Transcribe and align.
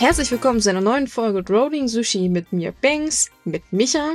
Herzlich 0.00 0.30
willkommen 0.30 0.62
zu 0.62 0.70
einer 0.70 0.80
neuen 0.80 1.06
Folge 1.08 1.44
Rolling 1.52 1.86
Sushi 1.86 2.30
mit 2.30 2.54
mir 2.54 2.72
Banks, 2.72 3.30
mit 3.44 3.70
Micha 3.70 4.14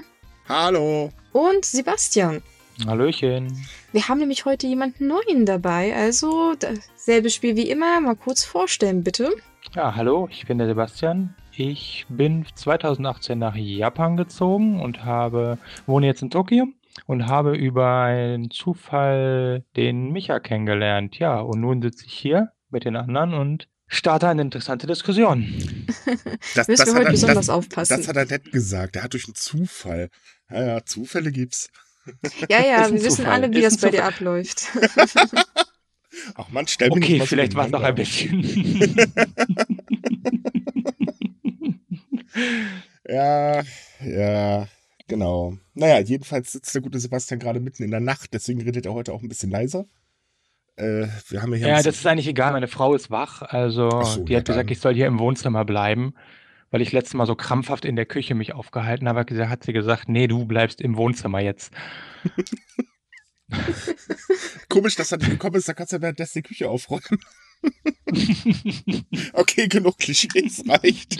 Hallo. 0.49 1.11
und 1.31 1.63
Sebastian. 1.63 2.41
Hallöchen. 2.87 3.55
Wir 3.91 4.07
haben 4.07 4.17
nämlich 4.17 4.45
heute 4.45 4.65
jemanden 4.65 5.05
Neuen 5.05 5.45
dabei, 5.45 5.95
also 5.95 6.55
dasselbe 6.55 7.29
Spiel 7.29 7.55
wie 7.55 7.69
immer. 7.69 8.01
Mal 8.01 8.15
kurz 8.15 8.43
vorstellen, 8.43 9.03
bitte. 9.03 9.29
Ja, 9.75 9.95
hallo, 9.95 10.27
ich 10.31 10.47
bin 10.47 10.57
der 10.57 10.65
Sebastian. 10.65 11.35
Ich 11.55 12.07
bin 12.09 12.47
2018 12.55 13.37
nach 13.37 13.55
Japan 13.55 14.17
gezogen 14.17 14.81
und 14.81 15.05
habe, 15.05 15.59
wohne 15.85 16.07
jetzt 16.07 16.23
in 16.23 16.31
Tokio 16.31 16.65
und 17.05 17.27
habe 17.27 17.55
über 17.55 18.01
einen 18.01 18.49
Zufall 18.49 19.63
den 19.75 20.11
Micha 20.11 20.39
kennengelernt. 20.39 21.19
Ja, 21.19 21.39
und 21.41 21.61
nun 21.61 21.83
sitze 21.83 22.07
ich 22.07 22.13
hier 22.13 22.53
mit 22.71 22.85
den 22.85 22.95
anderen 22.95 23.35
und 23.35 23.67
starte 23.87 24.27
eine 24.27 24.41
interessante 24.41 24.87
Diskussion. 24.87 25.45
Das, 26.55 26.67
Müssen 26.67 26.85
wir 26.85 26.93
hat 26.93 26.99
heute 26.99 27.07
er, 27.07 27.11
besonders 27.11 27.45
das, 27.47 27.49
aufpassen. 27.49 27.97
das 27.97 28.07
hat 28.07 28.15
er 28.15 28.25
nett 28.25 28.51
gesagt. 28.51 28.95
Der 28.95 29.03
hat 29.03 29.13
durch 29.13 29.25
einen 29.25 29.35
Zufall. 29.35 30.09
Ja, 30.49 30.65
ja, 30.65 30.85
Zufälle 30.85 31.31
gibt's. 31.31 31.69
ja, 32.49 32.63
ja, 32.63 32.89
wir 32.89 33.03
wissen 33.03 33.17
Zufall, 33.17 33.33
alle, 33.33 33.51
wie 33.51 33.63
ist 33.63 33.75
das 33.75 33.81
bei 33.81 33.89
dir 33.89 34.05
abläuft. 34.05 34.67
Ach 36.35 36.49
Mann, 36.49 36.67
stell 36.67 36.89
mir 36.89 36.95
Okay, 36.95 37.21
vielleicht 37.25 37.55
war 37.55 37.65
es 37.65 37.71
noch 37.71 37.83
ein 37.83 37.95
bisschen. 37.95 38.41
Ja, 43.07 43.63
ja, 44.03 44.67
genau. 45.07 45.57
Naja, 45.73 45.99
jedenfalls 45.99 46.51
sitzt 46.51 46.73
der 46.73 46.81
gute 46.81 46.99
Sebastian 46.99 47.39
gerade 47.39 47.59
mitten 47.59 47.83
in 47.83 47.91
der 47.91 47.99
Nacht, 47.99 48.33
deswegen 48.33 48.61
redet 48.61 48.85
er 48.85 48.93
heute 48.93 49.13
auch 49.13 49.21
ein 49.21 49.29
bisschen 49.29 49.51
leiser. 49.51 49.85
Äh, 50.77 51.07
wir 51.29 51.41
haben 51.41 51.51
ja 51.53 51.57
hier 51.57 51.67
ja, 51.69 51.75
das 51.81 51.95
ist 51.95 52.05
eigentlich 52.05 52.27
egal. 52.27 52.51
Meine 52.51 52.67
Frau 52.67 52.93
ist 52.95 53.09
wach, 53.09 53.41
also 53.41 53.89
so, 54.03 54.23
die 54.23 54.33
ja 54.33 54.39
hat 54.39 54.45
gesagt, 54.45 54.69
dann. 54.69 54.73
ich 54.73 54.79
soll 54.79 54.93
hier 54.93 55.07
im 55.07 55.19
Wohnzimmer 55.19 55.63
bleiben, 55.63 56.13
weil 56.71 56.81
ich 56.81 56.91
letztes 56.91 57.13
Mal 57.13 57.25
so 57.25 57.35
krampfhaft 57.35 57.85
in 57.85 57.95
der 57.95 58.05
Küche 58.05 58.35
mich 58.35 58.53
aufgehalten 58.53 59.07
habe. 59.07 59.23
Gesagt- 59.25 59.49
Hat 59.49 59.63
sie 59.63 59.73
gesagt, 59.73 60.09
nee, 60.09 60.27
du 60.27 60.45
bleibst 60.45 60.81
im 60.81 60.97
Wohnzimmer 60.97 61.39
jetzt. 61.39 61.73
Komisch, 64.69 64.95
dass 64.95 65.11
er 65.11 65.19
nicht 65.19 65.29
gekommen 65.29 65.55
ist, 65.55 65.69
da 65.69 65.73
kannst 65.73 65.93
du 65.93 65.97
ja 65.97 66.01
währenddessen 66.01 66.39
die 66.39 66.43
Küche 66.47 66.69
aufräumen. 66.69 67.19
Okay, 69.33 69.67
genug 69.67 69.97
Klischees 69.97 70.63
reicht. 70.67 71.19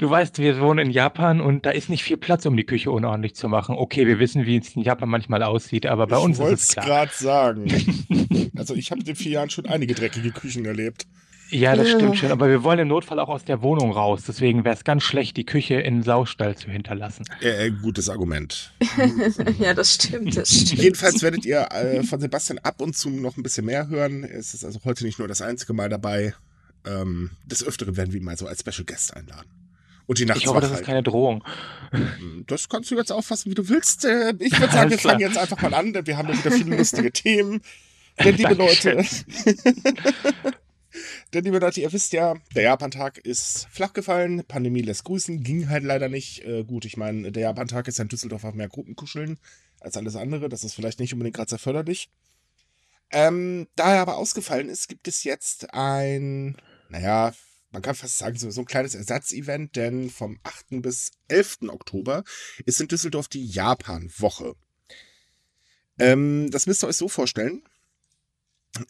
Du 0.00 0.08
weißt, 0.10 0.38
wir 0.38 0.60
wohnen 0.60 0.86
in 0.86 0.90
Japan 0.90 1.40
und 1.40 1.66
da 1.66 1.70
ist 1.70 1.88
nicht 1.88 2.02
viel 2.02 2.16
Platz, 2.16 2.46
um 2.46 2.56
die 2.56 2.64
Küche 2.64 2.90
unordentlich 2.90 3.34
zu 3.34 3.48
machen. 3.48 3.76
Okay, 3.76 4.06
wir 4.06 4.18
wissen, 4.18 4.46
wie 4.46 4.56
es 4.56 4.74
in 4.74 4.82
Japan 4.82 5.08
manchmal 5.08 5.42
aussieht, 5.42 5.86
aber 5.86 6.06
bei 6.06 6.16
uns 6.16 6.38
ich 6.38 6.40
ist 6.40 6.40
wollte 6.40 6.54
es 6.54 6.62
es 6.64 6.68
klar. 6.70 6.86
gerade 6.86 7.12
sagen. 7.14 7.66
Also 8.56 8.74
ich 8.74 8.90
habe 8.92 9.00
in 9.00 9.06
den 9.06 9.16
vier 9.16 9.32
Jahren 9.32 9.50
schon 9.50 9.66
einige 9.66 9.94
dreckige 9.94 10.30
Küchen 10.30 10.64
erlebt. 10.64 11.06
Ja, 11.50 11.76
das 11.76 11.88
Ja. 11.88 11.98
stimmt 11.98 12.16
schon, 12.18 12.32
aber 12.32 12.48
wir 12.48 12.62
wollen 12.64 12.78
im 12.80 12.88
Notfall 12.88 13.18
auch 13.20 13.28
aus 13.28 13.44
der 13.44 13.62
Wohnung 13.62 13.92
raus. 13.92 14.22
Deswegen 14.26 14.64
wäre 14.64 14.74
es 14.74 14.82
ganz 14.84 15.02
schlecht, 15.02 15.36
die 15.36 15.44
Küche 15.44 15.74
in 15.74 15.96
den 15.96 16.02
Saustall 16.02 16.56
zu 16.56 16.70
hinterlassen. 16.70 17.24
Äh, 17.40 17.70
gutes 17.70 18.08
Argument. 18.08 18.72
ja, 19.58 19.74
das 19.74 19.94
stimmt, 19.94 20.36
das 20.36 20.48
stimmt. 20.60 20.82
Jedenfalls 20.82 21.22
werdet 21.22 21.44
ihr 21.44 21.68
äh, 21.70 22.02
von 22.02 22.20
Sebastian 22.20 22.58
ab 22.60 22.80
und 22.80 22.96
zu 22.96 23.10
noch 23.10 23.36
ein 23.36 23.42
bisschen 23.42 23.66
mehr 23.66 23.88
hören. 23.88 24.24
Es 24.24 24.54
ist 24.54 24.64
also 24.64 24.80
heute 24.84 25.04
nicht 25.04 25.18
nur 25.18 25.28
das 25.28 25.42
einzige 25.42 25.72
Mal 25.74 25.88
dabei. 25.88 26.34
Ähm, 26.86 27.30
des 27.46 27.64
Öfteren 27.64 27.96
werden 27.96 28.12
wir 28.12 28.20
ihn 28.20 28.24
mal 28.26 28.36
so 28.36 28.46
als 28.46 28.60
Special 28.60 28.84
Guest 28.84 29.14
einladen. 29.16 29.48
Und 30.06 30.18
die 30.18 30.26
nachts 30.26 30.42
Ich 30.42 30.48
hoffe, 30.48 30.60
das 30.60 30.70
ist 30.70 30.84
keine 30.84 31.02
Drohung. 31.02 31.42
halten. 31.92 32.44
Das 32.46 32.68
kannst 32.68 32.90
du 32.90 32.96
jetzt 32.96 33.10
auffassen, 33.10 33.50
wie 33.50 33.54
du 33.54 33.68
willst. 33.70 34.04
Äh, 34.04 34.34
ich 34.38 34.58
würde 34.60 34.72
sagen, 34.72 34.90
wir 34.90 34.98
fangen 34.98 35.20
jetzt 35.20 35.38
einfach 35.38 35.60
mal 35.62 35.72
an, 35.72 35.92
denn 35.94 36.06
wir 36.06 36.16
haben 36.18 36.28
ja 36.28 36.36
wieder 36.38 36.50
viele 36.50 36.76
lustige 36.76 37.10
Themen. 37.10 37.62
Denn 38.22 38.36
liebe 38.36 38.52
Leute, 38.54 39.02
denn 41.34 41.44
liebe 41.44 41.58
Leute, 41.58 41.80
ihr 41.80 41.92
wisst 41.92 42.12
ja, 42.12 42.34
der 42.54 42.62
Japan-Tag 42.62 43.18
ist 43.18 43.66
flach 43.70 43.92
gefallen, 43.92 44.44
Pandemie 44.46 44.82
lässt 44.82 45.04
grüßen, 45.04 45.42
ging 45.42 45.68
halt 45.68 45.82
leider 45.82 46.08
nicht. 46.08 46.44
Äh, 46.44 46.64
gut, 46.64 46.84
ich 46.84 46.96
meine, 46.96 47.32
der 47.32 47.42
Japan-Tag 47.42 47.88
ist 47.88 47.98
ja 47.98 48.02
in 48.02 48.08
Düsseldorf 48.08 48.44
auch 48.44 48.54
mehr 48.54 48.68
Gruppenkuscheln 48.68 49.38
als 49.80 49.96
alles 49.96 50.16
andere. 50.16 50.48
Das 50.48 50.64
ist 50.64 50.74
vielleicht 50.74 51.00
nicht 51.00 51.12
unbedingt 51.12 51.36
gerade 51.36 51.50
sehr 51.50 51.58
förderlich. 51.58 52.08
Ähm, 53.10 53.66
da 53.74 53.94
er 53.94 54.02
aber 54.02 54.16
ausgefallen 54.16 54.68
ist, 54.68 54.88
gibt 54.88 55.08
es 55.08 55.24
jetzt 55.24 55.74
ein, 55.74 56.56
naja, 56.88 57.34
man 57.70 57.82
kann 57.82 57.96
fast 57.96 58.18
sagen, 58.18 58.38
so, 58.38 58.50
so 58.50 58.62
ein 58.62 58.66
kleines 58.66 58.94
Ersatzevent, 58.94 59.74
denn 59.74 60.10
vom 60.10 60.38
8. 60.44 60.82
bis 60.82 61.10
11. 61.28 61.62
Oktober 61.68 62.22
ist 62.64 62.80
in 62.80 62.88
Düsseldorf 62.88 63.28
die 63.28 63.44
Japan-Woche. 63.44 64.54
Ähm, 65.98 66.50
das 66.50 66.66
müsst 66.66 66.84
ihr 66.84 66.88
euch 66.88 66.96
so 66.96 67.08
vorstellen, 67.08 67.62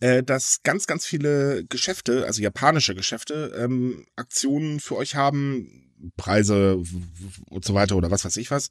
äh, 0.01 0.23
dass 0.23 0.63
ganz, 0.63 0.87
ganz 0.87 1.07
viele 1.07 1.65
Geschäfte, 1.65 2.27
also 2.27 2.43
japanische 2.43 2.95
Geschäfte, 2.95 3.55
ähm, 3.57 4.07
Aktionen 4.17 4.81
für 4.81 4.97
euch 4.97 5.15
haben, 5.15 5.91
Preise 6.17 6.83
und 7.51 7.65
so 7.65 7.75
weiter 7.75 7.97
oder 7.97 8.11
was 8.11 8.25
weiß 8.25 8.37
ich 8.37 8.51
was. 8.51 8.69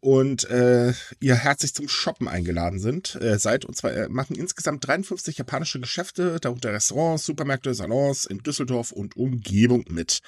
Und 0.00 0.44
äh, 0.50 0.92
ihr 1.20 1.34
herzlich 1.34 1.74
zum 1.74 1.88
Shoppen 1.88 2.28
eingeladen 2.28 2.78
sind, 2.78 3.16
äh, 3.16 3.38
seid. 3.38 3.64
Und 3.64 3.76
zwar 3.76 3.92
äh, 3.92 4.08
machen 4.08 4.36
insgesamt 4.36 4.86
53 4.86 5.38
japanische 5.38 5.80
Geschäfte, 5.80 6.38
darunter 6.40 6.72
Restaurants, 6.72 7.24
Supermärkte, 7.24 7.74
Salons 7.74 8.26
in 8.26 8.38
Düsseldorf 8.38 8.92
und 8.92 9.16
Umgebung 9.16 9.84
mit. 9.88 10.20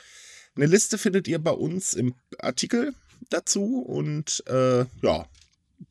Eine 0.56 0.66
Liste 0.66 0.98
findet 0.98 1.28
ihr 1.28 1.38
bei 1.38 1.52
uns 1.52 1.94
im 1.94 2.14
Artikel 2.38 2.94
dazu. 3.30 3.80
Und 3.80 4.42
äh, 4.48 4.86
ja, 5.02 5.28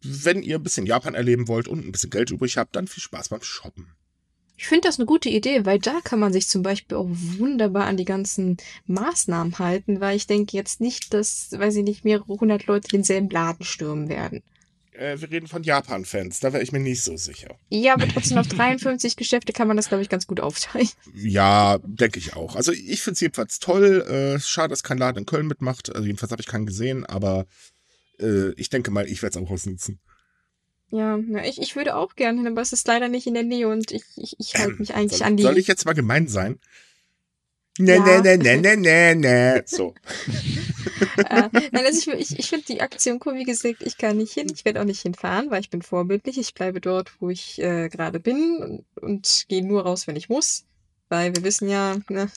wenn 0.01 0.41
ihr 0.41 0.57
ein 0.57 0.63
bisschen 0.63 0.85
Japan 0.85 1.13
erleben 1.13 1.47
wollt 1.47 1.67
und 1.67 1.85
ein 1.85 1.91
bisschen 1.91 2.09
Geld 2.09 2.31
übrig 2.31 2.57
habt, 2.57 2.75
dann 2.75 2.87
viel 2.87 3.03
Spaß 3.03 3.29
beim 3.29 3.41
Shoppen. 3.41 3.87
Ich 4.57 4.67
finde 4.67 4.87
das 4.87 4.97
eine 4.97 5.05
gute 5.05 5.29
Idee, 5.29 5.65
weil 5.65 5.77
da 5.77 6.01
kann 6.03 6.19
man 6.19 6.33
sich 6.33 6.47
zum 6.47 6.63
Beispiel 6.63 6.97
auch 6.97 7.07
wunderbar 7.07 7.85
an 7.85 7.95
die 7.95 8.05
ganzen 8.05 8.57
Maßnahmen 8.87 9.59
halten, 9.59 10.01
weil 10.01 10.17
ich 10.17 10.25
denke 10.25 10.57
jetzt 10.57 10.81
nicht, 10.81 11.13
dass, 11.13 11.51
weiß 11.51 11.75
ich 11.75 11.83
nicht, 11.83 12.03
mehrere 12.03 12.25
hundert 12.27 12.65
Leute 12.65 12.89
denselben 12.89 13.29
Laden 13.29 13.63
stürmen 13.63 14.09
werden. 14.09 14.41
Äh, 14.93 15.21
wir 15.21 15.29
reden 15.29 15.47
von 15.47 15.61
Japan-Fans, 15.61 16.39
da 16.39 16.53
wäre 16.53 16.63
ich 16.63 16.71
mir 16.71 16.79
nicht 16.79 17.03
so 17.03 17.15
sicher. 17.17 17.55
Ja, 17.69 17.93
aber 17.93 18.07
trotzdem 18.07 18.39
auf 18.39 18.47
53 18.47 19.15
Geschäfte 19.15 19.53
kann 19.53 19.67
man 19.67 19.77
das, 19.77 19.89
glaube 19.89 20.01
ich, 20.01 20.09
ganz 20.09 20.25
gut 20.25 20.39
aufteilen. 20.39 20.89
Ja, 21.13 21.77
denke 21.83 22.17
ich 22.17 22.35
auch. 22.35 22.55
Also 22.55 22.71
ich 22.71 23.03
finde 23.03 23.13
es 23.13 23.21
jedenfalls 23.21 23.59
toll. 23.59 24.01
Äh, 24.01 24.39
schade, 24.39 24.69
dass 24.69 24.81
kein 24.81 24.97
Laden 24.97 25.19
in 25.19 25.25
Köln 25.27 25.45
mitmacht. 25.45 25.93
Also 25.95 26.05
jedenfalls 26.07 26.31
habe 26.31 26.41
ich 26.41 26.47
keinen 26.47 26.65
gesehen, 26.65 27.05
aber 27.05 27.45
äh, 28.19 28.53
ich 28.53 28.69
denke 28.69 28.89
mal, 28.89 29.07
ich 29.07 29.21
werde 29.21 29.37
es 29.37 29.45
auch 29.45 29.51
ausnutzen. 29.51 29.99
Ja, 30.89 31.17
ja 31.17 31.43
ich, 31.43 31.61
ich 31.61 31.75
würde 31.75 31.95
auch 31.95 32.15
gerne 32.15 32.39
hin, 32.39 32.47
aber 32.47 32.61
es 32.61 32.73
ist 32.73 32.87
leider 32.87 33.07
nicht 33.09 33.27
in 33.27 33.33
der 33.33 33.43
Nähe 33.43 33.67
und 33.67 33.91
ich, 33.91 34.03
ich, 34.15 34.35
ich 34.39 34.55
halte 34.55 34.79
mich 34.79 34.93
eigentlich 34.93 35.19
soll, 35.19 35.27
an 35.27 35.37
die. 35.37 35.43
soll 35.43 35.57
ich 35.57 35.67
jetzt 35.67 35.85
mal 35.85 35.93
gemein 35.93 36.27
sein? 36.27 36.59
Ne, 37.79 37.95
Ja. 37.95 38.21
ne, 38.21 38.37
ne, 38.37 38.37
ne, 38.37 38.57
ne, 38.57 38.77
ne, 38.77 39.15
ne. 39.15 39.63
So. 39.67 39.93
äh, 41.17 41.49
nein, 41.51 41.85
also 41.85 42.11
ich, 42.11 42.31
ich, 42.31 42.39
ich 42.39 42.49
finde 42.49 42.65
die 42.65 42.81
Aktion 42.81 43.19
cool. 43.25 43.35
Wie 43.35 43.43
gesagt, 43.43 43.83
ich 43.83 43.97
kann 43.97 44.17
nicht 44.17 44.33
hin. 44.33 44.47
Ich 44.51 44.65
werde 44.65 44.81
auch 44.81 44.85
nicht 44.85 45.01
hinfahren, 45.01 45.51
weil 45.51 45.61
ich 45.61 45.69
bin 45.69 45.83
vorbildlich. 45.83 46.39
Ich 46.39 46.53
bleibe 46.55 46.81
dort, 46.81 47.11
wo 47.19 47.29
ich 47.29 47.61
äh, 47.61 47.89
gerade 47.89 48.19
bin 48.19 48.57
und, 48.95 49.03
und 49.03 49.45
gehe 49.47 49.65
nur 49.65 49.83
raus, 49.83 50.07
wenn 50.07 50.15
ich 50.15 50.29
muss. 50.29 50.65
Weil 51.09 51.35
wir 51.35 51.43
wissen 51.43 51.69
ja, 51.69 51.97
ne, 52.09 52.29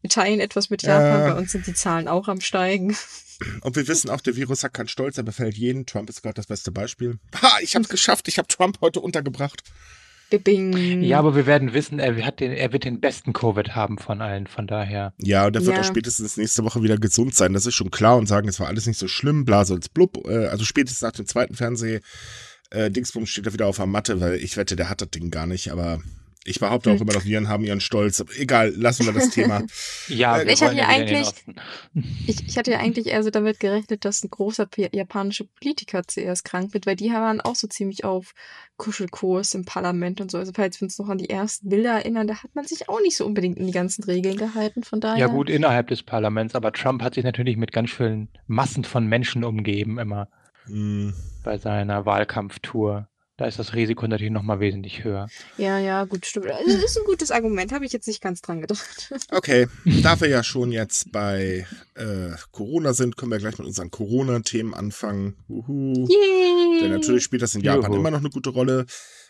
wir 0.00 0.10
teilen 0.10 0.40
etwas 0.40 0.70
mit 0.70 0.82
Japan. 0.82 1.20
Ja. 1.20 1.32
Bei 1.34 1.38
uns 1.38 1.52
sind 1.52 1.66
die 1.66 1.74
Zahlen 1.74 2.08
auch 2.08 2.28
am 2.28 2.40
Steigen. 2.40 2.96
Und 3.62 3.76
wir 3.76 3.86
wissen 3.88 4.10
auch, 4.10 4.20
der 4.20 4.36
Virus 4.36 4.64
hat 4.64 4.74
keinen 4.74 4.88
Stolz, 4.88 5.16
er 5.18 5.24
befällt 5.24 5.56
jeden. 5.56 5.86
Trump 5.86 6.08
ist 6.10 6.22
gerade 6.22 6.34
das 6.34 6.46
beste 6.46 6.70
Beispiel. 6.72 7.18
Ha, 7.40 7.58
ich 7.62 7.74
habe 7.74 7.82
es 7.84 7.88
geschafft. 7.88 8.28
Ich 8.28 8.38
habe 8.38 8.48
Trump 8.48 8.78
heute 8.80 9.00
untergebracht. 9.00 9.62
Bing. 10.44 11.02
Ja, 11.02 11.18
aber 11.18 11.34
wir 11.34 11.46
werden 11.46 11.72
wissen, 11.74 11.98
er, 11.98 12.14
hat 12.24 12.38
den, 12.38 12.52
er 12.52 12.72
wird 12.72 12.84
den 12.84 13.00
besten 13.00 13.32
Covid 13.32 13.74
haben 13.74 13.98
von 13.98 14.20
allen. 14.20 14.46
Von 14.46 14.68
daher. 14.68 15.12
Ja, 15.18 15.46
und 15.46 15.56
er 15.56 15.66
wird 15.66 15.74
Ja. 15.74 15.80
auch 15.82 15.86
spätestens 15.86 16.36
nächste 16.36 16.62
Woche 16.64 16.82
wieder 16.84 16.98
gesund 16.98 17.34
sein. 17.34 17.52
Das 17.52 17.66
ist 17.66 17.74
schon 17.74 17.90
klar 17.90 18.16
und 18.16 18.26
sagen, 18.28 18.48
es 18.48 18.60
war 18.60 18.68
alles 18.68 18.86
nicht 18.86 18.98
so 18.98 19.08
schlimm, 19.08 19.44
bla 19.44 19.64
soll's 19.64 19.88
blub. 19.88 20.24
Äh, 20.28 20.46
also 20.46 20.64
spätestens 20.64 21.02
nach 21.02 21.12
dem 21.12 21.26
zweiten 21.26 21.54
Fernseh 21.56 22.00
äh, 22.70 22.90
Dingsbums 22.92 23.28
steht 23.28 23.46
er 23.46 23.52
wieder 23.52 23.66
auf 23.66 23.76
der 23.78 23.86
Matte, 23.86 24.20
weil 24.20 24.34
ich 24.36 24.56
wette, 24.56 24.76
der 24.76 24.88
hat 24.88 25.00
das 25.00 25.10
Ding 25.10 25.30
gar 25.32 25.46
nicht. 25.48 25.72
Aber 25.72 26.00
ich 26.44 26.58
behaupte 26.58 26.90
auch 26.90 26.94
Hm. 26.94 27.02
immer 27.02 27.12
noch, 27.12 27.24
Viren 27.24 27.48
haben 27.48 27.64
ihren 27.64 27.80
Stolz. 27.80 28.24
Egal, 28.38 28.72
lassen 28.76 29.04
wir 29.06 29.12
das 29.12 29.30
Thema. 29.30 29.62
Ja, 30.08 30.38
Äh, 30.38 30.46
wir 30.46 30.52
ich 30.52 30.62
hatte 30.62 30.76
ja 30.76 30.88
eigentlich-. 30.88 31.32
Ich, 32.26 32.46
ich 32.48 32.56
hatte 32.58 32.70
ja 32.70 32.78
eigentlich 32.78 33.06
eher 33.06 33.22
so 33.22 33.30
damit 33.30 33.60
gerechnet, 33.60 34.04
dass 34.04 34.24
ein 34.24 34.30
großer 34.30 34.66
japanischer 34.92 35.44
Politiker 35.60 36.02
zuerst 36.06 36.44
krank 36.44 36.72
wird, 36.72 36.86
weil 36.86 36.96
die 36.96 37.10
waren 37.10 37.40
auch 37.40 37.54
so 37.54 37.66
ziemlich 37.66 38.04
auf 38.04 38.32
Kuschelkurs 38.78 39.54
im 39.54 39.64
Parlament 39.66 40.20
und 40.20 40.30
so. 40.30 40.38
Also 40.38 40.52
falls 40.54 40.80
wir 40.80 40.86
uns 40.86 40.98
noch 40.98 41.08
an 41.08 41.18
die 41.18 41.28
ersten 41.28 41.68
Bilder 41.68 41.90
erinnern, 41.92 42.26
da 42.26 42.42
hat 42.42 42.54
man 42.54 42.64
sich 42.64 42.88
auch 42.88 43.00
nicht 43.02 43.16
so 43.16 43.26
unbedingt 43.26 43.58
in 43.58 43.66
die 43.66 43.72
ganzen 43.72 44.02
Regeln 44.04 44.36
gehalten. 44.36 44.82
Von 44.82 45.00
daher. 45.00 45.18
Ja, 45.18 45.26
gut, 45.26 45.50
innerhalb 45.50 45.88
des 45.88 46.02
Parlaments, 46.02 46.54
aber 46.54 46.72
Trump 46.72 47.02
hat 47.02 47.14
sich 47.14 47.24
natürlich 47.24 47.58
mit 47.58 47.72
ganz 47.72 47.90
vielen 47.90 48.28
Massen 48.46 48.84
von 48.84 49.06
Menschen 49.06 49.44
umgeben, 49.44 49.98
immer 49.98 50.28
Hm, 50.66 51.14
bei 51.44 51.58
seiner 51.58 52.06
Wahlkampftour. 52.06 53.08
Da 53.40 53.46
ist 53.46 53.58
das 53.58 53.72
Risiko 53.72 54.06
natürlich 54.06 54.30
nochmal 54.30 54.60
wesentlich 54.60 55.02
höher. 55.02 55.30
Ja, 55.56 55.78
ja, 55.78 56.04
gut, 56.04 56.26
stimmt. 56.26 56.48
Also, 56.48 56.70
Das 56.70 56.84
ist 56.84 56.98
ein 56.98 57.04
gutes 57.06 57.30
Argument, 57.30 57.72
habe 57.72 57.86
ich 57.86 57.92
jetzt 57.94 58.06
nicht 58.06 58.20
ganz 58.20 58.42
dran 58.42 58.60
gedacht. 58.60 59.10
Okay, 59.30 59.66
da 60.02 60.20
wir 60.20 60.28
ja 60.28 60.42
schon 60.42 60.72
jetzt 60.72 61.10
bei 61.10 61.66
äh, 61.94 62.32
Corona 62.50 62.92
sind, 62.92 63.16
können 63.16 63.30
wir 63.30 63.38
gleich 63.38 63.56
mit 63.56 63.66
unseren 63.66 63.90
Corona-Themen 63.90 64.74
anfangen. 64.74 65.36
Uhu. 65.48 66.06
Yay! 66.06 66.80
Denn 66.82 66.90
natürlich 66.90 67.24
spielt 67.24 67.40
das 67.40 67.54
in 67.54 67.62
Japan 67.62 67.92
Juhu. 67.92 68.00
immer 68.00 68.10
noch 68.10 68.18
eine 68.18 68.28
gute 68.28 68.50
Rolle. 68.50 68.84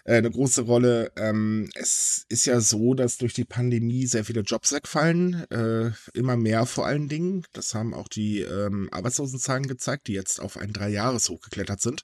Äh, 0.04 0.16
eine 0.16 0.30
große 0.30 0.62
Rolle. 0.62 1.12
Ähm, 1.16 1.70
es 1.74 2.24
ist 2.28 2.46
ja 2.46 2.60
so, 2.60 2.94
dass 2.94 3.18
durch 3.18 3.34
die 3.34 3.44
Pandemie 3.44 4.06
sehr 4.06 4.24
viele 4.24 4.40
Jobs 4.40 4.72
wegfallen, 4.72 5.50
äh, 5.50 5.90
immer 6.14 6.36
mehr 6.36 6.66
vor 6.66 6.86
allen 6.86 7.08
Dingen. 7.08 7.44
Das 7.52 7.74
haben 7.74 7.94
auch 7.94 8.08
die 8.08 8.40
ähm, 8.40 8.88
Arbeitslosenzahlen 8.92 9.66
gezeigt, 9.66 10.08
die 10.08 10.14
jetzt 10.14 10.40
auf 10.40 10.56
ein 10.56 10.72
Dreijahres 10.72 11.28
hochgeklettert 11.28 11.80
sind. 11.80 12.02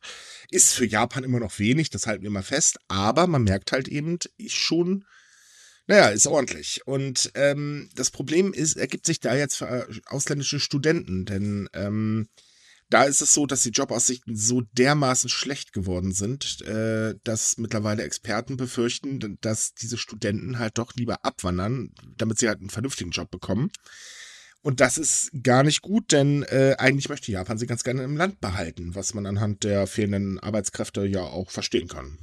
Ist 0.51 0.75
für 0.75 0.87
Japan 0.87 1.25
immer 1.25 1.41
noch 1.41 1.59
wenig, 1.59 1.91
das 1.91 2.07
halten 2.07 2.23
wir 2.23 2.31
mal 2.31 2.43
fest. 2.43 2.79
Aber 2.89 3.27
man 3.27 3.45
merkt 3.45 3.73
halt 3.73 3.89
eben 3.89 4.19
schon, 4.47 5.05
naja, 5.87 6.09
ist 6.09 6.27
ordentlich. 6.27 6.83
Und 6.87 7.31
ähm, 7.35 7.89
das 7.95 8.11
Problem 8.11 8.53
ist, 8.53 8.77
ergibt 8.77 9.07
sich 9.07 9.21
da 9.21 9.35
jetzt 9.35 9.57
für 9.57 9.67
äh, 9.67 9.87
ausländische 10.07 10.59
Studenten, 10.59 11.25
denn 11.25 11.69
ähm, 11.75 12.29
da 12.89 13.05
ist 13.05 13.21
es 13.21 13.35
so, 13.35 13.47
dass 13.47 13.63
die 13.63 13.71
Jobaussichten 13.71 14.37
so 14.37 14.63
dermaßen 14.73 15.29
schlecht 15.29 15.73
geworden 15.73 16.13
sind, 16.13 16.63
äh, 16.63 17.15
dass 17.25 17.59
mittlerweile 17.59 18.03
Experten 18.03 18.57
befürchten, 18.57 19.39
dass 19.41 19.75
diese 19.75 19.99
Studenten 19.99 20.59
halt 20.59 20.79
doch 20.79 20.95
lieber 20.95 21.25
abwandern, 21.25 21.91
damit 22.17 22.39
sie 22.39 22.49
halt 22.49 22.61
einen 22.61 22.71
vernünftigen 22.71 23.11
Job 23.11 23.31
bekommen. 23.31 23.71
Und 24.63 24.81
das 24.81 24.99
ist 24.99 25.31
gar 25.43 25.63
nicht 25.63 25.83
gut, 25.83 26.11
denn 26.13 26.43
äh, 26.45 26.75
eigentlich 26.79 27.09
möchte 27.09 27.31
Japan 27.31 27.59
sie 27.59 27.67
ganz 27.67 27.85
gerne 27.85 28.03
im 28.03 28.17
Land 28.17 28.41
behalten, 28.41 28.95
was 28.95 29.15
man 29.15 29.27
anhand 29.27 29.65
der 29.65 29.87
fehlenden 29.87 30.41
Arbeitskräfte 30.41 31.07
ja 31.07 31.23
auch 31.23 31.51
verstehen 31.51 31.89
kann. 31.89 32.19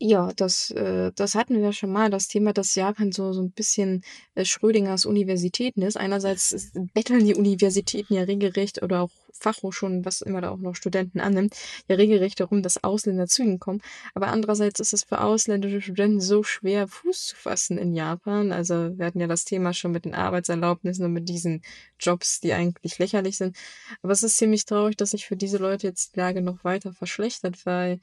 Ja, 0.00 0.32
das, 0.36 0.70
äh, 0.70 1.10
das 1.16 1.34
hatten 1.34 1.60
wir 1.60 1.72
schon 1.72 1.90
mal, 1.90 2.08
das 2.08 2.28
Thema, 2.28 2.52
dass 2.52 2.76
Japan 2.76 3.10
so, 3.10 3.32
so 3.32 3.42
ein 3.42 3.50
bisschen 3.50 4.04
äh, 4.36 4.44
Schrödingers 4.44 5.06
Universitäten 5.06 5.82
ist. 5.82 5.96
Einerseits 5.96 6.52
ist, 6.52 6.72
betteln 6.94 7.24
die 7.24 7.34
Universitäten 7.34 8.14
ja 8.14 8.22
regelrecht 8.22 8.80
oder 8.80 9.02
auch 9.02 9.10
Fachhochschulen, 9.32 10.04
was 10.04 10.20
immer 10.20 10.40
da 10.40 10.50
auch 10.50 10.58
noch 10.58 10.76
Studenten 10.76 11.18
annimmt, 11.18 11.56
ja 11.88 11.96
regelrecht 11.96 12.38
darum, 12.38 12.62
dass 12.62 12.82
Ausländer 12.84 13.26
zu 13.26 13.42
ihnen 13.42 13.58
kommen. 13.58 13.82
Aber 14.14 14.28
andererseits 14.28 14.78
ist 14.78 14.92
es 14.92 15.02
für 15.02 15.20
ausländische 15.20 15.80
Studenten 15.80 16.20
so 16.20 16.44
schwer, 16.44 16.86
Fuß 16.86 17.26
zu 17.26 17.36
fassen 17.36 17.76
in 17.76 17.92
Japan. 17.92 18.52
Also 18.52 18.96
wir 18.96 19.04
hatten 19.04 19.20
ja 19.20 19.26
das 19.26 19.44
Thema 19.44 19.72
schon 19.74 19.90
mit 19.90 20.04
den 20.04 20.14
Arbeitserlaubnissen 20.14 21.04
und 21.06 21.12
mit 21.12 21.28
diesen 21.28 21.62
Jobs, 21.98 22.38
die 22.38 22.52
eigentlich 22.52 22.98
lächerlich 23.00 23.36
sind. 23.36 23.56
Aber 24.02 24.12
es 24.12 24.22
ist 24.22 24.36
ziemlich 24.36 24.64
traurig, 24.64 24.96
dass 24.96 25.10
sich 25.10 25.26
für 25.26 25.36
diese 25.36 25.58
Leute 25.58 25.88
jetzt 25.88 26.14
die 26.14 26.20
Lage 26.20 26.40
noch 26.40 26.62
weiter 26.62 26.92
verschlechtert, 26.92 27.66
weil 27.66 28.00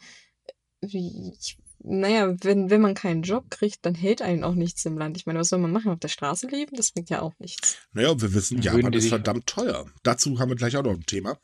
wie, 0.81 1.33
ich 1.39 1.57
naja, 1.87 2.35
wenn, 2.41 2.69
wenn 2.69 2.81
man 2.81 2.95
keinen 2.95 3.21
Job 3.21 3.49
kriegt, 3.51 3.85
dann 3.85 3.95
hält 3.95 4.21
einen 4.21 4.43
auch 4.43 4.55
nichts 4.55 4.85
im 4.85 4.97
Land. 4.97 5.17
Ich 5.17 5.25
meine, 5.25 5.39
was 5.39 5.49
soll 5.49 5.59
man 5.59 5.71
machen? 5.71 5.91
Auf 5.91 5.99
der 5.99 6.07
Straße 6.07 6.47
leben? 6.47 6.75
Das 6.75 6.91
bringt 6.91 7.09
ja 7.09 7.21
auch 7.21 7.33
nichts. 7.39 7.77
Naja, 7.93 8.19
wir 8.19 8.33
wissen, 8.33 8.61
Japan 8.61 8.93
ist 8.93 9.09
verdammt 9.09 9.45
teuer. 9.45 9.85
Dazu 10.03 10.39
haben 10.39 10.49
wir 10.49 10.55
gleich 10.55 10.75
auch 10.77 10.83
noch 10.83 10.93
ein 10.93 11.05
Thema. 11.05 11.39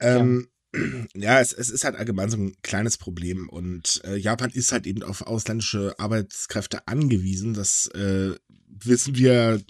Ähm, 0.00 0.48
ja, 0.74 0.80
ja 1.14 1.40
es, 1.40 1.52
es, 1.52 1.70
ist 1.70 1.84
halt 1.84 1.96
allgemein 1.96 2.30
so 2.30 2.38
ein 2.38 2.56
kleines 2.62 2.96
Problem 2.96 3.48
und 3.48 4.00
äh, 4.04 4.16
Japan 4.16 4.50
ist 4.50 4.72
halt 4.72 4.86
eben 4.86 5.02
auf 5.02 5.22
ausländische 5.22 5.94
Arbeitskräfte 5.98 6.86
angewiesen. 6.88 7.52
Das 7.52 7.88
äh, 7.88 8.34
wissen 8.68 9.16
wir 9.16 9.60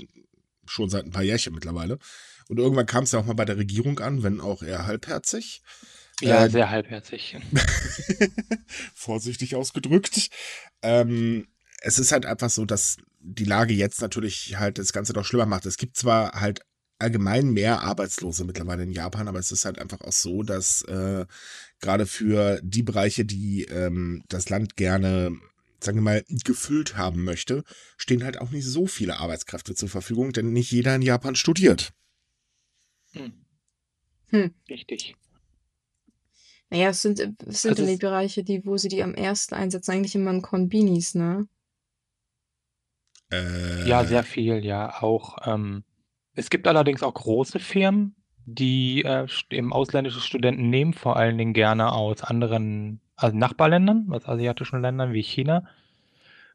schon 0.66 0.90
seit 0.90 1.04
ein 1.04 1.12
paar 1.12 1.22
Jährchen 1.22 1.54
mittlerweile. 1.54 1.98
Und 2.48 2.58
irgendwann 2.58 2.86
kam 2.86 3.04
es 3.04 3.12
ja 3.12 3.18
auch 3.18 3.26
mal 3.26 3.34
bei 3.34 3.44
der 3.44 3.58
Regierung 3.58 3.98
an, 3.98 4.22
wenn 4.22 4.40
auch 4.40 4.62
eher 4.62 4.86
halbherzig. 4.86 5.62
Ja, 6.20 6.46
äh, 6.46 6.50
sehr 6.50 6.70
halbherzig. 6.70 7.36
vorsichtig 8.94 9.54
ausgedrückt. 9.54 10.30
Ähm, 10.82 11.46
es 11.80 11.98
ist 11.98 12.12
halt 12.12 12.26
einfach 12.26 12.50
so, 12.50 12.64
dass 12.64 12.96
die 13.20 13.44
Lage 13.44 13.74
jetzt 13.74 14.00
natürlich 14.00 14.56
halt 14.58 14.78
das 14.78 14.92
Ganze 14.92 15.12
doch 15.12 15.24
schlimmer 15.24 15.46
macht. 15.46 15.66
Es 15.66 15.76
gibt 15.76 15.96
zwar 15.96 16.32
halt 16.40 16.60
allgemein 16.98 17.50
mehr 17.50 17.82
Arbeitslose 17.82 18.44
mittlerweile 18.44 18.82
in 18.82 18.90
Japan, 18.90 19.28
aber 19.28 19.38
es 19.38 19.52
ist 19.52 19.64
halt 19.64 19.78
einfach 19.78 20.00
auch 20.00 20.12
so, 20.12 20.42
dass 20.42 20.82
äh, 20.82 21.26
gerade 21.80 22.06
für 22.06 22.60
die 22.62 22.82
Bereiche, 22.82 23.24
die 23.24 23.64
ähm, 23.64 24.24
das 24.28 24.48
Land 24.48 24.76
gerne, 24.76 25.36
sagen 25.80 25.98
wir 25.98 26.02
mal, 26.02 26.24
gefüllt 26.28 26.96
haben 26.96 27.22
möchte, 27.22 27.62
stehen 27.96 28.24
halt 28.24 28.40
auch 28.40 28.50
nicht 28.50 28.66
so 28.66 28.88
viele 28.88 29.18
Arbeitskräfte 29.18 29.74
zur 29.76 29.88
Verfügung, 29.88 30.32
denn 30.32 30.52
nicht 30.52 30.72
jeder 30.72 30.96
in 30.96 31.02
Japan 31.02 31.36
studiert. 31.36 31.92
Hm. 33.12 33.32
Hm. 34.30 34.54
Richtig. 34.68 35.14
Naja, 36.70 36.90
es 36.90 37.02
sind, 37.02 37.20
es 37.46 37.62
sind 37.62 37.78
also 37.78 37.86
die 37.86 37.96
Bereiche, 37.96 38.44
die, 38.44 38.64
wo 38.66 38.76
sie 38.76 38.88
die 38.88 39.02
am 39.02 39.14
ersten 39.14 39.54
einsetzen, 39.54 39.92
eigentlich 39.92 40.14
immer 40.14 40.30
in 40.30 40.42
Konbinis, 40.42 41.14
ne? 41.14 41.48
Äh, 43.30 43.88
ja, 43.88 44.04
sehr 44.04 44.22
viel, 44.22 44.64
ja. 44.64 45.02
Auch 45.02 45.38
ähm, 45.46 45.84
es 46.34 46.50
gibt 46.50 46.66
allerdings 46.66 47.02
auch 47.02 47.14
große 47.14 47.58
Firmen, 47.58 48.16
die 48.44 49.02
äh, 49.02 49.26
eben 49.50 49.72
ausländische 49.72 50.20
Studenten 50.20 50.70
nehmen, 50.70 50.92
vor 50.92 51.16
allen 51.16 51.38
Dingen 51.38 51.52
gerne 51.52 51.92
aus 51.92 52.22
anderen 52.22 53.00
also 53.16 53.36
Nachbarländern, 53.36 54.08
aus 54.10 54.26
asiatischen 54.26 54.80
Ländern 54.80 55.12
wie 55.12 55.22
China. 55.22 55.64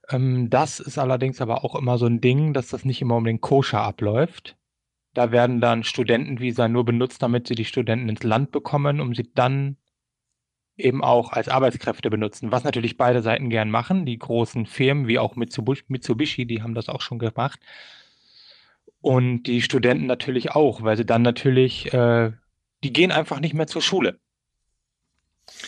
Ähm, 0.09 0.49
das 0.49 0.79
ist 0.79 0.97
allerdings 0.97 1.41
aber 1.41 1.63
auch 1.63 1.75
immer 1.75 1.97
so 1.97 2.05
ein 2.05 2.21
Ding, 2.21 2.53
dass 2.53 2.69
das 2.69 2.85
nicht 2.85 3.01
immer 3.01 3.17
um 3.17 3.25
den 3.25 3.41
koscher 3.41 3.81
abläuft. 3.81 4.55
Da 5.13 5.31
werden 5.31 5.61
dann 5.61 5.83
Studentenvisa 5.83 6.67
nur 6.67 6.85
benutzt, 6.85 7.21
damit 7.21 7.47
sie 7.47 7.55
die 7.55 7.65
Studenten 7.65 8.09
ins 8.09 8.23
Land 8.23 8.51
bekommen, 8.51 8.99
um 8.99 9.13
sie 9.13 9.29
dann 9.35 9.77
eben 10.77 11.03
auch 11.03 11.31
als 11.31 11.49
Arbeitskräfte 11.49 12.09
benutzen, 12.09 12.51
was 12.51 12.63
natürlich 12.63 12.97
beide 12.97 13.21
Seiten 13.21 13.49
gern 13.49 13.69
machen. 13.69 14.05
Die 14.05 14.17
großen 14.17 14.65
Firmen 14.65 15.07
wie 15.07 15.19
auch 15.19 15.35
Mitsubishi, 15.35 16.45
die 16.45 16.61
haben 16.61 16.73
das 16.73 16.89
auch 16.89 17.01
schon 17.01 17.19
gemacht. 17.19 17.59
Und 19.01 19.43
die 19.43 19.61
Studenten 19.61 20.05
natürlich 20.05 20.51
auch, 20.51 20.81
weil 20.81 20.97
sie 20.97 21.05
dann 21.05 21.21
natürlich, 21.21 21.93
äh, 21.93 22.31
die 22.83 22.93
gehen 22.93 23.11
einfach 23.11 23.39
nicht 23.39 23.53
mehr 23.53 23.67
zur 23.67 23.81
Schule. 23.81 24.19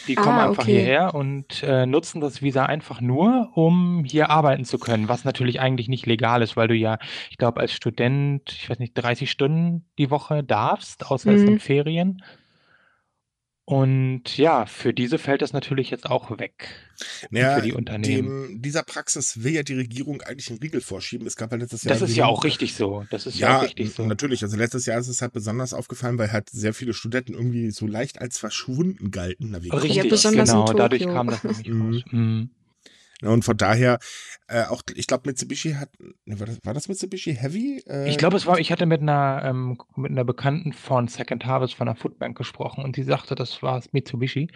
Die 0.08 0.16
kommen 0.16 0.40
ah, 0.40 0.50
einfach 0.50 0.64
okay. 0.64 0.78
hierher 0.78 1.14
und 1.14 1.62
äh, 1.64 1.86
nutzen 1.86 2.22
das 2.22 2.42
Visa 2.42 2.66
einfach 2.66 3.02
nur, 3.02 3.52
um 3.56 4.06
hier 4.06 4.30
arbeiten 4.30 4.64
zu 4.64 4.80
können, 4.80 5.10
was 5.10 5.26
natürlich 5.26 5.60
eigentlich 5.60 5.90
nicht 5.90 6.06
legal 6.06 6.42
ist, 6.42 6.56
weil 6.56 6.70
du 6.70 6.76
ja, 6.76 6.98
ich 7.30 7.38
glaube, 7.38 7.60
als 7.60 7.74
Student, 7.74 8.52
ich 8.52 8.70
weiß 8.70 8.80
nicht, 8.80 8.94
30 8.94 9.30
Stunden 9.30 9.86
die 9.98 10.10
Woche 10.12 10.44
darfst, 10.44 11.12
außer 11.12 11.30
mhm. 11.32 11.36
es 11.36 11.42
sind 11.42 11.62
Ferien. 11.62 12.24
Und 13.68 14.38
ja, 14.38 14.68
für 14.68 14.94
diese 14.94 15.18
fällt 15.18 15.42
das 15.42 15.52
natürlich 15.52 15.90
jetzt 15.90 16.06
auch 16.06 16.38
weg. 16.38 16.68
Naja, 17.32 17.56
für 17.56 17.62
die 17.64 17.74
Unternehmen. 17.74 18.48
Dem, 18.48 18.62
dieser 18.62 18.84
Praxis 18.84 19.44
will 19.44 19.54
ja 19.54 19.64
die 19.64 19.74
Regierung 19.74 20.22
eigentlich 20.22 20.52
einen 20.52 20.60
Riegel 20.60 20.82
vorschieben. 20.82 21.26
Es 21.26 21.36
gab 21.36 21.52
ja 21.52 21.58
letztes 21.58 21.84
Jahr. 21.84 21.96
Das 21.98 22.08
ist 22.08 22.16
ja 22.16 22.28
auch 22.28 22.44
richtig 22.44 22.76
so. 22.76 23.06
Das 23.10 23.26
ist 23.26 23.40
ja, 23.40 23.50
ja 23.50 23.58
auch 23.58 23.64
richtig 23.64 23.92
so. 23.92 24.06
Natürlich. 24.06 24.44
Also 24.44 24.56
letztes 24.56 24.86
Jahr 24.86 25.00
ist 25.00 25.08
es 25.08 25.24
halt 25.24 25.34
besonders 25.34 25.74
aufgefallen, 25.74 26.20
weil 26.20 26.32
halt 26.32 26.48
sehr 26.52 26.76
viele 26.76 26.94
Studenten 26.94 27.34
irgendwie 27.34 27.72
so 27.72 27.88
leicht 27.88 28.22
als 28.22 28.38
verschwunden 28.38 29.10
galten. 29.10 29.56
Richtig, 29.56 29.96
ja, 29.96 30.04
besonders 30.04 30.50
genau. 30.52 30.72
Dadurch 30.72 31.04
kam 31.04 31.28
das 31.28 31.44
nämlich 31.44 31.68
mhm. 31.68 31.82
raus. 31.82 32.04
Mhm. 32.12 32.50
Und 33.22 33.46
von 33.46 33.58
daher, 33.58 33.98
äh, 34.48 34.66
auch, 34.66 34.84
ich 34.94 35.08
glaube, 35.08 35.24
Mitsubishi 35.28 35.74
hat, 35.74 35.90
war 36.26 36.46
das, 36.46 36.60
war 36.64 36.74
das 36.74 36.88
Mitsubishi 36.88 37.36
Heavy? 37.36 37.84
Äh, 37.88 38.10
ich 38.10 38.18
glaube, 38.18 38.38
es 38.38 38.46
war, 38.46 38.60
ich 38.60 38.72
hatte 38.72 38.86
mit 38.86 39.02
einer, 39.02 39.42
ähm, 39.44 39.78
mit 39.96 40.12
einer 40.12 40.24
Bekannten 40.24 40.72
von 40.72 41.08
Second 41.08 41.46
Harvest 41.46 41.74
von 41.74 41.88
der 41.88 41.96
Foodbank 41.96 42.38
gesprochen 42.38 42.84
und 42.84 42.96
die 42.96 43.04
sagte, 43.04 43.34
das 43.34 43.64
war 43.64 43.82
Mitsubishi. 43.92 44.50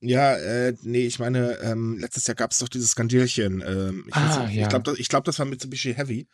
Ja, 0.00 0.36
äh, 0.36 0.74
nee, 0.82 1.06
ich 1.06 1.18
meine, 1.18 1.58
ähm, 1.62 1.98
letztes 1.98 2.26
Jahr 2.26 2.36
gab 2.36 2.52
es 2.52 2.58
doch 2.58 2.68
dieses 2.68 2.90
Skandierchen. 2.90 3.62
Ähm, 3.66 4.04
ich 4.06 4.14
ah, 4.14 4.48
ja. 4.50 4.62
ich 4.62 4.68
glaube, 4.68 4.84
das, 4.84 5.08
glaub, 5.08 5.24
das 5.24 5.38
war 5.38 5.46
Mitsubishi 5.46 5.94
Heavy, 5.94 6.28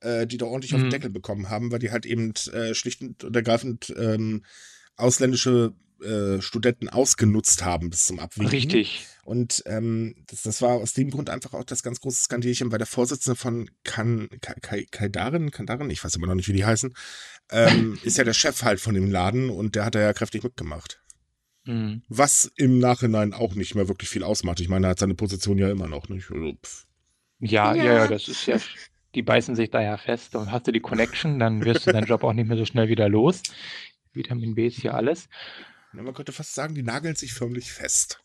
äh, 0.00 0.26
die 0.26 0.38
da 0.38 0.46
ordentlich 0.46 0.72
mhm. 0.72 0.76
auf 0.76 0.82
den 0.82 0.86
mhm. 0.86 0.90
Deckel 0.90 1.10
bekommen 1.10 1.48
haben, 1.48 1.70
weil 1.70 1.78
die 1.78 1.92
halt 1.92 2.06
eben 2.06 2.32
äh, 2.52 2.74
schlicht 2.74 3.02
und 3.02 3.36
ergreifend 3.36 3.94
ähm, 3.96 4.42
ausländische 4.96 5.74
äh, 6.04 6.42
Studenten 6.42 6.88
ausgenutzt 6.88 7.64
haben 7.64 7.90
bis 7.90 8.06
zum 8.06 8.18
Abwinken. 8.18 8.50
Richtig. 8.50 9.06
Und 9.24 9.62
ähm, 9.66 10.14
das, 10.26 10.42
das 10.42 10.62
war 10.62 10.74
aus 10.74 10.92
dem 10.92 11.10
Grund 11.10 11.30
einfach 11.30 11.54
auch 11.54 11.64
das 11.64 11.82
ganz 11.82 12.00
große 12.00 12.22
Skandierchen, 12.22 12.70
weil 12.70 12.78
der 12.78 12.86
Vorsitzende 12.86 13.36
von 13.36 13.70
kan, 13.82 14.28
Kai, 14.40 14.86
Kaidarin, 14.90 15.50
Kandarin, 15.50 15.90
ich 15.90 16.04
weiß 16.04 16.14
immer 16.16 16.26
noch 16.26 16.34
nicht, 16.34 16.48
wie 16.48 16.52
die 16.52 16.64
heißen, 16.64 16.94
ähm, 17.50 17.98
ist 18.04 18.18
ja 18.18 18.24
der 18.24 18.34
Chef 18.34 18.62
halt 18.62 18.80
von 18.80 18.94
dem 18.94 19.10
Laden 19.10 19.50
und 19.50 19.74
der 19.74 19.86
hat 19.86 19.94
da 19.94 20.00
ja 20.00 20.12
kräftig 20.12 20.44
mitgemacht. 20.44 21.00
Mhm. 21.64 22.02
Was 22.08 22.52
im 22.56 22.78
Nachhinein 22.78 23.32
auch 23.32 23.54
nicht 23.54 23.74
mehr 23.74 23.88
wirklich 23.88 24.10
viel 24.10 24.22
ausmacht. 24.22 24.60
Ich 24.60 24.68
meine, 24.68 24.86
er 24.86 24.90
hat 24.90 24.98
seine 24.98 25.14
Position 25.14 25.58
ja 25.58 25.70
immer 25.70 25.88
noch 25.88 26.08
nicht. 26.08 26.30
Also, 26.30 26.58
ja, 27.40 27.74
ja, 27.74 27.84
ja, 27.84 28.06
das 28.06 28.28
ist 28.28 28.46
ja, 28.46 28.58
die 29.14 29.22
beißen 29.22 29.56
sich 29.56 29.70
da 29.70 29.80
ja 29.80 29.96
fest 29.96 30.34
und 30.36 30.52
hast 30.52 30.66
du 30.66 30.72
die 30.72 30.80
Connection, 30.80 31.38
dann 31.38 31.64
wirst 31.64 31.86
du 31.86 31.92
deinen 31.92 32.06
Job 32.06 32.24
auch 32.24 32.32
nicht 32.32 32.48
mehr 32.48 32.58
so 32.58 32.64
schnell 32.64 32.88
wieder 32.88 33.08
los. 33.08 33.42
Vitamin 34.12 34.54
B 34.54 34.66
ist 34.66 34.80
hier 34.80 34.94
alles. 34.94 35.28
Man 36.02 36.14
könnte 36.14 36.32
fast 36.32 36.54
sagen, 36.54 36.74
die 36.74 36.82
nageln 36.82 37.14
sich 37.14 37.32
förmlich 37.32 37.72
fest. 37.72 38.20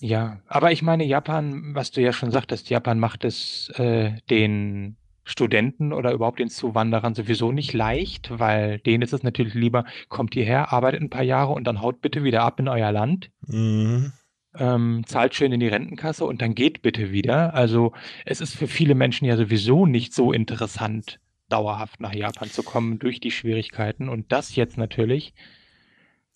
Ja, 0.00 0.40
aber 0.46 0.72
ich 0.72 0.82
meine, 0.82 1.04
Japan, 1.04 1.74
was 1.74 1.92
du 1.92 2.00
ja 2.00 2.12
schon 2.12 2.32
sagtest, 2.32 2.70
Japan 2.70 2.98
macht 2.98 3.24
es 3.24 3.70
äh, 3.76 4.16
den 4.30 4.96
Studenten 5.24 5.92
oder 5.92 6.12
überhaupt 6.12 6.40
den 6.40 6.50
Zuwanderern 6.50 7.14
sowieso 7.14 7.52
nicht 7.52 7.72
leicht, 7.72 8.36
weil 8.38 8.80
denen 8.80 9.02
ist 9.02 9.12
es 9.12 9.22
natürlich 9.22 9.54
lieber, 9.54 9.84
kommt 10.08 10.34
hierher, 10.34 10.72
arbeitet 10.72 11.02
ein 11.02 11.10
paar 11.10 11.22
Jahre 11.22 11.52
und 11.52 11.64
dann 11.64 11.80
haut 11.80 12.00
bitte 12.00 12.24
wieder 12.24 12.42
ab 12.42 12.58
in 12.58 12.68
euer 12.68 12.90
Land. 12.90 13.30
Mhm. 13.46 14.12
Ähm, 14.58 15.04
zahlt 15.06 15.34
schön 15.34 15.52
in 15.52 15.60
die 15.60 15.68
Rentenkasse 15.68 16.24
und 16.24 16.42
dann 16.42 16.54
geht 16.54 16.82
bitte 16.82 17.12
wieder. 17.12 17.54
Also 17.54 17.92
es 18.26 18.40
ist 18.40 18.54
für 18.54 18.66
viele 18.66 18.94
Menschen 18.94 19.24
ja 19.24 19.36
sowieso 19.36 19.86
nicht 19.86 20.12
so 20.12 20.32
interessant, 20.32 21.20
dauerhaft 21.48 22.00
nach 22.00 22.12
Japan 22.12 22.50
zu 22.50 22.62
kommen 22.62 22.98
durch 22.98 23.20
die 23.20 23.30
Schwierigkeiten. 23.30 24.08
Und 24.08 24.32
das 24.32 24.56
jetzt 24.56 24.76
natürlich 24.76 25.32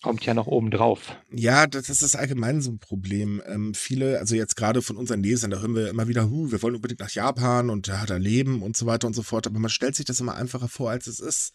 Kommt 0.02 0.26
ja 0.26 0.34
noch 0.34 0.46
oben 0.46 0.70
drauf. 0.70 1.16
Ja, 1.32 1.66
das, 1.66 1.86
das 1.86 2.02
ist 2.02 2.16
allgemein 2.16 2.60
so 2.60 2.70
ein 2.70 2.78
Problem. 2.78 3.42
Ähm, 3.46 3.74
viele, 3.74 4.18
also 4.18 4.34
jetzt 4.34 4.54
gerade 4.54 4.82
von 4.82 4.96
unseren 4.96 5.22
Lesern, 5.22 5.50
da 5.50 5.60
hören 5.60 5.74
wir 5.74 5.88
immer 5.88 6.06
wieder, 6.06 6.28
huh, 6.28 6.50
wir 6.50 6.62
wollen 6.62 6.74
unbedingt 6.74 7.00
nach 7.00 7.10
Japan 7.10 7.70
und 7.70 7.86
ja, 7.86 8.04
da 8.04 8.16
leben 8.16 8.62
und 8.62 8.76
so 8.76 8.86
weiter 8.86 9.06
und 9.06 9.14
so 9.14 9.22
fort. 9.22 9.46
Aber 9.46 9.58
man 9.58 9.70
stellt 9.70 9.96
sich 9.96 10.04
das 10.04 10.20
immer 10.20 10.34
einfacher 10.34 10.68
vor, 10.68 10.90
als 10.90 11.06
es 11.06 11.18
ist. 11.18 11.52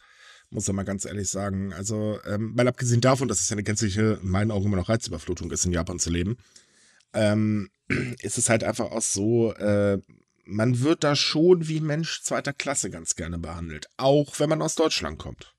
Muss 0.49 0.67
ich 0.67 0.73
mal 0.73 0.83
ganz 0.83 1.05
ehrlich 1.05 1.29
sagen. 1.29 1.71
Also, 1.71 2.19
ähm, 2.27 2.53
mal 2.55 2.67
abgesehen 2.67 2.99
davon, 2.99 3.27
dass 3.27 3.39
es 3.39 3.49
ja 3.49 3.53
eine 3.53 3.63
gänzliche, 3.63 4.19
in 4.21 4.29
meinen 4.29 4.51
Augen 4.51 4.65
immer 4.65 4.77
noch 4.77 4.89
Reizüberflutung 4.89 5.49
ist, 5.51 5.65
in 5.65 5.71
Japan 5.71 5.99
zu 5.99 6.09
leben, 6.09 6.37
ähm, 7.13 7.69
ist 8.21 8.37
es 8.37 8.49
halt 8.49 8.63
einfach 8.63 8.91
auch 8.91 9.01
so, 9.01 9.53
äh, 9.53 9.99
man 10.43 10.81
wird 10.81 11.03
da 11.03 11.15
schon 11.15 11.67
wie 11.67 11.79
Mensch 11.79 12.21
zweiter 12.23 12.53
Klasse 12.53 12.89
ganz 12.89 13.15
gerne 13.15 13.37
behandelt. 13.37 13.87
Auch 13.97 14.39
wenn 14.39 14.49
man 14.49 14.61
aus 14.61 14.75
Deutschland 14.75 15.19
kommt. 15.19 15.53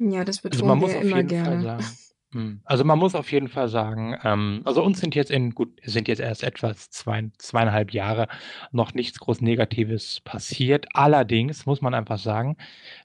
Ja, 0.00 0.24
das 0.24 0.40
Also 0.50 0.64
man 0.64 0.78
betonen 0.78 0.80
wir 0.80 0.86
muss 0.86 0.92
ja 0.94 0.98
auf 0.98 1.04
immer 1.04 1.16
jeden 1.16 1.28
Fall 1.32 1.58
gerne. 1.58 1.62
sagen, 1.62 1.84
hm, 2.32 2.60
also 2.64 2.84
man 2.84 2.98
muss 2.98 3.14
auf 3.14 3.30
jeden 3.32 3.48
Fall 3.48 3.68
sagen, 3.68 4.16
ähm, 4.24 4.62
also 4.64 4.82
uns 4.82 5.00
sind 5.00 5.14
jetzt 5.14 5.30
in, 5.30 5.50
gut, 5.54 5.78
sind 5.84 6.08
jetzt 6.08 6.20
erst 6.20 6.42
etwas 6.42 6.90
zwei, 6.90 7.28
zweieinhalb 7.38 7.92
Jahre 7.92 8.26
noch 8.72 8.94
nichts 8.94 9.18
groß 9.18 9.40
Negatives 9.42 10.20
passiert. 10.20 10.86
Allerdings 10.94 11.66
muss 11.66 11.82
man 11.82 11.92
einfach 11.94 12.18
sagen, 12.18 12.56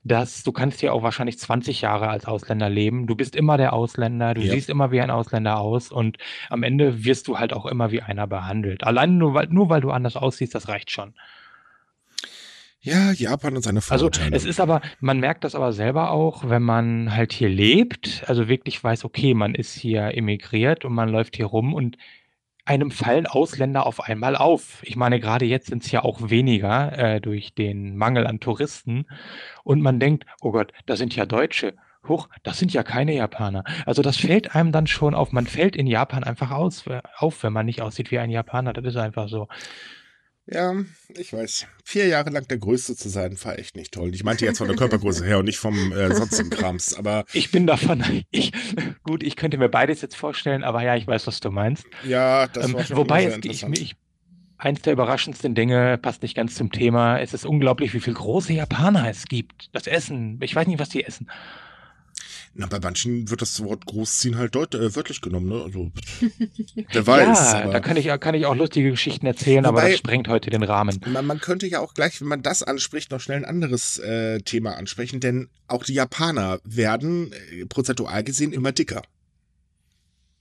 dass 0.04 0.44
du 0.44 0.52
kannst 0.52 0.80
hier 0.80 0.94
auch 0.94 1.04
wahrscheinlich 1.04 1.38
20 1.40 1.82
Jahre 1.82 2.08
als 2.10 2.26
Ausländer 2.26 2.70
leben. 2.70 3.08
Du 3.08 3.16
bist 3.16 3.36
immer 3.36 3.58
der 3.58 3.74
Ausländer, 3.74 4.34
du 4.34 4.42
Ja. 4.42 4.52
siehst 4.54 4.70
immer 4.70 4.92
wie 4.92 5.02
ein 5.02 5.12
Ausländer 5.12 5.60
aus 5.60 5.92
und 5.92 6.18
am 6.50 6.64
Ende 6.64 7.04
wirst 7.06 7.28
du 7.28 7.40
halt 7.40 7.54
auch 7.54 7.66
immer 7.66 7.92
wie 7.92 8.02
einer 8.02 8.28
behandelt. 8.28 8.84
Allein 8.86 9.18
nur 9.18 9.34
weil, 9.34 9.48
nur 9.48 9.70
weil 9.70 9.82
du 9.82 9.92
anders 9.92 10.16
aussiehst, 10.16 10.56
das 10.56 10.68
reicht 10.70 10.92
schon. 10.92 11.14
Ja, 12.86 13.12
Japan 13.12 13.56
und 13.56 13.64
seine 13.64 13.80
Also 13.80 14.06
Vorurteile. 14.12 14.36
es 14.36 14.46
ist 14.46 14.60
aber, 14.60 14.80
man 15.00 15.20
merkt 15.20 15.44
das 15.44 15.56
aber 15.56 15.74
selber 15.74 16.12
auch, 16.12 16.48
wenn 16.48 16.62
man 16.62 17.16
halt 17.16 17.34
hier 17.34 17.50
lebt, 17.50 18.24
also 18.28 18.48
wirklich 18.48 18.82
weiß, 18.84 19.06
okay, 19.06 19.34
man 19.34 19.56
ist 19.56 19.74
hier 19.74 20.16
emigriert 20.16 20.86
und 20.86 20.94
man 20.94 21.10
läuft 21.10 21.36
hier 21.36 21.48
rum 21.48 21.74
und 21.74 21.98
einem 22.64 22.92
fallen 22.92 23.26
Ausländer 23.26 23.88
auf 23.88 24.02
einmal 24.02 24.36
auf. 24.36 24.84
Ich 24.84 24.96
meine, 24.96 25.20
gerade 25.20 25.46
jetzt 25.46 25.68
sind 25.68 25.84
es 25.84 25.92
ja 25.92 26.04
auch 26.04 26.30
weniger 26.30 26.96
äh, 26.96 27.22
durch 27.22 27.56
den 27.56 27.98
Mangel 27.98 28.28
an 28.28 28.40
Touristen 28.40 29.08
und 29.64 29.82
man 29.82 30.00
denkt, 30.00 30.26
oh 30.42 30.52
Gott, 30.52 30.72
das 30.86 31.00
sind 31.00 31.16
ja 31.16 31.26
Deutsche. 31.26 31.74
Huch, 32.08 32.30
das 32.44 32.60
sind 32.60 32.72
ja 32.72 32.84
keine 32.84 33.16
Japaner. 33.16 33.64
Also 33.88 34.04
das 34.04 34.18
fällt 34.18 34.54
einem 34.54 34.72
dann 34.72 34.86
schon 34.86 35.16
auf. 35.16 35.32
Man 35.32 35.48
fällt 35.48 35.76
in 35.76 35.88
Japan 35.88 36.24
einfach 36.24 36.52
aus, 36.52 36.86
auf, 37.18 37.42
wenn 37.42 37.52
man 37.54 37.66
nicht 37.66 37.82
aussieht 37.82 38.12
wie 38.12 38.20
ein 38.20 38.30
Japaner. 38.30 38.74
Das 38.74 38.86
ist 38.86 38.96
einfach 38.96 39.28
so. 39.28 39.48
Ja, 40.48 40.76
ich 41.10 41.34
weiß. 41.34 41.66
Vier 41.84 42.08
Jahre 42.08 42.30
lang 42.30 42.48
der 42.48 42.60
Größte 42.60 42.96
zu 42.96 43.10
sein, 43.10 43.36
war 43.44 43.58
echt 43.58 43.76
nicht 43.76 43.94
toll. 43.94 44.14
Ich 44.14 44.24
meinte 44.24 44.46
jetzt 44.46 44.60
von 44.60 44.68
der 44.68 44.78
Körpergröße 44.78 45.26
her 45.26 45.40
und 45.40 45.46
nicht 45.46 45.58
vom 45.58 45.92
äh, 45.92 46.14
sonstigen 46.14 46.52
Krams. 46.52 46.94
Aber 46.94 47.26
Ich 47.34 47.52
bin 47.52 47.66
davon, 47.66 48.04
ich, 48.32 48.52
gut, 49.04 49.24
ich 49.24 49.36
könnte 49.36 49.58
mir 49.58 49.70
beides 49.70 50.02
jetzt 50.02 50.16
vorstellen, 50.16 50.64
aber 50.64 50.84
ja, 50.84 50.96
ich 50.96 51.08
weiß, 51.08 51.26
was 51.26 51.40
du 51.40 51.50
meinst. 51.50 51.86
ja, 52.04 52.48
das 52.48 52.68
Ähm, 52.68 52.74
war 52.76 52.84
schon 52.86 52.98
wobei 52.98 53.24
immer 53.24 53.42
sehr 53.42 53.52
es, 53.52 53.64
ich, 53.64 53.82
ich, 53.82 53.96
eins 54.58 54.82
der 54.84 54.94
überraschendsten 54.94 55.56
Dinge 55.56 55.98
passt 55.98 56.22
nicht 56.22 56.36
ganz 56.36 56.54
zum 56.56 56.72
Thema. 56.72 57.20
Es 57.20 57.34
ist 57.34 57.46
unglaublich, 57.46 57.94
wie 57.96 58.00
viele 58.00 58.16
große 58.16 58.54
Japaner 58.54 59.10
es 59.10 59.26
gibt. 59.26 59.70
Das 59.74 59.88
Essen, 59.88 60.40
ich 60.42 60.56
weiß 60.56 60.68
nicht, 60.68 60.80
was 60.80 60.90
die 60.90 61.04
essen. 61.04 61.28
Na, 62.58 62.68
bei 62.68 62.80
manchen 62.80 63.30
wird 63.30 63.42
das 63.42 63.62
Wort 63.66 63.86
Großziehen 63.86 64.38
halt 64.38 64.56
deut 64.56 64.74
äh, 64.76 64.96
wörtlich 64.96 65.20
genommen, 65.20 65.50
ne? 65.50 65.62
Also, 65.66 65.92
wer 66.94 67.06
weiß. 67.06 67.38
ja, 67.38 67.64
aber 67.64 67.74
da 67.74 67.80
kann 67.82 67.98
ich, 67.98 68.06
kann 68.22 68.34
ich 68.34 68.46
auch 68.46 68.56
lustige 68.56 68.92
Geschichten 68.92 69.26
erzählen, 69.26 69.66
aber 69.66 69.80
Wobei- 69.80 69.90
das 69.90 69.98
sprengt 70.00 70.30
heute 70.30 70.50
den 70.52 70.64
Rahmen. 70.64 71.02
man, 71.08 71.26
man 71.26 71.42
könnte 71.42 71.68
ja 71.68 71.82
auch 71.82 71.94
gleich, 71.94 72.22
wenn 72.22 72.30
man 72.30 72.44
das 72.44 72.64
anspricht, 72.64 73.12
noch 73.12 73.20
schnell 73.20 73.40
ein 73.40 73.46
anderes 73.46 73.98
äh, 74.00 74.40
Thema 74.40 74.78
ansprechen, 74.78 75.20
denn 75.20 75.50
auch 75.68 75.84
die 75.84 75.96
Japaner 75.96 76.60
werden 76.64 77.34
äh, 77.52 77.66
prozentual 77.66 78.24
gesehen 78.24 78.54
immer 78.54 78.72
dicker. 78.72 79.02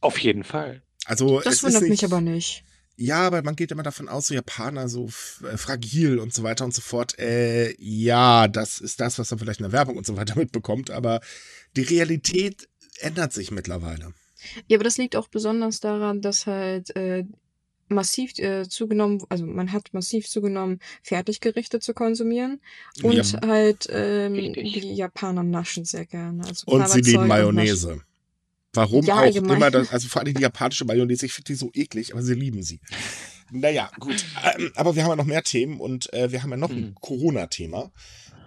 Auf 0.00 0.18
jeden 0.18 0.44
Fall. 0.44 0.82
Also 1.06 1.40
Das 1.40 1.54
es 1.54 1.62
wundert 1.64 1.82
ist 1.82 1.88
nicht, 1.88 2.02
mich 2.02 2.12
aber 2.12 2.20
nicht. 2.20 2.62
Ja, 2.96 3.26
aber 3.26 3.42
man 3.42 3.56
geht 3.56 3.72
immer 3.72 3.82
davon 3.82 4.08
aus, 4.08 4.28
so 4.28 4.34
Japaner 4.34 4.88
so 4.88 5.08
äh, 5.42 5.56
fragil 5.56 6.18
und 6.18 6.32
so 6.32 6.42
weiter 6.42 6.64
und 6.64 6.72
so 6.74 6.80
fort. 6.80 7.18
Äh, 7.18 7.74
ja, 7.78 8.46
das 8.46 8.80
ist 8.80 9.00
das, 9.00 9.18
was 9.18 9.30
man 9.30 9.40
vielleicht 9.40 9.60
in 9.60 9.64
der 9.64 9.72
Werbung 9.72 9.96
und 9.96 10.06
so 10.06 10.16
weiter 10.16 10.36
mitbekommt, 10.38 10.90
aber 10.90 11.20
die 11.76 11.82
Realität 11.82 12.68
ändert 13.00 13.32
sich 13.32 13.50
mittlerweile. 13.50 14.14
Ja, 14.68 14.76
aber 14.76 14.84
das 14.84 14.98
liegt 14.98 15.16
auch 15.16 15.28
besonders 15.28 15.80
daran, 15.80 16.20
dass 16.20 16.46
halt 16.46 16.94
äh, 16.96 17.24
massiv 17.88 18.38
äh, 18.38 18.68
zugenommen, 18.68 19.22
also 19.28 19.44
man 19.46 19.72
hat 19.72 19.92
massiv 19.92 20.28
zugenommen, 20.28 20.80
Fertiggerichte 21.02 21.80
zu 21.80 21.94
konsumieren 21.94 22.60
und 23.02 23.32
Ja. 23.32 23.40
halt 23.46 23.88
ähm, 23.90 24.52
die 24.52 24.94
Japaner 24.94 25.42
naschen 25.42 25.84
sehr 25.84 26.06
gerne. 26.06 26.44
Also 26.46 26.66
Und 26.66 26.88
sie 26.88 27.00
lieben 27.00 27.26
Mayonnaise. 27.26 28.02
Warum 28.74 29.04
Ja, 29.04 29.20
auch 29.20 29.34
immer, 29.34 29.70
das, 29.70 29.90
also 29.90 30.08
vor 30.08 30.22
allem 30.22 30.34
die 30.34 30.42
japanische 30.42 30.84
Mayonnaise, 30.84 31.26
ich 31.26 31.32
finde 31.32 31.46
die 31.46 31.54
so 31.54 31.70
eklig, 31.74 32.12
aber 32.12 32.22
sie 32.22 32.34
lieben 32.34 32.62
sie. 32.62 32.80
Naja, 33.50 33.90
gut. 34.00 34.24
Ähm, 34.58 34.72
aber 34.74 34.96
wir 34.96 35.04
haben 35.04 35.10
ja 35.10 35.16
noch 35.16 35.26
mehr 35.26 35.42
Themen 35.42 35.80
und 35.80 36.12
äh, 36.12 36.32
wir 36.32 36.42
haben 36.42 36.50
ja 36.50 36.56
noch 36.56 36.70
ein 36.70 36.80
Mhm. 36.90 36.94
Corona-Thema. 37.00 37.90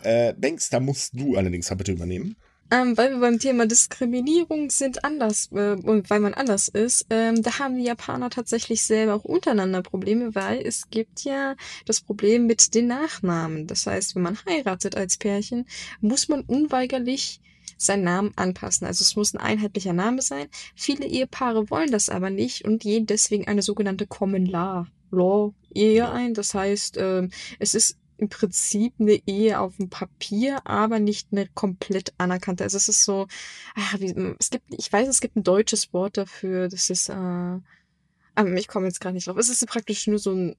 Äh, 0.01 0.34
Banks, 0.34 0.69
da 0.69 0.79
musst 0.79 1.13
du 1.13 1.36
allerdings 1.38 1.69
bitte 1.75 1.91
übernehmen. 1.91 2.36
Ähm, 2.69 2.98
weil 2.98 3.12
wir 3.12 3.19
beim 3.22 3.39
Thema 3.39 3.65
Diskriminierung 3.65 4.69
sind 4.69 5.05
anders 5.05 5.50
äh, 5.53 5.75
und 5.75 6.10
weil 6.10 6.19
man 6.19 6.34
anders 6.34 6.67
ist, 6.67 7.05
ähm, 7.10 7.41
da 7.41 7.60
haben 7.60 7.77
die 7.77 7.86
Japaner 7.86 8.29
tatsächlich 8.29 8.84
selber 8.84 9.15
auch 9.15 9.24
untereinander 9.24 9.81
Probleme, 9.81 10.36
weil 10.36 10.60
es 10.67 10.89
gibt 10.89 11.24
ja 11.24 11.55
das 11.86 12.01
Problem 12.01 12.46
mit 12.46 12.74
den 12.75 12.88
Nachnamen. 12.88 13.67
Das 13.67 13.88
heißt, 13.88 14.15
wenn 14.15 14.24
man 14.24 14.38
heiratet 14.50 14.98
als 14.98 15.15
Pärchen, 15.15 15.65
muss 16.01 16.27
man 16.27 16.41
unweigerlich 16.41 17.39
seinen 17.77 18.03
Namen 18.03 18.31
anpassen. 18.36 18.88
Also 18.88 19.03
es 19.03 19.15
muss 19.15 19.33
ein 19.33 19.39
einheitlicher 19.39 19.93
Name 19.93 20.21
sein. 20.21 20.47
Viele 20.75 21.05
Ehepaare 21.05 21.69
wollen 21.69 21.91
das 21.91 22.09
aber 22.09 22.29
nicht 22.29 22.65
und 22.65 22.81
gehen 22.81 23.05
deswegen 23.05 23.47
eine 23.47 23.62
sogenannte 23.62 24.07
Common 24.07 24.45
Law 24.45 24.88
Law 25.12 25.53
Ehe 25.74 26.09
ein. 26.09 26.33
Das 26.33 26.53
heißt, 26.53 26.97
ähm, 26.97 27.31
es 27.59 27.74
ist 27.74 27.97
im 28.17 28.29
Prinzip 28.29 28.93
eine 29.00 29.19
Ehe 29.27 29.59
auf 29.59 29.77
dem 29.77 29.89
Papier, 29.89 30.65
aber 30.65 31.00
nicht 31.00 31.27
eine 31.31 31.47
komplett 31.47 32.13
anerkannte. 32.17 32.63
Also 32.63 32.77
es 32.77 32.89
ist 32.89 33.03
so, 33.03 33.27
ach, 33.75 34.00
wie, 34.00 34.13
es 34.39 34.50
gibt, 34.50 34.65
ich 34.75 34.91
weiß, 34.91 35.07
es 35.07 35.21
gibt 35.21 35.36
ein 35.36 35.43
deutsches 35.43 35.93
Wort 35.93 36.17
dafür. 36.17 36.67
Das 36.67 36.89
ist, 36.89 37.09
äh, 37.09 37.13
aber 37.13 38.53
ich 38.55 38.67
komme 38.67 38.88
jetzt 38.88 39.00
gerade 39.00 39.15
nicht 39.15 39.27
drauf. 39.27 39.38
Es 39.38 39.50
ist 39.50 39.65
praktisch 39.67 40.07
nur 40.07 40.19
so 40.19 40.31
ein 40.31 40.55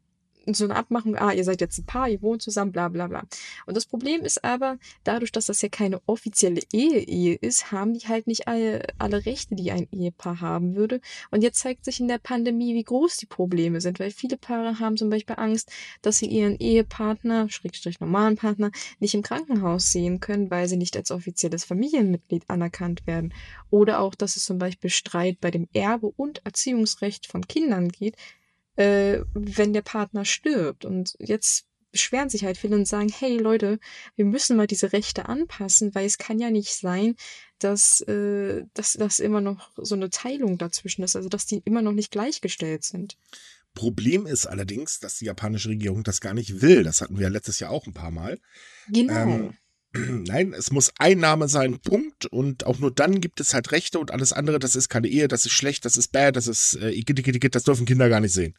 so 0.56 0.64
eine 0.64 0.76
Abmachung, 0.76 1.16
ah, 1.16 1.32
ihr 1.32 1.44
seid 1.44 1.60
jetzt 1.60 1.78
ein 1.78 1.86
Paar, 1.86 2.08
ihr 2.08 2.22
wohnt 2.22 2.42
zusammen, 2.42 2.72
bla 2.72 2.88
bla 2.88 3.06
bla. 3.06 3.24
Und 3.66 3.76
das 3.76 3.86
Problem 3.86 4.22
ist 4.22 4.44
aber, 4.44 4.78
dadurch, 5.04 5.32
dass 5.32 5.46
das 5.46 5.62
ja 5.62 5.68
keine 5.68 6.00
offizielle 6.06 6.60
Ehe-Ehe 6.72 7.34
ist, 7.34 7.72
haben 7.72 7.94
die 7.94 8.06
halt 8.08 8.26
nicht 8.26 8.48
alle, 8.48 8.86
alle 8.98 9.26
Rechte, 9.26 9.54
die 9.54 9.70
ein 9.70 9.88
Ehepaar 9.92 10.40
haben 10.40 10.74
würde. 10.74 11.00
Und 11.30 11.42
jetzt 11.42 11.60
zeigt 11.60 11.84
sich 11.84 12.00
in 12.00 12.08
der 12.08 12.18
Pandemie, 12.18 12.74
wie 12.74 12.84
groß 12.84 13.16
die 13.16 13.26
Probleme 13.26 13.80
sind, 13.80 14.00
weil 14.00 14.10
viele 14.10 14.36
Paare 14.36 14.78
haben 14.78 14.96
zum 14.96 15.10
Beispiel 15.10 15.36
Angst, 15.38 15.70
dass 16.02 16.18
sie 16.18 16.26
ihren 16.26 16.56
Ehepartner, 16.58 17.48
Schrägstrich 17.50 18.00
normalen 18.00 18.36
Partner, 18.36 18.70
nicht 19.00 19.14
im 19.14 19.22
Krankenhaus 19.22 19.92
sehen 19.92 20.20
können, 20.20 20.50
weil 20.50 20.68
sie 20.68 20.76
nicht 20.76 20.96
als 20.96 21.10
offizielles 21.10 21.64
Familienmitglied 21.64 22.48
anerkannt 22.48 23.06
werden. 23.06 23.34
Oder 23.70 24.00
auch, 24.00 24.14
dass 24.14 24.36
es 24.36 24.44
zum 24.44 24.58
Beispiel 24.58 24.90
Streit 24.90 25.40
bei 25.40 25.50
dem 25.50 25.68
Erbe 25.72 26.08
und 26.16 26.44
Erziehungsrecht 26.44 27.26
von 27.26 27.46
Kindern 27.46 27.88
geht, 27.88 28.16
äh, 28.78 29.24
wenn 29.34 29.72
der 29.72 29.82
Partner 29.82 30.24
stirbt. 30.24 30.84
Und 30.84 31.14
jetzt 31.18 31.66
beschweren 31.90 32.28
sich 32.28 32.44
halt 32.44 32.56
viele 32.56 32.76
und 32.76 32.86
sagen, 32.86 33.08
hey 33.08 33.36
Leute, 33.36 33.80
wir 34.14 34.24
müssen 34.24 34.56
mal 34.56 34.66
diese 34.66 34.92
Rechte 34.92 35.28
anpassen, 35.28 35.94
weil 35.94 36.06
es 36.06 36.18
kann 36.18 36.38
ja 36.38 36.50
nicht 36.50 36.74
sein, 36.74 37.16
dass, 37.58 38.02
äh, 38.02 38.64
dass, 38.74 38.92
dass 38.92 39.18
immer 39.18 39.40
noch 39.40 39.72
so 39.76 39.94
eine 39.94 40.10
Teilung 40.10 40.58
dazwischen 40.58 41.02
ist, 41.02 41.16
also 41.16 41.28
dass 41.28 41.46
die 41.46 41.60
immer 41.64 41.82
noch 41.82 41.92
nicht 41.92 42.12
gleichgestellt 42.12 42.84
sind. 42.84 43.16
Problem 43.74 44.26
ist 44.26 44.46
allerdings, 44.46 45.00
dass 45.00 45.18
die 45.18 45.24
japanische 45.26 45.70
Regierung 45.70 46.04
das 46.04 46.20
gar 46.20 46.34
nicht 46.34 46.60
will. 46.60 46.84
Das 46.84 47.00
hatten 47.00 47.16
wir 47.16 47.24
ja 47.24 47.28
letztes 47.28 47.58
Jahr 47.58 47.70
auch 47.70 47.86
ein 47.86 47.94
paar 47.94 48.10
Mal. 48.10 48.38
Genau. 48.88 49.14
Ähm, 49.14 49.54
Nein, 49.92 50.52
es 50.52 50.70
muss 50.70 50.92
ein 50.98 51.18
Name 51.18 51.48
sein, 51.48 51.78
Punkt. 51.80 52.26
Und 52.26 52.66
auch 52.66 52.78
nur 52.78 52.90
dann 52.90 53.20
gibt 53.20 53.40
es 53.40 53.54
halt 53.54 53.72
Rechte 53.72 53.98
und 53.98 54.10
alles 54.10 54.32
andere, 54.32 54.58
das 54.58 54.76
ist 54.76 54.88
keine 54.88 55.08
Ehe, 55.08 55.28
das 55.28 55.46
ist 55.46 55.52
schlecht, 55.52 55.84
das 55.84 55.96
ist 55.96 56.12
bad, 56.12 56.36
das 56.36 56.46
ist 56.46 56.74
äh, 56.76 57.48
das 57.50 57.64
dürfen 57.64 57.86
Kinder 57.86 58.08
gar 58.08 58.20
nicht 58.20 58.34
sehen. 58.34 58.54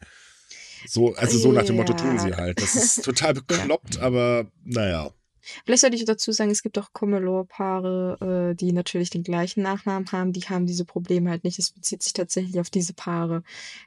So, 0.86 1.14
also 1.14 1.38
so 1.38 1.52
nach 1.52 1.64
dem 1.64 1.76
Motto 1.76 1.92
tun 1.92 2.18
sie 2.18 2.34
halt. 2.34 2.60
Das 2.60 2.74
ist 2.74 3.04
total 3.04 3.34
bekloppt, 3.34 3.98
aber 3.98 4.50
naja. 4.64 5.10
Vielleicht 5.64 5.80
sollte 5.80 5.96
ich 5.96 6.04
dazu 6.04 6.32
sagen, 6.32 6.50
es 6.50 6.62
gibt 6.62 6.78
auch 6.78 6.92
Common-Law-Paare, 6.92 8.52
äh, 8.52 8.54
die 8.54 8.72
natürlich 8.72 9.10
den 9.10 9.22
gleichen 9.22 9.62
Nachnamen 9.62 10.10
haben, 10.12 10.32
die 10.32 10.42
haben 10.42 10.66
diese 10.66 10.84
Probleme 10.84 11.30
halt 11.30 11.44
nicht. 11.44 11.58
Es 11.58 11.70
bezieht 11.70 12.02
sich 12.02 12.12
tatsächlich 12.12 12.60
auf 12.60 12.70
diese 12.70 12.92
Paare, 12.92 13.42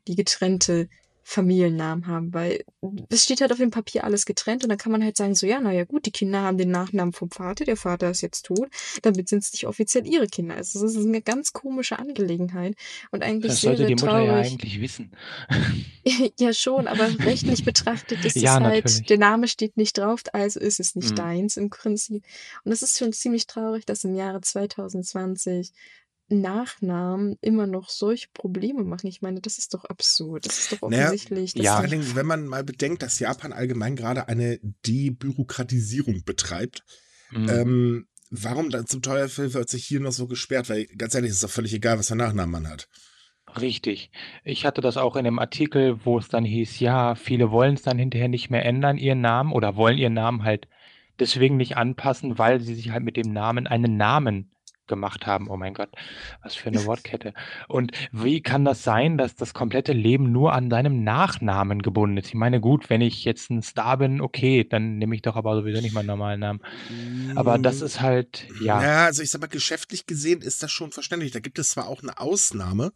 die 0.07 0.15
getrennte 0.15 0.89
Familiennamen 1.25 2.07
haben, 2.07 2.33
weil 2.33 2.63
es 3.09 3.23
steht 3.23 3.39
halt 3.41 3.51
auf 3.51 3.57
dem 3.57 3.71
Papier 3.71 4.03
alles 4.03 4.25
getrennt 4.25 4.63
und 4.63 4.69
dann 4.69 4.77
kann 4.77 4.91
man 4.91 5.03
halt 5.03 5.15
sagen, 5.15 5.35
so 5.35 5.47
ja, 5.47 5.59
naja 5.61 5.85
gut, 5.85 6.05
die 6.05 6.11
Kinder 6.11 6.41
haben 6.41 6.57
den 6.57 6.69
Nachnamen 6.69 7.13
vom 7.13 7.31
Vater, 7.31 7.63
der 7.65 7.77
Vater 7.77 8.09
ist 8.09 8.21
jetzt 8.21 8.45
tot, 8.45 8.67
damit 9.03 9.29
sind 9.29 9.41
es 9.43 9.53
nicht 9.53 9.65
offiziell 9.65 10.05
ihre 10.05 10.27
Kinder. 10.27 10.55
Also 10.55 10.81
das 10.81 10.95
ist 10.95 11.05
eine 11.05 11.21
ganz 11.21 11.53
komische 11.53 11.97
Angelegenheit 11.97 12.75
und 13.11 13.23
eigentlich 13.23 13.51
Das 13.53 13.61
sehr, 13.61 13.77
sollte 13.77 13.85
die 13.87 13.95
Mutter 13.95 14.19
ja 14.19 14.33
traurig. 14.33 14.47
eigentlich 14.51 14.81
wissen. 14.81 15.11
Ja, 16.37 16.53
schon, 16.53 16.87
aber 16.87 17.07
rechtlich 17.25 17.63
betrachtet 17.63 18.25
ist 18.25 18.35
Ja, 18.35 18.57
es 18.57 18.63
halt, 18.63 18.83
natürlich. 18.85 19.05
der 19.07 19.17
Name 19.17 19.47
steht 19.47 19.77
nicht 19.77 19.97
drauf, 19.97 20.21
also 20.33 20.59
ist 20.59 20.81
es 20.81 20.95
nicht 20.95 21.11
Mhm. 21.11 21.15
deins 21.15 21.57
im 21.57 21.69
Prinzip. 21.69 22.25
Und 22.65 22.71
es 22.73 22.81
ist 22.81 22.97
schon 22.97 23.13
ziemlich 23.13 23.47
traurig, 23.47 23.85
dass 23.85 24.03
im 24.03 24.13
Jahre 24.15 24.41
2020 24.41 25.71
Nachnamen 26.29 27.37
immer 27.41 27.67
noch 27.67 27.89
solche 27.89 28.27
Probleme 28.33 28.83
machen. 28.83 29.07
Ich 29.07 29.21
meine, 29.21 29.41
das 29.41 29.57
ist 29.57 29.73
doch 29.73 29.85
absurd. 29.85 30.45
Das 30.45 30.57
ist 30.59 30.71
doch 30.81 30.89
Naja, 30.89 31.05
offensichtlich. 31.05 31.53
dass 31.53 31.63
ja. 31.65 31.73
Vor 31.77 31.85
die- 31.87 31.91
allen 31.93 32.01
Dingen, 32.01 32.15
wenn 32.15 32.25
man 32.25 32.47
mal 32.47 32.63
bedenkt, 32.63 33.03
dass 33.03 33.19
Japan 33.19 33.53
allgemein 33.53 33.95
gerade 33.95 34.27
eine 34.27 34.59
Debürokratisierung 34.85 36.23
betreibt, 36.23 36.83
Mhm. 37.31 37.49
ähm, 37.49 38.07
warum 38.29 38.69
dann 38.69 38.87
zum 38.87 39.01
Teufel 39.01 39.53
wird 39.53 39.69
sich 39.69 39.85
hier 39.85 39.99
noch 39.99 40.11
so 40.11 40.27
gesperrt? 40.27 40.69
Weil 40.69 40.85
ganz 40.85 41.15
ehrlich, 41.15 41.29
es 41.31 41.35
ist 41.37 41.43
doch 41.43 41.49
völlig 41.49 41.73
egal, 41.73 41.97
was 41.99 42.07
für 42.09 42.15
Nachnamen 42.15 42.51
man 42.51 42.67
hat. 42.69 42.87
Richtig. 43.59 44.11
Ich 44.43 44.65
hatte 44.65 44.81
das 44.81 44.97
auch 44.97 45.15
in 45.15 45.25
dem 45.25 45.37
Artikel, 45.39 46.03
wo 46.05 46.17
es 46.17 46.27
dann 46.29 46.43
hieß, 46.45 46.79
ja, 46.79 47.13
viele 47.15 47.51
wollen 47.51 47.75
es 47.75 47.83
dann 47.83 47.99
hinterher 47.99 48.27
nicht 48.27 48.49
mehr 48.49 48.65
ändern, 48.65 48.97
ihren 48.97 49.21
Namen, 49.21 49.51
oder 49.51 49.75
wollen 49.75 49.97
ihren 49.97 50.13
Namen 50.13 50.43
halt 50.43 50.67
deswegen 51.19 51.57
nicht 51.57 51.77
anpassen, 51.77 52.39
weil 52.39 52.61
sie 52.61 52.73
sich 52.73 52.89
halt 52.89 53.03
mit 53.03 53.15
dem 53.17 53.31
Namen 53.31 53.67
einen 53.67 53.95
Namen 53.97 54.49
gemacht 54.87 55.25
haben. 55.25 55.49
Oh 55.49 55.57
mein 55.57 55.73
Gott, 55.73 55.89
was 56.41 56.55
für 56.55 56.69
eine 56.69 56.85
Wortkette. 56.85 57.33
Und 57.67 57.91
wie 58.11 58.41
kann 58.41 58.65
das 58.65 58.83
sein, 58.83 59.17
dass 59.17 59.35
das 59.35 59.53
komplette 59.53 59.93
Leben 59.93 60.31
nur 60.31 60.53
an 60.53 60.69
deinem 60.69 61.03
Nachnamen 61.03 61.81
gebunden 61.81 62.17
ist? 62.17 62.27
Ich 62.27 62.33
meine, 62.33 62.59
gut, 62.59 62.89
wenn 62.89 63.01
ich 63.01 63.23
jetzt 63.25 63.49
ein 63.49 63.61
Star 63.61 63.97
bin, 63.97 64.21
okay, 64.21 64.63
dann 64.63 64.97
nehme 64.97 65.15
ich 65.15 65.21
doch 65.21 65.35
aber 65.35 65.55
sowieso 65.55 65.81
nicht 65.81 65.93
meinen 65.93 66.07
normalen 66.07 66.39
Namen. 66.39 66.61
Aber 67.35 67.57
das 67.57 67.81
ist 67.81 68.01
halt, 68.01 68.47
ja. 68.61 68.81
Ja, 68.81 69.05
also 69.05 69.23
ich 69.23 69.29
sag 69.29 69.41
mal, 69.41 69.47
geschäftlich 69.47 70.05
gesehen 70.05 70.41
ist 70.41 70.63
das 70.63 70.71
schon 70.71 70.91
verständlich. 70.91 71.31
Da 71.31 71.39
gibt 71.39 71.59
es 71.59 71.71
zwar 71.71 71.87
auch 71.87 72.01
eine 72.01 72.17
Ausnahme, 72.19 72.93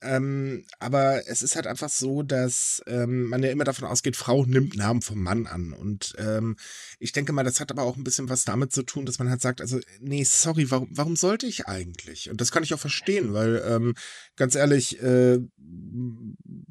ähm, 0.00 0.64
aber 0.78 1.28
es 1.28 1.42
ist 1.42 1.56
halt 1.56 1.66
einfach 1.66 1.88
so, 1.88 2.22
dass 2.22 2.82
ähm, 2.86 3.28
man 3.28 3.42
ja 3.42 3.50
immer 3.50 3.64
davon 3.64 3.88
ausgeht, 3.88 4.16
Frau 4.16 4.44
nimmt 4.44 4.76
Namen 4.76 5.02
vom 5.02 5.22
Mann 5.22 5.46
an. 5.46 5.72
Und 5.72 6.14
ähm, 6.18 6.56
ich 7.02 7.10
denke 7.10 7.32
mal, 7.32 7.42
das 7.42 7.58
hat 7.58 7.72
aber 7.72 7.82
auch 7.82 7.96
ein 7.96 8.04
bisschen 8.04 8.28
was 8.28 8.44
damit 8.44 8.72
zu 8.72 8.84
tun, 8.84 9.04
dass 9.06 9.18
man 9.18 9.28
halt 9.28 9.40
sagt, 9.40 9.60
also, 9.60 9.80
nee, 10.00 10.22
sorry, 10.22 10.70
warum, 10.70 10.88
warum 10.92 11.16
sollte 11.16 11.46
ich 11.46 11.66
eigentlich? 11.66 12.30
Und 12.30 12.40
das 12.40 12.52
kann 12.52 12.62
ich 12.62 12.72
auch 12.72 12.78
verstehen, 12.78 13.34
weil, 13.34 13.60
ähm, 13.66 13.94
ganz 14.36 14.54
ehrlich, 14.54 15.02
äh, 15.02 15.38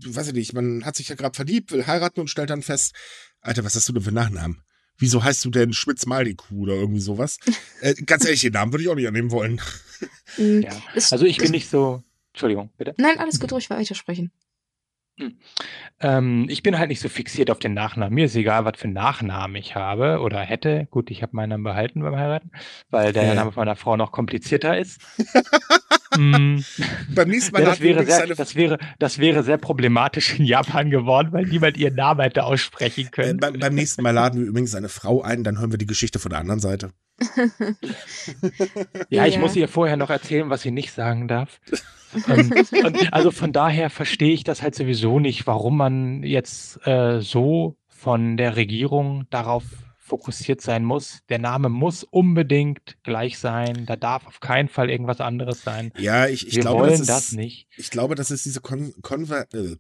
weiß 0.06 0.28
ich 0.28 0.34
nicht, 0.34 0.54
man 0.54 0.86
hat 0.86 0.96
sich 0.96 1.10
ja 1.10 1.16
gerade 1.16 1.36
verliebt, 1.36 1.74
will 1.74 1.86
heiraten 1.86 2.22
und 2.22 2.30
stellt 2.30 2.50
dann 2.50 2.64
fest, 2.64 2.96
Alter, 3.42 3.66
was 3.66 3.76
hast 3.76 3.90
du 3.90 3.94
denn 3.94 4.04
für 4.04 4.14
Nachnamen? 4.14 4.64
Wieso 4.98 5.22
heißt 5.22 5.44
du 5.44 5.50
denn 5.50 5.74
Schmitz 5.74 6.06
Maliku 6.06 6.62
oder 6.62 6.76
irgendwie 6.76 7.02
sowas? 7.02 7.38
äh, 7.82 7.94
ganz 7.94 8.24
ehrlich, 8.24 8.42
den 8.42 8.54
Namen 8.54 8.72
würde 8.72 8.84
ich 8.84 8.90
auch 8.90 8.96
nicht 8.96 9.08
annehmen 9.08 9.32
wollen. 9.32 9.60
Mm, 10.38 10.62
ja. 10.62 10.82
Also 11.10 11.26
ich 11.26 11.40
bin 11.40 11.52
nicht 11.52 11.70
so, 11.70 12.04
Entschuldigung, 12.32 12.70
bitte. 12.78 12.94
Nein, 12.98 13.20
alles 13.20 13.40
gut, 13.42 13.52
ruhig 13.52 13.70
weitersprechen. 13.70 14.32
Ähm, 16.00 16.48
ich 16.50 16.64
bin 16.64 16.78
halt 16.80 16.90
nicht 16.90 17.00
so 17.00 17.10
fixiert 17.10 17.52
auf 17.52 17.60
den 17.60 17.74
Nachnamen. 17.74 18.14
Mir 18.14 18.26
ist 18.26 18.36
egal, 18.36 18.66
was 18.66 18.74
für 18.78 18.86
einen 18.86 18.94
Nachnamen 18.94 19.56
ich 19.56 19.76
habe 19.76 20.20
oder 20.20 20.40
hätte. 20.40 20.88
Gut, 20.90 21.12
ich 21.12 21.22
habe 21.22 21.36
meinen 21.36 21.50
Namen 21.50 21.64
behalten 21.64 22.02
beim 22.02 22.16
Heiraten, 22.16 22.52
weil 22.90 23.14
der 23.14 23.26
Ja. 23.26 23.36
Name 23.36 23.52
meiner 23.56 23.76
Frau 23.76 23.98
noch 23.98 24.12
komplizierter 24.12 24.78
ist. 24.78 25.02
Mm, 26.18 26.60
Beim 27.16 27.30
nächsten 27.30 27.54
Mal 27.54 27.60
ja, 27.62 27.70
das, 27.70 27.80
laden 27.80 27.84
wir 27.84 27.90
wäre 27.90 28.02
übrigens 28.02 28.16
sehr, 28.16 28.24
eine, 28.26 28.36
das, 28.36 28.56
wäre, 28.56 28.78
das 29.00 29.18
wäre 29.20 29.44
sehr 29.44 29.58
problematisch 29.58 30.38
in 30.40 30.46
Japan 30.46 30.90
geworden, 30.90 31.30
weil 31.32 31.46
niemand 31.46 31.78
ihren 31.78 31.96
Namen 31.96 32.22
hätte 32.22 32.44
aussprechen 32.44 33.08
äh, 33.08 33.10
können. 33.10 33.40
beim, 33.40 33.58
beim 33.60 33.74
nächsten 33.76 34.02
Mal 34.04 34.12
laden 34.12 34.42
wir 34.42 34.48
übrigens 34.48 34.76
eine 34.76 34.90
Frau 34.90 35.22
ein, 35.22 35.44
dann 35.44 35.60
hören 35.60 35.72
wir 35.72 35.78
die 35.78 35.86
Geschichte 35.86 36.20
von 36.20 36.30
der 36.32 36.40
anderen 36.40 36.60
Seite. 36.60 36.92
Ja, 39.10 39.26
ich 39.26 39.36
Ja. 39.36 39.40
muss 39.40 39.56
ihr 39.56 39.68
vorher 39.68 39.98
noch 39.98 40.10
erzählen, 40.10 40.50
was 40.50 40.62
sie 40.62 40.72
nicht 40.72 40.92
sagen 40.94 41.28
darf. 41.28 41.60
ähm, 42.28 42.52
und 42.84 43.14
also 43.14 43.32
von 43.32 43.52
daher 43.54 43.90
verstehe 43.90 44.34
ich 44.34 44.44
das 44.44 44.62
halt 44.62 44.76
sowieso 44.76 45.20
nicht, 45.20 45.48
warum 45.48 45.78
man 45.78 46.24
jetzt 46.24 46.86
äh, 46.86 47.22
so 47.22 47.78
von 47.90 48.38
der 48.38 48.56
Regierung 48.56 49.26
darauf 49.30 49.64
fokussiert 50.12 50.60
sein 50.60 50.84
muss. 50.84 51.20
Der 51.30 51.40
Name 51.40 51.70
muss 51.70 52.04
unbedingt 52.04 52.98
gleich 53.04 53.40
sein. 53.40 53.86
Da 53.86 53.96
darf 53.96 54.28
auf 54.28 54.42
keinen 54.42 54.68
Fall 54.68 54.90
irgendwas 54.90 55.22
anderes 55.22 55.64
sein. 55.64 55.94
Ja, 55.98 56.28
ich, 56.28 56.46
ich 56.48 56.56
Wir 56.56 56.64
glaube, 56.64 56.82
wollen 56.82 56.92
das 56.92 57.00
ist, 57.00 57.10
das 57.10 57.32
nicht. 57.32 57.68
ich 57.78 57.90
glaube, 57.92 58.16
das 58.16 58.30
ist 58.30 58.44
diese 58.44 58.60
kon 58.60 58.94
konver 59.02 59.46
äh, 59.54 59.78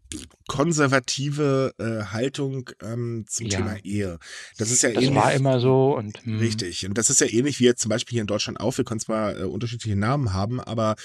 konservative 0.48 1.74
äh, 1.80 2.06
Haltung 2.14 2.70
ähm, 2.82 3.26
zum 3.28 3.48
Ja. 3.48 3.58
Thema 3.58 3.75
Ehe. 3.84 4.20
Das 4.58 4.72
ist 4.72 4.84
ja 4.84 4.92
Das 4.92 5.03
ähnlich. 5.03 5.20
war 5.22 5.34
immer 5.34 5.60
so 5.60 5.98
und 5.98 6.24
hm, 6.24 6.40
Richtig. 6.40 6.86
Und 6.86 6.98
das 6.98 7.10
ist 7.10 7.20
ja 7.20 7.27
ähnlich 7.27 7.60
wie 7.60 7.66
jetzt 7.66 7.82
zum 7.82 7.90
Beispiel 7.90 8.14
hier 8.16 8.22
in 8.22 8.27
Deutschland 8.27 8.60
auch. 8.62 8.77
Wir 8.77 8.86
können 8.86 9.01
zwar 9.01 9.38
äh, 9.38 9.44
unterschiedliche 9.44 9.98
Namen 9.98 10.32
haben, 10.34 10.62
aber 10.62 10.96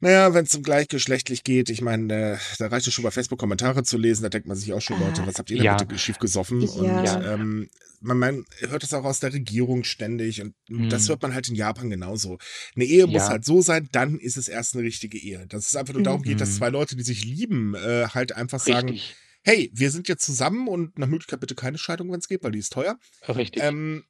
naja, 0.00 0.34
wenn 0.34 0.44
es 0.44 0.54
um 0.54 0.62
gleichgeschlechtlich 0.62 1.42
geht, 1.44 1.70
ich 1.70 1.80
meine, 1.80 2.34
äh, 2.34 2.38
da 2.58 2.66
reicht 2.68 2.86
es 2.86 2.92
schon 2.94 3.02
bei 3.04 3.10
Facebook 3.10 3.38
Kommentare 3.38 3.82
zu 3.82 3.96
lesen, 3.98 4.22
da 4.22 4.28
denkt 4.28 4.46
man 4.46 4.56
sich 4.56 4.72
auch 4.72 4.80
schon, 4.80 4.96
Ah, 5.00 5.06
Leute, 5.06 5.26
was 5.26 5.36
habt 5.38 5.50
ihr 5.50 5.56
denn 5.56 5.64
ja. 5.64 5.76
bitte 5.76 5.98
schief 5.98 6.18
gesoffen? 6.18 6.60
Ja. 6.62 7.16
Und 7.16 7.24
ähm, 7.24 7.70
man, 8.00 8.18
man 8.18 8.44
hört 8.60 8.84
es 8.84 8.92
auch 8.92 9.04
aus 9.04 9.20
der 9.20 9.32
Regierung 9.32 9.84
ständig 9.84 10.42
und 10.42 10.54
das 10.68 11.04
Mhm. 11.04 11.08
hört 11.08 11.22
man 11.22 11.34
halt 11.34 11.48
in 11.48 11.54
Japan 11.54 11.88
genauso. 11.90 12.38
Eine 12.74 12.84
Ehe 12.84 13.06
muss 13.06 13.22
Ja. 13.22 13.28
halt 13.30 13.44
so 13.44 13.62
sein, 13.62 13.88
dann 13.92 14.18
ist 14.18 14.36
es 14.36 14.48
erst 14.48 14.74
eine 14.74 14.84
richtige 14.84 15.18
Ehe. 15.18 15.46
Dass 15.48 15.68
es 15.68 15.76
einfach 15.76 15.94
nur 15.94 16.02
darum 16.02 16.22
geht, 16.22 16.40
dass 16.40 16.50
Mhm. 16.50 16.54
zwei 16.56 16.68
Leute, 16.68 16.94
die 16.96 17.02
sich 17.02 17.24
lieben, 17.24 17.74
äh, 17.74 18.06
halt 18.08 18.32
einfach 18.32 18.60
sagen, 18.60 18.90
richtig, 18.90 19.16
hey, 19.44 19.70
wir 19.72 19.90
sind 19.90 20.08
jetzt 20.08 20.24
zusammen 20.24 20.68
und 20.68 20.98
nach 20.98 21.06
Möglichkeit 21.06 21.40
bitte 21.40 21.54
keine 21.54 21.78
Scheidung, 21.78 22.10
wenn 22.12 22.18
es 22.18 22.28
geht, 22.28 22.42
weil 22.42 22.52
die 22.52 22.58
ist 22.58 22.72
teuer. 22.72 22.98
richtig. 23.28 23.62
Ähm, 23.62 24.04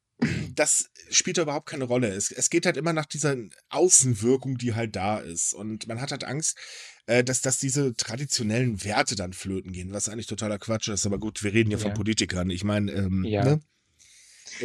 das 0.55 0.91
spielt 1.11 1.39
da 1.39 1.43
überhaupt 1.43 1.69
keine 1.69 1.85
Rolle. 1.85 2.09
Es, 2.09 2.31
es 2.31 2.51
geht 2.51 2.67
halt 2.67 2.77
immer 2.77 2.93
nach 2.93 3.07
dieser 3.07 3.37
Außenwirkung, 3.69 4.57
die 4.59 4.75
halt 4.75 4.97
da 4.97 5.19
ist. 5.19 5.53
Und 5.55 5.87
man 5.87 6.01
hat 6.01 6.11
halt 6.11 6.25
Angst, 6.25 6.59
äh, 7.07 7.23
dass, 7.23 7.43
dass 7.43 7.59
diese 7.59 7.95
traditionellen 7.95 8.83
Werte 8.85 9.15
dann 9.15 9.33
flöten 9.33 9.73
gehen, 9.73 9.93
was 9.93 10.09
eigentlich 10.09 10.27
totaler 10.27 10.59
Quatsch 10.59 10.89
ist. 10.89 11.07
Aber 11.07 11.19
gut, 11.19 11.43
wir 11.45 11.53
reden 11.53 11.71
hier 11.71 11.79
von 11.79 11.91
Ja. 11.91 11.95
Politikern. 11.95 12.51
Ich 12.51 12.65
meine, 12.65 12.93
ähm, 12.93 13.25
Ja. 13.25 13.45
ne? 13.45 13.61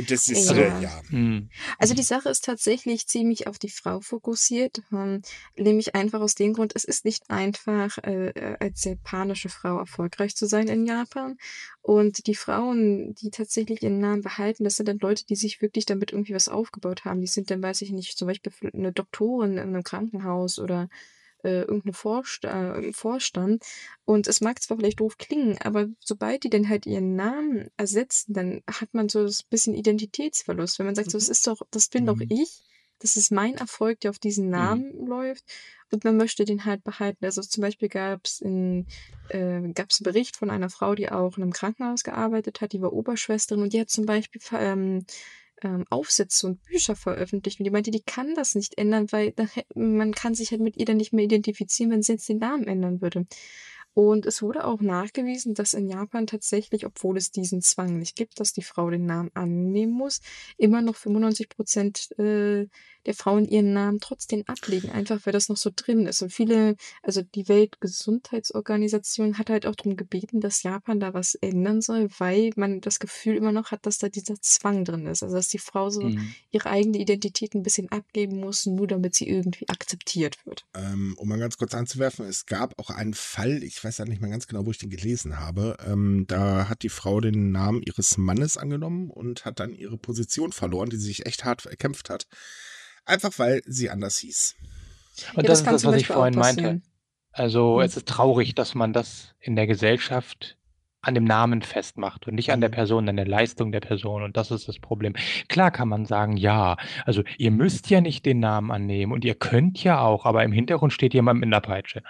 Das 0.08 0.28
ist, 0.30 0.50
Ja. 0.52 0.56
äh, 0.58 0.84
ja. 0.84 1.02
Hm. 1.10 1.50
Also 1.78 1.94
die 1.94 2.04
Sache 2.04 2.30
ist 2.30 2.46
tatsächlich 2.46 3.08
ziemlich 3.08 3.48
auf 3.48 3.60
die 3.60 3.70
Frau 3.70 4.00
fokussiert, 4.00 4.82
ähm, 4.92 5.22
nämlich 5.58 5.96
einfach 5.96 6.22
aus 6.22 6.36
dem 6.36 6.54
Grund, 6.54 6.74
es 6.76 6.84
ist 6.84 7.06
nicht 7.06 7.30
einfach, 7.30 7.98
äh, 8.00 8.28
äh, 8.30 8.58
als 8.60 8.84
japanische 8.84 9.50
Frau 9.50 9.80
erfolgreich 9.80 10.36
zu 10.36 10.46
sein 10.46 10.68
in 10.68 10.86
Japan. 10.86 11.38
Und 11.82 12.28
die 12.28 12.36
Frauen, 12.36 13.16
die 13.16 13.32
tatsächlich 13.32 13.82
ihren 13.82 14.00
Namen 14.00 14.22
behalten, 14.22 14.64
das 14.64 14.76
sind 14.76 14.88
dann 14.88 15.00
Leute, 15.00 15.26
die 15.26 15.36
sich 15.36 15.62
wirklich 15.62 15.86
damit 15.86 16.12
irgendwie 16.12 16.34
was 16.36 16.48
aufgebaut 16.48 17.06
haben. 17.06 17.22
Die 17.22 17.28
sind 17.28 17.50
dann, 17.52 17.62
weiß 17.64 17.82
ich 17.82 17.92
nicht, 17.92 18.18
zum 18.18 18.28
Beispiel 18.28 18.52
eine 18.74 18.92
Doktorin 18.92 19.54
in 19.54 19.60
einem 19.60 19.84
Krankenhaus 19.84 20.60
oder 20.60 20.90
äh, 21.44 21.62
irgendeine 21.62 21.94
Vorst 21.94 22.46
äh, 22.46 22.94
Vorstand. 22.94 23.64
Und 24.06 24.28
es 24.28 24.42
mag 24.42 24.62
zwar 24.62 24.78
vielleicht 24.78 25.00
doof 25.00 25.18
klingen, 25.18 25.58
aber 25.60 25.88
sobald 26.00 26.44
die 26.44 26.50
dann 26.50 26.70
halt 26.70 26.86
ihren 26.86 27.16
Namen 27.16 27.70
ersetzen, 27.78 28.34
dann 28.34 28.64
hat 28.68 28.94
man 28.94 29.10
so 29.10 29.20
ein 29.26 29.34
bisschen 29.50 29.74
Identitätsverlust. 29.74 30.80
Wenn 30.80 30.86
man 30.88 30.96
sagt, 30.96 31.12
so, 31.12 31.18
das 31.18 31.30
ist 31.30 31.48
doch, 31.48 31.62
das 31.72 31.88
bin 31.90 32.06
doch 32.06 32.20
Mhm. 32.20 32.28
ich, 32.30 32.62
das 33.00 33.16
ist 33.16 33.32
mein 33.32 33.56
Erfolg, 33.56 34.00
der 34.02 34.12
auf 34.12 34.20
diesen 34.20 34.50
Namen 34.50 35.08
läuft 35.08 35.44
und 35.92 36.04
man 36.04 36.18
möchte 36.18 36.46
den 36.46 36.66
halt 36.66 36.84
behalten. 36.84 37.26
Also 37.26 37.42
zum 37.42 37.62
Beispiel 37.62 37.90
gab 37.90 38.26
es 38.26 38.42
in 38.42 38.86
äh, 39.30 39.62
gab's 39.74 40.00
einen 40.00 40.12
Bericht 40.12 40.38
von 40.38 40.50
einer 40.50 40.70
Frau, 40.70 40.94
die 40.96 41.10
auch 41.12 41.38
in 41.38 41.44
einem 41.44 41.54
Krankenhaus 41.54 42.04
gearbeitet 42.04 42.62
hat, 42.62 42.74
die 42.74 42.82
war 42.82 42.94
Oberschwesterin 42.94 43.64
und 43.64 43.74
die 43.74 43.80
hat 43.82 43.90
zum 43.90 44.06
Beispiel 44.06 44.42
ähm, 44.54 45.06
ähm, 45.64 45.86
Aufsätze 45.90 46.48
und 46.48 46.64
Bücher 46.64 46.96
veröffentlicht 46.96 47.60
und 47.60 47.66
die 47.66 47.72
meinte, 47.72 47.92
die 47.92 48.02
kann 48.02 48.36
das 48.36 48.56
nicht 48.56 48.78
ändern, 48.78 49.08
weil 49.12 49.34
man 49.76 50.14
kann 50.14 50.36
sich 50.36 50.52
halt 50.52 50.62
mit 50.62 50.78
ihr 50.78 50.86
dann 50.86 50.98
nicht 50.98 51.14
mehr 51.14 51.26
identifizieren, 51.26 51.92
wenn 51.92 52.02
sie 52.02 52.14
jetzt 52.14 52.30
den 52.30 52.40
Namen 52.40 52.68
ändern 52.68 53.02
würde. 53.02 53.26
Und 53.94 54.26
es 54.26 54.42
wurde 54.42 54.66
auch 54.66 54.82
nachgewiesen, 54.82 55.54
dass 55.54 55.74
in 55.74 55.88
Japan 55.90 56.28
tatsächlich, 56.28 56.86
obwohl 56.86 57.18
es 57.18 57.32
diesen 57.32 57.62
Zwang 57.62 57.98
nicht 58.00 58.16
gibt, 58.16 58.40
dass 58.40 58.54
die 58.54 58.62
Frau 58.62 58.90
den 58.90 59.06
Namen 59.06 59.32
annehmen 59.34 59.94
muss, 59.94 60.22
immer 60.58 60.82
noch 60.82 60.96
95 60.96 61.50
Prozent 61.50 62.12
äh, 62.18 62.68
der 63.06 63.16
Frauen 63.16 63.46
ihren 63.46 63.74
Namen 63.74 64.00
trotzdem 64.00 64.44
ablegen, 64.48 64.92
einfach 64.92 65.20
weil 65.26 65.34
das 65.34 65.50
noch 65.50 65.58
so 65.58 65.72
drin 65.76 66.06
ist. 66.06 66.22
Und 66.22 66.32
viele, 66.32 66.76
also 67.02 67.22
die 67.22 67.48
Weltgesundheitsorganisation 67.48 69.38
hat 69.38 69.50
halt 69.50 69.66
auch 69.66 69.76
darum 69.76 69.96
gebeten, 69.98 70.40
dass 70.40 70.64
Japan 70.64 71.00
da 71.00 71.14
was 71.14 71.36
ändern 71.36 71.82
soll, 71.82 72.10
weil 72.20 72.52
man 72.56 72.82
das 72.82 73.00
Gefühl 73.00 73.36
immer 73.38 73.52
noch 73.52 73.72
hat, 73.72 73.86
dass 73.86 73.98
da 73.98 74.10
dieser 74.10 74.36
Zwang 74.42 74.86
drin 74.86 75.08
ist. 75.08 75.24
Also 75.24 75.36
dass 75.36 75.48
die 75.48 75.58
Frau 75.58 75.90
so 75.90 76.02
Mhm. 76.02 76.34
ihre 76.52 76.70
eigene 76.70 76.98
Identität 76.98 77.54
ein 77.54 77.64
bisschen 77.64 77.92
abgeben 77.92 78.40
muss, 78.40 78.66
nur 78.66 78.88
damit 78.88 79.16
sie 79.16 79.28
irgendwie 79.28 79.68
akzeptiert 79.70 80.38
wird. 80.46 80.66
Ähm, 80.76 81.16
um 81.18 81.28
mal 81.28 81.40
ganz 81.40 81.58
kurz 81.58 81.74
anzuwerfen, 81.74 82.26
es 82.26 82.46
gab 82.46 82.78
auch 82.80 82.90
einen 82.90 83.14
Fall, 83.14 83.64
ich 83.64 83.81
weiß 83.84 83.98
ja 84.00 84.06
nicht 84.06 84.22
mehr 84.22 84.30
ganz 84.32 84.48
genau, 84.48 84.66
wo 84.66 84.72
ich 84.72 84.78
den 84.78 84.90
gelesen 84.90 85.40
habe. 85.40 85.78
Ähm, 85.86 86.26
da 86.28 86.68
hat 86.70 86.84
die 86.84 86.90
Frau 86.90 87.20
den 87.22 87.52
Namen 87.52 87.82
ihres 87.82 88.18
Mannes 88.18 88.58
angenommen 88.58 89.10
und 89.10 89.46
hat 89.46 89.60
dann 89.60 89.74
ihre 89.74 89.98
Position 89.98 90.52
verloren, 90.52 90.90
die 90.90 90.98
sie 90.98 91.08
sich 91.08 91.26
echt 91.26 91.46
hart 91.46 91.66
erkämpft 91.66 92.10
hat. 92.10 92.28
Einfach 93.06 93.32
weil 93.38 93.62
sie 93.66 93.90
anders 93.90 94.18
hieß. 94.20 94.56
Und 95.36 95.44
ja, 95.44 95.50
das, 95.50 95.60
ist 95.60 95.66
kann 95.66 95.74
das, 95.74 95.86
was 95.86 95.96
ich 95.96 96.08
vorhin 96.08 96.36
meinte. 96.36 96.82
Also 97.32 97.78
Mhm. 97.78 97.82
es 97.84 97.98
ist 97.98 98.08
traurig, 98.08 98.56
dass 98.56 98.76
man 98.76 98.94
das 98.94 99.34
in 99.40 99.56
der 99.56 99.68
Gesellschaft 99.68 100.58
an 101.04 101.16
dem 101.16 101.24
Namen 101.24 101.64
festmacht 101.64 102.28
und 102.28 102.36
nicht 102.36 102.52
an 102.52 102.62
der 102.62 102.70
Mhm. 102.70 102.74
Person, 102.76 103.10
an 103.10 103.16
der 103.16 103.28
Leistung 103.28 103.72
der 103.72 103.80
Person. 103.80 104.22
Und 104.22 104.38
das 104.38 104.52
ist 104.52 104.68
das 104.68 104.78
Problem. 104.80 105.14
Klar 105.48 105.72
kann 105.72 105.88
man 105.90 106.06
sagen, 106.06 106.38
ja, 106.38 106.78
also 107.06 107.24
ihr 107.38 107.50
müsst 107.52 107.90
ja 107.90 108.02
nicht 108.02 108.26
den 108.26 108.40
Namen 108.40 108.70
annehmen 108.70 109.12
und 109.12 109.26
ihr 109.26 109.34
könnt 109.34 109.84
ja 109.84 110.00
auch, 110.02 110.26
aber 110.26 110.44
im 110.44 110.52
Hintergrund 110.52 110.94
steht 110.94 111.14
jemand 111.16 111.40
mit 111.40 111.48
einer 111.48 111.62
Peitsche. 111.62 112.04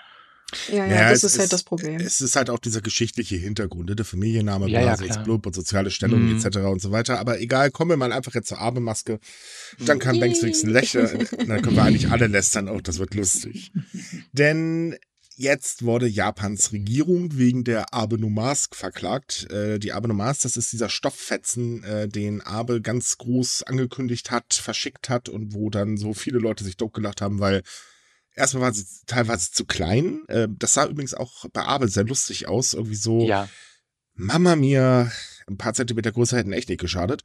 Ja, 0.69 0.75
ja, 0.85 0.87
Ja, 0.87 1.09
das 1.09 1.23
es 1.23 1.33
ist 1.33 1.39
halt 1.39 1.45
ist- 1.45 1.53
das 1.53 1.63
Problem. 1.63 1.99
Es 2.01 2.21
ist 2.21 2.35
halt 2.35 2.49
auch 2.49 2.59
dieser 2.59 2.81
geschichtliche 2.81 3.35
Hintergrund, 3.37 3.89
ne? 3.89 3.95
der 3.95 4.05
Familienname, 4.05 4.67
Ja, 4.69 4.81
ja, 4.81 4.95
klar. 4.95 5.07
Explod, 5.07 5.55
soziale 5.55 5.91
Stellung 5.91 6.29
Mhm. 6.29 6.37
etc. 6.37 6.57
und 6.69 6.81
so 6.81 6.91
weiter. 6.91 7.19
Aber 7.19 7.39
egal, 7.39 7.71
kommen 7.71 7.89
wir 7.91 7.97
mal 7.97 8.11
einfach 8.11 8.33
jetzt 8.35 8.47
zur 8.49 8.59
Abemaske. 8.59 9.19
Dann 9.79 9.99
kann. 9.99 10.19
Banks 10.19 10.41
wenigstens 10.41 10.69
lächeln. 10.71 11.27
Dann 11.47 11.61
können 11.61 11.75
wir 11.75 11.83
eigentlich 11.83 12.09
alle 12.09 12.27
lästern. 12.27 12.67
Auch 12.69 12.81
das 12.81 12.99
wird 12.99 13.13
lustig. 13.15 13.71
Denn 14.33 14.95
jetzt 15.35 15.83
wurde 15.83 16.05
Japans 16.07 16.71
Regierung 16.71 17.37
wegen 17.37 17.63
der 17.63 17.93
Abe 17.93 18.19
no 18.19 18.29
Mask 18.29 18.75
verklagt. 18.75 19.49
Äh, 19.49 19.79
die 19.79 19.93
Abe 19.93 20.07
no 20.07 20.13
Mask, 20.13 20.41
das 20.43 20.57
ist 20.57 20.71
dieser 20.73 20.89
Stofffetzen, 20.89 21.83
äh, 21.83 22.07
den 22.07 22.41
Abe 22.41 22.81
ganz 22.81 23.17
groß 23.17 23.63
angekündigt 23.63 24.29
hat, 24.31 24.53
verschickt 24.53 25.09
hat 25.09 25.29
und 25.29 25.53
wo 25.53 25.69
dann 25.69 25.97
so 25.97 26.13
viele 26.13 26.37
Leute 26.39 26.63
sich 26.63 26.77
gelacht 26.93 27.21
haben, 27.21 27.39
weil 27.39 27.63
erstmal 28.41 28.63
war 28.63 28.73
sie 28.73 28.85
teilweise 29.05 29.51
zu 29.51 29.65
klein. 29.65 30.21
Äh, 30.27 30.47
das 30.49 30.73
sah 30.73 30.85
übrigens 30.85 31.13
auch 31.13 31.45
bei 31.53 31.63
Abe 31.63 31.87
sehr 31.87 32.03
lustig 32.03 32.47
aus. 32.47 32.73
Irgendwie 32.73 32.95
so, 32.95 33.25
Ja. 33.25 33.47
Mama 34.13 34.55
mir, 34.55 35.11
ein 35.47 35.57
paar 35.57 35.73
Zentimeter 35.73 36.11
größer 36.11 36.37
hätten 36.37 36.53
echt 36.53 36.69
nicht 36.69 36.81
geschadet. 36.81 37.23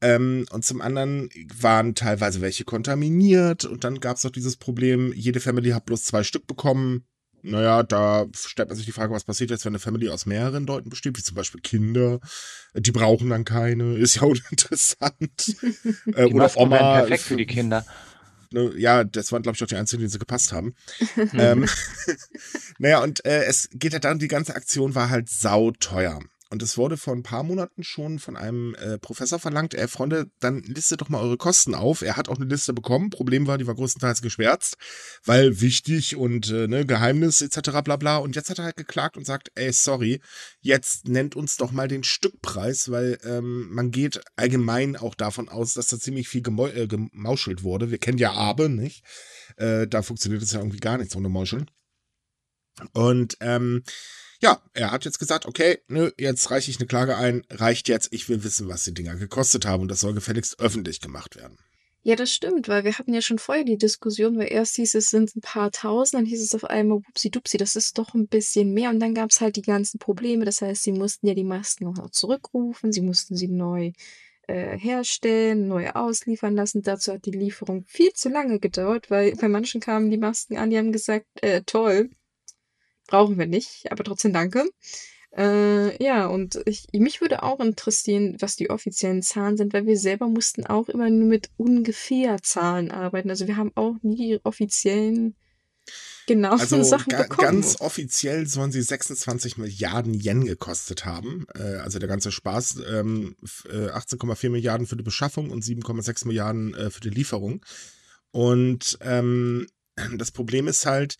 Ähm, 0.00 0.46
und 0.50 0.64
zum 0.64 0.80
anderen 0.80 1.30
waren 1.58 1.94
teilweise 1.94 2.40
welche 2.40 2.64
kontaminiert 2.64 3.64
und 3.64 3.84
dann 3.84 4.00
gab 4.00 4.16
es 4.16 4.24
noch 4.24 4.32
dieses 4.32 4.56
Problem, 4.56 5.12
jede 5.14 5.40
Family 5.40 5.70
hat 5.70 5.86
bloß 5.86 6.04
zwei 6.04 6.24
Stück 6.24 6.46
bekommen. 6.46 7.06
Naja, 7.42 7.82
da 7.82 8.26
stellt 8.34 8.68
man 8.68 8.76
sich 8.76 8.86
die 8.86 8.92
Frage, 8.92 9.12
was 9.12 9.24
passiert 9.24 9.50
jetzt, 9.50 9.64
wenn 9.64 9.72
eine 9.72 9.78
Family 9.78 10.08
aus 10.08 10.24
mehreren 10.24 10.66
Leuten 10.66 10.88
besteht, 10.88 11.16
wie 11.18 11.22
zum 11.22 11.36
Beispiel 11.36 11.60
Kinder. 11.60 12.20
Die 12.74 12.90
brauchen 12.90 13.28
dann 13.28 13.44
keine, 13.44 13.96
ist 13.96 14.16
ja 14.16 14.22
uninteressant. 14.22 15.56
äh, 16.14 16.26
Die 16.26 16.34
Masken 16.34 16.70
wären 16.70 17.06
perfekt 17.06 17.22
für 17.22 17.36
die 17.36 17.46
Kinder. 17.46 17.84
Ne, 18.54 18.72
ja, 18.76 19.02
das 19.02 19.32
waren, 19.32 19.42
glaube 19.42 19.56
ich, 19.56 19.64
auch 19.64 19.66
die 19.66 19.74
einzigen, 19.74 20.00
die 20.00 20.08
sie 20.08 20.20
gepasst 20.20 20.52
haben. 20.52 20.76
ähm, 21.34 21.68
naja, 22.78 23.02
und 23.02 23.24
äh, 23.24 23.46
es 23.46 23.68
geht 23.72 23.92
ja 23.92 23.98
darum, 23.98 24.20
die 24.20 24.28
ganze 24.28 24.54
Aktion 24.54 24.94
war 24.94 25.10
halt 25.10 25.28
sauteuer. 25.28 26.20
Und 26.54 26.62
es 26.62 26.78
wurde 26.78 26.96
vor 26.96 27.16
ein 27.16 27.24
paar 27.24 27.42
Monaten 27.42 27.82
schon 27.82 28.20
von 28.20 28.36
einem 28.36 28.76
äh, 28.76 28.96
Professor 28.96 29.40
verlangt, 29.40 29.74
ey 29.74 29.88
Freunde, 29.88 30.30
dann 30.38 30.62
listet 30.62 31.00
doch 31.00 31.08
mal 31.08 31.20
eure 31.20 31.36
Kosten 31.36 31.74
auf. 31.74 32.00
Er 32.00 32.16
hat 32.16 32.28
auch 32.28 32.36
eine 32.36 32.44
Liste 32.44 32.72
bekommen. 32.72 33.10
Problem 33.10 33.48
war, 33.48 33.58
die 33.58 33.66
war 33.66 33.74
größtenteils 33.74 34.22
geschwärzt, 34.22 34.76
weil 35.24 35.60
wichtig 35.60 36.14
und 36.14 36.52
äh, 36.52 36.68
ne, 36.68 36.86
Geheimnis 36.86 37.42
etc. 37.42 37.82
bla 37.82 37.96
bla. 37.96 38.18
Und 38.18 38.36
jetzt 38.36 38.50
hat 38.50 38.60
er 38.60 38.66
halt 38.66 38.76
geklagt 38.76 39.16
und 39.16 39.26
sagt, 39.26 39.50
ey, 39.56 39.72
sorry, 39.72 40.20
jetzt 40.60 41.08
nennt 41.08 41.34
uns 41.34 41.56
doch 41.56 41.72
mal 41.72 41.88
den 41.88 42.04
Stückpreis, 42.04 42.88
weil 42.88 43.18
ähm, 43.24 43.74
man 43.74 43.90
geht 43.90 44.20
allgemein 44.36 44.94
auch 44.94 45.16
davon 45.16 45.48
aus, 45.48 45.74
dass 45.74 45.88
da 45.88 45.98
ziemlich 45.98 46.28
viel 46.28 46.42
gemau 46.42 46.68
äh, 46.68 46.86
gemauschelt 46.86 47.64
wurde. 47.64 47.90
Wir 47.90 47.98
kennen 47.98 48.18
ja 48.18 48.30
Abe, 48.30 48.68
nicht? 48.68 49.02
Äh, 49.56 49.88
da 49.88 50.02
funktioniert 50.02 50.40
es 50.40 50.52
ja 50.52 50.60
irgendwie 50.60 50.78
gar 50.78 50.98
nichts 50.98 51.16
ohne 51.16 51.28
Mauscheln. 51.28 51.68
Und 52.92 53.36
ähm, 53.40 53.82
ja, 54.44 54.60
er 54.74 54.92
hat 54.92 55.06
jetzt 55.06 55.18
gesagt, 55.18 55.46
okay, 55.46 55.78
nö, 55.88 56.10
jetzt 56.18 56.50
reiche 56.50 56.70
ich 56.70 56.78
eine 56.78 56.86
Klage 56.86 57.16
ein, 57.16 57.44
reicht 57.48 57.88
jetzt, 57.88 58.12
ich 58.12 58.28
will 58.28 58.44
wissen, 58.44 58.68
was 58.68 58.84
die 58.84 58.92
Dinger 58.92 59.14
gekostet 59.14 59.64
haben 59.64 59.80
und 59.80 59.88
das 59.88 60.00
soll 60.00 60.12
gefälligst 60.12 60.60
öffentlich 60.60 61.00
gemacht 61.00 61.36
werden. 61.36 61.56
Ja, 62.02 62.14
das 62.14 62.30
stimmt, 62.30 62.68
weil 62.68 62.84
wir 62.84 62.98
hatten 62.98 63.14
ja 63.14 63.22
schon 63.22 63.38
vorher 63.38 63.64
die 63.64 63.78
Diskussion, 63.78 64.36
weil 64.36 64.52
erst 64.52 64.76
hieß 64.76 64.96
es, 64.96 65.08
sind 65.08 65.34
ein 65.34 65.40
paar 65.40 65.70
tausend, 65.70 66.20
dann 66.20 66.26
hieß 66.26 66.42
es 66.42 66.54
auf 66.54 66.64
einmal, 66.64 66.98
wupsi-dupsi, 66.98 67.56
das 67.56 67.74
ist 67.74 67.96
doch 67.96 68.12
ein 68.12 68.26
bisschen 68.28 68.74
mehr. 68.74 68.90
Und 68.90 69.00
dann 69.00 69.14
gab 69.14 69.30
es 69.30 69.40
halt 69.40 69.56
die 69.56 69.62
ganzen 69.62 69.98
Probleme. 69.98 70.44
Das 70.44 70.60
heißt, 70.60 70.82
sie 70.82 70.92
mussten 70.92 71.26
ja 71.26 71.32
die 71.32 71.44
Masken 71.44 71.84
noch 71.84 72.10
zurückrufen, 72.10 72.92
sie 72.92 73.00
mussten 73.00 73.36
sie 73.36 73.48
neu 73.48 73.92
äh, 74.48 74.76
herstellen, 74.76 75.66
neu 75.66 75.88
ausliefern 75.92 76.54
lassen. 76.54 76.82
Dazu 76.82 77.14
hat 77.14 77.24
die 77.24 77.30
Lieferung 77.30 77.86
viel 77.86 78.12
zu 78.12 78.28
lange 78.28 78.60
gedauert, 78.60 79.10
weil 79.10 79.34
bei 79.36 79.48
manchen 79.48 79.80
kamen 79.80 80.10
die 80.10 80.18
Masken 80.18 80.58
an, 80.58 80.68
die 80.68 80.76
haben 80.76 80.92
gesagt, 80.92 81.24
äh, 81.40 81.62
toll, 81.62 82.10
brauchen 83.06 83.38
wir 83.38 83.46
nicht, 83.46 83.90
aber 83.90 84.04
trotzdem 84.04 84.32
danke. 84.32 84.68
Äh, 85.36 86.02
ja, 86.02 86.26
und 86.26 86.60
ich, 86.64 86.86
mich 86.92 87.20
würde 87.20 87.42
auch 87.42 87.58
interessieren, 87.58 88.36
was 88.38 88.54
die 88.54 88.70
offiziellen 88.70 89.22
Zahlen 89.22 89.56
sind, 89.56 89.72
weil 89.72 89.84
wir 89.86 89.96
selber 89.96 90.28
mussten 90.28 90.64
auch 90.64 90.88
immer 90.88 91.10
nur 91.10 91.26
mit 91.28 91.50
ungefähr 91.56 92.40
Zahlen 92.42 92.90
arbeiten. 92.92 93.30
Also 93.30 93.48
wir 93.48 93.56
haben 93.56 93.72
auch 93.74 93.96
nie 94.02 94.16
die 94.16 94.40
offiziellen 94.44 95.34
genauen 96.28 96.60
Also 96.60 96.82
Sachen 96.84 97.10
ga 97.10 97.22
bekommen. 97.24 97.46
ganz 97.48 97.80
offiziell 97.80 98.46
sollen 98.46 98.70
sie 98.70 98.80
26 98.80 99.58
Milliarden 99.58 100.14
Yen 100.14 100.44
gekostet 100.44 101.04
haben. 101.04 101.46
Äh, 101.54 101.78
also 101.78 101.98
der 101.98 102.08
ganze 102.08 102.30
Spaß. 102.30 102.78
Ähm, 102.88 103.34
f- 103.42 103.66
äh, 103.70 103.88
18,4 103.90 104.50
Milliarden 104.50 104.86
für 104.86 104.96
die 104.96 105.02
Beschaffung 105.02 105.50
und 105.50 105.64
7,6 105.64 106.28
Milliarden 106.28 106.74
äh, 106.74 106.90
für 106.90 107.00
die 107.00 107.10
Lieferung. 107.10 107.64
Und 108.30 108.98
ähm, 109.00 109.66
das 110.16 110.30
Problem 110.30 110.68
ist 110.68 110.86
halt, 110.86 111.16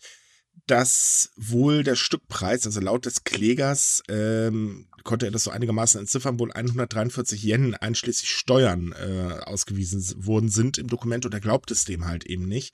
dass 0.67 1.31
wohl 1.35 1.83
der 1.83 1.95
Stückpreis, 1.95 2.65
also 2.65 2.79
laut 2.79 3.05
des 3.05 3.23
Klägers, 3.23 4.01
ähm, 4.09 4.87
konnte 5.03 5.27
er 5.27 5.31
das 5.31 5.43
so 5.43 5.51
einigermaßen 5.51 5.99
entziffern, 5.99 6.39
wohl 6.39 6.51
143 6.51 7.43
Yen 7.43 7.75
einschließlich 7.75 8.29
Steuern 8.29 8.93
äh, 8.93 9.39
ausgewiesen 9.43 10.03
worden 10.25 10.49
sind 10.49 10.77
im 10.77 10.87
Dokument 10.87 11.25
und 11.25 11.33
er 11.33 11.39
glaubt 11.39 11.71
es 11.71 11.85
dem 11.85 12.05
halt 12.05 12.25
eben 12.25 12.47
nicht. 12.47 12.73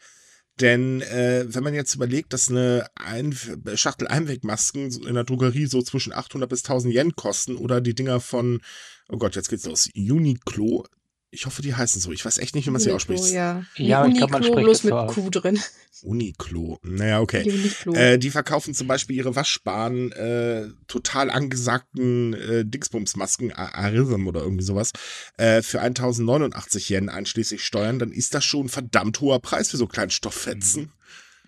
Denn 0.59 1.01
äh, 1.01 1.45
wenn 1.47 1.63
man 1.63 1.73
jetzt 1.73 1.95
überlegt, 1.95 2.33
dass 2.33 2.49
eine 2.49 2.87
Ein 2.95 3.35
Schachtel 3.75 4.07
Einwegmasken 4.07 4.91
in 5.05 5.13
der 5.13 5.23
Drogerie 5.23 5.65
so 5.65 5.81
zwischen 5.81 6.13
800 6.13 6.49
bis 6.49 6.63
1000 6.63 6.93
Yen 6.93 7.15
kosten 7.15 7.55
oder 7.55 7.81
die 7.81 7.95
Dinger 7.95 8.19
von, 8.19 8.61
oh 9.09 9.17
Gott, 9.17 9.35
jetzt 9.35 9.49
geht's 9.49 9.65
los, 9.65 9.89
Uniqlo, 9.95 10.85
ich 11.33 11.45
hoffe, 11.45 11.61
die 11.61 11.73
heißen 11.73 12.01
so, 12.01 12.11
ich 12.11 12.25
weiß 12.25 12.39
echt 12.39 12.55
nicht, 12.55 12.67
wie 12.67 12.71
man 12.71 12.81
sie 12.81 12.91
ausspricht. 12.91 13.31
Ja, 13.31 13.63
Ja, 13.77 14.05
Wie 14.05 14.11
ich 14.11 14.17
glaub, 14.17 14.31
man 14.31 14.41
Uniqlo, 14.43 14.73
spricht 14.73 14.83
bloß 14.83 14.83
mit. 14.83 15.15
Q 15.15 15.29
drin. 15.29 15.59
Uniqlo, 16.03 16.79
naja, 16.83 17.21
okay. 17.21 17.43
Die 17.43 17.51
Uniqlo. 17.51 17.93
Äh, 17.93 18.17
die 18.17 18.31
verkaufen 18.31 18.73
zum 18.73 18.87
Beispiel 18.87 19.15
ihre 19.15 19.33
waschbaren, 19.33 20.11
äh, 20.11 20.67
total 20.87 21.29
angesagten 21.29 22.33
äh, 22.33 22.65
Dingsbumsmasken, 22.65 23.53
Arism 23.53 24.27
oder 24.27 24.41
irgendwie 24.41 24.65
sowas, 24.65 24.91
äh, 25.37 25.61
für 25.61 25.79
1089 25.79 26.89
Yen 26.89 27.07
einschließlich 27.07 27.63
Steuern, 27.63 27.97
dann 27.97 28.11
ist 28.11 28.33
das 28.33 28.43
schon 28.43 28.65
ein 28.65 28.69
verdammt 28.69 29.21
hoher 29.21 29.39
Preis 29.39 29.69
für 29.69 29.77
so 29.77 29.87
kleinen 29.87 30.11
Stofffetzen. 30.11 30.91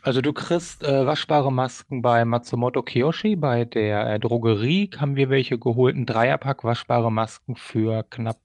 Also 0.03 0.19
du 0.19 0.33
kriegst 0.33 0.83
äh, 0.83 1.05
waschbare 1.05 1.51
Masken 1.51 2.01
bei 2.01 2.25
Matsumoto 2.25 2.83
Kiyoshi, 2.83 3.37
bei 3.37 3.63
der 3.63 4.05
äh, 4.05 4.19
Drogerie 4.19 4.89
haben 4.97 5.15
wir 5.15 5.29
welche 5.29 5.57
geholt, 5.57 5.95
ein 5.95 6.05
Dreierpack 6.05 6.65
waschbare 6.65 7.09
Masken 7.09 7.55
für 7.55 8.03
knapp 8.09 8.37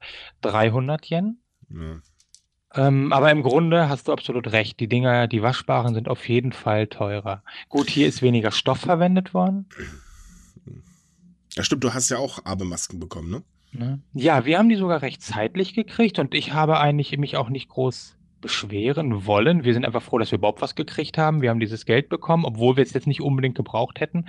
300 0.42 1.10
Yen. 1.10 1.38
Ja. 1.68 2.00
Ähm, 2.74 3.12
aber 3.12 3.32
im 3.32 3.42
Grunde 3.42 3.88
hast 3.88 4.06
du 4.06 4.12
absolut 4.12 4.52
recht, 4.52 4.78
die 4.78 4.88
Dinger, 4.88 5.26
die 5.26 5.42
waschbaren 5.42 5.94
sind 5.94 6.08
auf 6.08 6.28
jeden 6.28 6.52
Fall 6.52 6.86
teurer. 6.86 7.42
Gut, 7.68 7.90
hier 7.90 8.06
ist 8.06 8.22
weniger 8.22 8.52
Stoff 8.52 8.78
verwendet 8.78 9.34
worden. 9.34 9.66
ja, 11.54 11.64
stimmt, 11.64 11.82
du 11.82 11.92
hast 11.92 12.08
ja 12.08 12.18
auch 12.18 12.44
Abe-Masken 12.44 13.00
bekommen, 13.00 13.30
ne? 13.30 13.42
Ne? 13.72 14.00
Ja, 14.14 14.44
wir 14.44 14.58
haben 14.58 14.68
die 14.68 14.76
sogar 14.76 15.02
recht 15.02 15.22
zeitlich 15.22 15.74
gekriegt 15.74 16.20
und 16.20 16.34
ich 16.34 16.52
habe 16.52 16.78
eigentlich 16.78 17.18
mich 17.18 17.36
auch 17.36 17.48
nicht 17.48 17.68
groß 17.68 18.17
beschweren 18.40 19.26
wollen. 19.26 19.64
Wir 19.64 19.74
sind 19.74 19.84
einfach 19.84 20.02
froh, 20.02 20.18
dass 20.18 20.30
wir 20.30 20.38
überhaupt 20.38 20.62
was 20.62 20.74
gekriegt 20.74 21.18
haben. 21.18 21.42
Wir 21.42 21.50
haben 21.50 21.60
dieses 21.60 21.84
Geld 21.84 22.08
bekommen, 22.08 22.44
obwohl 22.44 22.76
wir 22.76 22.82
es 22.82 22.92
jetzt 22.92 23.06
nicht 23.06 23.20
unbedingt 23.20 23.56
gebraucht 23.56 24.00
hätten. 24.00 24.26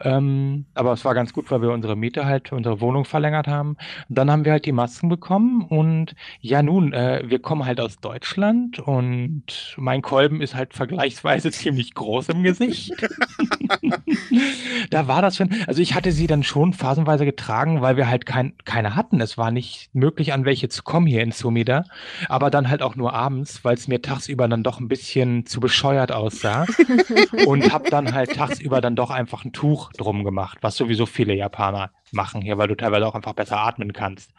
Ähm, 0.00 0.66
aber 0.74 0.92
es 0.92 1.04
war 1.04 1.14
ganz 1.14 1.32
gut, 1.32 1.50
weil 1.50 1.62
wir 1.62 1.70
unsere 1.70 1.96
Miete 1.96 2.24
halt, 2.24 2.52
unsere 2.52 2.80
Wohnung 2.80 3.04
verlängert 3.04 3.46
haben. 3.46 3.76
Und 4.08 4.18
dann 4.18 4.30
haben 4.30 4.44
wir 4.44 4.52
halt 4.52 4.66
die 4.66 4.72
Masken 4.72 5.08
bekommen 5.08 5.62
und 5.62 6.14
ja, 6.40 6.62
nun, 6.62 6.92
äh, 6.92 7.22
wir 7.24 7.38
kommen 7.40 7.64
halt 7.64 7.80
aus 7.80 7.98
Deutschland 7.98 8.80
und 8.80 9.74
mein 9.76 10.02
Kolben 10.02 10.40
ist 10.40 10.54
halt 10.54 10.74
vergleichsweise 10.74 11.50
ziemlich 11.52 11.94
groß 11.94 12.30
im 12.30 12.42
Gesicht. 12.42 12.92
Da 14.90 15.08
war 15.08 15.22
das 15.22 15.36
schon, 15.36 15.50
also 15.66 15.80
ich 15.80 15.94
hatte 15.94 16.12
sie 16.12 16.26
dann 16.26 16.42
schon 16.42 16.72
phasenweise 16.72 17.24
getragen, 17.24 17.80
weil 17.80 17.96
wir 17.96 18.08
halt 18.08 18.26
kein, 18.26 18.54
keine 18.64 18.94
hatten. 18.96 19.20
Es 19.20 19.38
war 19.38 19.50
nicht 19.50 19.90
möglich, 19.94 20.32
an 20.32 20.44
welche 20.44 20.68
zu 20.68 20.82
kommen 20.82 21.06
hier 21.06 21.22
in 21.22 21.32
Sumida, 21.32 21.84
aber 22.28 22.50
dann 22.50 22.68
halt 22.68 22.82
auch 22.82 22.96
nur 22.96 23.12
abends, 23.14 23.64
weil 23.64 23.74
es 23.74 23.88
mir 23.88 24.02
tagsüber 24.02 24.48
dann 24.48 24.62
doch 24.62 24.80
ein 24.80 24.88
bisschen 24.88 25.46
zu 25.46 25.60
bescheuert 25.60 26.12
aussah 26.12 26.66
und 27.46 27.72
habe 27.72 27.90
dann 27.90 28.12
halt 28.12 28.34
tagsüber 28.34 28.80
dann 28.80 28.96
doch 28.96 29.10
einfach 29.10 29.44
ein 29.44 29.52
Tuch 29.52 29.92
drum 29.92 30.24
gemacht, 30.24 30.58
was 30.60 30.76
sowieso 30.76 31.06
viele 31.06 31.34
Japaner 31.34 31.90
machen 32.10 32.42
hier, 32.42 32.58
weil 32.58 32.68
du 32.68 32.76
teilweise 32.76 33.06
auch 33.06 33.14
einfach 33.14 33.34
besser 33.34 33.58
atmen 33.58 33.92
kannst. 33.92 34.32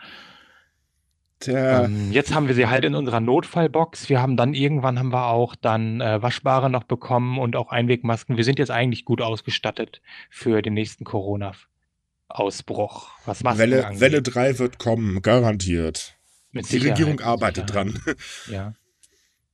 Ähm, 1.47 2.12
jetzt 2.12 2.34
haben 2.34 2.47
wir 2.47 2.56
sie 2.56 2.67
halt 2.67 2.86
in 2.86 2.95
unserer 2.95 3.19
Notfallbox. 3.19 4.10
Wir 4.10 4.21
haben 4.21 4.38
dann 4.38 4.53
irgendwann 4.53 4.99
haben 4.99 5.12
wir 5.12 5.27
auch 5.27 5.56
dann 5.56 6.01
äh, 6.01 6.21
Waschbare 6.21 6.69
noch 6.69 6.84
bekommen 6.84 7.39
und 7.39 7.56
auch 7.56 7.71
Einwegmasken. 7.71 8.38
Wir 8.38 8.43
sind 8.43 8.60
jetzt 8.60 8.71
eigentlich 8.71 9.06
gut 9.06 9.21
ausgestattet 9.21 10.01
für 10.29 10.62
den 10.62 10.73
nächsten 10.73 11.03
Corona-Ausbruch, 11.06 13.10
was 13.25 13.43
Masken 13.43 13.60
Welle, 13.60 13.86
angeht. 13.86 14.01
Welle 14.01 14.21
3 14.21 14.60
wird 14.60 14.79
kommen, 14.79 15.21
garantiert. 15.21 16.15
Mit 16.51 16.65
Die 16.65 16.79
Sicherheit, 16.79 16.99
Regierung 16.99 17.19
arbeitet 17.21 17.69
Sicherheit. 17.69 17.93
dran. 18.06 18.15
Ja. 18.51 18.73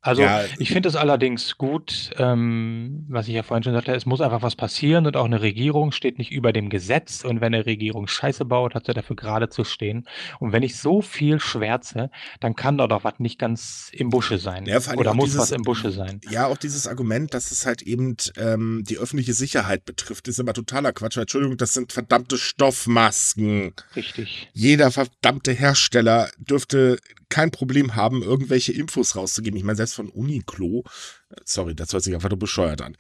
Also 0.02 0.22
Ja. 0.22 0.46
ich 0.60 0.70
finde 0.72 0.88
es 0.88 0.96
allerdings 0.96 1.58
gut, 1.58 2.12
ähm, 2.18 3.06
was 3.10 3.28
ich 3.28 3.34
ja 3.34 3.44
vorhin 3.44 3.64
schon 3.64 3.74
sagte, 3.74 3.94
es 3.94 4.06
muss 4.06 4.22
einfach 4.22 4.42
was 4.42 4.56
passieren 4.56 5.06
und 5.06 5.18
auch 5.18 5.26
eine 5.26 5.42
Regierung 5.42 5.92
steht 5.92 6.18
nicht 6.18 6.32
über 6.32 6.54
dem 6.54 6.70
Gesetz 6.70 7.26
und 7.26 7.42
wenn 7.42 7.54
eine 7.54 7.66
Regierung 7.66 8.08
Scheiße 8.08 8.46
baut, 8.46 8.76
hat 8.76 8.86
sie 8.86 8.94
dafür 8.94 9.18
gerade 9.18 9.50
zu 9.50 9.66
stehen. 9.66 10.08
Und 10.40 10.54
wenn 10.54 10.64
ich 10.64 10.78
so 10.78 11.02
viel 11.02 11.42
schwärze, 11.42 12.12
dann 12.40 12.56
kann 12.56 12.78
da 12.78 12.88
doch 12.88 13.04
was 13.04 13.16
nicht 13.20 13.40
ganz 13.40 13.90
im 13.92 14.10
Busche 14.10 14.38
sein. 14.38 14.66
Ja, 14.66 14.80
Oder 14.96 15.14
muss 15.14 15.26
dieses- 15.26 15.42
was 15.42 15.52
im 15.52 15.64
Busche 15.64 15.92
sein. 15.92 16.22
Ja, 16.30 16.48
auch 16.48 16.58
dieses 16.58 16.88
Argument, 16.88 17.34
dass 17.34 17.52
es 17.52 17.66
halt 17.66 17.82
eben 17.82 18.16
ähm, 18.38 18.84
die 18.88 18.98
öffentliche 18.98 19.34
Sicherheit 19.34 19.84
betrifft, 19.84 20.30
ist 20.30 20.40
immer 20.40 20.54
totaler 20.54 20.94
Quatsch. 20.94 21.18
Entschuldigung, 21.18 21.58
das 21.58 21.74
sind 21.74 21.92
verdammte 21.92 22.38
Stoffmasken. 22.38 23.74
Richtig. 23.96 24.50
Jeder 24.54 24.92
verdammte 24.92 25.52
Hersteller 25.52 26.30
dürfte 26.38 27.00
kein 27.30 27.52
Problem 27.52 27.96
haben, 27.96 28.24
irgendwelche 28.24 28.74
Infos 28.74 29.16
rauszugeben. 29.16 29.58
Ich 29.58 29.64
meine, 29.64 29.78
selbst 29.78 29.94
von 29.96 30.10
Uniqlo, 30.10 30.84
äh, 31.30 31.36
sorry, 31.46 31.76
das 31.76 31.94
hört 31.94 32.04
sich 32.04 32.14
einfach 32.14 32.30
nur 32.30 32.40
bescheuert 32.40 32.82
an. 32.82 32.98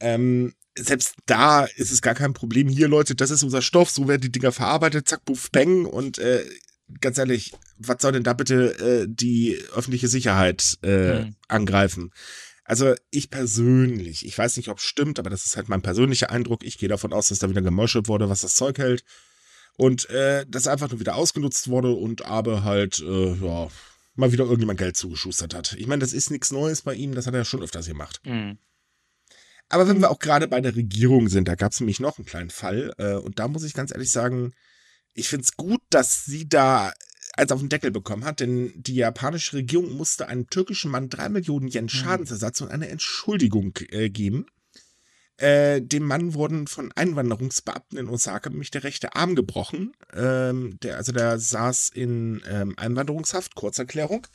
Ähm, 0.00 0.54
selbst 0.78 1.16
da 1.26 1.64
ist 1.64 1.92
es 1.92 2.00
gar 2.00 2.14
kein 2.14 2.32
Problem. 2.32 2.68
Hier, 2.68 2.88
Leute, 2.88 3.14
das 3.14 3.30
ist 3.30 3.42
unser 3.42 3.60
Stoff, 3.62 3.90
so 3.90 4.08
werden 4.08 4.22
die 4.22 4.32
Dinger 4.32 4.52
verarbeitet, 4.52 5.08
zack, 5.08 5.24
buff, 5.24 5.50
bang. 5.50 5.84
Und 5.84 6.18
äh, 6.18 6.44
ganz 7.00 7.18
ehrlich, 7.18 7.52
was 7.76 7.96
soll 8.00 8.12
denn 8.12 8.22
da 8.24 8.32
bitte 8.32 9.02
äh, 9.02 9.06
die 9.08 9.58
öffentliche 9.74 10.08
Sicherheit 10.08 10.78
äh, 10.82 11.18
Hm. 11.24 11.36
angreifen? 11.48 12.10
Also 12.64 12.94
ich 13.10 13.28
persönlich, 13.28 14.24
ich 14.24 14.38
weiß 14.38 14.56
nicht, 14.56 14.68
ob 14.68 14.78
es 14.78 14.84
stimmt, 14.84 15.18
aber 15.18 15.28
das 15.28 15.44
ist 15.44 15.56
halt 15.56 15.68
mein 15.68 15.82
persönlicher 15.82 16.30
Eindruck. 16.30 16.64
Ich 16.64 16.78
gehe 16.78 16.88
davon 16.88 17.12
aus, 17.12 17.28
dass 17.28 17.40
da 17.40 17.50
wieder 17.50 17.60
gemeuschelt 17.60 18.08
wurde, 18.08 18.28
was 18.30 18.42
das 18.42 18.54
Zeug 18.54 18.78
hält. 18.78 19.04
Und 19.76 20.08
äh, 20.10 20.44
das 20.48 20.66
einfach 20.66 20.90
nur 20.90 21.00
wieder 21.00 21.16
ausgenutzt 21.16 21.68
wurde 21.68 21.92
und 21.92 22.24
aber 22.26 22.62
halt, 22.62 23.00
äh, 23.00 23.34
ja, 23.34 23.68
mal 24.14 24.32
wieder 24.32 24.44
irgendjemand 24.44 24.78
Geld 24.78 24.96
zugeschustert 24.96 25.54
hat. 25.54 25.74
Ich 25.78 25.86
meine, 25.86 26.00
das 26.00 26.12
ist 26.12 26.30
nichts 26.30 26.52
Neues 26.52 26.82
bei 26.82 26.94
ihm, 26.94 27.14
das 27.14 27.26
hat 27.26 27.34
er 27.34 27.40
ja 27.40 27.44
schon 27.44 27.62
öfters 27.62 27.86
gemacht. 27.86 28.20
Hm. 28.24 28.58
Aber 29.68 29.88
wenn 29.88 30.00
wir 30.00 30.10
auch 30.10 30.18
gerade 30.18 30.48
bei 30.48 30.60
der 30.60 30.76
Regierung 30.76 31.28
sind, 31.28 31.48
da 31.48 31.54
gab 31.54 31.72
es 31.72 31.80
nämlich 31.80 31.98
noch 31.98 32.18
einen 32.18 32.26
kleinen 32.26 32.50
Fall. 32.50 32.92
Äh, 32.98 33.14
und 33.14 33.38
da 33.38 33.48
muss 33.48 33.64
ich 33.64 33.72
ganz 33.72 33.90
ehrlich 33.90 34.10
sagen, 34.10 34.52
ich 35.14 35.28
finde 35.28 35.44
es 35.44 35.56
gut, 35.56 35.80
dass 35.88 36.26
sie 36.26 36.46
da 36.46 36.92
als 37.34 37.52
auf 37.52 37.60
den 37.60 37.70
Deckel 37.70 37.90
bekommen 37.90 38.24
hat, 38.24 38.40
denn 38.40 38.72
die 38.76 38.96
japanische 38.96 39.56
Regierung 39.56 39.92
musste 39.92 40.28
einem 40.28 40.48
türkischen 40.48 40.90
Mann 40.90 41.08
drei 41.08 41.30
Millionen 41.30 41.68
Yen 41.68 41.88
Schadensersatz 41.88 42.60
und 42.60 42.68
eine 42.68 42.88
Entschuldigung 42.88 43.72
äh, 43.88 44.10
geben. 44.10 44.46
Äh, 45.42 45.82
dem 45.82 46.04
Mann 46.04 46.34
wurden 46.34 46.68
von 46.68 46.92
Einwanderungsbeamten 46.92 47.98
in 47.98 48.08
Osaka 48.08 48.48
nämlich 48.48 48.70
der 48.70 48.84
rechte 48.84 49.16
Arm 49.16 49.34
gebrochen. 49.34 49.92
Ähm, 50.14 50.78
der, 50.84 50.98
also 50.98 51.10
der 51.10 51.40
saß 51.40 51.88
in 51.88 52.40
ähm, 52.48 52.74
Einwanderungshaft, 52.76 53.56
Kurzerklärung. 53.56 54.28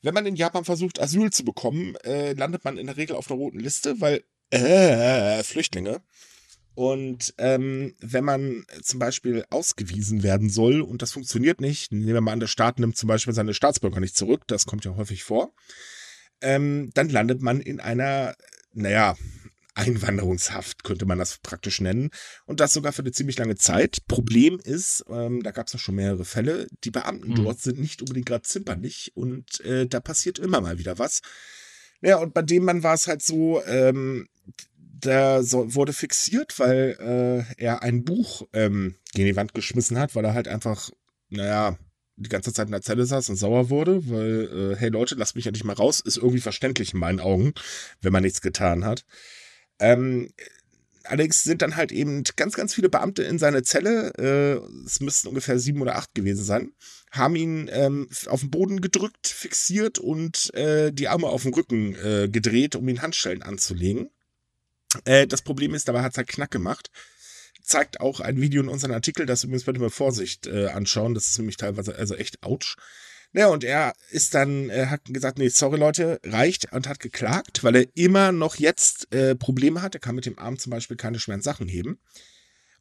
Wenn 0.00 0.14
man 0.14 0.24
in 0.24 0.36
Japan 0.36 0.64
versucht, 0.64 1.02
Asyl 1.02 1.30
zu 1.30 1.44
bekommen, 1.44 1.96
äh, 1.96 2.32
landet 2.32 2.64
man 2.64 2.78
in 2.78 2.86
der 2.86 2.96
Regel 2.96 3.14
auf 3.14 3.30
einer 3.30 3.38
roten 3.38 3.60
Liste, 3.60 4.00
weil 4.00 4.24
äh, 4.48 5.42
Flüchtlinge. 5.42 6.00
Und 6.74 7.34
ähm, 7.36 7.94
wenn 8.00 8.24
man 8.24 8.64
zum 8.82 8.98
Beispiel 8.98 9.44
ausgewiesen 9.50 10.22
werden 10.22 10.48
soll 10.48 10.80
und 10.80 11.02
das 11.02 11.12
funktioniert 11.12 11.60
nicht, 11.60 11.92
nehmen 11.92 12.06
wir 12.14 12.20
mal 12.22 12.32
an, 12.32 12.40
der 12.40 12.46
Staat 12.46 12.78
nimmt 12.78 12.96
zum 12.96 13.08
Beispiel 13.08 13.34
seine 13.34 13.52
Staatsbürger 13.52 14.00
nicht 14.00 14.16
zurück, 14.16 14.44
das 14.46 14.64
kommt 14.64 14.86
ja 14.86 14.96
häufig 14.96 15.24
vor, 15.24 15.52
ähm, 16.40 16.90
dann 16.94 17.10
landet 17.10 17.42
man 17.42 17.60
in 17.60 17.80
einer, 17.80 18.34
naja, 18.72 19.14
Einwanderungshaft, 19.74 20.84
könnte 20.84 21.04
man 21.06 21.18
das 21.18 21.38
praktisch 21.38 21.80
nennen. 21.80 22.10
Und 22.46 22.60
das 22.60 22.72
sogar 22.72 22.92
für 22.92 23.02
eine 23.02 23.12
ziemlich 23.12 23.38
lange 23.38 23.56
Zeit. 23.56 24.06
Problem 24.06 24.60
ist, 24.62 25.04
ähm, 25.08 25.42
da 25.42 25.50
gab 25.50 25.66
es 25.66 25.74
noch 25.74 25.80
schon 25.80 25.96
mehrere 25.96 26.24
Fälle, 26.24 26.66
die 26.84 26.90
Beamten 26.90 27.36
Hm. 27.36 27.44
dort 27.44 27.60
sind 27.60 27.78
nicht 27.80 28.00
unbedingt 28.00 28.26
gerade 28.26 28.42
zimperlich 28.42 29.12
und 29.14 29.60
äh, 29.60 29.86
da 29.86 30.00
passiert 30.00 30.38
immer 30.38 30.60
mal 30.60 30.78
wieder 30.78 30.98
was. 30.98 31.20
Ja, 32.00 32.18
und 32.18 32.34
bei 32.34 32.42
dem 32.42 32.64
Mann 32.64 32.82
war 32.82 32.94
es 32.94 33.06
halt 33.06 33.22
so, 33.22 33.64
ähm, 33.64 34.28
der 34.76 35.42
so, 35.42 35.74
wurde 35.74 35.92
fixiert, 35.92 36.58
weil 36.58 36.96
äh, 37.58 37.62
er 37.62 37.82
ein 37.82 38.04
Buch 38.04 38.46
ähm, 38.52 38.96
gegen 39.12 39.26
die 39.26 39.36
Wand 39.36 39.54
geschmissen 39.54 39.98
hat, 39.98 40.14
weil 40.14 40.24
er 40.24 40.34
halt 40.34 40.48
einfach, 40.48 40.90
naja, 41.30 41.78
die 42.16 42.28
ganze 42.28 42.52
Zeit 42.52 42.66
in 42.66 42.72
der 42.72 42.82
Zelle 42.82 43.06
saß 43.06 43.28
und 43.30 43.36
sauer 43.36 43.70
wurde, 43.70 44.08
weil, 44.08 44.72
äh, 44.72 44.76
hey 44.76 44.88
Leute, 44.88 45.14
lasst 45.16 45.34
mich 45.34 45.46
ja 45.46 45.50
nicht 45.50 45.64
mal 45.64 45.72
raus, 45.72 46.00
ist 46.00 46.16
irgendwie 46.16 46.40
verständlich 46.40 46.94
in 46.94 47.00
meinen 47.00 47.20
Augen, 47.20 47.54
wenn 48.02 48.12
man 48.12 48.22
nichts 48.22 48.40
getan 48.40 48.84
hat. 48.84 49.04
Ähm, 49.78 50.30
allerdings 51.04 51.42
sind 51.42 51.62
dann 51.62 51.76
halt 51.76 51.92
eben 51.92 52.24
ganz, 52.36 52.54
ganz 52.54 52.74
viele 52.74 52.88
Beamte 52.88 53.22
in 53.22 53.38
seine 53.38 53.62
Zelle, 53.62 54.12
äh, 54.18 54.84
es 54.86 55.00
müssten 55.00 55.28
ungefähr 55.28 55.58
sieben 55.58 55.82
oder 55.82 55.96
acht 55.96 56.14
gewesen 56.14 56.44
sein, 56.44 56.72
haben 57.10 57.36
ihn 57.36 57.68
ähm, 57.72 58.08
auf 58.26 58.40
den 58.40 58.50
Boden 58.50 58.80
gedrückt, 58.80 59.26
fixiert 59.26 59.98
und 59.98 60.52
äh, 60.54 60.92
die 60.92 61.08
Arme 61.08 61.28
auf 61.28 61.42
den 61.42 61.54
Rücken 61.54 61.94
äh, 61.96 62.28
gedreht, 62.28 62.76
um 62.76 62.88
ihn 62.88 63.02
Handschellen 63.02 63.42
anzulegen. 63.42 64.10
Äh, 65.04 65.26
das 65.26 65.42
Problem 65.42 65.74
ist, 65.74 65.88
dabei 65.88 66.02
hat 66.02 66.12
es 66.12 66.18
halt 66.18 66.28
Knack 66.28 66.50
gemacht. 66.50 66.90
Zeigt 67.62 68.00
auch 68.00 68.20
ein 68.20 68.40
Video 68.40 68.62
in 68.62 68.68
unserem 68.68 68.94
Artikel, 68.94 69.26
das 69.26 69.44
übrigens 69.44 69.64
bitte 69.64 69.80
mit 69.80 69.92
Vorsicht 69.92 70.46
äh, 70.46 70.66
anschauen. 70.66 71.14
Das 71.14 71.28
ist 71.28 71.38
nämlich 71.38 71.56
teilweise 71.56 71.94
also 71.94 72.14
echt 72.14 72.44
ouch. 72.44 72.76
Ja, 73.36 73.48
und 73.48 73.64
er 73.64 73.94
ist 74.10 74.32
dann, 74.34 74.70
äh, 74.70 74.86
hat 74.86 75.00
gesagt, 75.06 75.38
nee, 75.38 75.48
sorry 75.48 75.76
Leute, 75.76 76.20
reicht 76.24 76.72
und 76.72 76.88
hat 76.88 77.00
geklagt, 77.00 77.64
weil 77.64 77.74
er 77.74 77.86
immer 77.94 78.30
noch 78.30 78.54
jetzt 78.54 79.12
äh, 79.12 79.34
Probleme 79.34 79.82
hat. 79.82 79.94
Er 79.94 80.00
kann 80.00 80.14
mit 80.14 80.24
dem 80.24 80.38
Arm 80.38 80.56
zum 80.56 80.70
Beispiel 80.70 80.96
keine 80.96 81.18
schweren 81.18 81.42
Sachen 81.42 81.66
heben. 81.66 81.98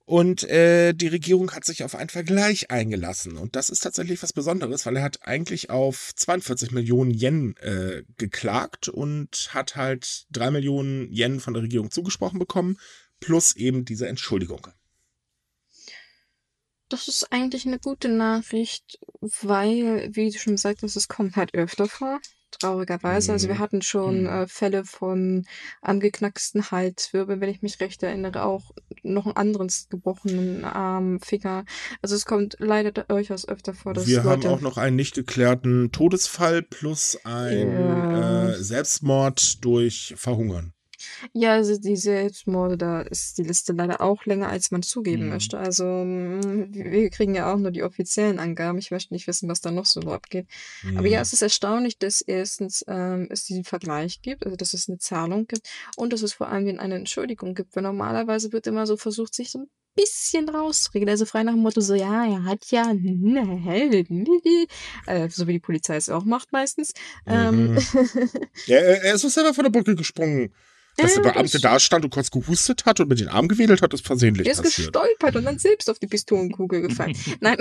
Und 0.05 0.43
äh, 0.43 0.93
die 0.93 1.07
Regierung 1.07 1.51
hat 1.53 1.65
sich 1.65 1.83
auf 1.83 1.95
einen 1.95 2.09
Vergleich 2.09 2.69
eingelassen. 2.69 3.37
Und 3.37 3.55
das 3.55 3.71
ist 3.71 3.79
tatsächlich 3.79 4.21
was 4.21 4.31
Besonderes, 4.31 4.85
weil 4.85 4.97
er 4.97 5.03
hat 5.03 5.25
eigentlich 5.25 5.71
auf 5.71 6.11
42 6.15 6.71
Millionen 6.71 7.11
Yen 7.11 7.55
äh, 7.57 8.03
geklagt 8.17 8.89
und 8.89 9.49
hat 9.55 9.75
halt 9.75 10.25
3 10.33 10.51
Millionen 10.51 11.11
Yen 11.11 11.39
von 11.39 11.55
der 11.55 11.63
Regierung 11.63 11.89
zugesprochen 11.89 12.37
bekommen, 12.37 12.77
plus 13.19 13.55
eben 13.55 13.85
diese 13.85 14.07
Entschuldigung. 14.07 14.67
Das 16.93 17.07
ist 17.07 17.31
eigentlich 17.33 17.65
eine 17.65 17.79
gute 17.79 18.07
Nachricht, 18.07 18.99
weil, 19.19 20.11
wie 20.13 20.29
du 20.29 20.37
schon 20.37 20.57
sagtest, 20.57 20.95
es 20.95 21.07
kommt 21.07 21.35
halt 21.35 21.55
öfter 21.55 21.87
vor. 21.87 22.19
Traurigerweise. 22.51 23.31
Also 23.31 23.47
wir 23.47 23.55
Mhm. 23.55 23.59
hatten 23.59 23.81
schon 23.81 24.21
Mhm. 24.21 24.27
äh, 24.27 24.47
Fälle 24.47 24.85
von 24.85 25.43
angeknacksten 25.81 26.69
Halswirbeln, 26.69 27.41
wenn 27.41 27.49
ich 27.49 27.63
mich 27.63 27.79
recht 27.79 28.03
erinnere, 28.03 28.43
auch 28.45 28.69
noch 29.01 29.25
einen 29.25 29.35
anderen 29.35 29.71
gebrochenen 29.89 30.65
Arm, 30.65 31.19
Finger. 31.19 31.65
Also 32.03 32.13
es 32.13 32.25
kommt 32.27 32.57
leider 32.59 32.91
durchaus 32.91 33.47
öfter 33.47 33.73
vor, 33.73 33.95
dass 33.95 34.05
Wir 34.05 34.23
haben 34.23 34.43
Leute 34.43 34.51
auch 34.51 34.61
noch 34.61 34.77
einen 34.77 34.95
nicht 34.95 35.15
geklärten 35.15 35.91
Todesfall 35.91 36.61
plus 36.61 37.17
ein 37.23 37.69
Ja. 37.71 38.49
äh, 38.51 38.53
Selbstmord 38.63 39.65
durch 39.65 40.13
Verhungern. 40.15 40.73
Ja, 41.33 41.53
also 41.53 41.77
die 41.77 41.95
Selbstmorde, 41.95 42.77
da 42.77 43.01
ist 43.01 43.37
die 43.37 43.43
Liste 43.43 43.73
leider 43.73 44.01
auch 44.01 44.25
länger, 44.25 44.49
als 44.49 44.71
man 44.71 44.83
zugeben 44.83 45.23
Mhm. 45.25 45.29
möchte. 45.29 45.57
Also 45.57 45.85
mm, 45.85 46.67
wir 46.73 47.09
kriegen 47.09 47.35
ja 47.35 47.53
auch 47.53 47.57
nur 47.57 47.71
die 47.71 47.83
offiziellen 47.83 48.39
Angaben. 48.39 48.77
Ich 48.77 48.91
möchte 48.91 49.13
nicht 49.13 49.27
wissen, 49.27 49.49
was 49.49 49.61
da 49.61 49.71
noch 49.71 49.85
so 49.85 50.01
abgeht. 50.01 50.47
Aber 50.95 51.07
ja, 51.07 51.19
Mhm. 51.19 51.21
es 51.23 51.33
ist 51.33 51.41
erstaunlich, 51.41 51.97
dass 51.97 52.21
erstens 52.21 52.83
ähm, 52.87 53.27
es 53.29 53.45
diesen 53.45 53.63
Vergleich 53.63 54.21
gibt, 54.21 54.45
also 54.45 54.55
dass 54.55 54.73
es 54.73 54.87
eine 54.89 54.97
Zahlung 54.97 55.47
gibt 55.47 55.67
und 55.95 56.13
dass 56.13 56.21
es 56.21 56.33
vor 56.33 56.47
allem 56.49 56.79
eine 56.79 56.95
Entschuldigung 56.95 57.55
gibt. 57.55 57.75
Weil 57.75 57.83
normalerweise 57.83 58.51
wird 58.51 58.67
immer 58.67 58.85
so 58.87 58.97
versucht, 58.97 59.33
sich 59.35 59.51
so 59.51 59.59
ein 59.59 59.67
bisschen 59.95 60.49
rauszureden. 60.49 61.09
Also 61.09 61.25
frei 61.25 61.43
nach 61.43 61.53
dem 61.53 61.61
Motto 61.61 61.79
so, 61.81 61.93
ja, 61.93 62.25
er 62.25 62.43
hat 62.45 62.65
ja, 62.71 62.91
äh, 65.05 65.29
so 65.29 65.47
wie 65.47 65.53
die 65.53 65.59
Polizei 65.59 65.95
es 65.95 66.09
auch 66.09 66.23
macht 66.25 66.51
meistens. 66.51 66.93
Ähm, 67.25 67.73
Mhm. 67.73 67.77
Ja, 68.65 68.77
er, 68.77 69.03
er 69.03 69.15
ist 69.15 69.23
doch 69.23 69.29
selber 69.29 69.53
von 69.53 69.63
der 69.65 69.71
Brücke 69.71 69.95
gesprungen. 69.95 70.53
Dass 70.97 71.15
der 71.15 71.21
Beamte 71.21 71.59
da 71.59 71.79
stand 71.79 72.05
und 72.05 72.11
kurz 72.11 72.29
gehustet 72.29 72.85
hat 72.85 72.99
und 72.99 73.09
mit 73.09 73.19
den 73.19 73.27
Arm 73.27 73.47
gewedelt 73.47 73.81
hat, 73.81 73.93
ist 73.93 74.05
versehentlich 74.05 74.45
Der 74.45 74.53
ist 74.53 74.61
passiert. 74.61 74.93
gestolpert 74.93 75.35
und 75.35 75.45
dann 75.45 75.57
selbst 75.57 75.89
auf 75.89 75.99
die 75.99 76.07
Pistolenkugel 76.07 76.81
gefallen. 76.81 77.17
Nein, 77.39 77.57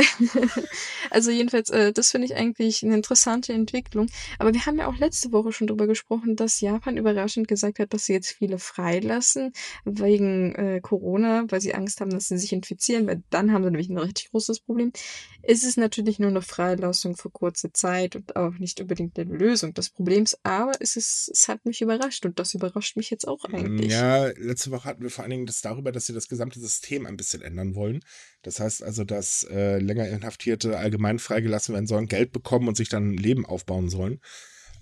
also 1.10 1.30
jedenfalls, 1.30 1.70
äh, 1.70 1.92
das 1.92 2.10
finde 2.10 2.26
ich 2.26 2.34
eigentlich 2.34 2.82
eine 2.82 2.94
interessante 2.94 3.52
Entwicklung. 3.52 4.08
Aber 4.38 4.52
wir 4.52 4.66
haben 4.66 4.78
ja 4.78 4.86
auch 4.86 4.96
letzte 4.98 5.32
Woche 5.32 5.52
schon 5.52 5.66
darüber 5.66 5.86
gesprochen, 5.86 6.36
dass 6.36 6.60
Japan 6.60 6.96
überraschend 6.96 7.48
gesagt 7.48 7.78
hat, 7.78 7.94
dass 7.94 8.06
sie 8.06 8.12
jetzt 8.12 8.30
viele 8.32 8.58
freilassen 8.58 9.52
wegen 9.84 10.54
äh, 10.54 10.80
Corona, 10.82 11.44
weil 11.48 11.60
sie 11.60 11.74
Angst 11.74 12.00
haben, 12.00 12.10
dass 12.10 12.28
sie 12.28 12.38
sich 12.38 12.52
infizieren, 12.52 13.06
weil 13.06 13.22
dann 13.30 13.52
haben 13.52 13.64
sie 13.64 13.70
nämlich 13.70 13.88
ein 13.88 13.98
richtig 13.98 14.30
großes 14.30 14.60
Problem. 14.60 14.92
Es 15.42 15.64
ist 15.64 15.76
natürlich 15.76 16.18
nur 16.18 16.30
eine 16.30 16.42
Freilassung 16.42 17.16
für 17.16 17.30
kurze 17.30 17.72
Zeit 17.72 18.16
und 18.16 18.36
auch 18.36 18.54
nicht 18.58 18.80
unbedingt 18.80 19.18
eine 19.18 19.34
Lösung 19.34 19.74
des 19.74 19.90
Problems, 19.90 20.38
aber 20.42 20.72
es, 20.80 20.96
ist, 20.96 21.30
es 21.32 21.48
hat 21.48 21.64
mich 21.64 21.82
überrascht 21.82 22.24
und 22.24 22.38
das 22.38 22.54
überrascht 22.54 22.96
mich 22.96 23.10
jetzt 23.10 23.26
auch 23.26 23.44
eigentlich. 23.44 23.90
Ja, 23.90 24.26
letzte 24.26 24.70
Woche 24.70 24.84
hatten 24.84 25.02
wir 25.02 25.10
vor 25.10 25.24
allen 25.24 25.32
Dingen 25.32 25.46
das 25.46 25.60
darüber, 25.60 25.90
dass 25.90 26.06
sie 26.06 26.12
das 26.12 26.28
gesamte 26.28 26.60
System 26.60 27.06
ein 27.06 27.16
bisschen 27.16 27.42
ändern 27.42 27.74
wollen. 27.74 28.00
Das 28.42 28.60
heißt 28.60 28.82
also, 28.82 29.04
dass 29.04 29.44
äh, 29.50 29.78
länger 29.78 30.08
Inhaftierte 30.08 30.78
allgemein 30.78 31.18
freigelassen 31.18 31.74
werden 31.74 31.86
sollen, 31.86 32.06
Geld 32.06 32.32
bekommen 32.32 32.68
und 32.68 32.76
sich 32.76 32.88
dann 32.88 33.10
ein 33.10 33.16
Leben 33.16 33.44
aufbauen 33.44 33.88
sollen. 33.88 34.20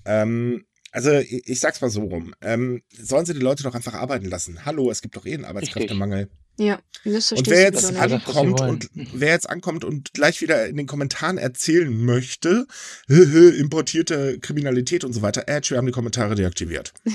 Ähm, 0.04 0.64
Also 0.92 1.12
ich, 1.12 1.48
ich 1.48 1.60
sag's 1.60 1.80
mal 1.80 1.90
so 1.90 2.02
rum. 2.02 2.34
Ähm, 2.40 2.82
sollen 2.92 3.26
sie 3.26 3.34
die 3.34 3.40
Leute 3.40 3.62
doch 3.62 3.74
einfach 3.74 3.94
arbeiten 3.94 4.26
lassen? 4.26 4.64
Hallo, 4.64 4.90
es 4.90 5.02
gibt 5.02 5.16
doch 5.16 5.26
eh 5.26 5.34
einen 5.34 5.44
Arbeitskräftemangel. 5.44 6.28
Ja, 6.60 6.78
das 7.06 7.32
Und 7.32 7.48
wer 7.48 7.68
ich 7.70 7.74
jetzt 7.74 7.96
ankommt 7.96 8.60
und 8.60 8.90
wer 9.14 9.30
jetzt 9.30 9.48
ankommt 9.48 9.82
und 9.82 10.12
gleich 10.12 10.42
wieder 10.42 10.66
in 10.66 10.76
den 10.76 10.86
Kommentaren 10.86 11.38
erzählen 11.38 11.90
möchte, 12.04 12.66
importierte 13.08 14.38
Kriminalität 14.40 15.02
und 15.04 15.14
so 15.14 15.22
weiter, 15.22 15.44
Edge, 15.46 15.70
wir 15.70 15.78
haben 15.78 15.86
die 15.86 15.92
Kommentare 15.92 16.34
deaktiviert. 16.34 16.92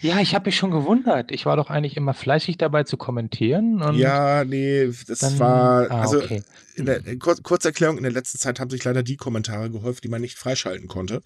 Ja, 0.00 0.20
ich 0.20 0.34
habe 0.34 0.46
mich 0.46 0.56
schon 0.56 0.70
gewundert. 0.70 1.30
Ich 1.32 1.46
war 1.46 1.56
doch 1.56 1.70
eigentlich 1.70 1.96
immer 1.96 2.14
fleißig 2.14 2.58
dabei 2.58 2.84
zu 2.84 2.96
kommentieren. 2.96 3.82
Und 3.82 3.96
Ja, 3.96 4.44
nee, 4.44 4.90
das 5.06 5.18
dann, 5.18 5.38
war, 5.38 5.90
ah, 5.90 6.02
also 6.02 6.18
okay. 6.18 6.42
in 6.76 6.86
der 6.86 7.04
in 7.06 7.18
Kur 7.18 7.36
Kurzerklärung, 7.42 7.96
in 7.96 8.02
der 8.04 8.12
letzten 8.12 8.38
Zeit 8.38 8.60
haben 8.60 8.70
sich 8.70 8.84
leider 8.84 9.02
die 9.02 9.16
Kommentare 9.16 9.70
gehäuft, 9.70 10.04
die 10.04 10.08
man 10.08 10.20
nicht 10.20 10.38
freischalten 10.38 10.88
konnte. 10.88 11.22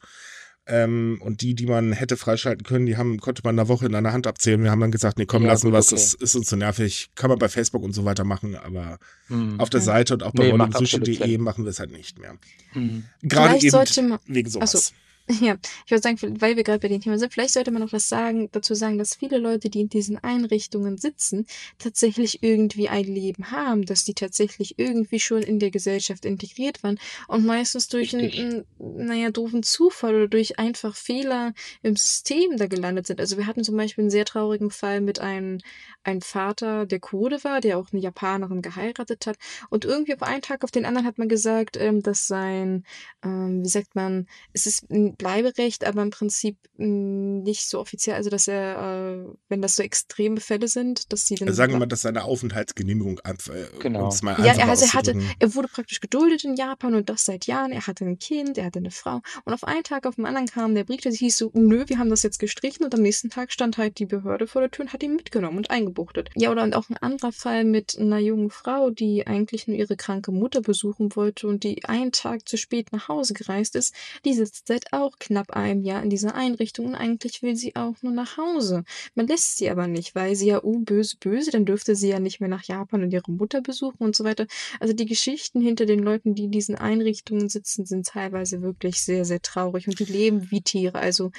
Ähm, 0.67 1.19
und 1.21 1.43
die, 1.43 1.55
die 1.55 1.67
man 1.67 1.93
hätte 1.93 2.17
freischalten 2.17 2.65
können, 2.65 2.87
die 2.87 2.97
haben, 2.97 3.19
konnte 3.21 3.43
man 3.45 3.55
in 3.55 3.59
einer 3.61 3.69
Woche 3.69 3.85
in 3.85 3.95
einer 3.95 4.13
Hand 4.15 4.27
abzählen. 4.27 4.63
Wir 4.63 4.71
haben 4.71 4.81
dann 4.81 4.91
gesagt, 4.93 5.19
nee, 5.19 5.27
komm, 5.27 5.43
Ja, 5.43 5.49
lassen 5.49 5.71
wir 5.73 5.79
es, 5.79 5.89
okay. 5.93 5.97
das 6.01 6.15
ist 6.15 6.35
uns 6.37 6.47
zu 6.47 6.57
nervig. 6.57 7.11
Kann 7.15 7.29
man 7.29 7.39
bei 7.39 7.51
Facebook 7.51 7.83
und 7.83 7.93
so 7.93 8.05
weiter 8.07 8.25
machen, 8.25 8.57
aber 8.57 8.99
Hm. 9.29 9.61
auf 9.61 9.69
der. 9.69 9.83
Seite 9.83 10.15
und 10.15 10.23
auch 10.23 10.33
bei 10.33 10.51
Nee, 10.51 10.67
sushi.de 10.73 11.15
Sinn. 11.17 11.41
machen 11.43 11.65
wir 11.65 11.71
es 11.71 11.81
halt 11.81 11.93
nicht 11.93 12.19
mehr. 12.19 12.37
Hm. 12.73 13.05
Gerade 13.23 13.49
Vielleicht 13.51 13.65
eben 13.65 13.71
sollte 13.73 14.03
man, 14.03 14.19
wegen 14.27 14.49
sowas. 14.49 14.75
Ach 14.75 14.79
so. 14.81 14.95
Ja, 15.41 15.57
ich 15.87 15.91
würde 15.91 16.03
sagen, 16.03 16.41
weil 16.41 16.57
wir 16.57 16.65
gerade 16.65 16.81
bei 16.81 16.89
dem 16.89 17.01
Thema 17.01 17.19
sind, 17.19 17.33
vielleicht 17.33 17.55
sollte 17.55 17.71
man 17.71 17.81
noch 17.81 17.93
was 17.93 18.09
sagen, 18.11 18.51
dazu 18.53 18.75
sagen, 18.75 18.99
dass 18.99 19.15
viele 19.15 19.39
Leute, 19.39 19.71
die 19.71 19.81
in 19.81 19.89
diesen 19.89 20.19
Einrichtungen 20.19 20.99
sitzen, 20.99 21.47
tatsächlich 21.79 22.43
irgendwie 22.43 22.91
ein 22.91 23.05
Leben 23.05 23.51
haben, 23.51 23.87
dass 23.87 24.05
die 24.05 24.13
tatsächlich 24.13 24.79
irgendwie 24.79 25.21
schon 25.21 25.43
in 25.43 25.59
der 25.61 25.71
Gesellschaft 25.71 26.27
integriert 26.27 26.83
waren 26.83 26.99
und 27.27 27.47
meistens 27.47 27.89
durch 27.89 28.15
einen, 28.15 28.65
naja, 28.79 29.31
doofen 29.31 29.63
Zufall 29.63 30.15
oder 30.15 30.29
durch 30.29 30.59
einfach 30.59 30.95
Fehler 30.95 31.55
im 31.83 31.97
System 31.97 32.59
da 32.59 32.67
gelandet 32.67 33.07
sind. 33.07 33.19
Also 33.19 33.39
wir 33.39 33.47
hatten 33.47 33.65
zum 33.65 33.77
Beispiel 33.79 34.03
einen 34.03 34.11
sehr 34.11 34.27
traurigen 34.27 34.71
Fall 34.71 35.01
mit 35.01 35.21
einem, 35.21 35.59
einem 36.03 36.21
Vater, 36.21 36.85
der 36.85 37.01
Kurde 37.01 37.43
war, 37.45 37.63
der 37.63 37.79
auch 37.79 37.93
eine 37.93 38.03
Japanerin 38.03 38.61
geheiratet 38.61 39.27
hat 39.27 39.39
und 39.71 39.87
irgendwie 39.87 40.15
auf 40.15 40.23
einen 40.23 40.43
Tag 40.43 40.65
auf 40.65 40.71
den 40.71 40.85
anderen 40.85 41.07
hat 41.07 41.17
man 41.17 41.29
gesagt, 41.29 41.79
ähm, 41.79 42.03
dass 42.03 42.27
sein, 42.27 42.85
ähm, 43.25 43.63
wie 43.65 43.69
sagt 43.69 43.95
man, 43.95 44.27
es 44.53 44.67
ist 44.67 44.91
ein 44.91 45.14
Bleiberecht, 45.17 45.85
aber 45.85 46.03
im 46.03 46.11
Prinzip 46.11 46.57
mh, 46.77 47.43
nicht 47.43 47.69
so 47.69 47.81
offiziell, 47.81 48.17
also 48.17 48.31
dass 48.31 48.49
er, 48.49 49.25
äh, 49.27 49.35
wenn 49.49 49.63
das 49.63 49.77
so 49.77 49.83
extreme 49.83 50.41
Fälle 50.41 50.69
sind, 50.69 51.13
dass 51.13 51.25
die 51.25 51.35
dann. 51.37 51.49
Also 51.49 51.57
sagen 51.57 51.73
wir 51.73 51.79
mal, 51.79 51.87
dass 51.87 52.03
seine 52.03 52.25
Aufenthaltsgenehmigung 52.25 53.21
einfach, 53.21 53.55
äh, 53.55 53.67
Genau. 53.81 54.05
um's 54.05 54.23
mal 54.23 54.37
ja, 54.39 54.55
er, 54.55 54.69
also 54.69 54.85
er 54.85 54.93
hatte, 54.95 55.21
er 55.39 55.55
wurde 55.55 55.69
praktisch 55.69 56.01
geduldet 56.01 56.45
in 56.45 56.57
Japan 56.57 56.95
und 56.95 57.09
das 57.09 57.25
seit 57.25 57.47
Jahren. 57.47 57.73
Er 57.73 57.87
hatte 57.87 58.05
ein 58.05 58.19
Kind, 58.19 58.59
er 58.59 58.67
hatte 58.67 58.79
eine 58.79 58.91
Frau. 58.91 59.21
Und 59.45 59.53
auf 59.53 59.65
einen 59.65 59.83
Tag 59.83 60.07
auf 60.07 60.17
den 60.17 60.27
anderen 60.27 60.47
kam 60.47 60.75
der 60.75 60.85
Brief, 60.85 61.01
der 61.01 61.13
hieß 61.13 61.37
so, 61.37 61.51
nö, 61.55 61.85
wir 61.87 61.99
haben 61.99 62.11
das 62.11 62.23
jetzt 62.23 62.39
gestrichen. 62.39 62.85
Und 62.85 62.95
am 62.95 63.03
nächsten 63.03 63.31
Tag 63.31 63.53
stand 63.53 63.79
halt 63.79 63.99
die 63.99 64.07
Behörde 64.07 64.47
vor 64.47 64.61
der 64.63 64.71
Tür 64.71 64.85
und 64.87 64.93
hat 64.93 65.03
ihn 65.03 65.17
mitgenommen 65.17 65.59
und 65.59 65.71
eingebuchtet. 65.71 66.31
Ja, 66.35 66.51
oder 66.51 66.63
und 66.63 66.75
auch 66.75 66.89
ein 66.91 66.97
anderer 66.97 67.33
Fall 67.33 67.65
mit 67.65 67.99
einer 67.99 68.19
jungen 68.19 68.51
Frau, 68.51 68.91
die 68.91 69.27
eigentlich 69.27 69.67
nur 69.67 69.77
ihre 69.77 69.97
kranke 69.97 70.33
Mutter 70.33 70.61
besuchen 70.61 71.15
wollte 71.17 71.47
und 71.47 71.65
die 71.65 71.85
einen 71.85 72.13
Tag 72.13 72.49
zu 72.49 72.57
spät 72.57 72.93
nach 72.93 73.09
Hause 73.09 73.35
gereist 73.35 73.77
ist. 73.77 73.95
Die 74.25 74.35
sitzt 74.35 74.69
seit 74.69 74.93
auch 75.05 75.19
knapp 75.19 75.51
einem 75.53 75.83
Jahr 75.83 76.03
in 76.03 76.11
dieser 76.11 76.35
Einrichtung 76.35 76.87
und 76.87 76.95
eigentlich 76.95 77.43
will 77.43 77.55
sie 77.57 77.77
auch 77.77 77.95
nur 78.03 78.13
nach 78.13 78.37
Hause. 78.37 78.85
Man 79.15 79.27
lässt 79.27 79.57
sie 79.59 79.71
aber 79.71 79.87
nicht, 79.87 80.15
weil 80.15 80.35
sie 80.35 80.47
ja, 80.49 80.63
oh, 80.65 80.79
böse, 80.81 81.17
böse, 81.19 81.51
dann 81.51 81.65
dürfte 81.65 81.95
sie 81.95 82.09
ja 82.09 82.19
nicht 82.21 82.41
mehr 82.41 82.49
nach 82.49 82.65
Japan 82.65 83.03
und 83.03 83.13
ihre 83.13 83.31
Mutter 83.31 83.61
besuchen 83.61 83.99
und 83.99 84.17
so 84.17 84.25
weiter. 84.25 84.47
Also 84.81 84.93
die 84.95 85.07
Geschichten 85.07 85.61
hinter 85.61 85.87
den 85.87 86.01
Leuten, 86.01 86.35
die 86.35 86.45
in 86.45 86.51
diesen 86.51 86.75
Einrichtungen 86.75 87.49
sitzen, 87.49 87.87
sind 87.87 88.07
teilweise 88.07 88.63
wirklich 88.63 89.03
sehr, 89.03 89.25
sehr 89.25 89.41
traurig 89.43 89.87
und 89.89 89.99
die 89.99 90.05
leben 90.05 90.51
wie 90.51 90.63
Tiere. 90.63 90.99
Also 90.99 91.31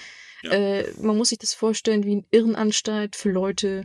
Ja. 0.43 0.51
äh, 0.51 0.93
man 1.01 1.17
muss 1.17 1.30
sich 1.30 1.39
das 1.39 1.54
vorstellen 1.54 2.04
wie 2.04 2.12
eine 2.13 2.25
Irrenanstalt 2.32 3.15
für 3.15 3.32
Leute, 3.32 3.84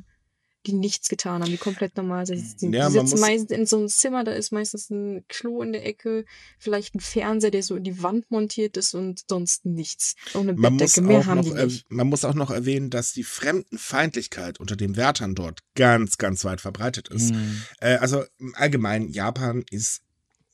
die 0.66 0.72
nichts 0.72 1.08
getan 1.08 1.42
haben, 1.42 1.50
die 1.50 1.56
komplett 1.56 1.96
normal 1.96 2.26
sind. 2.26 2.60
Die, 2.60 2.66
Ja, 2.66 2.88
die 2.88 2.96
man 2.96 3.06
sitzen 3.06 3.20
meistens 3.20 3.50
in 3.50 3.66
so 3.66 3.78
einem 3.78 3.88
Zimmer, 3.88 4.24
da 4.24 4.32
ist 4.32 4.52
meistens 4.52 4.90
ein 4.90 5.24
Klo 5.28 5.62
in 5.62 5.72
der 5.72 5.86
Ecke, 5.86 6.24
vielleicht 6.58 6.94
ein 6.94 7.00
Fernseher, 7.00 7.50
der 7.50 7.62
so 7.62 7.76
in 7.76 7.84
die 7.84 8.02
Wand 8.02 8.30
montiert 8.30 8.76
ist 8.76 8.94
und 8.94 9.22
sonst 9.28 9.64
nichts. 9.64 10.14
Ohne 10.34 10.52
Man 10.54 10.74
muss, 10.74 10.80
Bettdecke, 10.80 11.06
mehr 11.06 11.20
auch 11.20 11.26
haben 11.26 11.38
noch, 11.38 11.44
die 11.56 11.64
nicht. 11.64 11.90
man 11.90 12.08
muss 12.08 12.24
auch 12.24 12.34
noch 12.34 12.50
erwähnen, 12.50 12.90
dass 12.90 13.12
die 13.12 13.24
Fremdenfeindlichkeit 13.24 14.60
unter 14.60 14.76
den 14.76 14.96
Wärtern 14.96 15.34
dort 15.34 15.60
ganz, 15.74 16.18
ganz 16.18 16.44
weit 16.44 16.60
verbreitet 16.60 17.08
ist. 17.08 17.30
Hm. 17.30 17.62
Äh, 17.80 17.96
also 17.96 18.24
im 18.38 18.54
Allgemeinen, 18.54 19.08
Japan 19.08 19.64
ist 19.70 20.02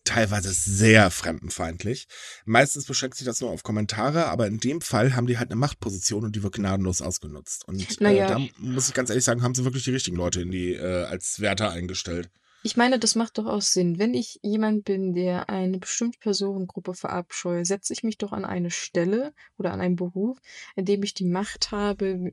teilweise 0.06 0.52
sehr 0.52 1.10
fremdenfeindlich. 1.10 2.08
Meistens 2.44 2.86
beschränkt 2.86 3.16
sich 3.16 3.26
das 3.26 3.40
nur 3.40 3.50
auf 3.50 3.62
Kommentare, 3.62 4.26
aber 4.26 4.46
in 4.46 4.58
dem 4.58 4.80
Fall 4.80 5.14
haben 5.14 5.26
die 5.26 5.38
halt 5.38 5.50
eine 5.50 5.60
Machtposition 5.60 6.24
und 6.24 6.34
die 6.34 6.42
wird 6.42 6.54
gnadenlos 6.54 7.02
ausgenutzt. 7.02 7.68
Und 7.68 8.00
Naja. 8.00 8.24
äh, 8.24 8.28
da 8.28 8.40
muss 8.58 8.88
ich 8.88 8.94
ganz 8.94 9.10
ehrlich 9.10 9.24
sagen, 9.24 9.42
haben 9.42 9.54
sie 9.54 9.64
wirklich 9.64 9.84
die 9.84 9.92
richtigen 9.92 10.16
Leute 10.16 10.40
in 10.40 10.50
die 10.50 10.72
äh, 10.72 11.04
als 11.04 11.40
Wärter 11.40 11.70
eingestellt. 11.70 12.30
Ich 12.62 12.76
meine, 12.76 12.98
das 12.98 13.14
macht 13.14 13.38
doch 13.38 13.46
auch 13.46 13.62
Sinn. 13.62 14.00
Wenn 14.00 14.12
ich 14.12 14.40
jemand 14.42 14.84
bin, 14.84 15.14
der 15.14 15.48
eine 15.48 15.78
bestimmte 15.78 16.18
Personengruppe 16.18 16.94
verabscheue, 16.94 17.64
setze 17.64 17.92
ich 17.92 18.02
mich 18.02 18.18
doch 18.18 18.32
an 18.32 18.44
eine 18.44 18.72
Stelle 18.72 19.32
oder 19.56 19.72
an 19.72 19.80
einen 19.80 19.94
Beruf, 19.94 20.38
in 20.74 20.84
dem 20.84 21.04
ich 21.04 21.14
die 21.14 21.26
Macht 21.26 21.70
habe, 21.70 22.32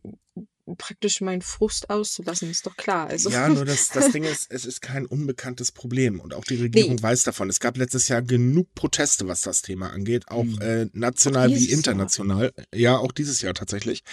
praktisch 0.78 1.22
meinen 1.22 1.42
Frust 1.42 1.90
auszulassen. 1.90 2.50
Ist 2.50 2.66
doch 2.66 2.78
klar. 2.78 3.08
Also. 3.08 3.30
Ja, 3.30 3.50
nur 3.50 3.66
das, 3.66 3.90
das 3.90 4.12
Ding 4.14 4.24
ist, 4.24 4.52
es 4.52 4.66
ist 4.66 4.82
kein 4.82 5.06
unbekanntes 5.06 5.72
Problem 5.72 6.20
und 6.20 6.34
auch 6.34 6.46
die 6.46 6.56
Regierung 6.62 6.96
Nee. 6.96 7.04
weiß 7.04 7.24
davon. 7.24 7.50
Es 7.50 7.60
gab 7.60 7.78
letztes 7.78 8.08
Jahr 8.08 8.22
genug 8.22 8.74
Proteste, 8.76 9.28
was 9.28 9.42
das 9.42 9.62
Thema 9.62 9.92
angeht, 9.92 10.28
auch 10.30 10.44
Mhm. 10.44 10.62
äh, 10.62 10.86
national 10.94 11.48
Auch 11.48 11.50
wie 11.52 11.56
dieses 11.56 11.70
Jahr. 11.72 11.78
international. 11.78 12.54
Ja, 12.74 12.98
auch 12.98 13.12
dieses 13.12 13.42
Jahr 13.42 13.54
tatsächlich. 13.54 14.04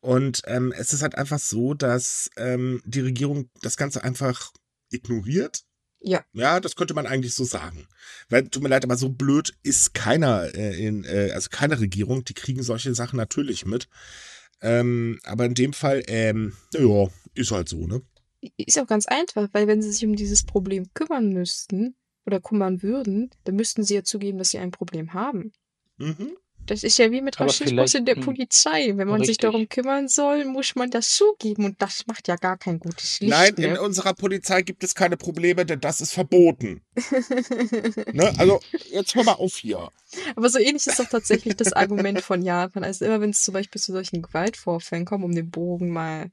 Und 0.00 0.42
ähm, 0.46 0.72
es 0.76 0.92
ist 0.92 1.02
halt 1.02 1.14
einfach 1.16 1.38
so, 1.38 1.74
dass 1.74 2.30
ähm, 2.36 2.80
die 2.84 3.00
Regierung 3.00 3.50
das 3.62 3.76
Ganze 3.76 4.02
einfach 4.02 4.52
ignoriert. 4.90 5.62
Ja. 6.02 6.24
Ja, 6.32 6.60
das 6.60 6.76
könnte 6.76 6.94
man 6.94 7.06
eigentlich 7.06 7.34
so 7.34 7.44
sagen. 7.44 7.86
Weil, 8.30 8.48
tut 8.48 8.62
mir 8.62 8.70
leid, 8.70 8.84
aber 8.84 8.96
so 8.96 9.10
blöd 9.10 9.52
ist 9.62 9.92
keiner 9.92 10.54
äh, 10.54 10.74
in, 10.82 11.04
äh, 11.04 11.30
also 11.34 11.50
keine 11.50 11.78
Regierung, 11.78 12.24
die 12.24 12.32
kriegen 12.32 12.62
solche 12.62 12.94
Sachen 12.94 13.18
natürlich 13.18 13.66
mit. 13.66 13.86
Ähm, 14.62 15.18
aber 15.24 15.46
in 15.46 15.54
dem 15.54 15.72
Fall, 15.72 16.02
ähm, 16.06 16.54
ja, 16.74 17.08
ist 17.34 17.50
halt 17.50 17.68
so, 17.68 17.86
ne? 17.86 18.02
Ist 18.56 18.78
auch 18.78 18.86
ganz 18.86 19.06
einfach, 19.06 19.48
weil 19.52 19.66
wenn 19.66 19.82
sie 19.82 19.92
sich 19.92 20.04
um 20.04 20.16
dieses 20.16 20.44
Problem 20.44 20.86
kümmern 20.94 21.30
müssten 21.30 21.94
oder 22.26 22.40
kümmern 22.40 22.82
würden, 22.82 23.30
dann 23.44 23.56
müssten 23.56 23.82
sie 23.82 23.94
ja 23.94 24.04
zugeben, 24.04 24.38
dass 24.38 24.50
sie 24.50 24.58
ein 24.58 24.70
Problem 24.70 25.12
haben. 25.12 25.52
Mhm. 25.98 26.36
Das 26.70 26.84
ist 26.84 26.98
ja 26.98 27.10
wie 27.10 27.20
mit 27.20 27.40
Rassismus 27.40 27.94
in 27.94 28.04
der 28.04 28.14
hm. 28.14 28.22
Polizei. 28.22 28.92
Wenn 28.94 29.08
man 29.08 29.22
sich 29.22 29.30
Richtig. 29.30 29.38
darum 29.38 29.68
kümmern 29.68 30.06
soll, 30.06 30.44
muss 30.44 30.76
man 30.76 30.88
das 30.88 31.16
zugeben 31.16 31.64
und 31.64 31.82
das 31.82 32.06
macht 32.06 32.28
ja 32.28 32.36
gar 32.36 32.58
kein 32.58 32.78
gutes 32.78 33.18
Licht. 33.18 33.32
Nein, 33.32 33.54
in 33.56 33.72
ne? 33.72 33.82
unserer 33.82 34.14
Polizei 34.14 34.62
gibt 34.62 34.84
es 34.84 34.94
keine 34.94 35.16
Probleme, 35.16 35.66
denn 35.66 35.80
das 35.80 36.00
ist 36.00 36.12
verboten. 36.12 36.80
Ne? 38.12 38.32
Also, 38.38 38.60
jetzt 38.90 39.14
hör 39.14 39.24
mal 39.24 39.32
auf 39.32 39.56
hier. 39.56 39.90
Aber 40.34 40.48
so 40.48 40.58
ähnlich 40.58 40.86
ist 40.86 40.98
doch 40.98 41.08
tatsächlich 41.08 41.56
das 41.56 41.72
Argument 41.72 42.20
von 42.20 42.42
Japan. 42.42 42.84
Also 42.84 43.04
immer 43.04 43.20
wenn 43.20 43.30
es 43.30 43.42
zum 43.42 43.54
Beispiel 43.54 43.80
zu 43.80 43.92
solchen 43.92 44.22
Gewaltvorfällen 44.22 45.04
kommt, 45.04 45.24
um 45.24 45.34
den 45.34 45.50
Bogen 45.50 45.90
mal 45.90 46.30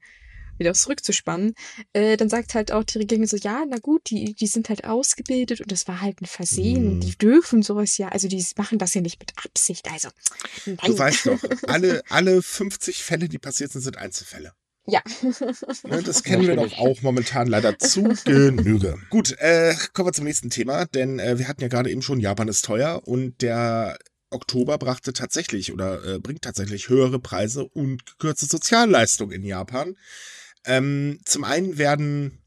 wieder 0.58 0.74
zurückzuspannen, 0.74 1.54
äh, 1.92 2.16
dann 2.16 2.28
sagt 2.28 2.54
halt 2.54 2.72
auch 2.72 2.84
die 2.84 2.98
Regierung 2.98 3.26
so, 3.26 3.36
ja, 3.36 3.64
na 3.68 3.78
gut, 3.78 4.10
die, 4.10 4.34
die 4.34 4.46
sind 4.46 4.68
halt 4.68 4.84
ausgebildet 4.84 5.60
und 5.60 5.70
das 5.72 5.86
war 5.88 6.00
halt 6.00 6.20
ein 6.20 6.26
Versehen 6.26 6.84
Mhm. 6.84 6.90
und 6.92 7.00
die 7.00 7.16
dürfen 7.16 7.62
sowas 7.62 7.96
ja, 7.98 8.08
also 8.08 8.28
die 8.28 8.44
machen 8.56 8.78
das 8.78 8.94
ja 8.94 9.00
nicht 9.00 9.18
mit 9.20 9.32
Absicht, 9.44 9.90
also 9.90 10.08
nein. 10.66 10.76
Du 10.86 10.98
weißt 10.98 11.26
doch, 11.26 11.38
alle, 11.68 12.02
alle 12.08 12.42
50 12.42 13.02
Fälle, 13.02 13.28
die 13.28 13.38
passiert 13.38 13.72
sind, 13.72 13.82
sind 13.82 13.96
Einzelfälle. 13.98 14.52
Ja. 14.90 15.02
Ne, 15.84 16.02
das 16.02 16.22
kennen 16.22 16.46
wir 16.46 16.56
doch 16.56 16.78
auch 16.78 17.02
momentan 17.02 17.46
leider 17.46 17.78
zu 17.78 18.04
Genüge. 18.24 18.96
Gut, 19.10 19.32
äh, 19.38 19.74
kommen 19.92 20.08
wir 20.08 20.12
zum 20.14 20.24
nächsten 20.24 20.48
Thema, 20.48 20.86
denn 20.86 21.18
äh, 21.18 21.38
wir 21.38 21.46
hatten 21.46 21.60
ja 21.60 21.68
gerade 21.68 21.90
eben 21.90 22.00
schon, 22.00 22.20
Japan 22.20 22.48
ist 22.48 22.64
teuer 22.64 23.02
und 23.06 23.42
der 23.42 23.98
Oktober 24.30 24.78
brachte 24.78 25.12
tatsächlich 25.12 25.72
oder 25.72 26.02
äh, 26.04 26.18
bringt 26.18 26.42
tatsächlich 26.42 26.88
höhere 26.88 27.18
Preise 27.18 27.64
und 27.66 28.04
gekürzte 28.06 28.46
Sozialleistungen 28.46 29.32
in 29.32 29.44
Japan. 29.44 29.94
Ähm, 30.64 31.20
zum 31.24 31.44
einen 31.44 31.78
werden 31.78 32.38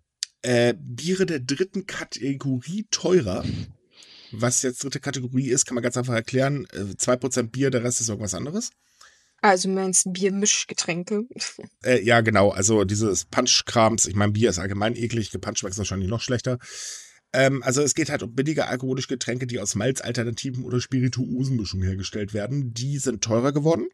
äh, 0.41 0.74
Biere 0.78 1.26
der 1.26 1.39
dritten 1.39 1.86
Kategorie 1.86 2.88
teurer. 2.91 3.45
Was 4.32 4.62
jetzt 4.62 4.84
dritte 4.84 5.00
Kategorie 5.00 5.50
ist, 5.50 5.65
kann 5.65 5.76
man 5.76 5.84
ganz 5.84 5.97
einfach 5.97 6.13
erklären. 6.13 6.65
Äh, 6.71 6.95
2% 6.95 7.50
Bier, 7.50 7.69
der 7.69 7.84
Rest 7.84 8.02
ist 8.02 8.10
irgendwas 8.10 8.34
anderes. 8.34 8.71
Also 9.41 9.69
meinst 9.69 10.13
Biermischgetränke? 10.13 11.24
Äh, 11.84 12.04
ja, 12.04 12.21
genau. 12.21 12.50
Also 12.50 12.84
dieses 12.84 13.26
Punch-Krams. 13.26 14.06
Ich 14.06 14.15
meine, 14.15 14.34
Bier 14.34 14.52
ist 14.52 14.60
allgemein 14.60 14.95
eklig. 14.95 15.32
Gepuncht 15.32 15.60
schmeckt 15.60 15.78
wahrscheinlich 15.78 16.10
noch 16.10 16.21
schlechter. 16.21 16.60
Ähm, 17.34 17.63
also 17.63 17.82
es 17.82 17.95
geht 17.95 18.12
halt 18.12 18.21
um 18.21 18.36
billige 18.36 18.67
alkoholische 18.67 19.08
Getränke, 19.08 19.47
die 19.47 19.60
aus 19.60 19.74
Malzalternativen 19.74 20.63
oder 20.63 20.80
Spirituosenmischungen 20.80 21.88
hergestellt 21.88 22.34
werden. 22.36 22.74
Die 22.74 23.00
sind 23.00 23.24
teurer 23.24 23.52
geworden. 23.52 23.88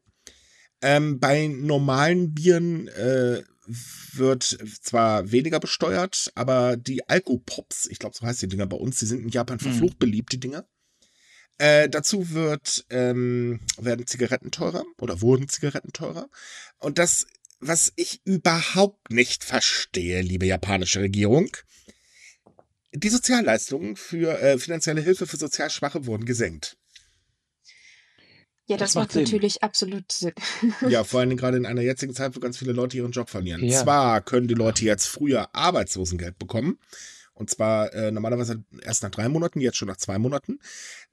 Ähm, 0.82 1.20
bei 1.20 1.48
normalen 1.48 2.34
Bieren 2.34 2.90
äh, 2.90 3.42
wird 3.68 4.58
zwar 4.82 5.32
weniger 5.32 5.60
besteuert, 5.60 6.32
aber 6.36 6.78
die 6.78 7.08
Alkopops, 7.08 7.88
ich 7.88 8.00
glaube, 8.00 8.16
so 8.16 8.26
heißt 8.26 8.42
die 8.42 8.48
Dinger 8.48 8.68
bei 8.68 8.78
uns, 8.78 9.00
die 9.00 9.06
sind 9.06 9.22
in 9.22 9.30
Japan 9.30 9.60
verflucht 9.60 10.00
beliebt, 10.00 10.32
die 10.32 10.40
Dinger. 10.40 10.68
Äh, 11.58 11.90
dazu 11.90 12.32
wird, 12.32 12.86
ähm, 12.90 13.60
werden 13.80 14.06
Zigaretten 14.06 14.52
teurer 14.52 14.84
oder 15.00 15.22
wurden 15.22 15.50
Zigaretten 15.50 15.92
teurer. 15.92 16.30
Und 16.78 17.00
das, 17.00 17.26
was 17.60 17.92
ich 17.96 18.22
überhaupt 18.26 19.12
nicht 19.12 19.44
verstehe, 19.44 20.22
liebe 20.22 20.46
japanische 20.46 21.02
Regierung, 21.02 21.50
die 22.94 23.10
Sozialleistungen 23.10 23.96
für 23.96 24.40
äh, 24.40 24.58
finanzielle 24.60 25.02
Hilfe 25.02 25.28
für 25.28 25.38
sozial 25.38 25.70
Schwache 25.70 26.06
wurden 26.06 26.26
gesenkt. 26.26 26.77
Ja, 28.68 28.76
das, 28.76 28.90
Das 28.90 28.96
macht 28.96 29.16
macht 29.16 29.24
natürlich 29.24 29.64
absolut 29.64 30.12
Sinn. 30.12 30.34
Ja, 30.90 31.04
vor 31.06 31.22
allem 31.22 31.38
gerade 31.38 31.58
in 31.58 31.66
einer 31.66 31.82
jetzigen 31.82 32.14
Zeit, 32.14 32.36
wo 32.36 32.40
ganz 32.40 32.58
viele 32.58 32.74
Leute 32.74 32.98
ihren 32.98 33.12
Job 33.12 33.30
verlieren. 33.30 33.64
Ja. 33.64 33.82
Zwar 33.82 34.22
können 34.22 34.48
die 34.48 34.54
Leute 34.54 34.84
jetzt 34.84 35.08
früher 35.08 35.56
Arbeitslosengeld 35.56 36.38
bekommen. 36.38 36.78
Und 37.34 37.50
zwar 37.50 37.94
äh, 37.94 38.12
normalerweise 38.12 38.64
erst 38.82 39.04
nach 39.04 39.12
drei 39.12 39.30
Monaten, 39.30 39.62
jetzt 39.62 39.78
schon 39.78 39.88
nach 39.88 39.98
zwei 39.98 40.18
Monaten. 40.18 40.60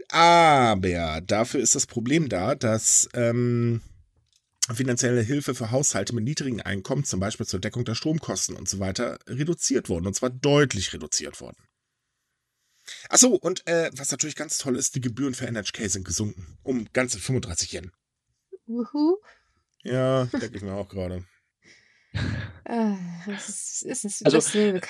Aber 0.08 1.20
dafür 1.20 1.60
ist 1.60 1.74
das 1.74 1.86
Problem 1.86 2.28
da, 2.28 2.54
dass 2.54 3.08
ähm, 3.12 3.82
finanzielle 4.72 5.20
Hilfe 5.20 5.54
für 5.54 5.70
Haushalte 5.70 6.14
mit 6.14 6.24
niedrigen 6.24 6.62
Einkommen, 6.62 7.04
zum 7.04 7.20
Beispiel 7.20 7.46
zur 7.46 7.60
Deckung 7.60 7.84
der 7.84 7.94
Stromkosten 7.94 8.56
und 8.56 8.68
so 8.68 8.80
weiter, 8.80 9.18
reduziert 9.28 9.88
wurden. 9.88 10.06
Und 10.06 10.14
zwar 10.14 10.30
deutlich 10.30 10.92
reduziert 10.92 11.40
wurden. 11.40 11.58
Achso, 13.08 13.28
und 13.28 13.66
äh, 13.66 13.90
was 13.96 14.10
natürlich 14.10 14.36
ganz 14.36 14.58
toll 14.58 14.76
ist, 14.76 14.94
die 14.94 15.00
Gebühren 15.00 15.34
für 15.34 15.46
NHK 15.46 15.88
sind 15.88 16.04
gesunken. 16.04 16.58
Um 16.62 16.86
ganze 16.92 17.18
35 17.18 17.72
Yen. 17.72 17.92
Wuhu. 18.66 19.16
Ja, 19.82 20.24
denke 20.26 20.56
ich 20.56 20.62
mir 20.62 20.74
auch 20.74 20.88
gerade. 20.88 21.24
Äh, 22.64 22.94
es 23.36 23.82
ist, 23.82 23.86
es 23.86 24.04
ist 24.04 24.24
Also, 24.24 24.38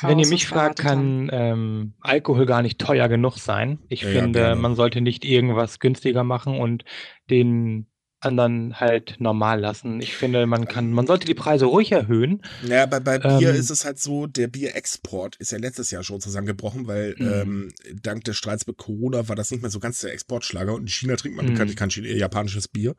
Wenn 0.03 0.19
ihr 0.19 0.29
mich 0.29 0.47
fragt, 0.47 0.79
kann 0.79 1.29
ähm, 1.33 1.95
Alkohol 2.01 2.47
gar 2.47 2.63
nicht 2.63 2.79
teuer 2.79 3.09
genug 3.09 3.39
sein. 3.39 3.79
Ich 3.89 4.03
Ja, 4.03 4.11
ja, 4.11 4.21
finde, 4.23 4.39
gerne. 4.41 4.61
man 4.61 4.77
sollte 4.77 5.01
nicht 5.01 5.25
irgendwas 5.25 5.81
günstiger 5.81 6.23
machen 6.23 6.59
und 6.61 6.85
den 7.31 7.87
anderen 8.25 8.81
halt 8.81 9.17
normal 9.21 9.61
lassen. 9.61 10.01
Ich 10.01 10.17
finde, 10.17 10.47
man 10.47 10.67
kann, 10.67 10.93
man 10.93 11.07
sollte 11.07 11.27
die 11.27 11.35
Preise 11.35 11.67
ruhig 11.67 11.93
erhöhen. 11.93 12.43
Naja, 12.63 12.87
bei, 12.87 13.01
bei 13.01 13.19
Bier 13.19 13.51
Ähm, 13.51 13.57
ist 13.57 13.71
es 13.71 13.85
halt 13.85 13.99
so, 13.99 14.27
der 14.27 14.49
Bierexport 14.49 15.37
ist 15.37 15.53
ja 15.53 15.59
letztes 15.59 15.91
Jahr 15.91 16.03
schon 16.03 16.21
zusammengebrochen, 16.21 16.87
weil 16.87 17.15
Mhm. 17.19 17.27
ähm, 17.27 17.73
dank 18.03 18.25
des 18.25 18.37
Streits 18.37 18.67
mit 18.67 18.77
Corona 18.77 19.29
war 19.29 19.37
das 19.37 19.51
nicht 19.51 19.61
mehr 19.63 19.71
so 19.71 19.81
ganz 19.81 20.01
der 20.01 20.13
Exportschlager 20.13 20.75
und 20.75 20.83
in 20.83 20.89
China 20.89 21.17
trinkt 21.17 21.37
man 21.37 21.47
Mhm. 21.47 21.51
bekanntlich 21.53 21.77
kein 21.77 21.91
Chine- 21.91 22.13
japanisches 22.17 22.69
Bier. 22.69 22.95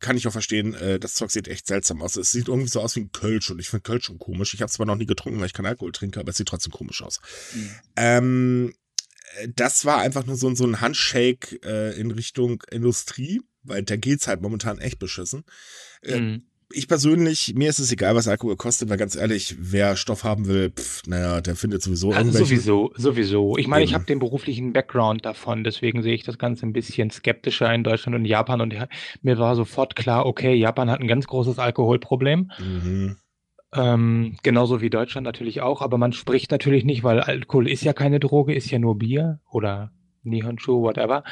Kann 0.00 0.16
ich 0.16 0.26
auch 0.28 0.32
verstehen, 0.32 0.74
äh, 0.74 0.98
das 0.98 1.14
Zeug 1.14 1.30
sieht 1.30 1.48
echt 1.48 1.66
seltsam 1.66 2.02
aus. 2.02 2.16
Es 2.16 2.32
sieht 2.32 2.48
irgendwie 2.48 2.68
so 2.68 2.80
aus 2.80 2.96
wie 2.96 3.00
ein 3.00 3.12
Kölsch 3.12 3.50
und 3.50 3.58
ich 3.58 3.68
finde 3.68 3.82
Kölsch 3.82 4.04
schon 4.06 4.18
komisch. 4.18 4.54
Ich 4.54 4.60
habe 4.60 4.70
zwar 4.70 4.86
noch 4.86 4.96
nie 4.96 5.06
getrunken, 5.06 5.38
weil 5.40 5.46
ich 5.46 5.52
keinen 5.52 5.66
Alkohol 5.66 5.92
trinke, 5.92 6.20
aber 6.20 6.30
es 6.30 6.36
sieht 6.36 6.48
trotzdem 6.48 6.72
komisch 6.72 7.02
aus. 7.02 7.20
Ähm, 7.96 8.72
äh, 9.38 9.48
das 9.54 9.84
war 9.84 9.98
einfach 9.98 10.26
nur 10.26 10.36
so, 10.36 10.54
so 10.54 10.64
ein 10.64 10.80
Handshake 10.80 11.60
äh, 11.64 11.98
in 11.98 12.10
Richtung 12.10 12.62
Industrie, 12.70 13.40
weil 13.64 13.82
da 13.82 13.96
geht's 13.96 14.28
halt 14.28 14.40
momentan 14.42 14.78
echt 14.78 14.98
beschissen. 14.98 15.44
Äh, 16.02 16.20
Mhm. 16.20 16.42
ich 16.72 16.88
persönlich, 16.88 17.54
mir 17.54 17.68
ist 17.68 17.78
es 17.78 17.92
egal, 17.92 18.14
was 18.16 18.26
Alkohol 18.26 18.56
kostet, 18.56 18.88
weil 18.88 18.96
ganz 18.96 19.14
ehrlich, 19.16 19.54
wer 19.58 19.96
Stoff 19.96 20.24
haben 20.24 20.46
will, 20.46 20.70
pff, 20.70 21.02
naja, 21.06 21.40
der 21.40 21.54
findet 21.56 21.82
sowieso 21.82 22.08
Also 22.12 22.20
irgendwelche. 22.30 22.46
sowieso, 22.46 22.92
sowieso. 22.96 23.56
Ich 23.58 23.68
meine, 23.68 23.84
ich 23.84 23.94
habe 23.94 24.04
den 24.04 24.18
beruflichen 24.18 24.72
Background 24.72 25.24
davon, 25.24 25.62
deswegen 25.62 26.02
sehe 26.02 26.14
ich 26.14 26.24
das 26.24 26.38
Ganze 26.38 26.66
ein 26.66 26.72
bisschen 26.72 27.10
skeptischer 27.10 27.72
in 27.72 27.84
Deutschland 27.84 28.16
und 28.16 28.24
Japan 28.24 28.60
und 28.60 28.74
mir 29.22 29.38
war 29.38 29.54
sofort 29.56 29.94
klar, 29.94 30.26
okay, 30.26 30.54
Japan 30.54 30.90
hat 30.90 31.00
ein 31.00 31.06
ganz 31.08 31.26
großes 31.26 31.58
Alkoholproblem. 31.58 32.50
Mhm. 32.58 33.16
Ähm, 33.76 34.36
genauso 34.42 34.80
wie 34.80 34.90
Deutschland 34.90 35.24
natürlich 35.24 35.60
auch, 35.60 35.82
aber 35.82 35.98
man 35.98 36.12
spricht 36.12 36.50
natürlich 36.52 36.84
nicht, 36.84 37.02
weil 37.02 37.20
Alkohol 37.20 37.68
ist 37.68 37.82
ja 37.82 37.92
keine 37.92 38.20
Droge, 38.20 38.54
ist 38.54 38.70
ja 38.70 38.78
nur 38.78 38.98
Bier 38.98 39.40
oder 39.50 39.90
Nihonshu, 40.22 40.80
whatever. 40.82 41.24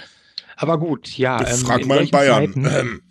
Aber 0.63 0.79
gut, 0.79 1.19
ja. 1.19 1.41
ähm, 1.41 1.59
Frag 1.59 1.81
in 1.83 1.89
mal 1.89 2.03
in 2.03 2.11
Bayern. 2.11 2.53
Zeiten- 2.53 2.65
Ähm, 2.67 3.03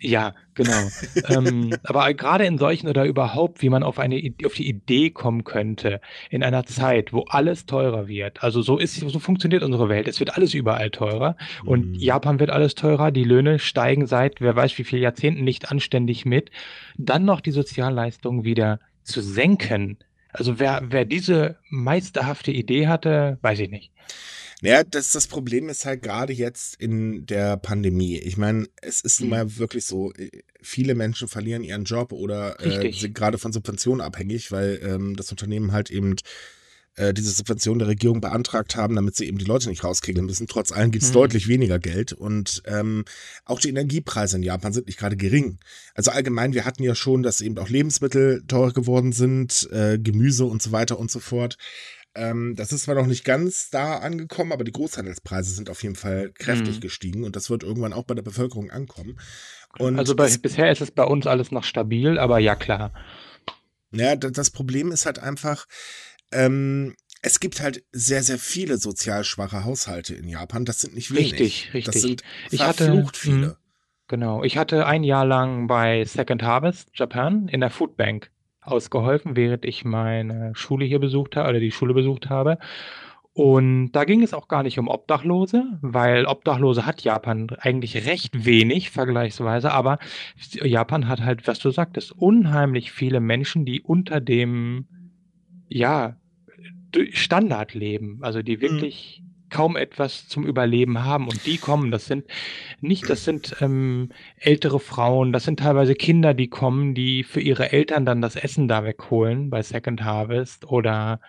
ja, 0.00 0.32
genau. 0.54 0.88
ähm, 1.28 1.74
aber 1.82 2.14
gerade 2.14 2.46
in 2.46 2.56
solchen 2.56 2.86
oder 2.86 3.04
überhaupt, 3.04 3.62
wie 3.62 3.68
man 3.68 3.82
auf 3.82 3.98
eine 3.98 4.22
auf 4.46 4.54
die 4.54 4.68
Idee 4.68 5.10
kommen 5.10 5.42
könnte, 5.42 6.00
in 6.30 6.44
einer 6.44 6.64
Zeit, 6.66 7.12
wo 7.12 7.22
alles 7.28 7.66
teurer 7.66 8.06
wird. 8.06 8.44
Also 8.44 8.62
so 8.62 8.78
ist, 8.78 8.94
so 8.94 9.18
funktioniert 9.18 9.64
unsere 9.64 9.88
Welt. 9.88 10.06
Es 10.06 10.20
wird 10.20 10.36
alles 10.36 10.54
überall 10.54 10.90
teurer 10.90 11.36
und 11.64 11.88
Mhm. 11.88 11.94
Japan 11.94 12.38
wird 12.38 12.50
alles 12.50 12.76
teurer. 12.76 13.10
Die 13.10 13.24
Löhne 13.24 13.58
steigen 13.58 14.06
seit 14.06 14.40
wer 14.40 14.54
weiß 14.54 14.78
wie 14.78 14.84
viel 14.84 15.00
Jahrzehnten 15.00 15.42
nicht 15.42 15.68
anständig 15.72 16.24
mit. 16.24 16.52
Dann 16.96 17.24
noch 17.24 17.40
die 17.40 17.50
Sozialleistungen 17.50 18.44
wieder 18.44 18.78
zu 19.02 19.20
senken. 19.20 19.98
Also 20.32 20.60
wer, 20.60 20.82
wer 20.90 21.06
diese 21.06 21.56
meisterhafte 21.70 22.52
Idee 22.52 22.86
hatte, 22.86 23.38
weiß 23.42 23.58
ich 23.58 23.70
nicht. 23.70 23.90
Naja, 24.60 24.82
das, 24.82 25.12
das 25.12 25.28
Problem 25.28 25.68
ist 25.68 25.84
halt 25.86 26.02
gerade 26.02 26.32
jetzt 26.32 26.74
in 26.80 27.26
der 27.26 27.56
Pandemie. 27.56 28.18
Ich 28.18 28.36
meine, 28.36 28.66
es 28.82 29.00
ist 29.02 29.20
nun 29.20 29.28
Mhm. 29.28 29.30
mal 29.30 29.56
wirklich 29.58 29.84
so, 29.86 30.12
äh, 30.14 30.30
viele 30.60 30.96
Menschen 30.96 31.28
verlieren 31.28 31.62
ihren 31.62 31.84
Job 31.84 32.12
oder 32.12 32.58
äh, 32.60 32.90
sind 32.92 33.14
gerade 33.14 33.38
von 33.38 33.52
Subventionen 33.52 34.00
abhängig, 34.00 34.50
weil 34.50 34.80
ähm, 34.82 35.14
das 35.14 35.30
Unternehmen 35.30 35.70
halt 35.70 35.90
eben 35.90 36.16
äh, 36.96 37.14
diese 37.14 37.30
Subvention 37.30 37.78
der 37.78 37.86
Regierung 37.86 38.20
beantragt 38.20 38.74
haben, 38.74 38.96
damit 38.96 39.14
sie 39.14 39.26
eben 39.26 39.38
die 39.38 39.44
Leute 39.44 39.68
nicht 39.68 39.84
rauskriegen 39.84 40.26
müssen. 40.26 40.48
Trotz 40.48 40.72
allem 40.72 40.90
gibt 40.90 41.04
es 41.04 41.10
Mhm. 41.10 41.14
deutlich 41.14 41.46
weniger 41.46 41.78
Geld 41.78 42.12
und 42.12 42.60
ähm, 42.66 43.04
auch 43.44 43.60
die 43.60 43.68
Energiepreise 43.68 44.36
in 44.38 44.42
Japan 44.42 44.72
sind 44.72 44.86
nicht 44.88 44.98
gerade 44.98 45.16
gering. 45.16 45.60
Also 45.94 46.10
allgemein, 46.10 46.54
wir 46.54 46.64
hatten 46.64 46.82
ja 46.82 46.96
schon, 46.96 47.22
dass 47.22 47.40
eben 47.40 47.56
auch 47.58 47.68
Lebensmittel 47.68 48.42
teurer 48.48 48.72
geworden 48.72 49.12
sind, 49.12 49.68
äh, 49.70 50.00
Gemüse 50.00 50.44
und 50.46 50.60
so 50.60 50.72
weiter 50.72 50.98
und 50.98 51.12
so 51.12 51.20
fort. 51.20 51.56
Ähm, 52.14 52.54
das 52.56 52.72
ist 52.72 52.84
zwar 52.84 52.94
noch 52.94 53.06
nicht 53.06 53.24
ganz 53.24 53.70
da 53.70 53.98
angekommen, 53.98 54.52
aber 54.52 54.64
die 54.64 54.72
Großhandelspreise 54.72 55.52
sind 55.54 55.70
auf 55.70 55.82
jeden 55.82 55.94
Fall 55.94 56.32
kräftig 56.32 56.76
Mhm. 56.76 56.80
gestiegen 56.80 57.24
und 57.24 57.36
das 57.36 57.50
wird 57.50 57.62
irgendwann 57.62 57.92
auch 57.92 58.04
bei 58.04 58.14
der 58.14 58.22
Bevölkerung 58.22 58.70
ankommen. 58.70 59.18
Und 59.78 59.98
Also 59.98 60.16
bei, 60.16 60.28
bisher 60.38 60.70
ist 60.72 60.80
es 60.80 60.90
bei 60.90 61.04
uns 61.04 61.26
alles 61.26 61.52
noch 61.52 61.64
stabil, 61.64 62.18
aber 62.18 62.38
ja 62.38 62.56
klar. 62.56 62.92
Ja, 63.92 64.16
da- 64.16 64.30
das 64.30 64.50
Problem 64.50 64.90
ist 64.90 65.06
halt 65.06 65.18
einfach, 65.18 65.66
ähm, 66.32 66.94
es 67.22 67.40
gibt 67.40 67.60
halt 67.60 67.84
sehr, 67.92 68.22
sehr 68.22 68.38
viele 68.38 68.78
sozial 68.78 69.24
schwache 69.24 69.64
Haushalte 69.64 70.14
in 70.14 70.28
Japan. 70.28 70.64
Das 70.64 70.80
sind 70.80 70.94
nicht 70.94 71.10
wenig. 71.12 71.32
Richtig, 71.32 71.74
richtig. 71.74 71.84
Das 71.94 72.02
sind 72.02 72.22
Ich 72.50 72.60
hatte- 72.62 72.84
verflucht 72.86 73.16
viele. 73.16 73.46
mhm. 73.48 73.54
Genau. 74.08 74.42
Ich 74.42 74.56
hatte 74.56 74.86
ein 74.86 75.04
Jahr 75.04 75.26
lang 75.26 75.66
bei 75.66 76.04
Second 76.04 76.42
Harvest 76.42 76.88
Japan 76.94 77.46
in 77.48 77.60
der 77.60 77.70
Food 77.70 77.96
Bank 77.98 78.30
ausgeholfen, 78.70 79.36
während 79.36 79.64
ich 79.64 79.84
meine 79.84 80.52
Schule 80.54 80.84
hier 80.84 80.98
besucht 80.98 81.36
habe 81.36 81.48
oder 81.50 81.60
die 81.60 81.72
Schule 81.72 81.94
besucht 81.94 82.30
habe. 82.30 82.58
Und 83.38 83.92
da 83.92 84.04
ging 84.04 84.24
es 84.24 84.34
auch 84.34 84.48
gar 84.48 84.64
nicht 84.64 84.80
um 84.80 84.88
Obdachlose, 84.88 85.78
weil 85.80 86.26
Obdachlose 86.26 86.86
hat 86.86 87.02
Japan 87.02 87.46
eigentlich 87.60 88.04
recht 88.04 88.44
wenig 88.44 88.90
vergleichsweise, 88.90 89.70
aber 89.70 89.98
Japan 90.64 91.06
hat 91.06 91.20
halt, 91.20 91.46
was 91.46 91.60
du 91.60 91.70
sagtest, 91.70 92.10
unheimlich 92.10 92.90
viele 92.90 93.20
Menschen, 93.20 93.64
die 93.64 93.80
unter 93.80 94.20
dem, 94.20 94.86
ja, 95.68 96.16
Standard 97.12 97.74
leben, 97.74 98.18
also 98.22 98.42
die 98.42 98.60
wirklich 98.60 99.22
kaum 99.50 99.76
etwas 99.76 100.28
zum 100.28 100.46
Überleben 100.46 101.04
haben. 101.04 101.28
Und 101.28 101.46
die 101.46 101.58
kommen, 101.58 101.90
das 101.90 102.06
sind 102.06 102.24
nicht, 102.80 103.08
das 103.08 103.24
sind 103.24 103.56
ähm, 103.60 104.10
ältere 104.38 104.80
Frauen, 104.80 105.32
das 105.32 105.44
sind 105.44 105.60
teilweise 105.60 105.94
Kinder, 105.94 106.34
die 106.34 106.48
kommen, 106.48 106.94
die 106.94 107.24
für 107.24 107.40
ihre 107.40 107.72
Eltern 107.72 108.04
dann 108.04 108.22
das 108.22 108.36
Essen 108.36 108.68
da 108.68 108.84
wegholen 108.84 109.50
bei 109.50 109.62
Second 109.62 110.04
Harvest 110.04 110.66
oder 110.66 111.20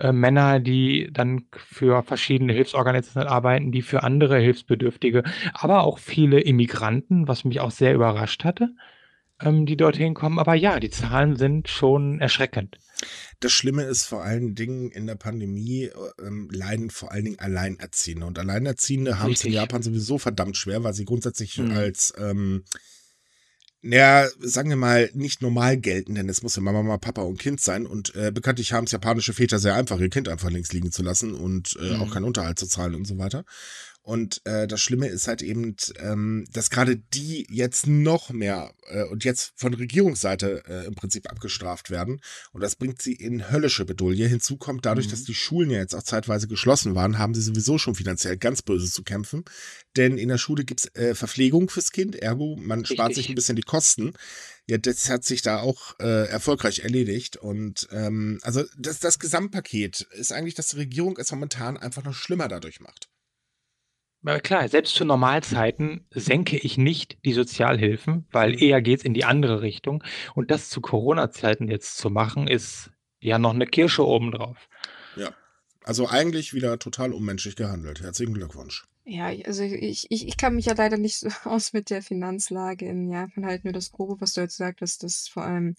äh, 0.00 0.12
Männer, 0.12 0.60
die 0.60 1.08
dann 1.12 1.46
für 1.52 2.02
verschiedene 2.02 2.52
Hilfsorganisationen 2.52 3.28
arbeiten, 3.28 3.72
die 3.72 3.82
für 3.82 4.02
andere 4.02 4.38
Hilfsbedürftige, 4.38 5.24
aber 5.54 5.82
auch 5.82 5.98
viele 5.98 6.40
Immigranten, 6.40 7.28
was 7.28 7.44
mich 7.44 7.60
auch 7.60 7.70
sehr 7.70 7.94
überrascht 7.94 8.44
hatte, 8.44 8.70
ähm, 9.40 9.66
die 9.66 9.76
dorthin 9.76 10.14
kommen. 10.14 10.38
Aber 10.38 10.54
ja, 10.54 10.80
die 10.80 10.90
Zahlen 10.90 11.36
sind 11.36 11.68
schon 11.68 12.20
erschreckend. 12.20 12.78
Das 13.40 13.52
Schlimme 13.52 13.84
ist 13.84 14.04
vor 14.04 14.24
allen 14.24 14.54
Dingen 14.56 14.90
in 14.90 15.06
der 15.06 15.14
Pandemie 15.14 15.90
ähm, 16.20 16.48
leiden 16.50 16.90
vor 16.90 17.12
allen 17.12 17.24
Dingen 17.24 17.38
Alleinerziehende. 17.38 18.26
Und 18.26 18.38
Alleinerziehende 18.38 19.20
haben 19.20 19.32
es 19.32 19.44
in. 19.44 19.52
Japan 19.52 19.82
sowieso 19.82 20.18
verdammt 20.18 20.56
schwer, 20.56 20.82
weil 20.82 20.94
sie 20.94 21.04
grundsätzlich 21.04 21.56
Mhm. 21.58 21.70
als, 21.70 22.12
ähm, 22.18 22.64
naja, 23.80 24.28
sagen 24.40 24.70
wir 24.70 24.76
mal, 24.76 25.08
nicht 25.14 25.40
normal 25.40 25.76
gelten, 25.76 26.16
denn 26.16 26.28
es 26.28 26.42
muss 26.42 26.56
ja 26.56 26.62
Mama, 26.62 26.98
Papa 26.98 27.22
und 27.22 27.38
Kind 27.38 27.60
sein. 27.60 27.86
Und 27.86 28.12
äh, 28.16 28.32
bekanntlich 28.32 28.72
haben 28.72 28.84
es 28.86 28.90
japanische 28.92 29.32
Väter 29.32 29.60
sehr 29.60 29.76
einfach, 29.76 30.00
ihr 30.00 30.10
Kind 30.10 30.28
einfach 30.28 30.50
links 30.50 30.72
liegen 30.72 30.90
zu 30.90 31.04
lassen 31.04 31.32
und 31.34 31.76
äh, 31.80 31.94
Mhm. 31.94 32.00
auch 32.02 32.10
keinen 32.12 32.24
Unterhalt 32.24 32.58
zu 32.58 32.66
zahlen 32.66 32.96
und 32.96 33.04
so 33.06 33.18
weiter. 33.18 33.44
Und 34.08 34.40
äh, 34.46 34.66
das 34.66 34.80
Schlimme 34.80 35.06
ist 35.08 35.28
halt 35.28 35.42
eben, 35.42 35.76
ähm, 35.98 36.46
dass 36.50 36.70
gerade 36.70 36.96
die 36.96 37.46
jetzt 37.50 37.86
noch 37.86 38.30
mehr 38.30 38.72
äh, 38.86 39.02
und 39.02 39.22
jetzt 39.22 39.52
von 39.56 39.74
Regierungsseite 39.74 40.62
äh, 40.66 40.86
im 40.86 40.94
Prinzip 40.94 41.30
abgestraft 41.30 41.90
werden. 41.90 42.22
Und 42.52 42.62
das 42.62 42.74
bringt 42.76 43.02
sie 43.02 43.12
in 43.12 43.50
höllische 43.50 43.84
Bedouille. 43.84 44.26
Hinzu 44.26 44.56
kommt 44.56 44.86
dadurch, 44.86 45.08
Mhm. 45.08 45.10
dass 45.10 45.24
die 45.24 45.34
Schulen 45.34 45.68
ja 45.68 45.80
jetzt 45.80 45.94
auch 45.94 46.02
zeitweise 46.02 46.48
geschlossen 46.48 46.94
waren, 46.94 47.18
haben 47.18 47.34
sie 47.34 47.42
sowieso 47.42 47.76
schon 47.76 47.94
finanziell 47.94 48.38
ganz 48.38 48.62
böse 48.62 48.90
zu 48.90 49.02
kämpfen. 49.02 49.44
Denn 49.98 50.16
in 50.16 50.30
der 50.30 50.38
Schule 50.38 50.64
gibt's 50.64 50.86
äh, 50.94 51.14
Verpflegung 51.14 51.68
fürs 51.68 51.92
Kind, 51.92 52.16
ergo 52.16 52.56
man 52.58 52.86
spart 52.86 53.10
Richtig. 53.10 53.24
sich 53.26 53.28
ein 53.28 53.34
bisschen 53.34 53.56
die 53.56 53.62
Kosten. 53.62 54.14
Ja, 54.66 54.78
das 54.78 55.10
hat 55.10 55.24
sich 55.24 55.42
da 55.42 55.58
auch 55.60 56.00
äh, 56.00 56.28
erfolgreich 56.28 56.78
erledigt. 56.78 57.36
Und 57.36 57.86
ähm, 57.92 58.38
also 58.40 58.64
das, 58.78 59.00
das 59.00 59.18
Gesamtpaket 59.18 60.00
ist 60.12 60.32
eigentlich, 60.32 60.54
dass 60.54 60.68
die 60.68 60.76
Regierung 60.76 61.18
es 61.18 61.30
momentan 61.30 61.76
einfach 61.76 62.04
noch 62.04 62.14
schlimmer 62.14 62.48
dadurch 62.48 62.80
macht. 62.80 63.10
Aber 64.22 64.40
klar, 64.40 64.68
selbst 64.68 64.94
zu 64.94 65.04
Normalzeiten 65.04 66.06
senke 66.10 66.56
ich 66.58 66.76
nicht 66.76 67.18
die 67.24 67.32
Sozialhilfen, 67.32 68.26
weil 68.30 68.52
Mhm. 68.52 68.58
eher 68.58 68.82
geht's 68.82 69.04
in 69.04 69.14
die 69.14 69.24
andere 69.24 69.62
Richtung. 69.62 70.02
Und 70.34 70.50
das 70.50 70.68
zu 70.70 70.80
Corona-Zeiten 70.80 71.68
jetzt 71.68 71.96
zu 71.98 72.10
machen, 72.10 72.48
ist 72.48 72.90
ja 73.20 73.38
noch 73.38 73.54
eine 73.54 73.66
Kirsche 73.66 74.06
obendrauf. 74.06 74.68
Ja. 75.14 75.30
Also 75.84 76.08
eigentlich 76.08 76.52
wieder 76.54 76.78
total 76.78 77.12
unmenschlich 77.12 77.56
gehandelt. 77.56 78.02
Herzlichen 78.02 78.34
Glückwunsch. 78.34 78.86
Ja, 79.04 79.26
also 79.46 79.62
ich, 79.62 80.06
ich, 80.10 80.28
ich 80.28 80.36
kann 80.36 80.54
mich 80.54 80.66
ja 80.66 80.74
leider 80.74 80.98
nicht 80.98 81.16
so 81.16 81.28
aus 81.44 81.72
mit 81.72 81.88
der 81.90 82.02
Finanzlage 82.02 82.86
in 82.86 83.10
Japan 83.10 83.46
halt 83.46 83.64
nur 83.64 83.72
das 83.72 83.90
Grobe, 83.90 84.20
was 84.20 84.34
du 84.34 84.42
jetzt 84.42 84.56
sagtest, 84.58 85.02
dass 85.02 85.28
vor 85.28 85.44
allem 85.44 85.76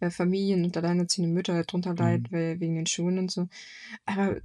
äh, 0.00 0.10
Familien 0.10 0.64
und 0.64 0.76
alleinerziehende 0.76 1.32
Mütter 1.32 1.54
halt 1.54 1.72
drunter 1.72 1.94
leiden, 1.94 2.26
weil, 2.30 2.60
wegen 2.60 2.74
den 2.76 2.86
Schulen 2.86 3.18
und 3.18 3.30
so. 3.30 3.48
Aber 4.04 4.36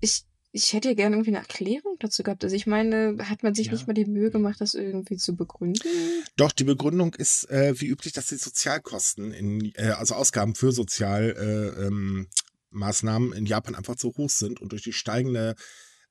ich, 0.00 0.24
ich 0.52 0.72
hätte 0.72 0.88
ja 0.88 0.94
gerne 0.94 1.16
irgendwie 1.16 1.30
eine 1.30 1.38
Erklärung 1.38 1.96
dazu 2.00 2.22
gehabt. 2.22 2.42
Also 2.42 2.56
ich 2.56 2.66
meine, 2.66 3.16
hat 3.28 3.42
man 3.42 3.54
sich 3.54 3.66
Ja. 3.66 3.72
nicht 3.72 3.86
mal 3.86 3.92
die 3.94 4.04
Mühe 4.06 4.30
gemacht, 4.30 4.60
das 4.60 4.74
irgendwie 4.74 5.16
zu 5.16 5.36
begründen? 5.36 5.88
Doch, 6.36 6.52
die 6.52 6.64
Begründung 6.64 7.14
ist 7.14 7.48
äh, 7.50 7.80
wie 7.80 7.86
üblich, 7.86 8.12
dass 8.12 8.26
die 8.28 8.36
Sozialkosten, 8.36 9.32
in, 9.32 9.72
äh, 9.76 9.90
also 9.96 10.14
Ausgaben 10.14 10.54
für 10.54 10.72
Sozialmaßnahmen 10.72 12.28
äh, 13.32 13.34
ähm, 13.34 13.38
in 13.38 13.46
Japan 13.46 13.74
einfach 13.74 13.96
zu 13.96 14.08
hoch 14.16 14.30
sind 14.30 14.60
und 14.60 14.72
durch 14.72 14.82
die 14.82 14.92
steigende 14.92 15.54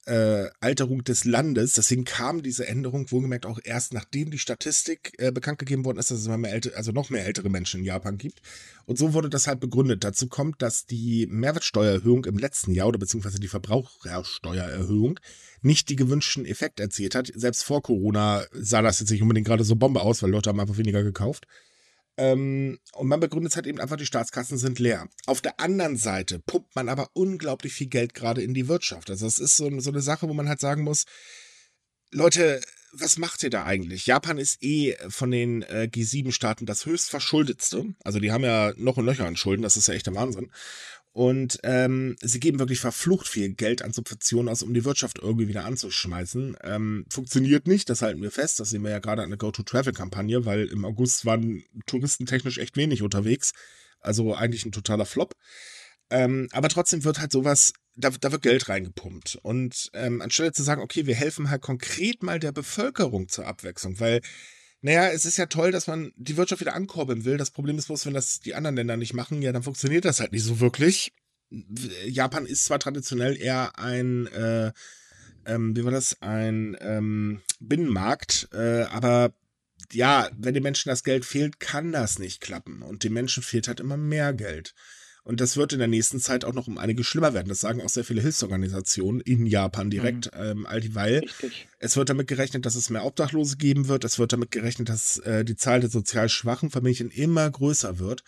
äh, 0.10 0.49
Alterung 0.60 1.03
des 1.03 1.24
Landes, 1.24 1.74
deswegen 1.74 2.03
kam 2.03 2.41
diese 2.41 2.68
Änderung 2.68 3.12
wohlgemerkt 3.12 3.45
auch 3.45 3.60
erst 3.64 3.93
nachdem 3.93 4.32
die 4.32 4.39
Statistik 4.39 5.14
äh, 5.18 5.32
bekannt 5.32 5.60
gegeben 5.60 5.86
worden 5.86 5.99
ist, 5.99 6.12
dass 6.12 6.20
es 6.20 6.26
immer 6.26 6.38
mehr 6.38 6.51
ältere, 6.51 6.76
also 6.76 6.91
noch 6.91 7.10
mehr 7.10 7.26
ältere 7.26 7.49
Menschen 7.49 7.82
in 7.82 7.86
Japan 7.86 8.18
gibt. 8.18 8.41
Und 8.86 8.97
so 8.97 9.14
wurde 9.14 9.30
das 9.30 9.47
halt 9.47 9.60
begründet. 9.60 10.03
Dazu 10.03 10.28
kommt, 10.28 10.62
dass 10.62 10.86
die 10.86 11.28
Mehrwertsteuererhöhung 11.30 12.26
im 12.26 12.38
letzten 12.38 12.72
Jahr 12.72 12.88
oder 12.88 12.99
beziehungsweise 12.99 13.39
die 13.39 13.47
Verbrauchersteuererhöhung 13.47 15.20
nicht 15.62 15.89
die 15.89 15.95
gewünschten 15.95 16.45
Effekte 16.45 16.84
erzielt 16.84 17.16
hat. 17.16 17.32
Selbst 17.36 17.64
vor 17.64 17.82
Corona 17.82 18.45
sah 18.51 18.82
das 18.82 18.99
jetzt 18.99 19.12
nicht 19.12 19.22
unbedingt 19.22 19.47
gerade 19.47 19.64
so 19.64 19.76
Bombe 19.76 20.01
aus, 20.01 20.24
weil 20.24 20.32
Leute 20.32 20.49
haben 20.49 20.60
einfach 20.60 20.78
weniger 20.78 21.03
gekauft. 21.03 21.45
Ähm, 22.20 22.80
und 22.91 23.07
man 23.07 23.22
begründet 23.22 23.53
es 23.53 23.55
halt 23.55 23.65
eben 23.65 23.80
einfach, 23.80 23.95
die 23.95 24.05
Staatskassen 24.05 24.57
sind 24.57 24.78
leer. 24.78 25.07
Auf 25.26 25.39
der 25.39 25.61
anderen 25.61 25.95
Seite 25.95 26.39
pumpt 26.39 26.76
man 26.76 26.89
aber 26.89 27.11
unglaublich 27.13 27.72
viel 27.72 27.88
Geld 27.88 28.13
gerade 28.13 28.43
in 28.43 28.53
die 28.53 28.67
Wirtschaft. 28.67 29.09
Also 29.09 29.26
es 29.26 29.39
ist 29.39 29.55
so, 29.55 29.80
so 29.80 29.89
eine 29.89 30.01
Sache, 30.01 30.28
wo 30.28 30.34
man 30.34 30.49
halt 30.49 30.59
sagen 30.59 30.84
muss, 30.84 31.05
Leute, 32.11 32.59
was 32.91 33.17
macht 33.17 33.41
ihr 33.43 33.49
da 33.49 33.63
eigentlich? 33.63 34.05
Japan 34.05 34.38
ist 34.38 34.61
eh 34.61 34.97
von 35.07 35.32
den 35.32 35.61
äh, 35.61 35.88
G7-Staaten 35.89 36.65
das 36.65 36.86
höchst 36.86 37.09
verschuldetste. 37.09 37.86
Also 38.03 38.20
die 38.20 38.34
haben 38.34 38.43
ja 38.43 38.74
noch 38.76 38.97
und 38.97 39.05
Löcher 39.05 39.26
an 39.26 39.38
Schulden, 39.38 39.61
das 39.61 39.78
ist 39.78 39.88
ja 39.88 39.93
echt 39.93 40.07
der 40.07 40.15
Wahnsinn. 40.15 40.51
Und 41.20 41.59
ähm, 41.63 42.15
sie 42.22 42.39
geben 42.39 42.59
wirklich 42.59 42.80
verflucht 42.80 43.28
viel 43.28 43.53
Geld 43.53 43.82
an 43.82 43.91
Subventionen 43.91 44.47
aus, 44.47 44.63
um 44.63 44.74
die 44.74 44.86
Wirtschaft 44.86 45.20
irgendwie 45.22 45.49
wieder 45.49 45.65
anzuschmeißen. 45.65 46.55
Ähm, 46.63 47.05
funktioniert 47.09 47.67
nicht, 47.67 47.89
das 47.89 48.01
halten 48.01 48.22
wir 48.22 48.32
fest. 48.32 48.61
Das 48.61 48.70
sehen 48.70 48.86
wir 48.86 48.91
ja 48.91 48.99
gerade 48.99 49.24
an 49.24 49.30
der 49.30 49.38
Go-to-Travel-Kampagne, 49.38 50.45
weil 50.45 50.67
im 50.67 50.86
August 50.86 51.26
waren 51.26 51.65
touristentechnisch 51.88 52.57
echt 52.57 52.78
wenig 52.78 53.01
unterwegs. 53.01 53.51
Also 53.99 54.34
eigentlich 54.34 54.65
ein 54.65 54.72
totaler 54.72 55.05
Flop. 55.05 55.34
Ähm, 56.09 56.47
aber 56.53 56.70
trotzdem 56.70 57.03
wird 57.03 57.20
halt 57.20 57.34
sowas, 57.34 57.74
da, 57.95 58.11
da 58.11 58.32
wird 58.32 58.41
Geld 58.41 58.70
reingepumpt. 58.70 59.39
Und 59.41 59.89
ähm, 59.95 60.22
anstelle 60.22 60.53
zu 60.53 60.63
sagen, 60.63 60.82
okay, 60.82 61.05
wir 61.05 61.15
helfen 61.15 61.49
halt 61.49 61.61
konkret 61.61 62.24
mal 62.24 62.39
der 62.39 62.53
Bevölkerung 62.53 63.28
zur 63.28 63.45
Abwechslung, 63.45 63.99
weil 63.99 64.22
naja, 64.82 65.09
es 65.09 65.25
ist 65.25 65.38
ja 65.38 65.47
toll, 65.47 65.71
dass 65.71 65.88
man 65.88 66.13
die 66.15 66.38
Wirtschaft 66.38 66.61
wieder 66.61 66.75
ankurbeln 66.75 67.25
will. 67.25 67.38
Das 67.38 67.51
Problem 67.51 67.77
ist 67.77 67.88
bloß, 67.88 68.05
wenn 68.05 68.13
das 68.13 68.39
die 68.39 68.55
anderen 68.55 68.75
Länder 68.75 68.97
nicht 68.97 69.13
machen, 69.13 69.41
ja, 69.41 69.51
dann 69.51 69.63
funktioniert 69.63 70.05
das 70.05 70.19
halt 70.19 70.32
nicht 70.32 70.43
so 70.43 70.59
wirklich. 70.59 71.13
Japan 72.05 72.45
ist 72.45 72.65
zwar 72.65 72.80
traditionell 72.80 73.36
eher 73.36 73.77
ein, 73.77 74.27
äh, 74.27 74.71
ähm, 75.45 75.75
wie 75.75 75.84
war 75.84 75.91
das, 75.91 76.21
ein 76.21 76.77
ähm, 76.80 77.41
Binnenmarkt, 77.59 78.49
äh, 78.53 78.84
aber 78.84 79.34
ja, 79.91 80.30
wenn 80.38 80.53
den 80.53 80.63
Menschen 80.63 80.89
das 80.89 81.03
Geld 81.03 81.25
fehlt, 81.25 81.59
kann 81.59 81.91
das 81.91 82.19
nicht 82.19 82.41
klappen. 82.41 82.82
Und 82.82 83.03
den 83.03 83.13
Menschen 83.13 83.43
fehlt 83.43 83.67
halt 83.67 83.80
immer 83.80 83.97
mehr 83.97 84.34
Geld. 84.34 84.75
Und 85.30 85.41
das 85.41 85.57
wird 85.57 85.73
in 85.73 85.77
der 85.77 85.88
nächsten 85.88 86.19
Zeit 86.19 86.43
auch 86.43 86.55
noch 86.55 86.65
um 86.65 86.80
einige 86.80 87.03
schlimmer 87.03 87.36
werden. 87.36 87.49
Das 87.49 87.59
sagen 87.59 87.84
auch 87.84 87.89
sehr 87.89 88.03
viele 88.03 88.19
Hilfsorganisationen 88.19 89.21
in 89.21 89.45
Japan 89.45 89.91
direkt, 89.91 90.34
mhm. 90.34 90.41
ähm, 90.41 90.65
all 90.65 90.82
dieweil. 90.82 91.19
Richtig. 91.19 91.67
Es 91.77 91.95
wird 91.95 92.09
damit 92.09 92.25
gerechnet, 92.25 92.65
dass 92.65 92.73
es 92.73 92.89
mehr 92.89 93.05
Obdachlose 93.05 93.57
geben 93.57 93.88
wird. 93.88 94.03
Es 94.03 94.17
wird 94.17 94.34
damit 94.34 94.49
gerechnet, 94.49 94.89
dass 94.89 95.19
äh, 95.19 95.45
die 95.45 95.55
Zahl 95.55 95.82
der 95.82 95.91
sozial 95.91 96.30
schwachen 96.30 96.71
Familien 96.71 97.11
immer 97.11 97.47
größer 97.47 97.99
wird. 97.99 98.23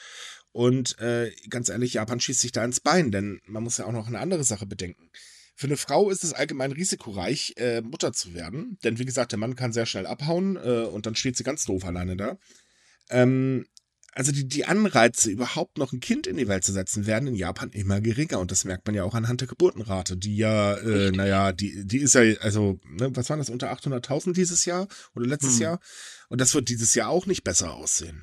Und 0.51 0.99
äh, 0.99 1.31
ganz 1.49 1.69
ehrlich, 1.69 1.95
Japan 1.95 2.19
schießt 2.19 2.39
sich 2.39 2.51
da 2.51 2.63
ins 2.63 2.81
Bein, 2.81 3.09
denn 3.09 3.41
man 3.47 3.63
muss 3.63 3.79
ja 3.79 3.85
auch 3.85 3.93
noch 3.93 4.05
eine 4.05 4.19
andere 4.19 4.43
Sache 4.43 4.67
bedenken. 4.67 5.09
Für 5.55 5.65
eine 5.65 5.77
Frau 5.77 6.11
ist 6.11 6.23
es 6.23 6.33
allgemein 6.33 6.71
risikoreich, 6.71 7.55
äh, 7.57 7.81
Mutter 7.81 8.13
zu 8.13 8.35
werden. 8.35 8.77
Denn 8.83 8.99
wie 8.99 9.05
gesagt, 9.05 9.31
der 9.31 9.39
Mann 9.39 9.55
kann 9.55 9.73
sehr 9.73 9.87
schnell 9.87 10.05
abhauen 10.05 10.55
äh, 10.55 10.83
und 10.83 11.07
dann 11.07 11.15
steht 11.15 11.35
sie 11.35 11.43
ganz 11.43 11.65
doof 11.65 11.83
alleine 11.83 12.15
da. 12.15 12.37
Ähm, 13.09 13.65
also 14.14 14.32
die, 14.32 14.47
die 14.47 14.66
Anreize, 14.66 15.32
überhaupt 15.32 15.78
noch 15.78 15.93
ein 15.93 16.01
Kind 16.01 16.28
in 16.28 16.38
die 16.38 16.47
Welt 16.47 16.64
zu 16.64 16.74
setzen, 16.74 17.05
werden 17.05 17.28
in 17.28 17.36
Japan 17.36 17.70
immer 17.72 18.01
geringer. 18.01 18.39
Und 18.39 18.51
das 18.51 18.66
merkt 18.66 18.86
man 18.86 18.95
ja 18.95 19.03
auch 19.03 19.16
anhand 19.16 19.41
der 19.41 19.47
Geburtenrate, 19.47 20.18
die 20.18 20.36
ja, 20.36 20.76
äh, 20.76 21.12
naja, 21.12 21.53
die, 21.53 21.86
die 21.86 21.99
ist 21.99 22.16
ja, 22.16 22.22
also, 22.41 22.80
ne, 22.89 23.16
was 23.16 23.30
waren 23.30 23.39
das, 23.39 23.49
unter 23.49 23.72
800.000 23.72 24.34
dieses 24.34 24.66
Jahr 24.66 24.88
oder 25.16 25.26
letztes 25.26 25.55
Hm. 25.55 25.62
Jahr? 25.62 25.80
Und 26.30 26.41
das 26.41 26.53
wird 26.53 26.70
dieses 26.70 26.93
Jahr 26.93 27.09
auch 27.09 27.26
nicht 27.26 27.43
besser 27.43 27.74
aussehen. 27.74 28.22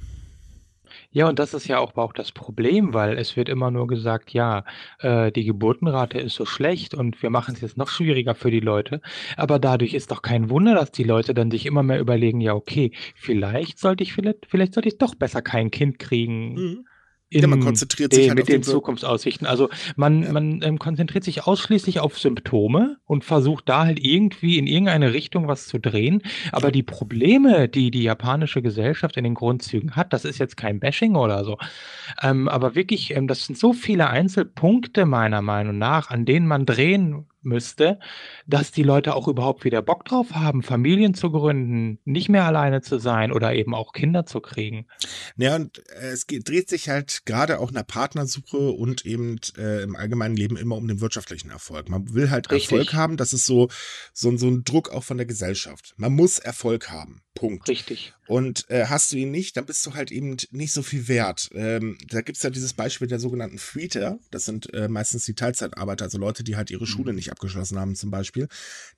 Ja, 1.18 1.28
und 1.28 1.40
das 1.40 1.52
ist 1.52 1.66
ja 1.66 1.80
auch 1.80 1.96
auch 1.96 2.12
das 2.12 2.30
Problem, 2.30 2.94
weil 2.94 3.18
es 3.18 3.36
wird 3.36 3.48
immer 3.48 3.72
nur 3.72 3.88
gesagt, 3.88 4.30
ja, 4.30 4.64
äh, 5.00 5.32
die 5.32 5.42
Geburtenrate 5.44 6.20
ist 6.20 6.36
so 6.36 6.44
schlecht 6.46 6.94
und 6.94 7.20
wir 7.24 7.30
machen 7.30 7.56
es 7.56 7.60
jetzt 7.60 7.76
noch 7.76 7.88
schwieriger 7.88 8.36
für 8.36 8.52
die 8.52 8.60
Leute. 8.60 9.00
Aber 9.36 9.58
dadurch 9.58 9.94
ist 9.94 10.12
doch 10.12 10.22
kein 10.22 10.48
Wunder, 10.48 10.76
dass 10.76 10.92
die 10.92 11.02
Leute 11.02 11.34
dann 11.34 11.50
sich 11.50 11.66
immer 11.66 11.82
mehr 11.82 11.98
überlegen, 11.98 12.40
ja, 12.40 12.54
okay, 12.54 12.92
vielleicht 13.16 13.80
sollte 13.80 14.04
ich 14.04 14.12
vielleicht, 14.12 14.46
vielleicht 14.46 14.74
sollte 14.74 14.90
ich 14.90 14.98
doch 14.98 15.16
besser 15.16 15.42
kein 15.42 15.72
Kind 15.72 15.98
kriegen. 15.98 16.54
Mhm. 16.54 16.86
In 17.30 17.42
Ja, 17.42 17.46
man 17.46 17.60
konzentriert 17.60 18.12
sich 18.12 18.22
den, 18.22 18.30
halt 18.30 18.36
mit 18.36 18.44
auf 18.44 18.46
den 18.46 18.62
den 18.62 18.62
Zukunftsaussichten. 18.62 19.46
Also 19.46 19.68
man, 19.96 20.22
Ja. 20.22 20.32
man 20.32 20.62
ähm, 20.62 20.78
konzentriert 20.78 21.24
sich 21.24 21.46
ausschließlich 21.46 22.00
auf 22.00 22.18
Symptome 22.18 22.96
und 23.04 23.22
versucht 23.22 23.68
da 23.68 23.84
halt 23.84 24.02
irgendwie 24.02 24.58
in 24.58 24.66
irgendeine 24.66 25.12
Richtung 25.12 25.46
was 25.46 25.66
zu 25.66 25.78
drehen. 25.78 26.22
Aber 26.52 26.72
die 26.72 26.82
Probleme, 26.82 27.68
die 27.68 27.90
die 27.90 28.02
japanische 28.02 28.62
Gesellschaft 28.62 29.18
in 29.18 29.24
den 29.24 29.34
Grundzügen 29.34 29.94
hat, 29.94 30.14
das 30.14 30.24
ist 30.24 30.38
jetzt 30.38 30.56
kein 30.56 30.80
Bashing 30.80 31.16
oder 31.16 31.44
so. 31.44 31.58
Ähm, 32.22 32.48
aber 32.48 32.74
wirklich, 32.74 33.14
ähm, 33.14 33.28
das 33.28 33.44
sind 33.44 33.58
so 33.58 33.74
viele 33.74 34.08
Einzelpunkte 34.08 35.04
meiner 35.04 35.42
Meinung 35.42 35.76
nach, 35.76 36.10
an 36.10 36.24
denen 36.24 36.46
man 36.46 36.64
drehen 36.64 37.26
müsste, 37.42 37.98
dass 38.46 38.72
die 38.72 38.82
Leute 38.82 39.14
auch 39.14 39.28
überhaupt 39.28 39.64
wieder 39.64 39.82
Bock 39.82 40.04
drauf 40.04 40.32
haben, 40.32 40.62
Familien 40.62 41.14
zu 41.14 41.30
gründen, 41.30 41.98
nicht 42.04 42.28
mehr 42.28 42.44
alleine 42.44 42.82
zu 42.82 42.98
sein 42.98 43.32
oder 43.32 43.54
eben 43.54 43.74
auch 43.74 43.92
Kinder 43.92 44.26
zu 44.26 44.40
kriegen. 44.40 44.86
Ja, 45.36 45.56
und 45.56 45.78
äh, 45.90 46.08
es 46.08 46.26
geht, 46.26 46.48
dreht 46.48 46.68
sich 46.68 46.88
halt 46.88 47.22
gerade 47.26 47.60
auch 47.60 47.68
in 47.68 47.76
der 47.76 47.82
Partnersuche 47.82 48.70
und 48.70 49.06
eben 49.06 49.40
äh, 49.56 49.82
im 49.82 49.96
allgemeinen 49.96 50.36
Leben 50.36 50.56
immer 50.56 50.76
um 50.76 50.88
den 50.88 51.00
wirtschaftlichen 51.00 51.50
Erfolg. 51.50 51.88
Man 51.88 52.14
will 52.14 52.30
halt 52.30 52.50
Richtig. 52.50 52.72
Erfolg 52.72 52.94
haben, 52.94 53.16
das 53.16 53.32
ist 53.32 53.46
so, 53.46 53.68
so, 54.12 54.36
so 54.36 54.48
ein 54.48 54.64
Druck 54.64 54.90
auch 54.90 55.04
von 55.04 55.16
der 55.16 55.26
Gesellschaft. 55.26 55.94
Man 55.96 56.14
muss 56.14 56.38
Erfolg 56.38 56.90
haben. 56.90 57.22
Punkt. 57.38 57.68
Richtig. 57.68 58.12
Und 58.26 58.68
äh, 58.68 58.86
hast 58.86 59.12
du 59.12 59.16
ihn 59.16 59.30
nicht, 59.30 59.56
dann 59.56 59.64
bist 59.64 59.86
du 59.86 59.94
halt 59.94 60.10
eben 60.10 60.36
nicht 60.50 60.72
so 60.72 60.82
viel 60.82 61.08
wert. 61.08 61.48
Ähm, 61.54 61.96
da 62.08 62.20
gibt's 62.20 62.42
ja 62.42 62.50
dieses 62.50 62.74
Beispiel 62.74 63.06
der 63.08 63.20
sogenannten 63.20 63.58
Freeter. 63.58 64.18
Das 64.30 64.44
sind 64.44 64.72
äh, 64.74 64.88
meistens 64.88 65.24
die 65.24 65.34
Teilzeitarbeiter, 65.34 66.04
also 66.04 66.18
Leute, 66.18 66.44
die 66.44 66.56
halt 66.56 66.70
ihre 66.70 66.86
Schule 66.86 67.12
nicht 67.14 67.30
abgeschlossen 67.30 67.78
haben 67.78 67.94
zum 67.94 68.10
Beispiel. 68.10 68.48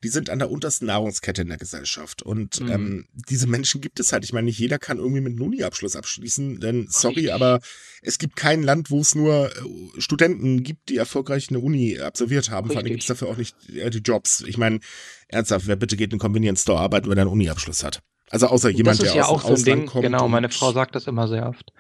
Die 0.03 0.09
sind 0.09 0.31
an 0.31 0.39
der 0.41 0.51
untersten 0.51 0.87
Nahrungskette 0.87 1.43
in 1.43 1.49
der 1.49 1.59
Gesellschaft. 1.59 2.23
Und 2.23 2.61
Mhm. 2.61 2.69
ähm, 2.71 3.09
diese 3.29 3.47
Menschen 3.47 3.81
gibt 3.81 4.01
es 4.01 4.13
halt. 4.13 4.25
Ich 4.25 4.33
meine, 4.33 4.47
nicht 4.47 4.59
jeder 4.59 4.79
kann 4.79 4.99
irgendwie 4.99 5.21
mit 5.21 5.33
einem 5.35 5.43
Uni-Abschluss 5.43 5.95
abschließen, 5.97 6.59
denn 6.59 6.87
sorry, 6.89 7.15
Richtig. 7.17 7.35
aber 7.35 7.61
es 8.03 8.19
gibt 8.19 8.35
kein 8.37 8.63
Land, 8.63 8.91
wo 8.91 9.01
es 9.01 9.15
nur 9.15 9.51
äh, 9.55 10.01
Studenten 10.01 10.63
gibt, 10.65 10.89
die 10.89 10.97
erfolgreich 10.97 11.51
eine 11.51 11.61
Uni 11.61 11.99
absolviert 12.01 12.51
haben. 12.51 12.69
Vor 12.69 12.77
allem 12.79 12.87
Richtig. 12.87 13.07
gibt's 13.07 13.07
dafür 13.07 13.29
auch 13.29 13.37
nicht 13.37 13.55
äh, 13.69 13.91
die 13.91 13.99
Jobs. 13.99 14.41
Ich 14.47 14.57
meine, 14.59 14.81
ernsthaft, 15.29 15.67
wer 15.69 15.77
bitte 15.77 15.97
geht 15.97 16.07
in 16.13 16.17
den 16.17 16.21
Convenience 16.21 16.63
Store 16.63 16.81
arbeiten, 16.81 17.09
wenn 17.11 17.19
er 17.19 17.23
einen 17.23 17.31
Uni-Abschluss 17.33 17.85
hat? 17.85 18.01
Also 18.31 18.47
außer 18.47 18.71
jemand, 18.71 19.03
der 19.03 19.15
ja 19.15 19.25
aus 19.25 19.29
auch 19.29 19.41
dem 19.43 19.47
so 19.49 19.53
Ausland 19.55 19.67
Ding, 19.67 19.87
kommt. 19.87 20.05
genau, 20.05 20.29
meine 20.29 20.49
Frau 20.49 20.73
sagt 20.73 20.95
das 20.95 21.07
immer 21.07 21.29
sehr 21.29 21.49
oft. 21.49 21.73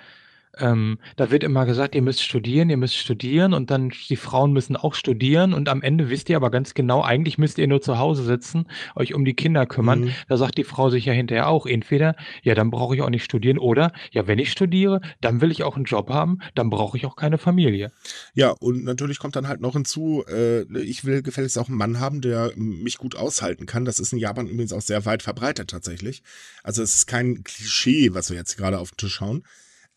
Ähm, 0.59 0.99
da 1.17 1.31
wird 1.31 1.45
immer 1.45 1.65
gesagt, 1.65 1.95
ihr 1.95 2.03
müsst 2.03 2.23
studieren, 2.23 2.71
ihr 2.71 2.77
müsst 2.77 2.97
studieren 2.97 3.55
und 3.55 3.71
dann 3.71 3.93
die 4.09 4.17
Frauen 4.17 4.53
müssen 4.53 4.77
auch 4.77 4.95
studieren 4.95 5.55
und 5.55 5.69
am 5.69 5.83
Ende 5.83 6.11
wisst 6.11 6.29
ihr 6.29 6.37
aber 6.37 6.51
ganz 6.51 6.75
genau, 6.75 7.03
eigentlich 7.03 7.39
müsst 7.39 7.59
ihr 7.59 7.69
nur 7.69 7.81
zu 7.81 7.99
Hause 7.99 8.25
sitzen, 8.25 8.67
euch 8.97 9.15
um 9.15 9.25
die 9.25 9.35
Kinder 9.35 9.67
kümmern. 9.67 10.01
Mhm. 10.01 10.13
Da 10.29 10.37
sagt 10.37 10.59
die 10.59 10.65
Frau 10.65 10.91
sich 10.91 11.05
ja 11.05 11.13
hinterher 11.13 11.49
auch, 11.49 11.67
entweder, 11.67 12.17
ja, 12.43 12.55
dann 12.55 12.71
brauche 12.71 12.97
ich 12.97 13.03
auch 13.03 13.11
nicht 13.11 13.25
studieren 13.25 13.59
oder, 13.59 13.93
ja, 14.11 14.27
wenn 14.27 14.39
ich 14.39 14.51
studiere, 14.51 15.01
dann 15.21 15.41
will 15.41 15.51
ich 15.51 15.63
auch 15.63 15.77
einen 15.77 15.85
Job 15.85 16.11
haben, 16.11 16.41
dann 16.55 16.69
brauche 16.69 16.97
ich 16.97 17.07
auch 17.07 17.17
keine 17.17 17.39
Familie. 17.39 17.93
Ja, 18.35 18.51
und 18.51 18.85
natürlich 18.85 19.19
kommt 19.19 19.37
dann 19.37 19.47
halt 19.47 19.61
noch 19.61 19.75
hinzu, 19.75 20.25
äh, 20.29 20.63
ich 20.79 21.05
will 21.05 21.23
gefälligst 21.23 21.59
auch 21.59 21.69
einen 21.69 21.79
Mann 21.79 22.01
haben, 22.01 22.21
der 22.21 22.53
mich 22.57 22.99
gut 22.99 23.15
aushalten 23.15 23.67
kann. 23.67 23.85
Das 23.85 24.01
ist 24.01 24.13
in 24.13 24.19
Japan 24.19 24.49
übrigens 24.49 24.73
auch 24.73 24.83
sehr 24.83 25.05
weit 25.05 25.23
verbreitet 25.23 25.71
tatsächlich. 25.71 26.23
Also 26.63 26.83
es 26.83 26.95
ist 26.95 27.07
kein 27.07 27.45
Klischee, 27.45 28.15
was 28.15 28.31
wir 28.31 28.37
jetzt 28.37 28.57
gerade 28.57 28.79
auf 28.79 28.91
den 28.91 28.97
Tisch 28.97 29.21
hauen. 29.21 29.45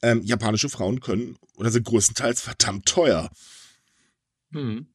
Ähm, 0.04 0.22
japanische 0.24 0.70
Frauen 0.70 1.00
können 1.00 1.38
oder 1.56 1.72
sind 1.72 1.86
größtenteils 1.86 2.42
verdammt 2.42 2.86
teuer. 2.86 3.32
Hm. 4.52 4.94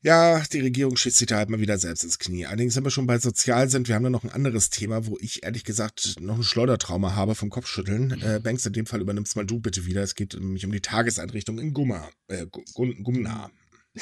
Ja, 0.00 0.40
die 0.52 0.60
Regierung 0.60 0.96
schießt 0.96 1.18
sich 1.18 1.26
da 1.26 1.36
halt 1.36 1.50
mal 1.50 1.60
wieder 1.60 1.76
selbst 1.76 2.04
ins 2.04 2.20
Knie. 2.20 2.46
Allerdings, 2.46 2.76
wenn 2.76 2.84
wir 2.84 2.90
schon 2.90 3.08
bei 3.08 3.18
Sozial 3.18 3.68
sind, 3.68 3.88
wir 3.88 3.96
haben 3.96 4.04
da 4.04 4.10
noch 4.10 4.22
ein 4.22 4.30
anderes 4.30 4.70
Thema, 4.70 5.06
wo 5.06 5.18
ich 5.20 5.42
ehrlich 5.42 5.64
gesagt 5.64 6.20
noch 6.20 6.36
ein 6.36 6.44
Schleudertrauma 6.44 7.16
habe 7.16 7.34
vom 7.34 7.50
Kopfschütteln. 7.50 8.22
Äh, 8.22 8.40
Banks, 8.42 8.64
in 8.64 8.72
dem 8.72 8.86
Fall 8.86 9.00
übernimmst 9.00 9.34
mal 9.34 9.44
du 9.44 9.58
bitte 9.58 9.86
wieder. 9.86 10.02
Es 10.02 10.14
geht 10.14 10.34
nämlich 10.34 10.64
um 10.64 10.70
die 10.70 10.80
Tageseinrichtung 10.80 11.58
in 11.58 11.74
Gumma, 11.74 12.08
äh, 12.28 12.46
Gumna. 12.74 13.50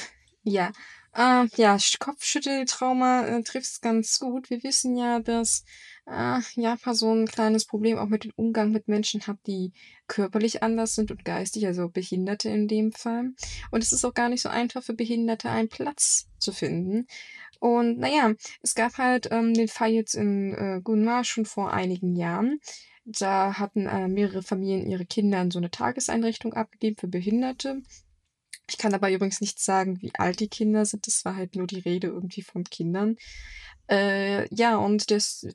Ja, 0.48 0.70
äh, 1.12 1.48
ja, 1.56 1.76
Kopfschütteltrauma 1.98 3.26
äh, 3.26 3.42
trifft 3.42 3.66
es 3.66 3.80
ganz 3.80 4.20
gut. 4.20 4.48
Wir 4.48 4.62
wissen 4.62 4.96
ja, 4.96 5.18
dass 5.18 5.64
äh, 6.06 6.40
Japan 6.54 6.94
so 6.94 7.12
ein 7.12 7.26
kleines 7.26 7.66
Problem 7.66 7.98
auch 7.98 8.08
mit 8.08 8.24
dem 8.24 8.32
Umgang 8.36 8.72
mit 8.72 8.88
Menschen 8.88 9.26
hat, 9.26 9.38
die 9.46 9.72
körperlich 10.06 10.62
anders 10.62 10.94
sind 10.94 11.10
und 11.10 11.24
geistig, 11.24 11.66
also 11.66 11.88
Behinderte 11.88 12.48
in 12.48 12.68
dem 12.68 12.92
Fall. 12.92 13.32
Und 13.70 13.82
es 13.82 13.92
ist 13.92 14.04
auch 14.04 14.14
gar 14.14 14.28
nicht 14.28 14.42
so 14.42 14.48
einfach 14.48 14.82
für 14.82 14.94
Behinderte 14.94 15.50
einen 15.50 15.68
Platz 15.68 16.28
zu 16.38 16.52
finden. 16.52 17.06
Und 17.58 17.98
naja, 17.98 18.34
es 18.62 18.74
gab 18.74 18.98
halt 18.98 19.28
ähm, 19.30 19.54
den 19.54 19.68
Fall 19.68 19.90
jetzt 19.90 20.14
in 20.14 20.54
äh, 20.54 20.80
Gunma 20.82 21.24
schon 21.24 21.46
vor 21.46 21.72
einigen 21.72 22.14
Jahren. 22.14 22.60
Da 23.04 23.58
hatten 23.58 23.86
äh, 23.86 24.08
mehrere 24.08 24.42
Familien 24.42 24.90
ihre 24.90 25.06
Kinder 25.06 25.40
in 25.40 25.50
so 25.50 25.58
eine 25.58 25.70
Tageseinrichtung 25.70 26.54
abgegeben 26.54 26.96
für 26.98 27.08
Behinderte. 27.08 27.82
Ich 28.68 28.78
kann 28.78 28.94
aber 28.94 29.10
übrigens 29.10 29.40
nicht 29.40 29.60
sagen, 29.60 30.02
wie 30.02 30.12
alt 30.14 30.40
die 30.40 30.48
Kinder 30.48 30.84
sind. 30.84 31.06
Das 31.06 31.24
war 31.24 31.36
halt 31.36 31.54
nur 31.54 31.68
die 31.68 31.78
Rede 31.78 32.08
irgendwie 32.08 32.42
von 32.42 32.64
Kindern. 32.64 33.16
Äh, 33.88 34.52
ja, 34.54 34.76
und 34.76 35.10
das 35.10 35.46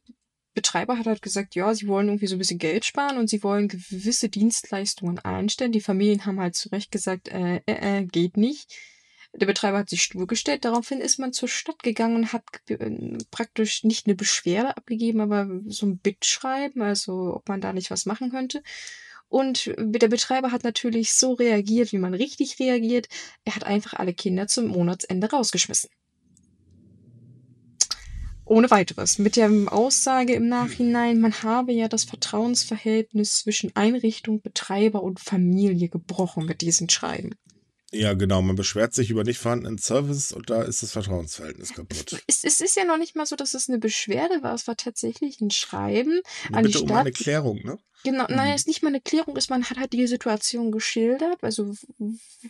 Betreiber 0.53 0.97
hat 0.97 1.05
halt 1.05 1.21
gesagt, 1.21 1.55
ja, 1.55 1.73
sie 1.73 1.87
wollen 1.87 2.07
irgendwie 2.07 2.27
so 2.27 2.35
ein 2.35 2.39
bisschen 2.39 2.59
Geld 2.59 2.83
sparen 2.85 3.17
und 3.17 3.29
sie 3.29 3.41
wollen 3.43 3.67
gewisse 3.67 4.29
Dienstleistungen 4.29 5.19
einstellen. 5.19 5.71
Die 5.71 5.81
Familien 5.81 6.25
haben 6.25 6.39
halt 6.39 6.55
zu 6.55 6.69
Recht 6.69 6.91
gesagt, 6.91 7.29
äh, 7.29 7.61
äh, 7.65 7.99
äh, 7.99 8.05
geht 8.05 8.37
nicht. 8.37 8.73
Der 9.33 9.45
Betreiber 9.45 9.77
hat 9.77 9.89
sich 9.89 10.03
stur 10.03 10.27
gestellt. 10.27 10.65
Daraufhin 10.65 10.99
ist 10.99 11.17
man 11.17 11.31
zur 11.31 11.47
Stadt 11.47 11.81
gegangen 11.83 12.17
und 12.17 12.33
hat 12.33 12.43
äh, 12.67 13.17
praktisch 13.31 13.85
nicht 13.85 14.07
eine 14.07 14.15
Beschwerde 14.15 14.75
abgegeben, 14.75 15.21
aber 15.21 15.47
so 15.67 15.85
ein 15.85 15.99
Bittschreiben, 15.99 16.81
also 16.81 17.35
ob 17.35 17.47
man 17.47 17.61
da 17.61 17.71
nicht 17.71 17.91
was 17.91 18.05
machen 18.05 18.29
könnte. 18.31 18.61
Und 19.29 19.73
der 19.77 20.09
Betreiber 20.09 20.51
hat 20.51 20.65
natürlich 20.65 21.13
so 21.13 21.31
reagiert, 21.31 21.93
wie 21.93 21.97
man 21.97 22.13
richtig 22.13 22.59
reagiert. 22.59 23.07
Er 23.45 23.55
hat 23.55 23.63
einfach 23.63 23.93
alle 23.93 24.13
Kinder 24.13 24.47
zum 24.47 24.67
Monatsende 24.67 25.29
rausgeschmissen. 25.29 25.89
Ohne 28.51 28.69
weiteres. 28.69 29.17
Mit 29.17 29.37
der 29.37 29.49
Aussage 29.67 30.33
im 30.33 30.49
Nachhinein, 30.49 31.21
man 31.21 31.41
habe 31.41 31.71
ja 31.71 31.87
das 31.87 32.03
Vertrauensverhältnis 32.03 33.35
zwischen 33.35 33.73
Einrichtung, 33.77 34.41
Betreiber 34.41 35.03
und 35.03 35.21
Familie 35.21 35.87
gebrochen 35.87 36.47
mit 36.47 36.59
diesem 36.59 36.89
Schreiben. 36.89 37.29
Ja, 37.91 38.13
genau. 38.13 38.41
Man 38.41 38.55
beschwert 38.55 38.93
sich 38.93 39.09
über 39.09 39.23
nicht 39.23 39.39
vorhandenen 39.39 39.77
Service 39.77 40.31
und 40.31 40.49
da 40.49 40.61
ist 40.61 40.81
das 40.81 40.93
Vertrauensverhältnis 40.93 41.73
kaputt. 41.73 42.23
Es, 42.27 42.43
es 42.43 42.61
ist 42.61 42.77
ja 42.77 42.85
noch 42.85 42.97
nicht 42.97 43.15
mal 43.15 43.25
so, 43.25 43.35
dass 43.35 43.53
es 43.53 43.67
eine 43.67 43.79
Beschwerde 43.79 44.41
war. 44.43 44.53
Es 44.53 44.67
war 44.67 44.77
tatsächlich 44.77 45.41
ein 45.41 45.51
Schreiben 45.51 46.21
ja, 46.49 46.57
an 46.57 46.65
die 46.65 46.71
Stadt. 46.71 46.83
um 46.83 46.91
eine 46.91 47.11
Klärung, 47.11 47.59
ne? 47.63 47.77
Genau, 48.03 48.23
mhm. 48.27 48.35
nein, 48.35 48.53
es 48.53 48.61
ist 48.61 48.67
nicht 48.67 48.81
mal 48.81 48.89
eine 48.89 49.01
Klärung, 49.01 49.37
ist, 49.37 49.49
man 49.49 49.69
hat 49.69 49.77
halt 49.77 49.93
die 49.93 50.07
Situation 50.07 50.71
geschildert, 50.71 51.43
also 51.43 51.75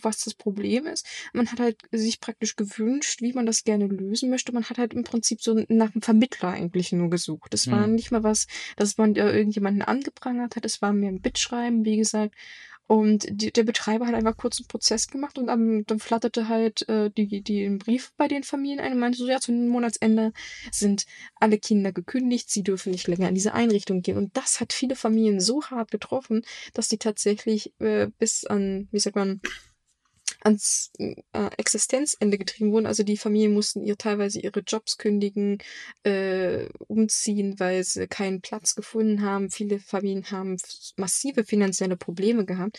was 0.00 0.24
das 0.24 0.34
Problem 0.34 0.86
ist. 0.86 1.06
Man 1.32 1.50
hat 1.50 1.60
halt 1.60 1.76
sich 1.90 2.20
praktisch 2.20 2.56
gewünscht, 2.56 3.20
wie 3.20 3.32
man 3.32 3.44
das 3.44 3.64
gerne 3.64 3.86
lösen 3.86 4.30
möchte. 4.30 4.52
Man 4.52 4.64
hat 4.64 4.78
halt 4.78 4.94
im 4.94 5.04
Prinzip 5.04 5.42
so 5.42 5.54
nach 5.68 5.92
einem 5.92 6.02
Vermittler 6.02 6.48
eigentlich 6.48 6.92
nur 6.92 7.10
gesucht. 7.10 7.52
Es 7.52 7.66
mhm. 7.66 7.72
war 7.72 7.86
nicht 7.86 8.10
mal 8.10 8.22
was, 8.22 8.46
dass 8.76 8.96
man 8.96 9.14
irgendjemanden 9.14 9.82
angeprangert 9.82 10.56
hat, 10.56 10.64
es 10.64 10.80
war 10.80 10.92
mehr 10.92 11.10
ein 11.10 11.20
Bittschreiben, 11.20 11.84
wie 11.84 11.96
gesagt. 11.96 12.34
Und 12.92 13.26
die, 13.30 13.50
der 13.50 13.62
Betreiber 13.62 14.06
hat 14.06 14.14
einfach 14.14 14.36
kurz 14.36 14.58
einen 14.58 14.66
Prozess 14.66 15.08
gemacht 15.08 15.38
und 15.38 15.46
dann, 15.46 15.82
dann 15.86 15.98
flatterte 15.98 16.48
halt 16.48 16.86
äh, 16.90 17.08
die, 17.08 17.40
die 17.40 17.64
ein 17.64 17.78
Brief 17.78 18.12
bei 18.18 18.28
den 18.28 18.42
Familien 18.42 18.80
ein 18.80 18.92
und 18.92 18.98
meinte 18.98 19.16
so, 19.16 19.26
ja, 19.26 19.40
zum 19.40 19.66
Monatsende 19.68 20.34
sind 20.70 21.06
alle 21.36 21.56
Kinder 21.56 21.90
gekündigt, 21.90 22.50
sie 22.50 22.62
dürfen 22.62 22.92
nicht 22.92 23.08
länger 23.08 23.30
in 23.30 23.34
diese 23.34 23.54
Einrichtung 23.54 24.02
gehen. 24.02 24.18
Und 24.18 24.36
das 24.36 24.60
hat 24.60 24.74
viele 24.74 24.94
Familien 24.94 25.40
so 25.40 25.62
hart 25.62 25.90
getroffen, 25.90 26.42
dass 26.74 26.88
die 26.88 26.98
tatsächlich 26.98 27.72
äh, 27.78 28.08
bis 28.18 28.44
an, 28.44 28.88
wie 28.90 28.98
sagt 28.98 29.16
man, 29.16 29.40
ans 30.44 30.90
äh, 30.98 31.14
Existenzende 31.56 32.38
getrieben 32.38 32.72
wurden. 32.72 32.86
Also 32.86 33.02
die 33.02 33.16
Familien 33.16 33.52
mussten 33.54 33.82
ihr 33.82 33.96
teilweise 33.96 34.40
ihre 34.40 34.60
Jobs 34.60 34.98
kündigen, 34.98 35.58
äh, 36.04 36.66
umziehen, 36.88 37.58
weil 37.58 37.84
sie 37.84 38.06
keinen 38.08 38.40
Platz 38.40 38.74
gefunden 38.74 39.22
haben. 39.22 39.50
Viele 39.50 39.78
Familien 39.78 40.30
haben 40.30 40.56
massive 40.96 41.44
finanzielle 41.44 41.96
Probleme 41.96 42.44
gehabt. 42.44 42.78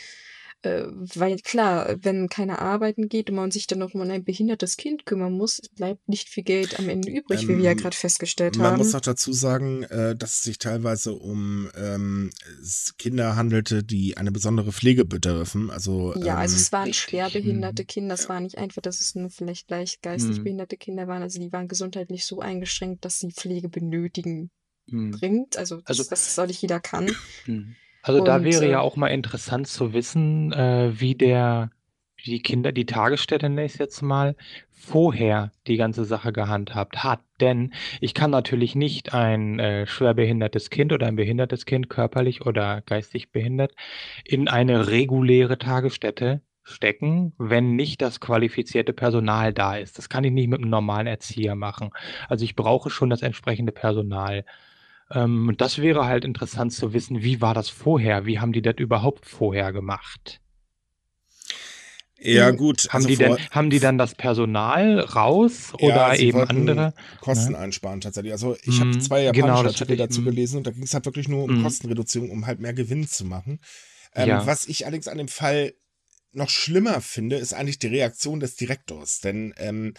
Äh, 0.64 0.86
weil 1.16 1.38
klar, 1.40 1.98
wenn 2.02 2.30
keiner 2.30 2.60
arbeiten 2.60 3.10
geht 3.10 3.30
und 3.30 3.36
man 3.36 3.52
sich 3.52 3.68
dann 3.68 3.80
noch 3.80 3.94
um 3.94 4.02
ein 4.02 4.24
behindertes 4.24 4.78
Kind 4.78 5.06
kümmern 5.06 5.34
muss, 5.34 5.62
bleibt 5.76 6.08
nicht 6.08 6.30
viel 6.30 6.44
Geld 6.44 6.80
am 6.80 6.88
Ende 6.88 7.12
übrig, 7.12 7.44
ähm, 7.44 7.50
wie 7.50 7.58
wir 7.58 7.64
ja 7.66 7.72
ähm, 7.72 7.78
gerade 7.78 7.96
festgestellt 7.96 8.56
man 8.56 8.68
haben. 8.68 8.74
Man 8.74 8.86
muss 8.86 8.96
auch 8.96 9.02
dazu 9.02 9.34
sagen, 9.34 9.84
äh, 9.84 10.16
dass 10.16 10.38
es 10.38 10.44
sich 10.44 10.60
teilweise 10.60 11.14
um 11.14 11.70
ähm, 11.76 12.30
Kinder 12.98 13.36
handelte, 13.36 13.84
die 13.84 14.16
eine 14.16 14.32
besondere 14.32 14.72
Pflege 14.72 15.04
bedürfen. 15.04 15.70
Also, 15.70 16.16
ja, 16.16 16.38
also 16.38 16.56
es 16.56 16.68
ähm, 16.68 16.72
waren 16.72 16.94
schwerbehinderte 16.94 17.84
Kinder. 17.84 18.16
Es 18.16 18.30
war 18.30 18.40
nicht 18.40 18.58
einfach, 18.58 18.82
dass 18.82 19.02
es 19.02 19.16
nur 19.16 19.30
vielleicht 19.30 19.70
leicht 19.70 20.02
geistig 20.02 20.40
mhm. 20.40 20.44
behinderte 20.44 20.78
Kinder 20.78 21.08
waren. 21.08 21.22
Also 21.22 21.40
die 21.40 21.52
waren 21.52 21.68
gesundheitlich 21.68 22.26
so 22.26 22.40
eingeschränkt, 22.40 23.04
dass 23.04 23.20
sie 23.20 23.32
Pflege 23.32 23.68
benötigen 23.68 24.50
mhm. 24.88 25.12
bringt. 25.12 25.58
Also 25.58 25.78
das, 25.78 26.00
also 26.00 26.10
das 26.10 26.36
soll 26.36 26.48
nicht 26.48 26.62
jeder 26.62 26.80
kann. 26.80 27.12
Also 28.04 28.24
da 28.24 28.44
wäre 28.44 28.70
ja 28.70 28.80
äh 28.80 28.82
auch 28.82 28.98
mal 28.98 29.08
interessant 29.08 29.68
zu 29.68 29.94
wissen, 29.94 30.52
äh, 30.52 30.92
wie 30.94 31.16
der, 31.16 31.72
wie 32.18 32.32
die 32.32 32.42
Kinder, 32.42 32.72
die 32.72 32.86
Tagesstätte 32.86 33.50
nenne 33.50 33.66
ich 33.66 33.78
jetzt 33.78 34.02
mal, 34.02 34.36
vorher 34.70 35.52
die 35.68 35.78
ganze 35.78 36.04
Sache 36.04 36.34
gehandhabt 36.34 37.04
hat. 37.04 37.22
Denn 37.40 37.74
ich 38.02 38.14
kann 38.14 38.32
natürlich 38.32 38.76
nicht 38.76 39.14
ein 39.14 39.60
äh, 39.60 39.88
schwerbehindertes 39.88 40.70
Kind 40.70 40.92
oder 40.92 41.08
ein 41.08 41.16
behindertes 41.16 41.66
Kind, 41.66 41.90
körperlich 41.90 42.46
oder 42.46 42.82
geistig 42.82 43.32
behindert, 43.32 43.72
in 44.26 44.50
eine 44.50 44.90
reguläre 44.90 45.58
Tagesstätte 45.58 46.42
stecken, 46.64 47.34
wenn 47.38 47.76
nicht 47.76 48.02
das 48.02 48.20
qualifizierte 48.20 48.94
Personal 48.94 49.54
da 49.54 49.78
ist. 49.78 49.98
Das 49.98 50.10
kann 50.10 50.24
ich 50.24 50.32
nicht 50.32 50.50
mit 50.50 50.60
einem 50.62 50.70
normalen 50.70 51.08
Erzieher 51.08 51.56
machen. 51.56 51.92
Also 52.28 52.44
ich 52.46 52.56
brauche 52.56 52.90
schon 52.90 53.10
das 53.10 53.22
entsprechende 53.22 53.72
Personal. 53.72 54.46
Ähm, 55.14 55.54
das 55.58 55.80
wäre 55.80 56.06
halt 56.06 56.26
interessant 56.26 56.74
zu 56.74 56.94
wissen, 56.94 57.22
wie 57.22 57.42
war 57.42 57.54
das 57.54 57.70
vorher? 57.70 58.26
Wie 58.26 58.40
haben 58.40 58.54
die 58.54 58.62
das 58.62 58.76
überhaupt 58.78 59.26
vorher 59.26 59.72
gemacht? 59.72 60.42
Ja, 62.24 62.52
gut. 62.52 62.88
Haben, 62.90 62.96
also 62.96 63.08
die, 63.10 63.18
denn, 63.18 63.38
haben 63.52 63.70
die 63.70 63.80
dann 63.80 63.98
das 63.98 64.16
Personal 64.16 65.00
raus 65.00 65.74
oder 65.74 66.14
ja, 66.14 66.16
eben 66.16 66.40
andere? 66.40 66.94
Kosten 67.20 67.54
ja. 67.54 67.60
einsparen 67.60 68.00
tatsächlich. 68.00 68.32
Also 68.32 68.56
ich 68.64 68.80
habe 68.80 68.92
mhm. 68.92 69.02
zwei 69.02 69.24
japanische 69.24 69.48
genau, 69.48 69.70
Artikel 69.70 69.98
dazu 69.98 70.22
mhm. 70.22 70.26
gelesen 70.26 70.58
und 70.58 70.68
da 70.68 70.72
ging 70.72 70.84
es 70.84 70.94
halt 70.94 71.06
wirklich 71.06 71.28
nur 71.28 71.44
um 71.44 71.60
mm. 71.60 71.64
Kostenreduzierung, 71.64 72.32
um 72.32 72.48
halt 72.48 72.62
mehr 72.62 72.74
Gewinn 72.74 73.08
zu 73.08 73.26
machen. 73.26 73.60
Ähm, 74.16 74.30
ja. 74.30 74.48
Was 74.48 74.68
ich 74.68 74.86
allerdings 74.86 75.10
an 75.10 75.18
dem 75.18 75.28
Fall 75.28 75.74
noch 76.32 76.50
schlimmer 76.50 77.02
finde, 77.02 77.36
ist 77.36 77.54
eigentlich 77.54 77.80
die 77.80 77.88
Reaktion 77.88 78.40
des 78.40 78.56
Direktors. 78.56 79.20
Denn 79.20 79.54
ähm, 79.58 79.94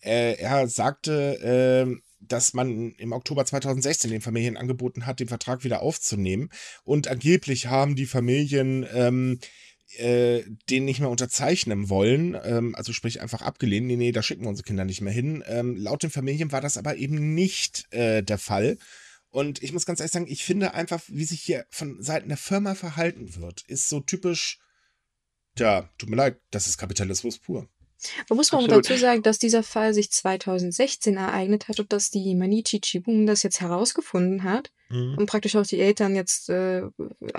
äh, 0.00 0.34
er 0.34 0.68
sagte, 0.68 1.88
äh, 1.88 1.96
dass 2.20 2.54
man 2.54 2.92
im 2.92 3.12
Oktober 3.12 3.44
2016 3.44 4.10
den 4.10 4.20
Familien 4.20 4.56
angeboten 4.56 5.06
hat, 5.06 5.20
den 5.20 5.28
Vertrag 5.28 5.64
wieder 5.64 5.82
aufzunehmen. 5.82 6.50
Und 6.84 7.08
angeblich 7.08 7.66
haben 7.66 7.96
die 7.96 8.06
Familien 8.06 8.86
ähm, 8.92 9.40
äh, 9.96 10.44
den 10.68 10.84
nicht 10.84 11.00
mehr 11.00 11.10
unterzeichnen 11.10 11.88
wollen, 11.88 12.36
ähm, 12.44 12.74
also 12.76 12.92
sprich 12.92 13.20
einfach 13.20 13.42
abgelehnt, 13.42 13.86
nee, 13.86 13.96
nee, 13.96 14.12
da 14.12 14.22
schicken 14.22 14.42
wir 14.42 14.48
unsere 14.48 14.66
Kinder 14.66 14.84
nicht 14.84 15.00
mehr 15.00 15.12
hin. 15.12 15.42
Ähm, 15.46 15.76
laut 15.76 16.02
den 16.02 16.10
Familien 16.10 16.52
war 16.52 16.60
das 16.60 16.76
aber 16.76 16.96
eben 16.96 17.34
nicht 17.34 17.92
äh, 17.92 18.22
der 18.22 18.38
Fall. 18.38 18.78
Und 19.30 19.62
ich 19.62 19.72
muss 19.72 19.86
ganz 19.86 20.00
ehrlich 20.00 20.12
sagen, 20.12 20.26
ich 20.28 20.44
finde 20.44 20.74
einfach, 20.74 21.02
wie 21.08 21.24
sich 21.24 21.40
hier 21.40 21.66
von 21.70 22.02
Seiten 22.02 22.28
der 22.28 22.36
Firma 22.36 22.74
verhalten 22.74 23.36
wird, 23.36 23.62
ist 23.62 23.88
so 23.88 24.00
typisch, 24.00 24.58
ja, 25.58 25.88
tut 25.98 26.08
mir 26.08 26.16
leid, 26.16 26.40
das 26.50 26.66
ist 26.66 26.78
Kapitalismus 26.78 27.38
pur. 27.38 27.68
Man 28.28 28.36
muss 28.36 28.52
mal 28.52 28.66
dazu 28.66 28.96
sagen, 28.96 29.22
dass 29.22 29.38
dieser 29.38 29.62
Fall 29.62 29.92
sich 29.94 30.10
2016 30.10 31.16
ereignet 31.16 31.68
hat 31.68 31.80
und 31.80 31.92
dass 31.92 32.10
die 32.10 32.34
Manichi 32.34 32.80
Chibun 32.80 33.26
das 33.26 33.42
jetzt 33.42 33.60
herausgefunden 33.60 34.42
hat 34.42 34.70
mhm. 34.90 35.16
und 35.16 35.26
praktisch 35.26 35.56
auch 35.56 35.66
die 35.66 35.80
Eltern 35.80 36.14
jetzt 36.14 36.48
äh, 36.50 36.82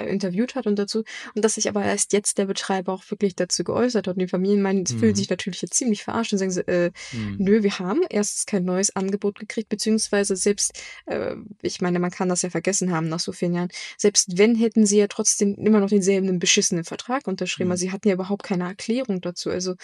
interviewt 0.07 0.55
hat 0.55 0.67
und 0.67 0.77
dazu. 0.77 1.03
Und 1.35 1.43
dass 1.43 1.55
sich 1.55 1.69
aber 1.69 1.83
erst 1.83 2.13
jetzt 2.13 2.37
der 2.37 2.45
Betreiber 2.45 2.93
auch 2.93 3.03
wirklich 3.09 3.35
dazu 3.35 3.63
geäußert 3.63 4.07
hat. 4.07 4.15
Und 4.15 4.19
die 4.19 4.27
Familien 4.27 4.61
meinen, 4.61 4.85
sie 4.85 4.95
mhm. 4.95 4.99
fühlen 4.99 5.15
sich 5.15 5.29
natürlich 5.29 5.61
jetzt 5.61 5.75
ziemlich 5.75 6.03
verarscht 6.03 6.33
und 6.33 6.39
sagen 6.39 6.51
sie, 6.51 6.67
äh, 6.67 6.91
mhm. 7.11 7.35
nö, 7.39 7.63
wir 7.63 7.79
haben 7.79 8.01
erstens 8.09 8.45
kein 8.45 8.63
neues 8.63 8.95
Angebot 8.95 9.39
gekriegt, 9.39 9.69
beziehungsweise 9.69 10.35
selbst, 10.35 10.73
äh, 11.05 11.35
ich 11.61 11.81
meine, 11.81 11.99
man 11.99 12.11
kann 12.11 12.29
das 12.29 12.41
ja 12.41 12.49
vergessen 12.49 12.91
haben 12.91 13.09
nach 13.09 13.19
so 13.19 13.31
vielen 13.31 13.53
Jahren, 13.53 13.69
selbst 13.97 14.37
wenn, 14.37 14.55
hätten 14.55 14.85
sie 14.85 14.97
ja 14.97 15.07
trotzdem 15.07 15.55
immer 15.55 15.79
noch 15.79 15.89
denselben 15.89 16.39
beschissenen 16.39 16.83
Vertrag 16.83 17.27
unterschrieben. 17.27 17.67
Mhm. 17.67 17.71
Also 17.71 17.81
sie 17.81 17.91
hatten 17.91 18.07
ja 18.07 18.15
überhaupt 18.15 18.43
keine 18.43 18.65
Erklärung 18.65 19.21
dazu. 19.21 19.49
Also 19.49 19.75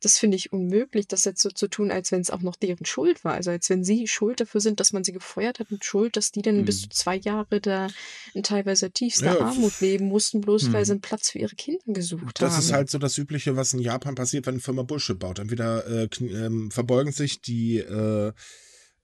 das 0.00 0.18
finde 0.18 0.36
ich 0.36 0.52
unmöglich, 0.52 1.08
das 1.08 1.24
jetzt 1.24 1.42
so 1.42 1.50
zu 1.50 1.68
tun, 1.68 1.90
als 1.90 2.12
wenn 2.12 2.20
es 2.20 2.30
auch 2.30 2.42
noch 2.42 2.56
deren 2.56 2.86
Schuld 2.86 3.24
war. 3.24 3.34
Also 3.34 3.50
als 3.50 3.68
wenn 3.70 3.84
sie 3.84 4.06
schuld 4.06 4.40
dafür 4.40 4.60
sind, 4.60 4.80
dass 4.80 4.92
man 4.92 5.04
sie 5.04 5.12
gefeuert 5.12 5.58
hat 5.58 5.70
und 5.70 5.84
schuld, 5.84 6.16
dass 6.16 6.32
die 6.32 6.42
dann 6.42 6.64
bis 6.64 6.82
mhm. 6.82 6.82
zu 6.82 6.88
zwei 6.90 7.15
Jahre 7.18 7.60
da 7.60 7.88
in 8.34 8.42
teilweise 8.42 8.90
tiefster 8.90 9.38
Ja, 9.38 9.46
Armut 9.46 9.80
leben 9.80 10.06
mussten, 10.06 10.40
bloß 10.40 10.72
weil 10.72 10.80
Hm. 10.80 10.84
sie 10.84 10.92
einen 10.92 11.00
Platz 11.00 11.30
für 11.30 11.38
ihre 11.38 11.54
Kinder 11.56 11.80
gesucht 11.86 12.40
Das 12.40 12.52
haben. 12.54 12.60
ist 12.60 12.72
halt 12.72 12.90
so 12.90 12.98
das 12.98 13.16
Übliche, 13.18 13.56
was 13.56 13.72
in 13.72 13.80
Japan 13.80 14.14
passiert, 14.14 14.46
wenn 14.46 14.54
eine 14.54 14.60
Firma 14.60 14.82
Bullshit 14.82 15.18
baut. 15.18 15.38
Entweder 15.38 15.86
äh, 15.86 16.08
ähm, 16.20 16.70
verbeugen 16.70 17.12
sich 17.12 17.40
die, 17.40 17.78
äh, 17.78 18.32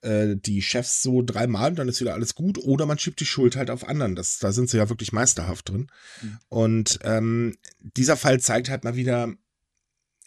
äh, 0.03 0.37
die 0.37 0.63
Chefs 0.63 1.03
so 1.03 1.23
dreimal 1.23 1.71
und 1.71 1.77
dann 1.79 1.89
ist 1.89 2.01
wieder 2.01 2.15
alles 2.15 2.35
gut, 2.35 2.59
oder 2.59 2.87
man 2.87 2.99
schiebt 2.99 3.21
die 3.21 3.27
Schuld 3.27 3.57
halt 3.57 3.71
auf 3.71 3.89
anderen. 3.89 4.15
Das, 4.17 4.39
da 4.39 4.53
sind 4.53 4.69
sie 4.69 4.77
ja 4.79 4.89
wirklich 4.89 5.13
meisterhaft 5.13 5.69
drin. 5.69 5.87
Mhm. 6.21 6.39
Und 6.49 6.99
ähm, 7.05 7.57
dieser 7.79 8.17
Fall 8.17 8.41
zeigt 8.41 8.69
halt 8.69 8.85
mal 8.85 8.97
wieder, 8.97 9.33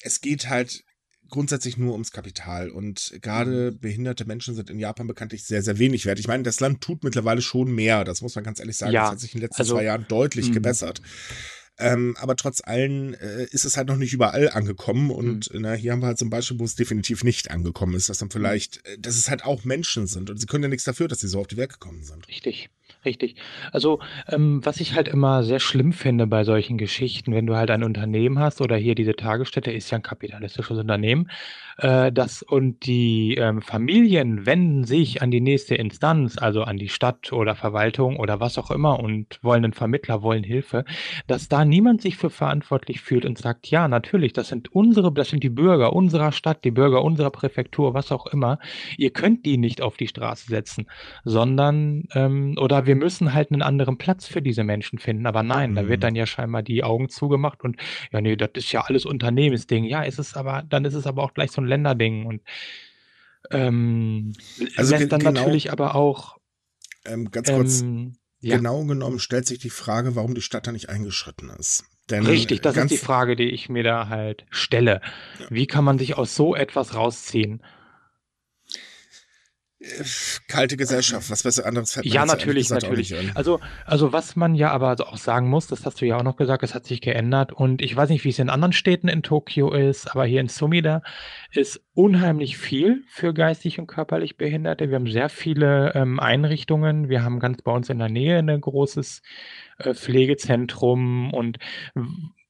es 0.01 0.21
geht 0.21 0.49
halt 0.49 0.83
grundsätzlich 1.35 1.77
nur 1.77 1.91
ums 1.91 2.13
Kapital. 2.13 2.69
Und 2.69 3.13
gerade 3.21 3.73
behinderte 3.73 4.23
Menschen 4.23 4.55
sind 4.55 4.69
in 4.69 4.79
Japan 4.79 5.05
bekanntlich 5.05 5.43
sehr, 5.43 5.61
sehr 5.61 5.77
wenig 5.79 6.05
wert. 6.05 6.17
Ich 6.17 6.29
meine, 6.29 6.43
das 6.43 6.61
Land 6.61 6.79
tut 6.79 7.03
mittlerweile 7.03 7.41
schon 7.41 7.75
mehr. 7.75 8.05
Das 8.05 8.21
muss 8.21 8.35
man 8.35 8.45
ganz 8.45 8.61
ehrlich 8.61 8.77
sagen. 8.77 8.93
Ja, 8.93 9.01
das 9.01 9.11
hat 9.11 9.19
sich 9.19 9.33
in 9.33 9.41
den 9.41 9.47
letzten 9.47 9.61
also, 9.61 9.75
zwei 9.75 9.83
Jahren 9.83 10.05
deutlich 10.07 10.47
mhm. 10.47 10.53
gebessert. 10.53 11.01
Ähm, 11.77 12.15
aber 12.17 12.37
trotz 12.37 12.61
allem 12.63 13.15
äh, 13.15 13.43
ist 13.51 13.65
es 13.65 13.75
halt 13.75 13.89
noch 13.89 13.97
nicht 13.97 14.13
überall 14.13 14.49
angekommen. 14.49 15.07
Mhm. 15.07 15.11
Und 15.11 15.49
na, 15.51 15.73
hier 15.73 15.91
haben 15.91 16.01
wir 16.01 16.07
halt 16.07 16.17
zum 16.17 16.29
Beispiel, 16.29 16.57
wo 16.57 16.63
es 16.63 16.75
definitiv 16.75 17.25
nicht 17.25 17.51
angekommen 17.51 17.95
ist, 17.95 18.07
dass 18.07 18.19
dann 18.19 18.29
vielleicht, 18.29 18.87
äh, 18.87 18.97
dass 18.97 19.17
es 19.17 19.29
halt 19.29 19.43
auch 19.43 19.65
Menschen 19.65 20.07
sind. 20.07 20.29
Und 20.29 20.37
sie 20.39 20.45
können 20.45 20.63
ja 20.63 20.69
nichts 20.69 20.85
dafür, 20.85 21.09
dass 21.09 21.19
sie 21.19 21.27
so 21.27 21.41
auf 21.41 21.47
die 21.47 21.57
Welt 21.57 21.73
gekommen 21.73 22.03
sind. 22.03 22.29
Richtig, 22.29 22.69
richtig. 23.05 23.35
Also, 23.71 23.99
ähm, 24.29 24.61
was 24.63 24.79
ich 24.79 24.95
halt 24.95 25.07
immer 25.07 25.43
sehr 25.43 25.59
schlimm 25.59 25.93
finde 25.93 26.27
bei 26.27 26.43
solchen 26.43 26.77
Geschichten, 26.77 27.33
wenn 27.33 27.45
du 27.45 27.55
halt 27.55 27.71
ein 27.71 27.83
Unternehmen 27.83 28.39
hast 28.39 28.61
oder 28.61 28.75
hier 28.75 28.95
diese 28.95 29.15
Tagesstätte 29.15 29.71
ist 29.71 29.91
ja 29.91 29.97
ein 29.97 30.03
kapitalistisches 30.03 30.77
Unternehmen, 30.77 31.29
äh, 31.77 32.11
das 32.11 32.41
und 32.41 32.85
die 32.85 33.35
ähm, 33.35 33.61
Familien 33.61 34.45
wenden 34.45 34.85
sich 34.85 35.21
an 35.21 35.31
die 35.31 35.41
nächste 35.41 35.75
Instanz, 35.75 36.37
also 36.37 36.63
an 36.63 36.77
die 36.77 36.89
Stadt 36.89 37.33
oder 37.33 37.55
Verwaltung 37.55 38.17
oder 38.17 38.39
was 38.39 38.57
auch 38.57 38.71
immer 38.71 38.99
und 38.99 39.39
wollen 39.43 39.63
einen 39.63 39.73
Vermittler, 39.73 40.21
wollen 40.21 40.43
Hilfe, 40.43 40.85
dass 41.27 41.49
da 41.49 41.65
niemand 41.65 42.01
sich 42.01 42.17
für 42.17 42.29
verantwortlich 42.29 43.01
fühlt 43.01 43.25
und 43.25 43.37
sagt, 43.37 43.67
ja, 43.67 43.87
natürlich, 43.87 44.33
das 44.33 44.49
sind 44.49 44.73
unsere, 44.73 45.11
das 45.11 45.29
sind 45.29 45.43
die 45.43 45.49
Bürger 45.49 45.93
unserer 45.93 46.31
Stadt, 46.31 46.63
die 46.63 46.71
Bürger 46.71 47.03
unserer 47.03 47.31
Präfektur, 47.31 47.93
was 47.93 48.11
auch 48.11 48.27
immer. 48.27 48.59
Ihr 48.97 49.11
könnt 49.11 49.45
die 49.45 49.57
nicht 49.57 49.81
auf 49.81 49.97
die 49.97 50.07
Straße 50.07 50.47
setzen, 50.47 50.87
sondern 51.23 52.03
ähm, 52.13 52.55
oder 52.59 52.74
wir 52.85 52.95
müssen 52.95 53.33
halt 53.33 53.51
einen 53.51 53.61
anderen 53.61 53.97
Platz 53.97 54.27
für 54.27 54.41
diese 54.41 54.63
Menschen 54.63 54.99
finden. 54.99 55.25
Aber 55.25 55.43
nein, 55.43 55.75
da 55.75 55.87
wird 55.87 55.99
Mhm. 55.99 56.01
dann 56.01 56.15
ja 56.15 56.25
scheinbar 56.25 56.63
die 56.63 56.83
Augen 56.83 57.09
zugemacht 57.09 57.63
und 57.63 57.77
ja, 58.11 58.21
nee, 58.21 58.35
das 58.35 58.51
ist 58.55 58.71
ja 58.71 58.81
alles 58.81 59.05
Unternehmensding. 59.05 59.85
Ja, 59.85 60.03
ist 60.03 60.19
es 60.19 60.35
aber, 60.35 60.63
dann 60.69 60.85
ist 60.85 60.93
es 60.93 61.07
aber 61.07 61.23
auch 61.23 61.33
gleich 61.33 61.51
so 61.51 61.61
ein 61.61 61.67
Länderding 61.67 62.25
und 62.25 62.41
ähm, 63.51 64.33
Also 64.75 64.95
lässt 64.95 65.11
dann 65.11 65.19
genau, 65.19 65.31
natürlich 65.31 65.71
aber 65.71 65.95
auch 65.95 66.37
ähm, 67.05 67.31
ganz 67.31 67.51
kurz, 67.51 67.81
ähm, 67.81 68.17
ja, 68.41 68.57
genau 68.57 68.83
genommen 68.85 69.19
stellt 69.19 69.45
sich 69.47 69.59
die 69.59 69.69
Frage, 69.69 70.15
warum 70.15 70.35
die 70.35 70.41
Stadt 70.41 70.67
da 70.67 70.71
nicht 70.71 70.89
eingeschritten 70.89 71.49
ist. 71.51 71.85
Denn 72.09 72.25
richtig, 72.25 72.61
das 72.61 72.77
ist 72.77 72.91
die 72.91 72.97
Frage, 72.97 73.35
die 73.35 73.49
ich 73.49 73.69
mir 73.69 73.83
da 73.83 74.07
halt 74.09 74.45
stelle. 74.49 75.01
ja, 75.39 75.45
Wie 75.49 75.67
kann 75.67 75.83
man 75.83 75.97
sich 75.97 76.17
aus 76.17 76.35
so 76.35 76.55
etwas 76.55 76.95
rausziehen? 76.95 77.61
Äh, 79.79 80.03
kalte 80.47 80.77
Gesellschaft, 80.77 81.29
was 81.29 81.43
besser 81.43 81.65
anderes 81.65 81.93
fällt 81.93 82.05
Ja, 82.05 82.25
natürlich, 82.25 82.69
natürlich. 82.69 83.15
Also, 83.35 83.59
also 83.85 84.13
was 84.13 84.35
man 84.35 84.55
ja 84.55 84.71
aber 84.71 84.95
auch 84.99 85.17
sagen 85.17 85.49
muss, 85.49 85.67
das 85.67 85.85
hast 85.85 86.01
du 86.01 86.05
ja 86.05 86.17
auch 86.17 86.23
noch 86.23 86.37
gesagt, 86.37 86.63
es 86.63 86.73
hat 86.73 86.85
sich 86.85 87.01
geändert 87.01 87.51
und 87.51 87.81
ich 87.81 87.95
weiß 87.95 88.09
nicht, 88.09 88.23
wie 88.23 88.29
es 88.29 88.39
in 88.39 88.49
anderen 88.49 88.73
Städten 88.73 89.07
in 89.07 89.23
Tokio 89.23 89.73
ist, 89.73 90.07
aber 90.07 90.25
hier 90.25 90.41
in 90.41 90.47
Sumida 90.47 91.01
ist 91.51 91.81
unheimlich 91.93 92.57
viel 92.57 93.03
für 93.07 93.33
geistig 93.33 93.79
und 93.79 93.87
körperlich 93.87 94.37
Behinderte. 94.37 94.89
Wir 94.89 94.95
haben 94.95 95.11
sehr 95.11 95.29
viele 95.29 95.93
ähm, 95.95 96.19
Einrichtungen. 96.19 97.09
Wir 97.09 97.23
haben 97.23 97.39
ganz 97.39 97.61
bei 97.61 97.71
uns 97.71 97.89
in 97.89 97.99
der 97.99 98.09
Nähe 98.09 98.39
ein 98.39 98.61
großes 98.61 99.21
äh, 99.77 99.93
Pflegezentrum 99.93 101.33
und 101.33 101.57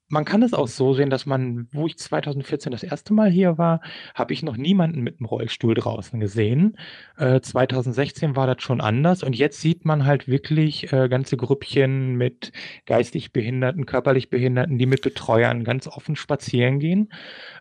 man 0.08 0.24
kann 0.24 0.44
es 0.44 0.54
auch 0.54 0.68
so 0.68 0.94
sehen, 0.94 1.10
dass 1.10 1.26
man, 1.26 1.68
wo 1.72 1.88
ich 1.88 1.98
2014 1.98 2.72
das 2.72 2.84
erste 2.84 3.14
Mal 3.14 3.30
hier 3.30 3.58
war, 3.58 3.82
habe 4.14 4.34
ich 4.34 4.44
noch 4.44 4.56
niemanden 4.56 5.02
mit 5.02 5.20
einem 5.20 5.26
Rollstuhl 5.26 5.74
draußen 5.74 6.20
gesehen. 6.20 6.78
Äh, 7.18 7.42
2016 7.42 8.36
war 8.36 8.46
das 8.46 8.62
schon 8.62 8.82
anders 8.82 9.24
und 9.24 9.36
jetzt 9.36 9.62
sieht 9.62 9.84
man 9.84 10.06
halt 10.06 10.28
wirklich 10.28 10.94
äh, 10.94 11.10
ganze 11.10 11.38
Grüppchen 11.38 12.16
mit 12.16 12.52
geistig 12.86 13.34
Behinderten, 13.34 13.86
körperlich 13.88 14.30
Behinderten, 14.30 14.78
die 14.78 14.86
mit 14.86 15.02
Betreuern 15.02 15.64
ganz 15.64 15.88
offen 15.88 16.16
spazieren 16.16 16.80
gehen. 16.80 17.10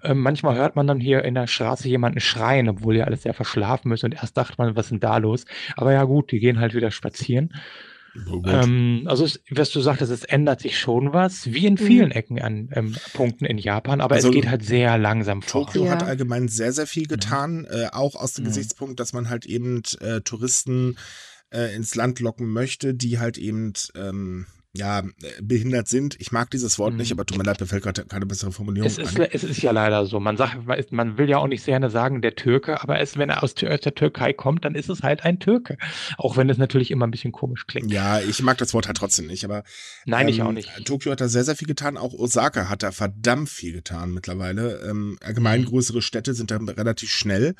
Ähm, 0.03 0.20
manchmal 0.20 0.57
hört 0.57 0.76
man 0.76 0.86
dann 0.86 1.01
hier 1.01 1.24
in 1.24 1.34
der 1.34 1.47
Straße 1.47 1.88
jemanden 1.88 2.20
schreien, 2.20 2.68
obwohl 2.68 2.97
ja 2.97 3.05
alles 3.05 3.22
sehr 3.22 3.34
verschlafen 3.34 3.90
ist 3.92 4.05
und 4.05 4.14
erst 4.14 4.36
dachte 4.36 4.57
man, 4.59 4.76
was 4.76 4.86
ist 4.86 4.90
denn 4.90 5.01
da 5.01 5.16
los? 5.16 5.47
Aber 5.76 5.92
ja 5.92 6.05
gut, 6.05 6.30
die 6.30 6.40
gehen 6.40 6.61
halt 6.61 6.74
wieder 6.74 6.90
spazieren. 6.90 7.53
Oh. 8.31 8.43
Ähm, 8.47 9.05
also 9.07 9.25
es, 9.25 9.41
was 9.51 9.71
du 9.71 9.81
sagtest, 9.81 10.12
es 10.12 10.25
ändert 10.25 10.61
sich 10.61 10.79
schon 10.79 11.12
was, 11.12 11.53
wie 11.53 11.67
in 11.67 11.77
vielen 11.79 12.07
Mhm. 12.11 12.12
Ecken 12.12 12.41
an 12.41 12.71
ähm, 12.73 12.95
Punkten 13.12 13.45
in 13.45 13.59
Japan, 13.59 14.01
aber 14.01 14.15
Also 14.15 14.29
es 14.29 14.35
geht 14.35 14.49
halt 14.49 14.65
sehr 14.65 14.99
langsam 14.99 15.43
voran. 15.43 15.67
Tokio 15.67 15.91
hat 15.91 16.03
Ja. 16.03 16.07
allgemein 16.07 16.47
sehr, 16.49 16.73
sehr 16.73 16.87
viel 16.87 17.05
Mhm. 17.05 17.09
getan, 17.09 17.65
äh, 17.69 17.89
auch 17.93 18.15
aus 18.15 18.35
dem 18.35 18.45
Mhm. 18.45 18.49
Gesichtspunkt, 18.49 19.01
dass 19.01 19.12
man 19.12 19.29
halt 19.31 19.47
eben 19.47 19.83
äh, 20.01 20.21
Touristen 20.21 20.97
äh, 21.53 21.75
ins 21.75 21.95
Land 21.97 22.21
locken 22.21 22.47
möchte, 22.49 22.95
die 22.95 23.19
halt 23.19 23.37
eben 23.37 23.73
ähm, 23.97 24.47
ja, 24.77 24.99
äh, 25.01 25.05
behindert 25.41 25.87
sind. 25.87 26.16
Ich 26.20 26.33
mag 26.33 26.51
dieses 26.51 26.79
Wort 26.79 26.95
nicht, 26.95 27.11
Mhm. 27.11 27.16
aber 27.18 27.27
tut 27.27 27.39
mir 27.39 27.45
leid, 27.45 27.61
mir 27.61 27.66
fällt 27.66 27.85
gerade 27.85 28.05
keine 28.07 28.27
bessere 28.27 28.51
Formulierung 28.51 28.89
Es 28.91 28.99
ist, 28.99 29.18
ein. 29.20 29.29
es 29.31 29.45
ist 29.45 29.62
ja 29.62 29.70
leider 29.70 30.05
so. 30.07 30.18
Man 30.18 30.37
sagt, 30.37 30.59
man 30.93 31.16
will 31.16 31.29
ja 31.29 31.39
auch 31.39 31.47
nicht 31.47 31.62
sehr 31.62 31.75
gerne 31.75 31.91
sagen, 31.91 32.22
der 32.22 32.35
Türke, 32.35 32.83
aber 32.83 33.01
es, 33.01 33.16
wenn 33.16 33.31
er 33.31 33.43
aus, 33.43 33.55
der 33.55 33.79
Türkei 33.79 34.33
kommt, 34.33 34.64
dann 34.64 34.75
ist 34.75 34.89
es 34.89 35.03
halt 35.03 35.25
ein 35.25 35.39
Türke. 35.39 35.79
Auch 36.18 36.37
wenn 36.37 36.51
es 36.51 36.59
natürlich 36.59 36.91
immer 36.91 37.07
ein 37.07 37.11
bisschen 37.11 37.33
komisch 37.33 37.66
klingt. 37.66 37.93
Ja, 37.93 38.20
ich 38.20 38.43
mag 38.43 38.59
das 38.59 38.75
Wort 38.75 38.87
halt 38.87 38.97
trotzdem 38.97 39.27
nicht, 39.27 39.45
aber 39.45 39.62
Nein, 40.07 40.29
ich 40.29 40.43
auch 40.43 40.49
ähm, 40.49 40.55
nicht. 40.55 40.70
Tokio 40.87 41.12
hat 41.12 41.20
da 41.20 41.29
sehr, 41.29 41.45
sehr 41.45 41.57
viel 41.57 41.68
getan. 41.68 41.97
Auch 41.97 42.12
Osaka 42.12 42.68
hat 42.68 42.83
da 42.83 42.91
verdammt 42.93 43.49
viel 43.49 43.72
getan 43.72 44.12
mittlerweile. 44.12 44.81
Ähm, 44.89 45.18
allgemein 45.22 45.61
Mhm. 45.62 45.66
größere 45.66 46.03
Städte 46.03 46.35
sind 46.35 46.51
da 46.51 46.57
relativ 46.57 47.11
schnell. 47.11 47.55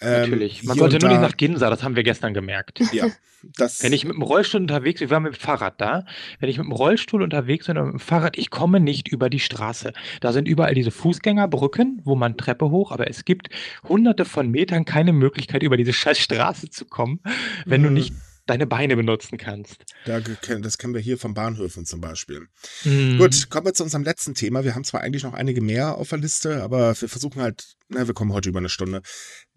Ähm, 0.00 0.20
Natürlich. 0.20 0.62
Man 0.64 0.78
sollte 0.78 0.98
nur 0.98 1.08
nicht 1.08 1.20
nach 1.20 1.36
Ginza, 1.36 1.70
das 1.70 1.82
haben 1.82 1.96
wir 1.96 2.04
gestern 2.04 2.32
gemerkt. 2.34 2.80
ja, 2.92 3.08
das, 3.56 3.82
Wenn 3.82 3.92
ich 3.92 4.04
mit 4.04 4.14
dem 4.14 4.22
Rollstuhl 4.22 4.60
unterwegs 4.60 5.00
bin, 5.00 5.08
wir 5.10 5.14
waren 5.14 5.22
mit 5.24 5.34
dem 5.34 5.40
Fahrrad 5.40 5.80
da, 5.80 6.04
wenn 6.38 6.48
ich 6.48 6.58
mit 6.58 6.66
dem 6.66 6.72
Rollstuhl 6.72 7.22
unterwegs 7.22 7.66
bin 7.66 7.76
oder 7.76 7.86
mit 7.86 7.94
dem 7.94 8.00
Fahrrad, 8.00 8.38
ich 8.38 8.50
komme 8.50 8.78
nicht 8.80 9.08
über 9.08 9.28
die 9.30 9.40
Straße. 9.40 9.92
Da 10.20 10.32
sind 10.32 10.46
überall 10.48 10.74
diese 10.74 10.90
Fußgängerbrücken, 10.90 12.00
wo 12.04 12.14
man 12.14 12.36
Treppe 12.36 12.70
hoch, 12.70 12.92
aber 12.92 13.08
es 13.10 13.24
gibt 13.24 13.48
hunderte 13.88 14.24
von 14.24 14.50
Metern 14.50 14.84
keine 14.84 15.12
Möglichkeit, 15.12 15.62
über 15.62 15.76
diese 15.76 15.92
scheiß 15.92 16.18
Straße 16.18 16.70
zu 16.70 16.84
kommen, 16.84 17.20
wenn 17.66 17.82
du 17.82 17.88
Mhm. 17.88 17.94
nicht 17.94 18.14
deine 18.48 18.66
Beine 18.66 18.96
benutzen 18.96 19.38
kannst. 19.38 19.84
da, 20.06 20.20
das 20.20 20.78
kennen 20.78 20.94
wir 20.94 21.00
hier 21.00 21.18
von 21.18 21.34
Bahnhöfen 21.34 21.84
zum 21.84 22.00
Beispiel. 22.00 22.48
Mhm. 22.84 23.18
Gut, 23.18 23.50
kommen 23.50 23.66
wir 23.66 23.74
zu 23.74 23.84
unserem 23.84 24.04
letzten 24.04 24.34
Thema. 24.34 24.64
Wir 24.64 24.74
haben 24.74 24.84
zwar 24.84 25.02
eigentlich 25.02 25.22
noch 25.22 25.34
einige 25.34 25.60
mehr 25.60 25.96
auf 25.96 26.08
der 26.08 26.18
Liste, 26.18 26.62
aber 26.62 27.00
wir 27.00 27.08
versuchen 27.08 27.40
halt, 27.42 27.76
na, 27.88 28.06
wir 28.06 28.14
kommen 28.14 28.32
heute 28.32 28.48
über 28.48 28.58
eine 28.58 28.68
Stunde. 28.68 29.02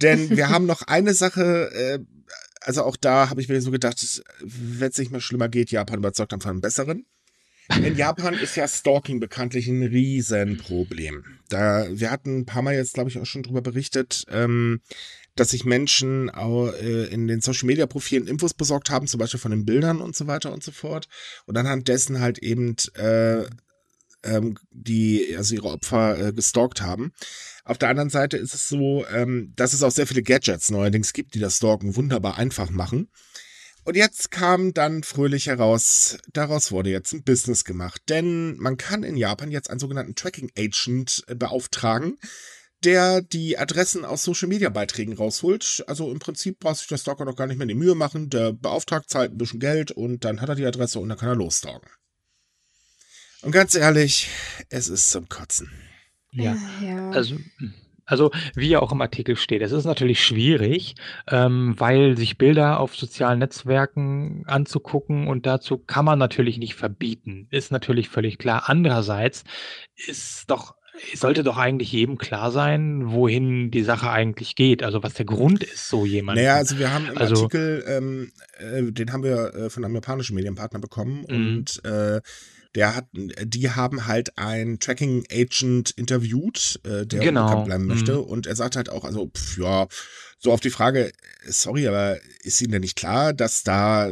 Denn 0.02 0.30
wir 0.30 0.50
haben 0.50 0.66
noch 0.66 0.84
eine 0.84 1.14
Sache, 1.14 1.72
äh, 1.74 2.00
also 2.62 2.84
auch 2.84 2.98
da 2.98 3.30
habe 3.30 3.42
ich 3.42 3.50
mir 3.50 3.62
so 3.62 3.72
gedacht, 3.72 4.22
wenn 4.42 4.90
es 4.90 4.98
nicht 4.98 5.12
mehr 5.12 5.22
schlimmer 5.22 5.50
geht, 5.50 5.72
Japan 5.72 6.00
überzeugt 6.00 6.32
von 6.32 6.52
einem 6.52 6.62
besseren. 6.62 7.06
In 7.78 7.96
Japan 7.96 8.34
ist 8.34 8.56
ja 8.58 8.68
Stalking 8.68 9.20
bekanntlich 9.20 9.68
ein 9.68 9.84
Riesenproblem. 9.84 11.24
Da, 11.50 11.88
wir 11.90 12.12
hatten 12.12 12.40
ein 12.40 12.46
paar 12.46 12.62
Mal 12.62 12.76
jetzt, 12.76 12.94
glaube 12.94 13.10
ich, 13.10 13.18
auch 13.18 13.26
schon 13.26 13.44
drüber 13.44 13.62
berichtet, 13.62 14.26
ähm, 14.30 14.82
dass 15.36 15.52
sich 15.52 15.66
Menschen 15.66 16.30
au- 16.30 16.72
äh, 16.72 17.06
in 17.06 17.28
den 17.28 17.42
Social 17.42 17.68
Media 17.68 17.86
Profilen 17.86 18.28
Infos 18.28 18.54
besorgt 18.54 18.90
haben, 18.90 19.08
zum 19.08 19.20
Beispiel 19.20 19.40
von 19.40 19.52
den 19.52 19.66
Bildern 19.66 20.02
und 20.02 20.16
so 20.16 20.28
weiter 20.28 20.52
und 20.52 20.64
so 20.64 20.72
fort. 20.72 21.08
Und 21.46 21.58
anhand 21.58 21.88
dessen 21.88 22.20
halt 22.20 22.40
eben 22.40 22.76
äh, 22.96 23.46
ähm, 24.24 24.58
die 24.72 25.36
also 25.36 25.56
ihre 25.56 25.70
Opfer 25.70 26.28
äh, 26.28 26.34
gestalkt 26.34 26.82
haben. 26.82 27.12
Auf 27.64 27.78
der 27.78 27.90
anderen 27.90 28.10
Seite 28.10 28.38
ist 28.38 28.54
es 28.54 28.68
so, 28.68 29.06
ähm, 29.08 29.54
dass 29.56 29.74
es 29.74 29.84
auch 29.84 29.92
sehr 29.92 30.08
viele 30.08 30.24
Gadgets 30.24 30.70
neuerdings 30.70 31.14
gibt, 31.14 31.34
die 31.34 31.40
das 31.40 31.58
Stalken 31.58 31.96
wunderbar 31.96 32.38
einfach 32.38 32.70
machen. 32.70 33.10
Und 33.84 33.98
jetzt 33.98 34.30
kam 34.30 34.74
dann 34.76 35.02
fröhlich 35.02 35.48
heraus, 35.48 36.20
daraus 36.34 36.72
wurde 36.72 36.92
jetzt 36.92 37.14
ein 37.14 37.24
Business 37.24 37.64
gemacht. 37.64 38.02
Denn 38.10 38.56
man 38.58 38.78
kann 38.78 39.02
in 39.02 39.18
Japan 39.18 39.50
jetzt 39.50 39.72
einen 39.72 39.80
sogenannten 39.80 40.14
Tracking 40.14 40.52
Agent 40.56 41.24
äh, 41.28 41.36
beauftragen, 41.36 42.18
der 42.84 43.22
die 43.22 43.58
Adressen 43.58 44.06
aus 44.06 44.24
Social 44.24 44.50
Media 44.50 44.70
Beiträgen 44.70 45.14
rausholt. 45.16 45.84
Also 45.88 46.12
im 46.12 46.20
Prinzip 46.20 46.60
braucht 46.60 46.78
sich 46.78 46.88
der 46.88 46.98
Stalker 46.98 47.26
noch 47.26 47.36
gar 47.36 47.48
nicht 47.48 47.58
mehr 47.58 47.68
die 47.68 47.76
Mühe 47.76 47.96
machen. 47.96 48.30
Der 48.30 48.54
beauftragt 48.54 49.10
zahlt 49.10 49.32
ein 49.32 49.38
bisschen 49.38 49.60
Geld 49.60 49.92
und 49.92 50.26
dann 50.26 50.42
hat 50.42 50.50
er 50.50 50.56
die 50.56 50.66
Adresse 50.66 51.00
und 51.00 51.10
dann 51.10 51.18
kann 51.18 51.30
er 51.30 51.36
losstalken. 51.36 51.90
Und 53.42 53.52
ganz 53.52 53.76
ehrlich, 53.76 54.30
es 54.70 54.88
ist 54.88 55.10
zum 55.10 55.28
Kotzen. 55.28 55.72
Ja. 56.32 56.56
Ja. 56.82 57.10
Also, 57.10 57.38
also 58.06 58.32
wie 58.56 58.70
ja 58.70 58.80
auch 58.80 58.92
im 58.92 59.02
Artikel 59.02 59.36
steht, 59.36 59.62
es 59.62 59.72
ist 59.72 59.86
natürlich 59.86 60.24
schwierig, 60.24 60.96
ähm, 61.28 61.76
weil 61.78 62.18
sich 62.18 62.38
Bilder 62.38 62.80
auf 62.80 62.96
sozialen 62.96 63.40
Netzwerken 63.40 64.44
anzugucken 64.48 65.28
und 65.28 65.46
dazu 65.46 65.78
kann 65.78 66.06
man 66.06 66.20
natürlich 66.20 66.58
nicht 66.58 66.76
verbieten, 66.76 67.48
ist 67.50 67.72
natürlich 67.72 68.10
völlig 68.10 68.38
klar. 68.38 68.64
Andererseits 68.68 69.44
ist 69.96 70.50
doch 70.50 70.76
sollte 71.16 71.44
doch 71.44 71.58
eigentlich 71.58 71.92
jedem 71.92 72.18
klar 72.18 72.52
sein, 72.52 73.12
wohin 73.12 73.72
die 73.72 73.84
Sache 73.84 74.10
eigentlich 74.10 74.56
geht, 74.56 74.84
also 74.84 75.04
was 75.04 75.14
der 75.14 75.26
Grund 75.26 75.64
ist, 75.64 75.88
so 75.90 76.06
jemand. 76.06 76.38
Naja, 76.38 76.56
also 76.56 76.78
wir 76.78 76.94
haben 76.94 77.08
im 77.08 77.18
Also 77.18 77.36
Artikel, 77.44 77.84
ähm, 77.88 78.32
äh, 78.60 78.92
den 78.92 79.12
haben 79.14 79.24
wir 79.24 79.54
äh, 79.56 79.70
von 79.70 79.84
einem 79.86 79.96
japanischen 79.96 80.36
Medienpartner 80.36 80.80
bekommen 80.80 81.26
Mhm. 81.28 81.36
und 81.36 81.86
äh, 81.86 82.22
der 82.74 82.96
hat, 82.96 83.06
die 83.14 83.70
haben 83.70 84.08
halt 84.08 84.38
ein 84.38 84.80
Tracking 84.80 85.26
Agent 85.30 85.92
interviewt, 85.92 86.80
äh, 86.86 87.06
der 87.06 87.20
Genau, 87.20 87.66
bleiben 87.66 87.86
möchte 87.86 88.14
mhm. 88.14 88.24
und 88.24 88.48
er 88.48 88.56
sagt 88.56 88.76
halt 88.78 88.90
auch, 88.90 89.04
also 89.04 89.28
pf, 89.28 89.58
ja, 89.58 89.88
so 90.44 90.52
auf 90.52 90.60
die 90.60 90.72
Frage, 90.72 91.12
sorry, 91.46 91.88
aber 91.88 92.18
ist 92.44 92.60
Ihnen 92.62 92.72
denn 92.72 92.82
nicht 92.82 92.98
klar, 92.98 93.32
dass 93.32 93.64
da 93.64 94.12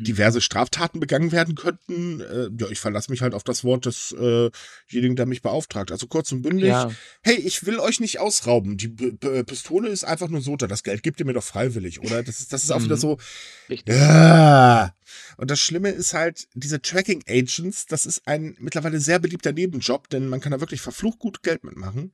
Mhm. 0.00 0.04
diverse 0.04 0.40
Straftaten 0.40 0.98
begangen 0.98 1.30
werden 1.32 1.54
könnten? 1.54 2.20
Äh, 2.20 2.50
ja, 2.58 2.68
ich 2.70 2.80
verlasse 2.80 3.10
mich 3.10 3.22
halt 3.22 3.34
auf 3.34 3.44
das 3.44 3.64
Wort 3.64 3.86
desjenigen, 3.86 5.16
der 5.16 5.26
mich 5.26 5.42
beauftragt. 5.42 5.92
Also 5.92 6.06
kurz 6.06 6.32
und 6.32 6.42
bündig, 6.42 6.68
Ja, 6.68 6.90
hey, 7.22 7.36
ich 7.36 7.64
will 7.66 7.78
euch 7.78 8.00
nicht 8.00 8.18
ausrauben. 8.18 8.76
Die 8.76 8.88
P 8.88 9.12
P 9.12 9.44
Pistole 9.44 9.88
ist 9.88 10.04
einfach 10.04 10.28
nur 10.28 10.42
so 10.42 10.56
da. 10.56 10.66
Das 10.66 10.82
Geld 10.82 11.02
gebt 11.02 11.20
ihr 11.20 11.26
mir 11.26 11.32
doch 11.34 11.44
freiwillig, 11.44 12.00
oder? 12.00 12.22
Das 12.22 12.40
ist, 12.40 12.52
das 12.52 12.64
ist 12.64 12.70
auch 12.72 12.82
wieder 12.82 12.96
Mhm. 12.96 13.00
so. 13.00 13.18
Ja. 13.86 14.94
Und 15.36 15.50
das 15.50 15.60
Schlimme 15.60 15.90
ist 15.90 16.14
halt, 16.14 16.48
diese 16.54 16.82
Tracking 16.82 17.22
Agents, 17.28 17.86
das 17.86 18.06
ist 18.06 18.26
ein 18.26 18.56
mittlerweile 18.58 19.00
sehr 19.00 19.18
beliebter 19.18 19.52
Nebenjob, 19.52 20.08
denn 20.10 20.26
man 20.28 20.40
kann 20.40 20.52
da 20.52 20.60
wirklich 20.60 20.80
verflucht 20.80 21.18
gut 21.18 21.42
Geld 21.42 21.64
mitmachen. 21.64 22.12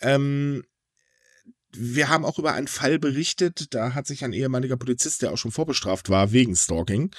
Ähm, 0.00 0.64
wir 1.78 2.08
haben 2.08 2.24
auch 2.24 2.38
über 2.38 2.54
einen 2.54 2.68
Fall 2.68 2.98
berichtet, 2.98 3.74
da 3.74 3.94
hat 3.94 4.06
sich 4.06 4.24
ein 4.24 4.32
ehemaliger 4.32 4.76
Polizist, 4.76 5.22
der 5.22 5.32
auch 5.32 5.38
schon 5.38 5.52
vorbestraft 5.52 6.08
war 6.08 6.32
wegen 6.32 6.56
Stalking, 6.56 7.10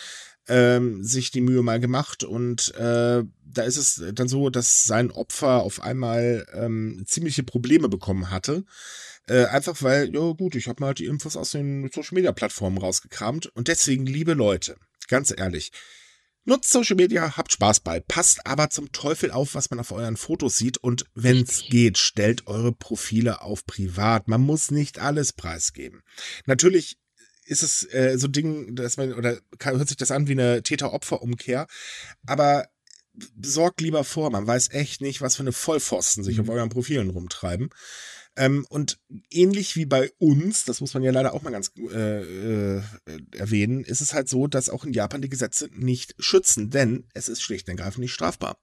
ähm, 0.48 1.04
sich 1.04 1.32
die 1.32 1.42
Mühe 1.42 1.62
mal 1.62 1.80
gemacht. 1.80 2.24
Und 2.24 2.74
äh, 2.76 3.24
da 3.46 3.64
ist 3.64 3.78
es 3.78 4.04
dann 4.14 4.28
so, 4.28 4.50
dass 4.50 4.84
sein 4.84 5.12
Opfer 5.12 5.64
auf 5.64 5.82
einmal 5.82 6.46
ähm, 6.54 7.04
ziemliche 7.06 7.44
Probleme 7.44 7.90
bekommen 7.90 8.32
hatte. 8.32 8.64
Äh, 9.28 9.46
einfach 9.46 9.82
weil, 9.82 10.14
ja 10.14 10.32
gut, 10.32 10.56
ich 10.56 10.68
habe 10.68 10.82
mal 10.82 10.94
die 10.94 11.06
Infos 11.06 11.36
aus 11.36 11.52
den 11.52 11.90
Social 11.94 12.16
Media 12.16 12.32
Plattformen 12.32 12.78
rausgekramt. 12.78 13.48
Und 13.48 13.68
deswegen, 13.68 14.06
liebe 14.06 14.34
Leute, 14.34 14.78
ganz 15.08 15.34
ehrlich, 15.36 15.72
Nutzt 16.48 16.72
Social 16.72 16.96
Media, 16.96 17.36
habt 17.36 17.52
Spaß 17.52 17.82
bei, 17.82 18.00
passt 18.00 18.48
aber 18.48 18.70
zum 18.70 18.94
Teufel 18.94 19.32
auf, 19.32 19.54
was 19.54 19.70
man 19.70 19.82
auf 19.82 19.92
euren 19.92 20.16
Fotos 20.16 20.56
sieht 20.58 20.78
und 20.78 21.04
wenn 21.14 21.42
es 21.42 21.50
Richtig. 21.58 21.70
geht, 21.70 21.98
stellt 21.98 22.48
eure 22.48 22.72
Profile 22.72 23.42
auf 23.42 23.66
privat. 23.66 24.30
Man 24.30 24.40
muss 24.42 24.72
nicht 24.72 25.00
alles 25.00 25.34
preisgeben. 25.34 26.04
Natürlich 26.46 26.98
ist 27.44 27.64
es 27.64 27.84
äh, 27.94 28.18
so 28.18 28.28
ein 28.28 28.32
Ding, 28.32 28.76
dass 28.78 28.96
man, 28.96 29.12
oder 29.14 29.38
hört 29.62 29.88
sich 29.90 29.98
das 29.98 30.12
an 30.12 30.30
wie 30.30 30.34
eine 30.34 30.64
Täter-Opfer-Umkehr, 30.64 31.68
aber 32.26 32.70
sorgt 33.42 33.82
lieber 33.82 34.06
vor, 34.06 34.30
man 34.30 34.48
weiß 34.48 34.70
echt 34.72 35.02
nicht, 35.02 35.20
was 35.22 35.36
für 35.36 35.44
eine 35.44 35.52
Vollpfosten 35.52 36.24
sich 36.24 36.38
Mhm. 36.38 36.44
auf 36.44 36.50
euren 36.50 36.70
Profilen 36.70 37.10
rumtreiben. 37.10 37.70
Ähm, 38.38 38.68
und 38.70 39.00
ähnlich 39.32 39.76
wie 39.76 39.88
bei 39.88 40.12
uns, 40.20 40.64
das 40.64 40.80
muss 40.80 40.94
man 40.94 41.02
ja 41.02 41.12
leider 41.12 41.34
auch 41.34 41.42
mal 41.42 41.50
ganz 41.50 41.72
äh, 41.76 42.78
äh, 42.78 42.82
erwähnen, 43.36 43.84
ist 43.84 44.02
es 44.02 44.14
halt 44.14 44.30
so, 44.30 44.46
dass 44.46 44.70
auch 44.70 44.86
in 44.86 44.94
Japan 44.94 45.24
die 45.24 45.30
Gesetze 45.30 45.70
nicht 45.74 46.14
schützen, 46.20 46.70
denn 46.70 47.10
es 47.16 47.30
ist 47.30 47.42
schlicht 47.42 47.68
und 47.68 47.78
ergreifend 47.78 48.02
nicht 48.02 48.14
strafbar. 48.14 48.62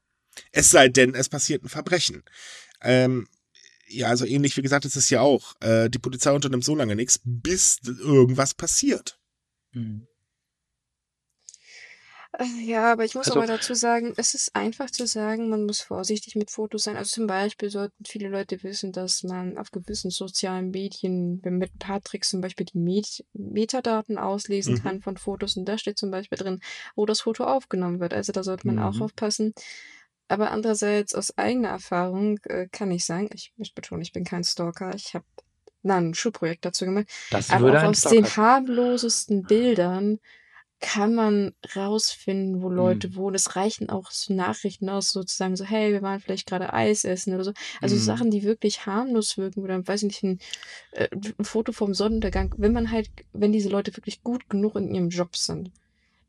Es 0.53 0.71
sei 0.71 0.89
denn, 0.89 1.15
es 1.15 1.29
passiert 1.29 1.65
ein 1.65 1.69
Verbrechen. 1.69 2.23
Ähm, 2.81 3.27
ja, 3.89 4.09
also 4.09 4.25
ähnlich 4.25 4.57
wie 4.57 4.63
gesagt, 4.63 4.85
ist 4.85 4.97
es 4.97 5.11
ja 5.11 5.21
auch. 5.21 5.61
Äh, 5.61 5.91
die 5.91 5.99
Polizei 5.99 6.31
unternimmt 6.31 6.65
so 6.65 6.77
lange 6.77 6.95
nichts, 6.95 7.21
bis 7.25 7.81
irgendwas 7.85 8.55
passiert. 8.55 9.19
Mhm. 9.73 10.07
Ja, 12.65 12.91
aber 12.91 13.05
ich 13.05 13.15
muss 13.15 13.29
Also 13.29 13.39
aber 13.39 13.47
dazu 13.47 13.75
sagen, 13.75 14.13
es 14.17 14.35
ist 14.35 14.57
einfach 14.57 14.91
zu 14.91 15.07
sagen, 15.07 15.49
man 15.51 15.67
muss 15.67 15.81
vorsichtig 15.81 16.35
mit 16.35 16.51
Fotos 16.51 16.83
sein. 16.83 16.97
Also 16.97 17.11
zum 17.11 17.27
Beispiel 17.29 17.71
sollten 17.71 18.05
viele 18.05 18.29
Leute 18.29 18.61
wissen, 18.65 18.91
dass 18.91 19.23
man 19.23 19.57
auf 19.57 19.71
gewissen 19.71 20.11
sozialen 20.11 20.71
Medien 20.71 21.41
wenn 21.45 21.59
mit 21.59 21.73
ein 21.75 21.79
paar 21.79 22.01
Tricks 22.03 22.31
zum 22.31 22.41
Beispiel 22.41 22.67
die 22.67 22.79
Met 22.79 23.25
Metadaten 23.35 24.19
auslesen 24.19 24.75
Mhm. 24.75 24.83
kann 24.83 25.01
von 25.01 25.17
Fotos. 25.17 25.57
Und 25.57 25.67
da 25.67 25.79
steht 25.79 25.97
zum 25.99 26.11
Beispiel 26.11 26.37
drin, 26.37 26.61
wo 26.97 27.07
das 27.07 27.21
Foto 27.21 27.45
aufgenommen 27.45 28.01
wird. 28.01 28.13
Also 28.15 28.33
da 28.33 28.43
sollte 28.43 28.67
man 28.67 28.81
auch 28.81 28.95
Mhm. 28.95 29.03
aufpassen. 29.03 29.55
Aber 30.27 30.51
andererseits 30.51 31.15
aus 31.15 31.37
eigener 31.39 31.69
Erfahrung 31.69 32.39
äh, 32.45 32.67
kann 32.73 32.91
ich 32.91 33.05
sagen, 33.05 33.29
ich 33.33 33.53
möchte 33.57 33.75
betonen, 33.75 34.03
ich 34.03 34.13
bin 34.13 34.25
kein 34.25 34.43
Stalker. 34.43 34.93
Ich 34.97 35.15
habe 35.15 35.25
ein 35.85 36.15
Schulprojekt 36.15 36.65
dazu 36.65 36.85
gemacht. 36.87 37.07
Das 37.31 37.51
Aber 37.51 37.79
auch 37.79 37.85
aus 37.91 38.01
den 38.01 38.25
Stalker 38.25 38.37
harmlosesten 38.37 39.45
Bildern 39.45 40.19
kann 40.81 41.15
man 41.15 41.53
rausfinden, 41.75 42.61
wo 42.63 42.69
Leute 42.69 43.09
Mhm. 43.09 43.17
wohnen. 43.17 43.35
Es 43.37 43.57
reichen 43.57 43.89
auch 43.89 44.11
so 44.11 44.35
Nachrichten 44.35 44.89
aus, 44.89 45.11
sozusagen 45.11 45.57
so, 45.57 45.65
hey, 45.65 45.93
wir 45.93 46.03
waren 46.03 46.21
vielleicht 46.21 46.47
gerade 46.47 46.73
Eis 46.73 47.05
essen 47.05 47.35
oder 47.35 47.45
so. 47.45 47.53
Also 47.81 47.97
Mhm. 47.97 48.01
Sachen, 48.01 48.31
die 48.31 48.43
wirklich 48.43 48.85
harmlos 48.87 49.39
wirken 49.39 49.63
oder, 49.63 49.87
weiß 49.87 50.03
ich 50.03 50.09
nicht, 50.09 50.23
ein, 50.23 50.39
äh, 50.93 51.09
ein 51.39 51.45
Foto 51.45 51.73
vom 51.73 51.95
Sonnenuntergang. 51.95 52.55
Wenn 52.59 52.73
man 52.73 52.91
halt, 52.91 53.09
wenn 53.33 53.53
diese 53.53 53.69
Leute 53.71 53.97
wirklich 53.97 54.23
gut 54.23 54.49
genug 54.49 54.77
in 54.77 54.95
ihrem 54.95 55.09
Job 55.09 55.37
sind, 55.37 55.71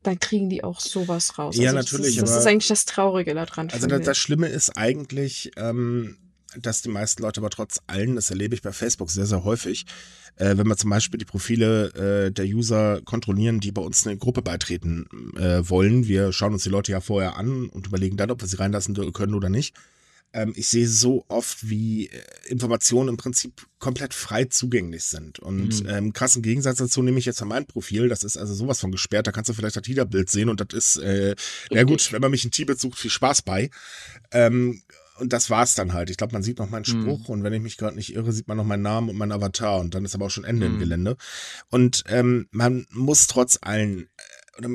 dann 0.02 0.18
kriegen 0.20 0.48
die 0.48 0.62
auch 0.64 0.80
sowas 0.80 1.38
raus. 1.38 1.56
Ja, 1.56 1.72
Also 1.72 1.76
das 1.76 1.92
natürlich, 1.92 2.16
ist, 2.16 2.22
das 2.22 2.36
ist 2.36 2.46
eigentlich 2.46 2.68
das 2.68 2.84
Traurige 2.84 3.34
daran, 3.34 3.68
Also 3.72 3.86
das, 3.86 4.02
das. 4.02 4.16
Schlimme 4.18 4.48
ist 4.48 4.76
eigentlich, 4.76 5.50
ähm, 5.56 6.16
dass 6.60 6.82
die 6.82 6.88
meisten 6.88 7.22
Leute 7.22 7.40
aber 7.40 7.50
trotz 7.50 7.80
allem, 7.86 8.16
das 8.16 8.30
erlebe 8.30 8.54
ich 8.54 8.62
bei 8.62 8.72
Facebook 8.72 9.10
sehr, 9.10 9.26
sehr 9.26 9.44
häufig, 9.44 9.86
äh, 10.36 10.56
wenn 10.56 10.66
wir 10.66 10.76
zum 10.76 10.90
Beispiel 10.90 11.18
die 11.18 11.24
Profile 11.24 12.26
äh, 12.26 12.30
der 12.32 12.44
User 12.46 13.00
kontrollieren, 13.04 13.60
die 13.60 13.72
bei 13.72 13.82
uns 13.82 14.06
eine 14.06 14.16
Gruppe 14.16 14.42
beitreten 14.42 15.06
äh, 15.36 15.68
wollen. 15.68 16.06
Wir 16.06 16.32
schauen 16.32 16.52
uns 16.52 16.62
die 16.64 16.68
Leute 16.68 16.92
ja 16.92 17.00
vorher 17.00 17.36
an 17.36 17.68
und 17.68 17.86
überlegen 17.86 18.16
dann, 18.16 18.30
ob 18.30 18.40
wir 18.42 18.48
sie 18.48 18.58
reinlassen 18.58 18.94
können 19.12 19.34
oder 19.34 19.48
nicht. 19.48 19.74
Ähm, 20.32 20.52
ich 20.56 20.68
sehe 20.68 20.88
so 20.88 21.24
oft, 21.28 21.70
wie 21.70 22.08
äh, 22.08 22.20
Informationen 22.48 23.08
im 23.08 23.16
Prinzip 23.16 23.66
komplett 23.78 24.12
frei 24.12 24.44
zugänglich 24.46 25.04
sind. 25.04 25.38
Und 25.38 25.82
Mhm. 25.84 25.88
ähm, 25.88 26.12
krassen 26.12 26.42
Gegensatz 26.42 26.78
dazu 26.78 27.02
nehme 27.02 27.18
ich 27.18 27.24
jetzt 27.24 27.40
an 27.40 27.48
mein 27.48 27.64
Profil. 27.64 28.08
Das 28.08 28.24
ist 28.24 28.36
also 28.36 28.52
sowas 28.52 28.80
von 28.80 28.90
gesperrt. 28.90 29.26
Da 29.26 29.32
kannst 29.32 29.48
du 29.48 29.54
vielleicht 29.54 29.76
das 29.76 29.84
Twitter-Bild 29.84 30.28
sehen 30.28 30.48
und 30.48 30.60
das 30.60 30.76
ist, 30.76 30.96
äh, 30.98 31.34
na 31.70 31.84
gut, 31.84 32.12
wenn 32.12 32.20
man 32.20 32.30
mich 32.32 32.44
in 32.44 32.50
Tibet 32.50 32.78
sucht, 32.80 32.98
viel 32.98 33.10
Spaß 33.10 33.42
bei. 33.42 33.70
Ähm, 34.32 34.82
und 35.18 35.32
das 35.32 35.50
war's 35.50 35.74
dann 35.74 35.92
halt. 35.92 36.10
Ich 36.10 36.16
glaube, 36.16 36.32
man 36.32 36.42
sieht 36.42 36.58
noch 36.58 36.70
meinen 36.70 36.84
Mhm. 36.86 37.02
Spruch 37.02 37.28
und 37.28 37.42
wenn 37.42 37.52
ich 37.52 37.62
mich 37.62 37.76
gerade 37.76 37.96
nicht 37.96 38.14
irre, 38.14 38.32
sieht 38.32 38.48
man 38.48 38.56
noch 38.56 38.64
meinen 38.64 38.82
Namen 38.82 39.08
und 39.08 39.16
meinen 39.16 39.32
Avatar 39.32 39.80
und 39.80 39.94
dann 39.94 40.04
ist 40.04 40.14
aber 40.14 40.26
auch 40.26 40.30
schon 40.30 40.44
Ende 40.44 40.66
im 40.66 40.74
Mhm. 40.74 40.78
Gelände. 40.78 41.16
Und 41.70 42.04
ähm, 42.08 42.46
man 42.50 42.86
muss 42.90 43.26
trotz 43.26 43.58
allen, 43.62 44.02
äh, 44.02 44.58
oder, 44.58 44.70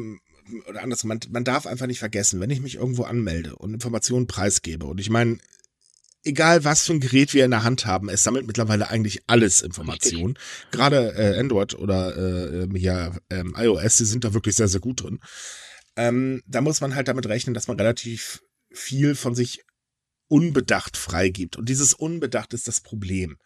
oder 0.68 0.84
andersrum, 0.84 1.10
man, 1.10 1.20
man 1.30 1.44
darf 1.44 1.66
einfach 1.66 1.88
nicht 1.88 2.00
vergessen, 2.00 2.40
wenn 2.40 2.50
ich 2.50 2.62
mich 2.62 2.76
irgendwo 2.76 3.04
anmelde 3.04 3.56
und 3.56 3.74
Informationen 3.74 4.28
preisgebe 4.28 4.86
und 4.86 5.00
ich 5.00 5.10
meine, 5.10 5.38
egal 6.24 6.64
was 6.64 6.86
für 6.86 6.94
ein 6.94 7.00
Gerät 7.00 7.34
wir 7.34 7.46
in 7.46 7.52
der 7.52 7.64
Hand 7.64 7.86
haben, 7.86 8.10
es 8.10 8.24
sammelt 8.24 8.46
mittlerweile 8.46 8.90
eigentlich 8.90 9.22
alles 9.28 9.62
Informationen. 9.62 10.38
Gerade 10.72 11.14
äh, 11.16 11.40
Android 11.40 11.74
oder 11.74 12.16
äh, 12.16 12.64
ähm, 12.64 12.76
ja, 12.76 13.16
ähm, 13.30 13.56
iOS, 13.58 13.98
die 13.98 14.06
sind 14.06 14.24
da 14.24 14.34
wirklich 14.34 14.56
sehr, 14.56 14.68
sehr 14.68 14.82
gut 14.82 15.02
drin. 15.04 15.20
Ähm, 15.96 16.42
da 16.46 16.62
muss 16.62 16.80
man 16.80 16.96
halt 16.96 17.08
damit 17.08 17.26
rechnen, 17.28 17.54
dass 17.54 17.68
man 17.68 17.78
relativ 17.78 18.42
viel 18.72 19.16
von 19.16 19.34
sich 19.36 19.64
unbedacht 20.32 20.96
freigibt. 20.96 21.58
Und 21.58 21.68
dieses 21.68 21.94
Unbedacht 21.94 22.54
ist 22.54 22.68
das 22.70 22.80
Problem. 22.80 23.38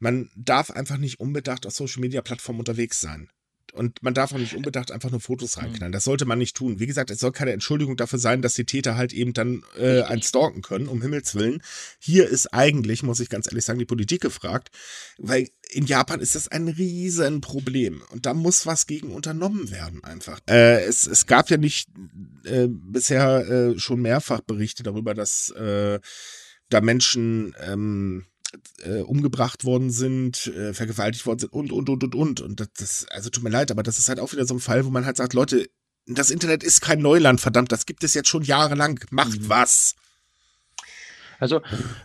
Man 0.00 0.28
darf 0.34 0.72
einfach 0.72 0.96
nicht 0.96 1.20
unbedacht 1.20 1.66
auf 1.66 1.72
Social 1.72 2.00
Media 2.00 2.20
Plattformen 2.20 2.58
unterwegs 2.58 3.00
sein. 3.00 3.30
Und 3.72 4.02
man 4.02 4.12
darf 4.12 4.32
auch 4.34 4.38
nicht 4.38 4.54
unbedacht 4.54 4.92
einfach 4.92 5.10
nur 5.10 5.20
Fotos 5.20 5.56
reinknallen. 5.56 5.92
Das 5.92 6.04
sollte 6.04 6.26
man 6.26 6.38
nicht 6.38 6.54
tun. 6.54 6.78
Wie 6.78 6.86
gesagt, 6.86 7.10
es 7.10 7.18
soll 7.18 7.32
keine 7.32 7.52
Entschuldigung 7.52 7.96
dafür 7.96 8.18
sein, 8.18 8.42
dass 8.42 8.52
die 8.52 8.66
Täter 8.66 8.98
halt 8.98 9.14
eben 9.14 9.32
dann 9.32 9.62
äh, 9.78 10.02
einen 10.02 10.20
stalken 10.20 10.60
können, 10.60 10.88
um 10.88 11.00
Himmels 11.00 11.34
Willen. 11.34 11.62
Hier 11.98 12.28
ist 12.28 12.52
eigentlich, 12.52 13.02
muss 13.02 13.18
ich 13.20 13.30
ganz 13.30 13.46
ehrlich 13.46 13.64
sagen, 13.64 13.78
die 13.78 13.86
Politik 13.86 14.20
gefragt, 14.20 14.70
weil 15.16 15.48
in 15.70 15.86
Japan 15.86 16.20
ist 16.20 16.34
das 16.34 16.48
ein 16.48 16.68
Riesenproblem. 16.68 18.02
Und 18.10 18.26
da 18.26 18.34
muss 18.34 18.66
was 18.66 18.86
gegen 18.86 19.10
unternommen 19.10 19.70
werden 19.70 20.04
einfach. 20.04 20.40
Äh, 20.50 20.84
es, 20.84 21.06
es 21.06 21.26
gab 21.26 21.48
ja 21.48 21.56
nicht 21.56 21.88
äh, 22.44 22.68
bisher 22.68 23.48
äh, 23.48 23.78
schon 23.78 24.02
mehrfach 24.02 24.42
Berichte 24.42 24.82
darüber, 24.82 25.14
dass 25.14 25.48
äh, 25.50 25.98
da 26.68 26.80
Menschen 26.82 27.54
ähm, 27.58 28.26
äh, 28.84 29.00
umgebracht 29.00 29.64
worden 29.64 29.90
sind, 29.90 30.46
äh, 30.48 30.74
vergewaltigt 30.74 31.26
worden 31.26 31.40
sind 31.40 31.52
und, 31.52 31.72
und, 31.72 31.88
und, 31.88 32.04
und, 32.04 32.14
und. 32.14 32.40
Und 32.40 32.60
das, 32.60 32.68
das, 32.78 33.06
also 33.10 33.30
tut 33.30 33.42
mir 33.44 33.50
leid, 33.50 33.70
aber 33.70 33.82
das 33.82 33.98
ist 33.98 34.08
halt 34.08 34.20
auch 34.20 34.32
wieder 34.32 34.46
so 34.46 34.54
ein 34.54 34.60
Fall, 34.60 34.84
wo 34.84 34.90
man 34.90 35.06
halt 35.06 35.16
sagt, 35.16 35.34
Leute, 35.34 35.68
das 36.06 36.30
Internet 36.30 36.62
ist 36.62 36.80
kein 36.80 37.00
Neuland, 37.00 37.40
verdammt, 37.40 37.72
das 37.72 37.86
gibt 37.86 38.04
es 38.04 38.14
jetzt 38.14 38.28
schon 38.28 38.42
jahrelang. 38.42 39.00
Macht 39.10 39.40
Mhm. 39.40 39.48
was. 39.48 39.94
Also 41.38 41.60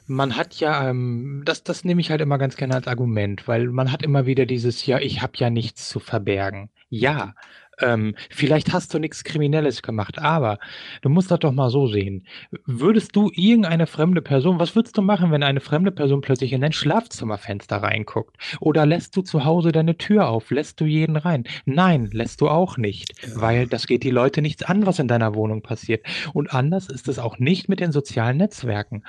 man 0.07 0.35
hat 0.35 0.55
ja, 0.55 0.89
ähm, 0.89 1.43
das, 1.45 1.63
das 1.63 1.83
nehme 1.83 2.01
ich 2.01 2.09
halt 2.09 2.21
immer 2.21 2.39
ganz 2.39 2.55
gerne 2.57 2.73
als 2.73 2.87
Argument, 2.87 3.47
weil 3.47 3.67
man 3.67 3.91
hat 3.91 4.01
immer 4.01 4.25
wieder 4.25 4.47
dieses, 4.47 4.83
ja, 4.87 4.97
ich 4.99 5.21
habe 5.21 5.33
ja 5.35 5.51
nichts 5.51 5.89
zu 5.89 5.99
verbergen. 5.99 6.71
Ja, 6.89 7.35
ähm, 7.79 8.15
vielleicht 8.29 8.73
hast 8.73 8.93
du 8.93 8.99
nichts 8.99 9.23
Kriminelles 9.23 9.81
gemacht, 9.81 10.19
aber 10.19 10.59
du 11.01 11.09
musst 11.09 11.29
das 11.31 11.39
doch 11.39 11.51
mal 11.51 11.69
so 11.69 11.87
sehen. 11.87 12.25
Würdest 12.65 13.15
du 13.15 13.29
irgendeine 13.33 13.87
fremde 13.87 14.21
Person, 14.21 14.59
was 14.59 14.75
würdest 14.75 14.97
du 14.97 15.01
machen, 15.01 15.31
wenn 15.31 15.43
eine 15.43 15.59
fremde 15.59 15.91
Person 15.91 16.21
plötzlich 16.21 16.53
in 16.53 16.61
dein 16.61 16.71
Schlafzimmerfenster 16.73 17.77
reinguckt? 17.77 18.37
Oder 18.59 18.85
lässt 18.85 19.15
du 19.15 19.21
zu 19.21 19.45
Hause 19.45 19.71
deine 19.71 19.97
Tür 19.97 20.29
auf? 20.29 20.49
Lässt 20.51 20.79
du 20.81 20.85
jeden 20.85 21.15
rein? 21.17 21.43
Nein, 21.65 22.09
lässt 22.11 22.41
du 22.41 22.49
auch 22.49 22.77
nicht, 22.77 23.13
weil 23.35 23.67
das 23.67 23.87
geht 23.87 24.03
die 24.03 24.11
Leute 24.11 24.41
nichts 24.41 24.63
an, 24.63 24.85
was 24.85 24.99
in 24.99 25.07
deiner 25.07 25.35
Wohnung 25.35 25.61
passiert. 25.61 26.05
Und 26.33 26.53
anders 26.53 26.87
ist 26.89 27.07
es 27.07 27.19
auch 27.19 27.39
nicht 27.39 27.69
mit 27.69 27.79
den 27.79 27.91
sozialen 27.91 28.37
Netzwerken. 28.37 29.03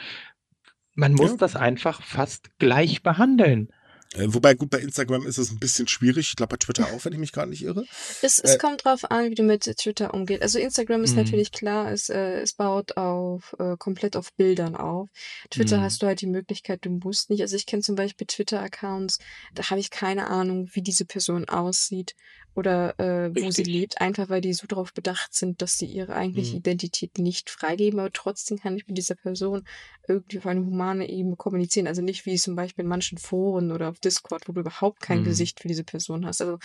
Man 0.94 1.12
muss 1.12 1.30
Ja. 1.32 1.36
das 1.38 1.56
einfach 1.56 2.02
fast 2.02 2.58
gleich 2.58 3.02
behandeln. 3.02 3.68
Äh, 4.14 4.26
wobei, 4.28 4.54
gut, 4.54 4.70
bei 4.70 4.78
Instagram 4.78 5.26
ist 5.26 5.36
es 5.38 5.50
ein 5.50 5.58
bisschen 5.58 5.86
schwierig. 5.86 6.30
Ich 6.30 6.36
glaube, 6.36 6.50
bei 6.52 6.56
Twitter 6.56 6.86
auch, 6.86 7.04
wenn 7.04 7.12
ich 7.12 7.18
mich 7.18 7.32
gerade 7.32 7.50
nicht 7.50 7.62
irre. 7.62 7.84
Es, 8.22 8.38
es 8.38 8.54
Äh, 8.54 8.58
kommt 8.58 8.84
drauf 8.84 9.10
an, 9.10 9.30
wie 9.30 9.34
du 9.34 9.42
mit 9.42 9.64
Twitter 9.64 10.14
umgehst. 10.14 10.42
Also 10.42 10.58
Instagram 10.58 11.04
ist 11.04 11.12
Mhm. 11.12 11.22
natürlich 11.22 11.52
klar, 11.52 11.92
es, 11.92 12.08
äh, 12.08 12.40
es 12.40 12.54
baut 12.54 12.96
auf 12.96 13.54
äh, 13.58 13.76
komplett 13.78 14.16
auf 14.16 14.32
Bildern 14.32 14.76
auf. 14.76 15.08
Twitter 15.50 15.78
Mhm. 15.78 15.82
hast 15.82 16.02
du 16.02 16.06
halt 16.06 16.20
die 16.22 16.26
Möglichkeit, 16.26 16.84
du 16.86 16.90
musst 16.90 17.28
nicht. 17.28 17.42
Also 17.42 17.56
ich 17.56 17.66
kenne 17.66 17.82
zum 17.82 17.96
Beispiel 17.96 18.26
Twitter-Accounts, 18.26 19.18
da 19.54 19.68
habe 19.70 19.80
ich 19.80 19.90
keine 19.90 20.28
Ahnung, 20.28 20.70
wie 20.72 20.82
diese 20.82 21.04
Person 21.04 21.46
aussieht 21.48 22.14
oder 22.58 22.98
äh, 22.98 23.30
wo 23.38 23.50
sie 23.50 23.62
lebt, 23.62 24.00
einfach 24.00 24.28
weil 24.28 24.40
die 24.40 24.52
so 24.52 24.66
darauf 24.66 24.92
bedacht 24.92 25.32
sind, 25.34 25.62
dass 25.62 25.78
sie 25.78 25.86
ihre 25.86 26.14
eigentliche 26.14 26.56
Mhm. 26.56 26.58
Identität 26.58 27.18
nicht 27.18 27.50
freigeben, 27.50 28.00
aber 28.00 28.12
trotzdem 28.12 28.58
kann 28.58 28.76
ich 28.76 28.86
mit 28.88 28.98
dieser 28.98 29.14
Person 29.14 29.64
irgendwie 30.08 30.38
auf 30.38 30.46
eine 30.46 30.60
humane 30.60 31.08
Ebene 31.08 31.36
kommunizieren. 31.36 31.86
Also 31.86 32.02
nicht 32.02 32.26
wie 32.26 32.36
zum 32.36 32.56
Beispiel 32.56 32.82
in 32.84 32.88
manchen 32.88 33.18
Foren 33.18 33.72
oder 33.72 33.88
auf 33.90 34.00
Discord, 34.00 34.48
wo 34.48 34.52
du 34.52 34.60
überhaupt 34.60 35.00
kein 35.00 35.18
Mhm. 35.18 35.24
Gesicht 35.24 35.60
für 35.60 35.68
diese 35.68 35.84
Person 35.84 36.26
hast. 36.26 36.40
Also 36.42 36.58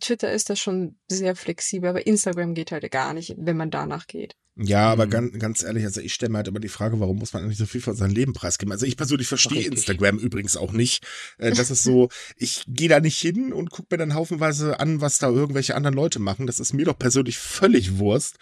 Twitter 0.00 0.32
ist 0.32 0.50
da 0.50 0.56
schon 0.56 0.96
sehr 1.08 1.36
flexibel, 1.36 1.90
aber 1.90 2.06
Instagram 2.06 2.54
geht 2.54 2.72
halt 2.72 2.90
gar 2.90 3.12
nicht, 3.14 3.34
wenn 3.38 3.56
man 3.56 3.70
danach 3.70 4.06
geht. 4.06 4.34
Ja, 4.56 4.90
aber 4.92 5.06
Mhm. 5.06 5.10
ganz, 5.10 5.38
ganz 5.38 5.62
ehrlich, 5.64 5.84
also 5.84 6.00
ich 6.00 6.14
stelle 6.14 6.30
mir 6.30 6.38
halt 6.38 6.48
immer 6.48 6.60
die 6.60 6.68
Frage, 6.68 7.00
warum 7.00 7.18
muss 7.18 7.32
man 7.32 7.42
eigentlich 7.42 7.58
so 7.58 7.66
viel 7.66 7.80
von 7.80 7.96
seinem 7.96 8.14
Leben 8.14 8.32
preisgeben? 8.32 8.70
Also 8.72 8.86
ich 8.86 8.96
persönlich 8.96 9.26
verstehe 9.26 9.58
Richtig. 9.58 9.74
Instagram 9.74 10.18
übrigens 10.18 10.56
auch 10.56 10.70
nicht. 10.72 11.04
Äh, 11.38 11.50
Das 11.52 11.70
ist 11.72 11.82
so, 11.82 12.08
ich 12.36 12.62
gehe 12.68 12.88
da 12.88 13.00
nicht 13.00 13.18
hin 13.20 13.52
und 13.52 13.70
gucke 13.70 13.88
mir 13.90 13.98
dann 13.98 14.14
haufenweise 14.14 14.78
an, 14.78 15.00
was 15.00 15.18
da 15.18 15.28
irgendwelche 15.28 15.74
anderen 15.74 15.96
Leute 15.96 16.20
machen. 16.20 16.46
Das 16.46 16.60
ist 16.60 16.72
mir 16.72 16.84
doch 16.84 16.98
persönlich 16.98 17.36
völlig 17.38 17.98
Wurst. 17.98 18.36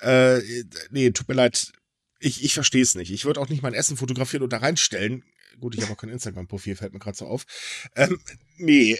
Äh, 0.00 0.40
nee, 0.90 1.10
tut 1.12 1.28
mir 1.28 1.34
leid. 1.34 1.72
Ich, 2.20 2.44
ich 2.44 2.54
verstehe 2.54 2.82
es 2.82 2.94
nicht. 2.94 3.10
Ich 3.10 3.24
würde 3.24 3.40
auch 3.40 3.48
nicht 3.48 3.62
mein 3.62 3.74
Essen 3.74 3.96
fotografieren 3.96 4.42
und 4.44 4.52
da 4.52 4.58
reinstellen. 4.58 5.24
Gut, 5.60 5.74
ich 5.74 5.82
habe 5.82 5.92
auch 5.92 5.96
kein 5.96 6.10
Instagram-Profil, 6.10 6.76
fällt 6.76 6.92
mir 6.92 6.98
gerade 6.98 7.16
so 7.16 7.26
auf. 7.26 7.44
Ähm, 7.96 8.20
nee, 8.56 8.98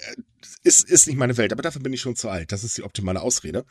ist, 0.62 0.88
ist 0.88 1.06
nicht 1.06 1.16
meine 1.16 1.36
Welt, 1.36 1.52
aber 1.52 1.62
dafür 1.62 1.82
bin 1.82 1.92
ich 1.92 2.00
schon 2.00 2.16
zu 2.16 2.28
alt. 2.28 2.52
Das 2.52 2.64
ist 2.64 2.76
die 2.76 2.82
optimale 2.82 3.20
Ausrede. 3.20 3.64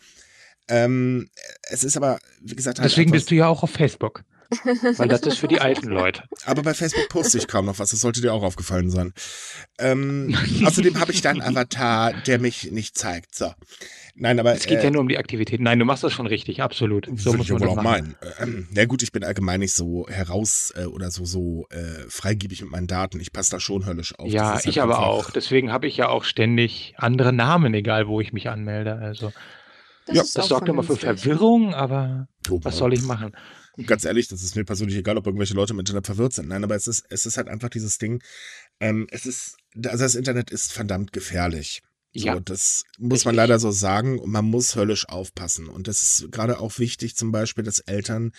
Ähm, 0.68 1.30
es 1.64 1.84
ist 1.84 1.98
aber, 1.98 2.20
wie 2.42 2.56
gesagt, 2.56 2.80
halt 2.80 2.90
Deswegen 2.90 3.12
bist 3.12 3.32
du 3.32 3.36
ja 3.36 3.48
auch 3.48 3.64
auf 3.64 3.72
Facebook. 3.72 4.24
Weil 4.98 5.08
das 5.08 5.22
ist 5.22 5.40
für 5.40 5.48
die 5.48 5.60
alten 5.60 5.88
Leute. 5.88 6.24
aber 6.46 6.62
bei 6.62 6.74
Facebook 6.76 7.10
poste 7.10 7.40
ich 7.40 7.48
kaum 7.48 7.66
noch 7.66 7.80
was. 7.80 7.90
Das 7.90 8.02
sollte 8.02 8.22
dir 8.22 8.34
auch 8.34 8.44
aufgefallen 8.44 8.92
sein. 8.92 9.14
Ähm, 9.80 10.38
außerdem 10.66 11.00
habe 11.00 11.12
ich 11.12 11.22
da 11.22 11.32
einen 11.32 11.42
Avatar, 11.42 12.14
der 12.14 12.40
mich 12.40 12.72
nicht 12.72 12.98
zeigt. 12.98 13.34
So. 13.34 13.52
Nein, 14.16 14.40
aber. 14.40 14.54
Es 14.54 14.68
geht 14.68 14.80
äh, 14.80 14.84
ja 14.84 14.92
nur 14.92 15.02
um 15.02 15.08
die 15.08 15.18
Aktivität. 15.18 15.60
Nein, 15.60 15.80
du 15.80 15.86
machst 15.86 16.04
das 16.04 16.14
schon 16.14 16.28
richtig, 16.28 16.62
absolut. 16.62 17.06
So 17.18 17.32
würde 17.34 17.38
muss 17.38 17.46
ich 17.46 17.50
ja 17.50 17.54
man 17.56 17.62
wohl 17.62 17.68
das 17.70 17.78
auch 17.78 17.84
machen. 17.84 18.16
meinen. 18.40 18.50
Ähm, 18.58 18.68
na 18.72 18.86
gut, 18.86 19.02
ich 19.02 19.12
bin 19.12 19.24
allgemein 19.24 19.60
nicht 19.60 19.74
so 19.74 20.08
heraus 20.08 20.72
äh, 20.76 20.86
oder 20.86 21.10
so, 21.10 21.26
so 21.26 21.66
äh, 21.72 22.06
freigebig 22.10 22.62
mit 22.62 22.70
meinen 22.72 22.86
Daten. 22.88 23.20
Ich 23.20 23.34
passe 23.34 23.50
da 23.52 23.60
schon 23.60 23.86
höllisch 23.88 24.14
auf. 24.20 24.30
Ja, 24.32 24.44
Das 24.54 24.66
halt 24.66 24.68
ich 24.68 24.82
aber 24.82 24.98
einfach- 24.98 25.08
auch. 25.08 25.30
Deswegen 25.32 25.72
habe 25.72 25.88
ich 25.88 25.98
ja 25.98 26.10
auch 26.10 26.24
ständig 26.26 26.94
andere 26.98 27.34
Namen, 27.34 27.74
egal 27.74 28.08
wo 28.08 28.22
ich 28.22 28.34
mich 28.34 28.50
anmelde. 28.50 28.94
Also 28.98 29.34
Ja, 30.08 30.22
ist 30.22 30.38
das 30.38 30.48
sorgt 30.48 30.70
immer 30.70 30.84
für. 30.84 30.96
Verwirrung, 30.96 31.74
aber 31.74 32.28
Oh, 32.50 32.60
was 32.62 32.78
soll 32.78 32.94
ich 32.94 33.02
machen? 33.04 33.32
Ganz 33.88 34.06
ehrlich, 34.06 34.28
das 34.28 34.44
ist 34.44 34.56
mir 34.56 34.64
persönlich 34.66 34.96
egal, 34.98 35.18
ob 35.18 35.26
irgendwelche 35.26 35.56
Leute 35.56 35.74
im 35.74 35.80
Internet 35.80 36.06
verwirrt 36.06 36.34
sind. 36.34 36.50
Nein, 36.50 36.64
aber 36.64 36.76
es 36.76 36.86
ist, 36.86 37.04
es 37.10 37.26
ist 37.26 37.38
halt 37.38 37.48
einfach 37.48 37.70
dieses 37.70 37.98
Ding. 37.98 38.22
Ähm, 38.80 39.08
es 39.10 39.26
ist, 39.26 39.56
also 39.88 40.04
das 40.04 40.14
Internet 40.14 40.52
ist 40.52 40.72
verdammt 40.72 41.12
gefährlich. 41.14 41.82
So, 42.16 42.26
Ja. 42.28 42.40
das 42.40 42.84
muss 43.00 43.26
man 43.26 43.36
leider 43.36 43.60
so 43.60 43.72
sagen 43.72 44.20
und 44.20 44.32
man 44.32 44.46
muss 44.46 44.76
höllisch 44.76 45.08
aufpassen. 45.10 45.68
Und 45.68 45.88
das 45.88 46.04
ist 46.04 46.32
gerade 46.32 46.60
auch 46.60 46.78
wichtig, 46.80 47.16
zum 47.16 47.32
Beispiel, 47.32 47.64
dass 47.64 47.80
Eltern 47.80 48.32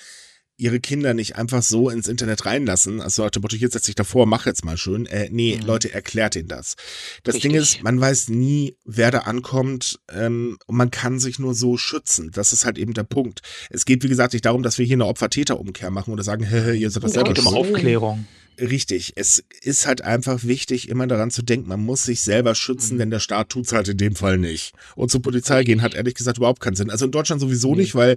ihre 0.56 0.78
Kinder 0.78 1.14
nicht 1.14 1.34
einfach 1.34 1.64
so 1.64 1.90
ins 1.90 2.06
Internet 2.06 2.46
reinlassen. 2.46 3.00
Also 3.00 3.28
dem 3.28 3.42
Motto, 3.42 3.56
hier 3.56 3.68
setz 3.70 3.86
dich 3.86 3.96
davor, 3.96 4.26
mach 4.26 4.46
jetzt 4.46 4.64
mal 4.64 4.76
schön. 4.76 5.04
Äh, 5.06 5.28
nee, 5.32 5.56
Mhm. 5.60 5.66
Leute, 5.66 5.92
erklärt 5.92 6.36
ihnen 6.36 6.46
das. 6.46 6.76
Das 7.24 7.40
Ding 7.40 7.50
Richtig. 7.56 7.78
ist, 7.78 7.82
man 7.82 8.00
weiß 8.00 8.28
nie, 8.28 8.76
wer 8.84 9.10
da 9.10 9.18
ankommt 9.22 9.98
ähm, 10.12 10.56
und 10.68 10.76
man 10.76 10.92
kann 10.92 11.18
sich 11.18 11.40
nur 11.40 11.54
so 11.56 11.76
schützen. 11.76 12.30
Das 12.32 12.52
ist 12.52 12.64
halt 12.64 12.78
eben 12.78 12.94
der 12.94 13.02
Punkt. 13.02 13.40
Es 13.70 13.84
geht, 13.84 14.04
wie 14.04 14.08
gesagt, 14.08 14.32
nicht 14.32 14.44
darum, 14.44 14.62
dass 14.62 14.78
wir 14.78 14.86
hier 14.86 14.94
eine 14.94 15.06
Opfer-Täter-Umkehr 15.06 15.90
machen 15.90 16.12
oder 16.12 16.22
sagen, 16.22 16.44
hä, 16.44 16.60
hä, 16.66 16.76
ihr 16.76 16.90
seid 16.92 17.02
das 17.02 17.14
selber 17.14 17.32
geht 17.34 17.44
um. 17.44 17.52
Aufklärung. 17.52 18.24
Richtig. 18.60 19.12
Es 19.16 19.42
ist 19.62 19.86
halt 19.86 20.02
einfach 20.02 20.44
wichtig, 20.44 20.88
immer 20.88 21.06
daran 21.06 21.30
zu 21.30 21.42
denken, 21.42 21.68
man 21.68 21.80
muss 21.80 22.04
sich 22.04 22.20
selber 22.20 22.54
schützen, 22.54 22.94
Mhm. 22.94 22.98
denn 22.98 23.10
der 23.10 23.20
Staat 23.20 23.48
tut's 23.48 23.72
halt 23.72 23.88
in 23.88 23.96
dem 23.96 24.14
Fall 24.14 24.38
nicht. 24.38 24.72
Und 24.94 25.10
zur 25.10 25.22
Polizei 25.22 25.64
gehen 25.64 25.82
hat 25.82 25.94
ehrlich 25.94 26.14
gesagt 26.14 26.38
überhaupt 26.38 26.60
keinen 26.60 26.76
Sinn. 26.76 26.90
Also 26.90 27.04
in 27.06 27.10
Deutschland 27.10 27.40
sowieso 27.40 27.74
Nee. 27.74 27.82
nicht, 27.82 27.94
weil 27.94 28.16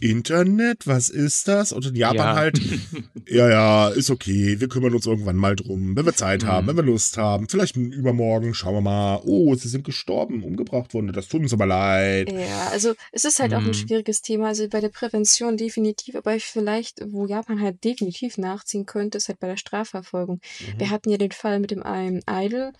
Internet, 0.00 0.86
was 0.86 1.08
ist 1.08 1.48
das? 1.48 1.72
Und 1.72 1.86
in 1.86 1.94
Japan 1.96 2.16
Ja. 2.16 2.34
halt, 2.36 2.60
ja, 3.28 3.48
ja, 3.48 3.88
ist 3.88 4.10
okay, 4.10 4.60
wir 4.60 4.68
kümmern 4.68 4.94
uns 4.94 5.06
irgendwann 5.06 5.36
mal 5.36 5.56
drum, 5.56 5.96
wenn 5.96 6.04
wir 6.06 6.14
Zeit 6.14 6.42
Mhm. 6.42 6.46
haben, 6.48 6.66
wenn 6.68 6.76
wir 6.76 6.82
Lust 6.82 7.16
haben. 7.16 7.48
Vielleicht 7.48 7.76
übermorgen, 7.76 8.54
schauen 8.54 8.74
wir 8.74 8.80
mal. 8.82 9.20
Oh, 9.24 9.54
sie 9.54 9.68
sind 9.68 9.84
gestorben, 9.84 10.42
umgebracht 10.42 10.92
worden, 10.94 11.12
das 11.12 11.28
tut 11.28 11.40
uns 11.42 11.52
aber 11.52 11.66
leid. 11.66 12.30
Ja, 12.30 12.68
also 12.70 12.94
es 13.12 13.24
ist 13.24 13.40
halt 13.40 13.54
auch 13.54 13.60
Mhm. 13.60 13.68
ein 13.68 13.74
schwieriges 13.74 14.22
Thema. 14.22 14.48
Also 14.48 14.68
bei 14.68 14.80
der 14.80 14.88
Prävention 14.90 15.56
definitiv, 15.56 16.14
aber 16.16 16.38
vielleicht, 16.40 17.00
wo 17.10 17.26
Japan 17.26 17.60
halt 17.60 17.82
definitiv 17.84 18.38
nachziehen 18.38 18.86
könnte, 18.86 19.18
ist 19.18 19.28
halt 19.28 19.40
bei 19.40 19.48
der 19.48 19.56
Strafverfolgung. 19.56 20.40
Mhm. 20.60 20.78
Wir 20.80 20.90
hatten 20.90 21.10
ja 21.10 21.16
den 21.18 21.32
Fall 21.32 21.58
mit 21.60 21.70
dem 21.70 21.82
einen 21.82 22.22
Idol, 22.30 22.72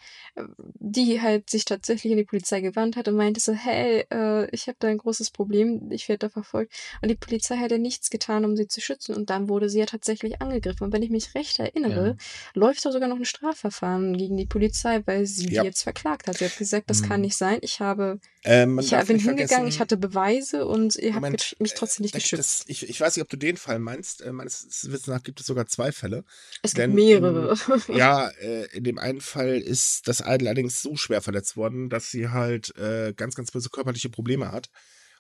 die 0.78 1.20
halt 1.22 1.48
sich 1.50 1.64
tatsächlich 1.64 2.12
an 2.12 2.18
die 2.18 2.24
Polizei 2.24 2.60
gewandt 2.60 2.96
hat 2.96 3.08
und 3.08 3.16
meinte 3.16 3.40
so, 3.40 3.52
hey, 3.52 4.04
äh, 4.12 4.48
ich 4.54 4.66
habe 4.68 4.76
da 4.78 4.88
ein 4.88 4.98
großes 4.98 5.30
Problem, 5.30 5.90
ich 5.90 6.08
werde 6.08 6.26
da 6.26 6.28
verfolgt. 6.28 6.72
Und 7.02 7.08
die 7.10 7.14
Polizei 7.16 7.56
hat 7.56 7.70
ja 7.70 7.78
nichts 7.78 8.10
getan, 8.10 8.44
um 8.44 8.56
sie 8.56 8.68
zu 8.68 8.80
schützen. 8.80 9.14
Und 9.14 9.30
dann 9.30 9.48
wurde 9.48 9.68
sie 9.70 9.78
ja 9.78 9.86
tatsächlich 9.86 10.42
angegriffen. 10.42 10.84
Und 10.84 10.92
wenn 10.92 11.02
ich 11.02 11.10
mich 11.10 11.34
recht 11.34 11.58
erinnere, 11.58 12.16
läuft 12.54 12.84
da 12.84 12.92
sogar 12.92 13.08
noch 13.08 13.16
ein 13.16 13.24
Strafverfahren 13.24 14.16
gegen 14.16 14.36
die 14.36 14.46
Polizei, 14.46 15.02
weil 15.06 15.26
sie 15.26 15.48
Ja. 15.48 15.62
die 15.62 15.66
jetzt 15.68 15.82
verklagt 15.82 16.26
hat. 16.28 16.38
Sie 16.38 16.44
hat 16.44 16.56
gesagt, 16.56 16.90
das 16.90 17.02
kann 17.02 17.20
Mhm. 17.20 17.26
nicht 17.26 17.36
sein. 17.36 17.58
Ich 17.62 17.80
habe 17.80 18.20
Ähm, 18.46 18.78
ich 18.78 18.90
bin 18.90 19.18
hingegangen, 19.18 19.66
ich 19.66 19.80
hatte 19.80 19.96
Beweise 19.96 20.66
und 20.66 20.94
ihr 20.96 21.14
habt 21.14 21.58
mich- 21.58 21.74
trotzdem 21.74 22.04
nicht 22.04 22.14
geschützt. 22.14 22.60
Das, 22.60 22.64
ich, 22.68 22.88
ich 22.88 23.00
weiß 23.00 23.16
nicht, 23.16 23.22
ob 23.22 23.28
du 23.28 23.36
den 23.36 23.56
Fall 23.56 23.80
meinst. 23.80 24.22
Äh, 24.22 24.32
meines 24.32 24.64
Wissens 24.84 25.08
nach 25.08 25.22
gibt 25.22 25.40
es 25.40 25.46
sogar 25.46 25.66
zwei 25.66 25.90
Fälle. 25.90 26.24
es 26.62 26.72
denn, 26.72 26.94
gibt 26.94 27.04
mehrere. 27.04 27.56
Ja, 27.88 28.28
äh, 28.40 28.66
in 28.76 28.84
dem 28.84 28.98
einen 28.98 29.20
Fall 29.20 29.58
ist 29.58 30.06
das 30.06 30.20
Idol 30.20 30.46
allerdings 30.48 30.80
so 30.80 30.96
schwer 30.96 31.22
verletzt 31.22 31.56
worden, 31.56 31.90
dass 31.90 32.10
sie 32.10 32.28
halt 32.28 32.76
äh, 32.78 33.12
ganz, 33.16 33.34
ganz 33.34 33.50
böse 33.50 33.68
körperliche 33.68 34.10
Probleme 34.10 34.52
hat. 34.52 34.70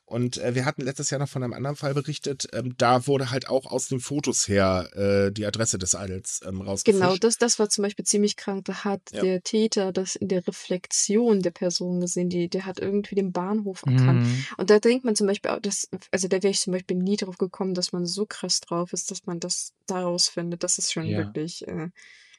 Und 0.08 0.38
äh, 0.38 0.54
wir 0.54 0.64
hatten 0.64 0.82
letztes 0.82 1.10
Jahr 1.10 1.18
noch 1.18 1.28
von 1.28 1.42
einem 1.42 1.52
anderen 1.52 1.74
Fall 1.74 1.92
berichtet. 1.92 2.48
Ähm, 2.52 2.74
da 2.78 3.08
wurde 3.08 3.32
halt 3.32 3.48
auch 3.48 3.66
aus 3.66 3.88
den 3.88 3.98
Fotos 3.98 4.46
her 4.46 4.88
äh, 4.94 5.32
die 5.32 5.44
Adresse 5.44 5.78
des 5.78 5.94
Idols 5.94 6.40
ähm, 6.46 6.60
rausgefischt. 6.60 7.00
Genau, 7.02 7.16
das, 7.16 7.38
das 7.38 7.58
war 7.58 7.68
zum 7.68 7.82
Beispiel 7.82 8.04
ziemlich 8.04 8.36
krank. 8.36 8.66
Da 8.66 8.84
hat 8.84 9.00
Ja. 9.12 9.22
der 9.22 9.42
Täter 9.42 9.92
das 9.92 10.14
in 10.14 10.28
der 10.28 10.46
Reflexion 10.46 11.42
der 11.42 11.50
Person 11.50 12.00
gesehen. 12.00 12.28
Die, 12.28 12.48
der 12.48 12.66
hat 12.66 12.78
irgendwie 12.78 13.16
den 13.16 13.32
Bahnhof 13.32 13.82
erkannt. 13.84 14.22
Mhm. 14.22 14.46
Und 14.56 14.70
da 14.70 14.78
denkt 14.78 15.04
man 15.04 15.16
zum 15.16 15.26
Beispiel 15.26 15.50
auch, 15.50 15.60
dass, 15.60 15.88
also 16.12 16.28
da 16.28 16.36
wäre 16.40 16.52
ich 16.52 16.60
zum 16.60 16.72
Beispiel 16.72 16.96
nie 16.96 17.16
drauf 17.16 17.36
gekommen, 17.36 17.74
dass 17.74 17.90
man 17.92 18.06
so 18.06 18.26
krass 18.26 18.60
drauf 18.60 18.92
ist, 18.92 19.10
dass 19.10 19.26
man 19.26 19.40
das 19.40 19.72
daraus 19.86 20.28
findet. 20.28 20.62
Das 20.62 20.78
ist 20.78 20.92
schon 20.92 21.06
Ja. 21.06 21.18
wirklich, 21.18 21.66
äh, 21.66 21.88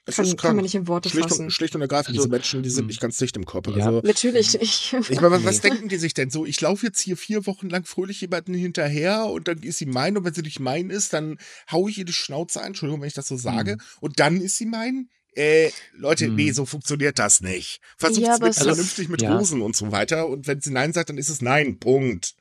Es 0.07 0.15
kann, 0.15 0.25
ist 0.25 0.31
kann 0.31 0.37
krank. 0.37 0.55
man 0.55 0.63
nicht 0.63 0.73
in 0.75 0.87
Worte 0.87 1.09
schlicht, 1.09 1.29
fassen. 1.29 1.43
und, 1.45 1.51
schlicht 1.51 1.75
und 1.75 1.81
ergreifend, 1.81 2.15
Also, 2.15 2.21
diese 2.21 2.29
Menschen, 2.29 2.63
die 2.63 2.69
sind 2.69 2.83
hm. 2.83 2.87
nicht 2.87 3.01
ganz 3.01 3.17
dicht 3.17 3.35
im 3.37 3.45
Kopf. 3.45 3.67
Ja. 3.75 3.85
Also, 3.85 4.01
Natürlich 4.03 4.53
nicht. 4.59 4.93
ich 5.09 5.21
meine, 5.21 5.43
was, 5.43 5.61
denken 5.61 5.89
die 5.89 5.97
sich 5.97 6.13
denn 6.13 6.29
so? 6.29 6.45
Ich 6.45 6.59
laufe 6.61 6.85
jetzt 6.85 6.99
hier 7.01 7.17
vier 7.17 7.45
Wochen 7.45 7.69
lang 7.69 7.83
fröhlich 7.85 8.21
jemanden 8.21 8.53
hinterher 8.53 9.25
und 9.25 9.47
dann 9.47 9.59
ist 9.59 9.77
sie 9.79 9.85
mein 9.85 10.17
und 10.17 10.23
wenn 10.23 10.33
sie 10.33 10.41
nicht 10.41 10.59
mein 10.59 10.89
ist, 10.89 11.13
dann 11.13 11.37
hau 11.71 11.87
ich 11.87 11.97
ihr 11.97 12.05
die 12.05 12.13
Schnauze 12.13 12.61
ein. 12.61 12.67
Entschuldigung, 12.67 13.01
wenn 13.01 13.07
ich 13.09 13.13
das 13.13 13.27
so 13.27 13.35
sage. 13.37 13.73
Hm. 13.73 13.81
Und 13.99 14.19
dann 14.19 14.39
ist 14.41 14.57
sie 14.57 14.65
mein. 14.65 15.09
Äh, 15.35 15.69
Leute, 15.93 16.25
Hm. 16.25 16.35
nee, 16.35 16.51
so 16.51 16.65
funktioniert 16.65 17.19
das 17.19 17.41
nicht. 17.41 17.79
Versucht 17.97 18.25
Ja, 18.25 18.33
es 18.35 18.39
mit 18.39 18.49
ist- 18.51 18.63
vernünftig 18.63 19.09
mit 19.09 19.21
ja. 19.21 19.37
Rosen 19.37 19.61
und 19.61 19.75
so 19.75 19.91
weiter. 19.91 20.27
Und 20.29 20.47
wenn 20.47 20.61
sie 20.61 20.71
Nein 20.71 20.93
sagt, 20.93 21.09
dann 21.09 21.17
ist 21.19 21.29
es 21.29 21.41
Nein. 21.41 21.77
Punkt. 21.79 22.33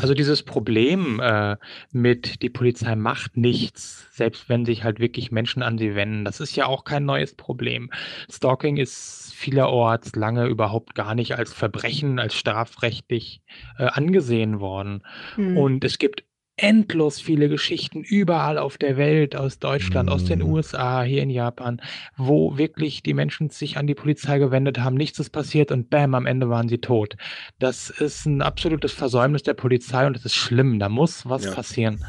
Also 0.00 0.14
dieses 0.14 0.42
Problem 0.42 1.20
äh, 1.20 1.56
mit 1.92 2.42
die 2.42 2.50
Polizei 2.50 2.96
macht 2.96 3.36
nichts, 3.36 4.08
selbst 4.12 4.48
wenn 4.48 4.64
sich 4.64 4.84
halt 4.84 4.98
wirklich 4.98 5.30
Menschen 5.30 5.62
an 5.62 5.78
sie 5.78 5.94
wenden, 5.94 6.24
das 6.24 6.40
ist 6.40 6.56
ja 6.56 6.66
auch 6.66 6.84
kein 6.84 7.04
neues 7.04 7.34
Problem. 7.34 7.90
Stalking 8.30 8.76
ist 8.76 9.32
vielerorts 9.34 10.16
lange 10.16 10.46
überhaupt 10.46 10.94
gar 10.94 11.14
nicht 11.14 11.36
als 11.36 11.52
Verbrechen, 11.52 12.18
als 12.18 12.34
strafrechtlich 12.34 13.42
äh, 13.78 13.84
angesehen 13.84 14.60
worden. 14.60 15.02
Hm. 15.34 15.56
Und 15.56 15.84
es 15.84 15.98
gibt 15.98 16.24
endlos 16.56 17.20
viele 17.20 17.48
Geschichten 17.48 18.02
überall 18.02 18.58
auf 18.58 18.78
der 18.78 18.96
Welt, 18.96 19.34
aus 19.36 19.58
Deutschland, 19.58 20.08
aus 20.08 20.24
den 20.24 20.40
Mhm. 20.40 20.48
USA, 20.48 21.02
hier 21.02 21.22
in 21.22 21.30
Japan, 21.30 21.80
wo 22.16 22.56
wirklich 22.56 23.02
die 23.02 23.14
Menschen 23.14 23.50
sich 23.50 23.76
an 23.76 23.86
die 23.86 23.94
Polizei 23.94 24.38
gewendet 24.38 24.78
haben, 24.78 24.94
nichts 24.94 25.18
ist 25.18 25.30
passiert 25.30 25.72
und 25.72 25.90
bam, 25.90 26.14
am 26.14 26.26
Ende 26.26 26.48
waren 26.48 26.68
sie 26.68 26.78
tot. 26.78 27.16
Das 27.58 27.90
ist 27.90 28.26
ein 28.26 28.42
absolutes 28.42 28.92
Versäumnis 28.92 29.42
der 29.42 29.54
Polizei 29.54 30.06
und 30.06 30.16
es 30.16 30.24
ist 30.24 30.34
schlimm. 30.34 30.78
Da 30.78 30.88
muss 30.88 31.28
was 31.28 31.44
Ja. 31.44 31.50
passieren. 31.52 32.04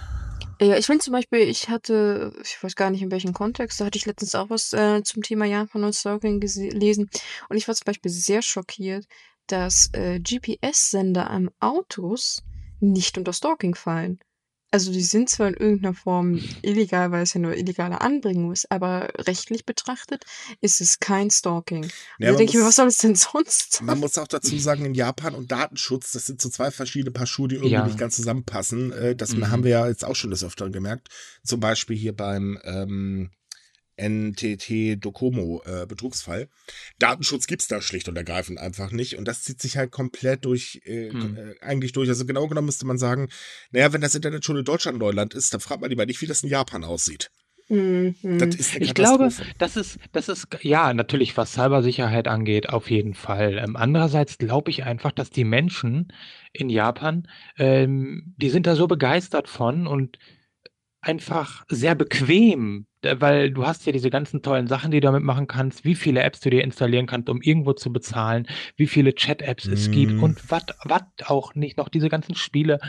Ja, 0.62 0.78
ich 0.78 0.86
finde 0.86 1.04
zum 1.04 1.12
Beispiel, 1.12 1.40
ich 1.40 1.70
hatte, 1.70 2.34
ich 2.44 2.62
weiß 2.64 2.76
gar 2.76 2.90
nicht 2.90 3.02
in 3.02 3.12
welchem 3.12 3.34
Kontext, 3.34 3.80
da 3.82 3.86
hatte 3.86 3.98
ich 3.98 4.06
letztens 4.06 4.36
auch 4.36 4.50
was 4.50 4.72
äh, 4.74 5.02
zum 5.04 5.22
Thema 5.22 5.46
Japan 5.46 5.84
und 5.84 5.94
Stalking 5.94 6.40
gelesen. 6.40 7.10
Und 7.50 7.58
ich 7.58 7.68
war 7.68 7.76
zum 7.76 7.86
Beispiel 7.86 8.12
sehr 8.12 8.42
schockiert, 8.42 9.06
dass 9.48 9.90
äh, 9.94 10.20
GPS-Sender 10.20 11.30
an 11.30 11.50
Autos 11.60 12.42
nicht 12.80 13.18
unter 13.18 13.34
Stalking 13.34 13.76
fallen. 13.76 14.20
Also 14.76 14.92
die 14.92 15.04
sind 15.04 15.30
zwar 15.30 15.48
in 15.48 15.54
irgendeiner 15.54 15.94
Form 15.94 16.42
illegal, 16.62 17.10
weil 17.14 17.24
es 17.24 17.34
ja 17.34 17.40
nur 17.40 17.56
illegale 17.56 18.02
Anbringung 18.02 18.52
ist, 18.52 18.70
aber 18.70 19.08
rechtlich 19.20 19.66
betrachtet 19.66 20.26
ist 20.60 20.82
es 20.82 21.00
kein 21.00 21.32
Stalking. 21.32 21.86
Ja, 22.20 22.28
also 22.28 22.38
denke 22.40 22.50
ich 22.52 22.56
mir, 22.58 22.64
muss- 22.66 22.72
was 22.72 22.76
soll 22.76 22.88
es 22.88 22.98
denn 22.98 23.16
sonst? 23.16 23.82
Man 23.82 24.00
muss 24.02 24.18
auch 24.18 24.28
dazu 24.28 24.58
sagen, 24.60 24.84
in 24.84 24.94
Japan 24.94 25.34
und 25.34 25.50
Datenschutz, 25.50 26.12
das 26.12 26.26
sind 26.26 26.42
so 26.42 26.50
zwei 26.50 26.72
verschiedene 26.72 27.12
Paar 27.12 27.26
Schuhe, 27.26 27.48
die 27.48 27.56
irgendwie 27.56 27.72
Ja. 27.72 27.86
nicht 27.86 27.98
ganz 27.98 28.18
zusammenpassen. 28.18 28.92
Äh, 28.92 29.16
Das 29.16 29.34
Mhm. 29.34 29.50
haben 29.50 29.64
wir 29.64 29.72
ja 29.72 29.88
jetzt 29.88 30.04
auch 30.04 30.16
schon 30.18 30.32
des 30.32 30.44
Öfteren 30.44 30.74
gemerkt. 30.74 31.08
Zum 31.46 31.62
Beispiel 31.62 31.96
hier 31.96 32.14
beim 32.14 32.60
ähm, 32.66 33.30
NTT 33.98 34.98
Docomo 35.04 35.62
äh, 35.66 35.86
Betrugsfall. 35.86 36.50
Datenschutz 37.00 37.48
gibt's 37.48 37.68
da 37.68 37.82
schlicht 37.82 38.08
und 38.10 38.18
ergreifend 38.18 38.60
einfach 38.60 38.92
nicht. 38.92 39.18
Und 39.18 39.26
das 39.26 39.44
zieht 39.44 39.62
sich 39.62 39.78
halt 39.78 39.92
komplett 39.92 40.46
durch, 40.46 40.82
äh, 40.86 41.12
Hm. 41.12 41.38
äh, 41.38 41.56
eigentlich 41.62 41.92
durch. 41.92 42.10
Also 42.10 42.26
genau 42.26 42.48
genommen 42.48 42.66
müsste 42.68 42.86
man 42.86 42.98
sagen, 42.98 43.30
naja, 43.72 43.94
wenn 43.94 44.02
das 44.02 44.16
Internet 44.16 44.46
schon 44.46 44.58
in 44.58 44.66
Deutschland 44.66 44.98
Neuland 44.98 45.34
ist, 45.34 45.54
dann 45.54 45.62
fragt 45.62 45.82
man 45.82 45.90
lieber 45.90 46.06
nicht, 46.06 46.22
wie 46.22 46.28
das 46.28 46.44
in 46.44 46.50
Japan 46.50 46.84
aussieht. 46.84 47.32
Mhm. 47.68 48.16
Das 48.38 48.54
ist 48.56 48.76
eine 48.76 48.86
Ich 48.86 48.94
glaube, 48.94 49.30
das 49.58 49.76
ist, 49.76 49.98
das 50.12 50.30
ist, 50.30 50.48
ja, 50.62 50.94
natürlich, 50.94 51.36
was 51.36 51.54
Cybersicherheit 51.54 52.28
angeht, 52.28 52.70
auf 52.70 52.92
jeden 52.92 53.16
Fall. 53.16 53.58
Ähm, 53.58 53.76
andererseits 53.76 54.38
glaube 54.38 54.70
ich 54.70 54.84
einfach, 54.84 55.12
dass 55.12 55.32
die 55.32 55.46
Menschen 55.46 56.14
in 56.54 56.70
Japan, 56.70 57.28
ähm, 57.58 58.36
die 58.38 58.50
sind 58.52 58.68
da 58.68 58.76
so 58.76 58.86
begeistert 58.88 59.50
von 59.50 59.88
und 59.88 60.20
einfach 61.02 61.66
sehr 61.70 61.96
bequem, 61.96 62.86
weil 63.20 63.52
du 63.52 63.66
hast 63.66 63.86
ja 63.86 63.92
diese 63.92 64.10
ganzen 64.10 64.42
tollen 64.42 64.68
Sachen, 64.68 64.92
die 64.92 65.00
du 65.00 65.08
damit 65.08 65.24
machen 65.24 65.48
kannst, 65.48 65.86
wie 65.86 65.96
viele 65.96 66.22
Apps 66.24 66.40
du 66.42 66.50
dir 66.50 66.64
installieren 66.64 67.06
kannst, 67.08 67.30
um 67.30 67.42
irgendwo 67.42 67.74
zu 67.74 67.92
bezahlen, 67.92 68.48
wie 68.76 68.88
viele 68.88 69.14
Chat-Apps 69.16 69.66
es 69.68 69.92
gibt 69.92 70.14
Mm. 70.14 70.24
und 70.24 70.50
was 70.50 70.64
auch 71.26 71.56
nicht, 71.56 71.78
noch 71.78 71.90
diese 71.90 72.10
ganzen 72.10 72.36
Spiele. 72.36 72.80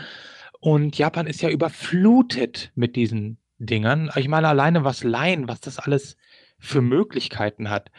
Und 0.61 0.99
Japan 0.99 1.27
ist 1.27 1.43
ja 1.43 1.51
überflutet 1.51 2.73
mit 2.75 2.97
diesen 2.97 3.39
Dingern. 3.59 4.11
Ich 4.17 4.29
meine, 4.29 4.49
alleine 4.49 4.85
was 4.85 5.05
Line, 5.05 5.49
was 5.49 5.61
das 5.61 5.79
alles 5.79 6.17
für 6.59 6.83
Möglichkeiten 6.83 7.71
hat, 7.71 7.91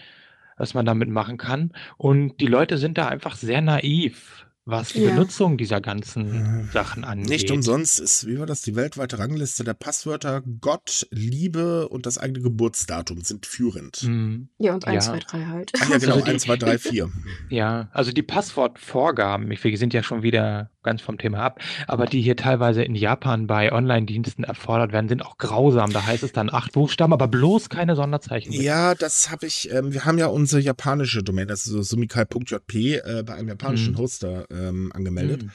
was 0.57 0.73
man 0.73 0.85
damit 0.85 1.09
machen 1.09 1.37
kann. 1.37 1.71
Und 1.97 2.41
die 2.41 2.47
Leute 2.47 2.77
sind 2.77 2.97
da 2.97 3.07
einfach 3.07 3.35
sehr 3.35 3.61
naiv, 3.61 4.46
was 4.69 4.89
die 4.93 4.99
Ja. 5.01 5.11
Benutzung 5.11 5.57
dieser 5.57 5.79
ganzen 5.81 6.61
Mhm. 6.63 6.69
Sachen 6.73 7.03
angeht. 7.05 7.29
Nicht 7.29 7.51
umsonst 7.51 7.99
ist, 7.99 8.27
wie 8.27 8.37
war 8.37 8.45
das, 8.45 8.61
die 8.61 8.75
weltweite 8.75 9.17
Rangliste 9.17 9.63
der 9.63 9.73
Passwörter 9.73 10.43
Gott, 10.61 11.07
Liebe 11.09 11.87
und 11.87 12.05
das 12.05 12.17
eigene 12.17 12.41
Geburtsdatum 12.41 13.21
sind 13.21 13.45
führend. 13.45 14.03
Mm, 14.03 14.49
Ja, 14.59 14.73
und 14.73 14.85
1, 14.85 15.05
Ja. 15.07 15.13
2, 15.13 15.19
3 15.19 15.45
halt. 15.45 15.71
Ach 15.79 15.89
ja, 15.89 15.97
genau, 15.99 16.13
Also 16.15 16.25
die- 16.25 16.31
1, 16.31 16.43
2, 16.43 16.57
3, 16.57 16.77
4. 16.77 17.09
Ja, 17.49 17.89
also 17.93 18.11
die 18.11 18.23
Passwortvorgaben, 18.23 19.49
wir 19.49 19.77
sind 19.77 19.93
ja 19.93 20.03
schon 20.03 20.21
wieder 20.21 20.69
ganz 20.87 21.01
vom 21.01 21.17
Thema 21.17 21.39
ab, 21.43 21.59
aber 21.87 22.05
die 22.05 22.21
hier 22.21 22.35
teilweise 22.37 22.81
in 22.83 22.95
Japan 22.95 23.45
bei 23.45 23.71
Online-Diensten 23.71 24.43
erfordert 24.45 24.91
werden, 24.93 25.09
sind 25.09 25.21
auch 25.25 25.37
grausam. 25.37 25.91
Da 25.91 26.05
heißt 26.05 26.23
es 26.23 26.31
dann 26.31 26.49
acht 26.51 26.71
Buchstaben, 26.71 27.11
aber 27.13 27.27
bloß 27.27 27.69
keine 27.69 27.95
Sonderzeichen. 27.95 28.51
mit. 28.53 28.61
Ja, 28.61 28.95
das 28.95 29.29
habe 29.29 29.45
ich, 29.45 29.69
ähm, 29.71 29.93
wir 29.93 30.05
haben 30.05 30.17
ja 30.17 30.27
unsere 30.27 30.61
japanische 30.61 31.21
Domain, 31.23 31.47
das 31.47 31.65
ist 31.65 31.71
so 31.73 31.81
sumikai.jp, 31.81 32.75
äh, 32.95 33.23
bei 33.25 33.33
einem 33.35 33.49
japanischen 33.49 33.93
Mhm. 33.93 33.97
Hoster 33.97 34.45
ähm, 34.49 34.91
angemeldet. 34.95 35.43
Mm. 35.43 35.49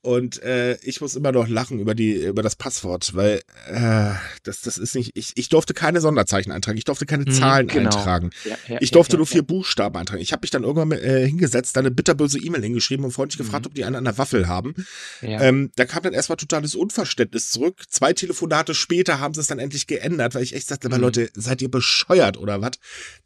Und 0.00 0.40
äh, 0.44 0.76
ich 0.82 1.00
muss 1.00 1.16
immer 1.16 1.32
noch 1.32 1.48
lachen 1.48 1.80
über 1.80 1.94
die 1.94 2.12
über 2.24 2.42
das 2.42 2.54
Passwort, 2.54 3.14
weil 3.14 3.42
äh, 3.66 4.12
das 4.44 4.60
das 4.60 4.78
ist 4.78 4.94
nicht 4.94 5.10
ich 5.14 5.32
ich 5.34 5.48
durfte 5.48 5.74
keine 5.74 6.00
Sonderzeichen 6.00 6.52
eintragen, 6.52 6.78
ich 6.78 6.84
durfte 6.84 7.04
keine 7.04 7.24
Mhm, 7.24 7.32
Zahlen 7.32 7.66
genau. 7.66 7.90
eintragen. 7.96 8.30
Ja, 8.44 8.56
ja, 8.68 8.78
Ich 8.80 8.92
durfte 8.92 9.14
ja, 9.14 9.16
nur 9.18 9.26
vier 9.26 9.42
Buchstaben 9.42 9.96
eintragen. 9.96 10.22
Ich 10.22 10.30
habe 10.32 10.42
mich 10.42 10.50
dann 10.52 10.62
irgendwann 10.62 10.92
äh, 10.92 11.26
hingesetzt, 11.26 11.74
da 11.74 11.80
eine 11.80 11.90
bitterböse 11.90 12.38
E-Mail 12.38 12.62
hingeschrieben 12.62 13.04
und 13.04 13.10
freundlich 13.10 13.38
gefragt, 13.38 13.64
Mhm. 13.64 13.68
ob 13.70 13.74
die 13.74 13.84
einen 13.84 13.96
an 13.96 14.04
der 14.04 14.18
Waffel 14.18 14.46
haben. 14.46 14.74
Ähm, 15.20 15.72
da 15.74 15.84
kam 15.84 16.04
dann 16.04 16.12
erstmal 16.12 16.36
totales 16.36 16.76
Unverständnis 16.76 17.50
zurück. 17.50 17.82
Zwei 17.88 18.12
Telefonate 18.12 18.74
später 18.74 19.18
haben 19.18 19.34
sie 19.34 19.40
es 19.40 19.48
dann 19.48 19.58
endlich 19.58 19.88
geändert, 19.88 20.34
weil 20.36 20.44
ich 20.44 20.54
echt 20.54 20.68
sagte, 20.68 20.86
aber 20.86 20.98
Mhm. 20.98 21.02
Leute, 21.02 21.30
seid 21.34 21.60
ihr 21.60 21.70
bescheuert 21.70 22.36
oder 22.36 22.60
was? 22.60 22.72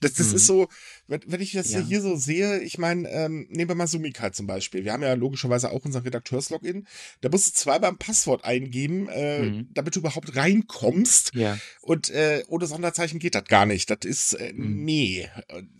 Das, 0.00 0.14
das 0.14 0.30
Mhm. 0.30 0.36
ist 0.36 0.46
so, 0.46 0.68
wenn, 1.08 1.20
wenn 1.26 1.40
ich 1.40 1.52
das 1.52 1.72
Ja. 1.72 1.80
hier 1.80 2.00
so 2.00 2.16
sehe, 2.16 2.60
ich 2.60 2.78
meine, 2.78 3.08
ähm, 3.10 3.46
nehmen 3.50 3.68
wir 3.68 3.74
mal 3.74 3.86
Sumika 3.86 4.32
zum 4.32 4.46
Beispiel. 4.46 4.84
Wir 4.84 4.92
haben 4.92 5.02
ja 5.02 5.14
logischerweise 5.14 5.70
auch 5.70 5.84
unser 5.84 6.04
Redakteurs-Login. 6.04 6.86
Da 7.20 7.28
musst 7.28 7.48
du 7.48 7.52
zweimal 7.52 7.90
ein 7.90 7.98
Passwort 7.98 8.44
eingeben, 8.44 9.08
äh, 9.08 9.42
Mhm. 9.42 9.68
damit 9.74 9.94
du 9.96 10.00
überhaupt 10.00 10.36
reinkommst. 10.36 11.32
ja. 11.34 11.58
Und 11.80 12.10
äh, 12.10 12.44
ohne 12.48 12.66
Sonderzeichen 12.66 13.18
geht 13.18 13.34
das 13.34 13.44
gar 13.44 13.66
nicht. 13.66 13.90
Das 13.90 13.98
ist, 14.04 14.34
äh, 14.34 14.52
Mhm. 14.54 14.84
nee. 14.84 15.28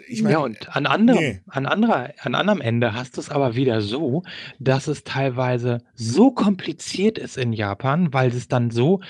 Ich 0.08 0.22
meine, 0.22 0.34
ja, 0.34 0.38
und 0.40 0.74
an 0.76 0.86
anderem, 0.86 1.20
nee. 1.22 1.40
an 1.46 1.66
anderer, 1.66 2.12
an 2.20 2.34
anderem 2.34 2.60
Ende 2.60 2.92
hast 2.94 3.16
du 3.16 3.20
es 3.20 3.28
aber 3.30 3.54
wieder 3.54 3.80
so, 3.80 4.24
dass 4.58 4.88
es 4.88 5.04
teilweise 5.04 5.82
so 5.94 6.32
kompliziert 6.32 7.18
ist 7.18 7.36
in 7.36 7.52
Japan, 7.52 8.12
weil 8.12 8.30
es 8.34 8.48
dann 8.48 8.70
so, 8.70 9.00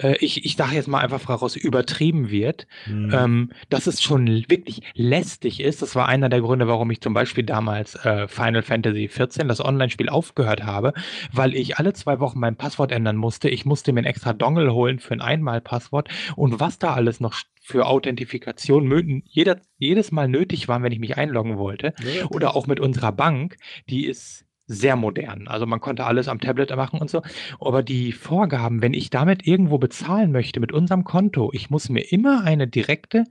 äh, 0.00 0.16
ich, 0.20 0.44
ich 0.44 0.56
sage 0.56 0.74
jetzt 0.74 0.88
mal 0.88 1.00
einfach 1.00 1.20
voraus, 1.20 1.56
übertrieben 1.56 2.30
wird, 2.30 2.66
hm, 2.84 3.10
ähm, 3.12 3.50
dass 3.68 3.86
es 3.86 4.02
schon 4.02 4.26
wirklich 4.48 4.82
lästig 4.94 5.60
ist. 5.60 5.82
Das 5.82 5.94
war 5.94 6.08
einer 6.08 6.28
der 6.28 6.40
Gründe, 6.40 6.68
warum 6.68 6.90
ich 6.90 7.00
zum 7.00 7.14
Beispiel 7.14 7.44
damals 7.44 7.94
äh, 8.04 8.28
Final 8.28 8.62
Fantasy 8.62 9.08
XIV, 9.08 9.46
das 9.46 9.64
Online-Spiel, 9.64 10.08
aufgehört 10.08 10.64
habe, 10.64 10.92
weil 11.32 11.54
ich 11.54 11.78
alle 11.78 11.92
zwei 11.92 12.20
Wochen 12.20 12.40
mein 12.40 12.56
Passwort 12.56 12.92
ändern 12.92 13.16
musste. 13.16 13.48
Ich 13.48 13.64
musste 13.64 13.92
mir 13.92 14.00
ein 14.00 14.06
extra 14.06 14.32
Dongle 14.32 14.72
holen 14.72 14.98
für 14.98 15.14
ein 15.14 15.20
Einmal-Passwort 15.20 16.08
und 16.36 16.60
was 16.60 16.78
da 16.78 16.94
alles 16.94 17.20
noch 17.20 17.34
für 17.60 17.86
Authentifikation 17.86 19.22
jeder, 19.26 19.60
jedes 19.76 20.10
Mal 20.10 20.26
nötig 20.26 20.68
war, 20.68 20.82
wenn 20.82 20.92
ich 20.92 21.00
mich 21.00 21.18
einloggen 21.18 21.58
wollte. 21.58 21.92
ja, 22.00 22.24
okay. 22.24 22.34
Oder 22.34 22.56
auch 22.56 22.66
mit 22.66 22.80
unserer 22.80 23.12
Bank, 23.12 23.58
die 23.90 24.06
ist 24.06 24.47
sehr 24.70 24.94
modern. 24.96 25.48
Also 25.48 25.66
man 25.66 25.80
konnte 25.80 26.04
alles 26.04 26.28
am 26.28 26.40
Tablet 26.40 26.70
machen 26.76 27.00
und 27.00 27.08
so. 27.10 27.22
Aber 27.58 27.82
die 27.82 28.12
Vorgaben, 28.12 28.82
wenn 28.82 28.92
ich 28.94 29.10
damit 29.10 29.46
irgendwo 29.46 29.78
bezahlen 29.78 30.30
möchte 30.30 30.60
mit 30.60 30.70
unserem 30.72 31.04
Konto, 31.04 31.50
ich 31.54 31.70
muss 31.70 31.88
mir 31.88 32.02
immer 32.12 32.44
eine 32.44 32.68
direkte 32.68 33.24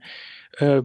äh, 0.58 0.82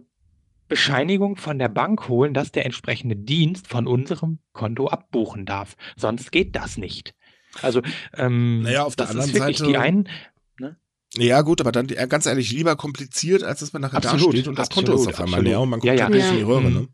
Bescheinigung 0.69 1.35
von 1.35 1.59
der 1.59 1.69
Bank 1.69 2.07
holen, 2.07 2.33
dass 2.33 2.51
der 2.51 2.65
entsprechende 2.65 3.15
Dienst 3.15 3.67
von 3.67 3.85
unserem 3.87 4.39
Konto 4.53 4.87
abbuchen 4.87 5.45
darf. 5.45 5.75
Sonst 5.97 6.31
geht 6.31 6.55
das 6.55 6.77
nicht. 6.77 7.13
Also 7.61 7.81
ähm, 8.15 8.61
Naja, 8.61 8.83
auf 8.83 8.95
der 8.95 9.05
das 9.07 9.11
anderen 9.11 9.29
ist 9.31 9.35
wirklich 9.35 9.57
Seite- 9.57 9.71
die 9.71 9.77
einen. 9.77 10.07
Ja, 11.15 11.41
gut, 11.41 11.61
aber 11.61 11.71
dann 11.71 11.85
ganz 11.85 12.25
ehrlich, 12.25 12.51
lieber 12.51 12.75
kompliziert, 12.75 13.43
als 13.43 13.59
dass 13.59 13.71
man 13.71 13.83
nachher 13.83 13.97
Absolut, 13.97 14.29
dasteht 14.29 14.47
und 14.47 14.57
das 14.57 14.71
Konto 14.71 14.93
ist 14.93 15.01
absolut, 15.01 15.13
auf 15.13 15.19
einmal 15.19 15.39
absolut. 15.41 15.47
leer 15.47 15.61
und 15.61 15.69
man 15.69 15.79
guckt 15.79 15.87
Ja, 15.87 15.93
ja. 15.93 16.09
nicht 16.09 16.25
in 16.27 16.33
die 16.37 16.39
Ja. 16.41 16.47
Röhre, 16.47 16.61
Mhm. 16.61 16.73
ne? 16.73 16.87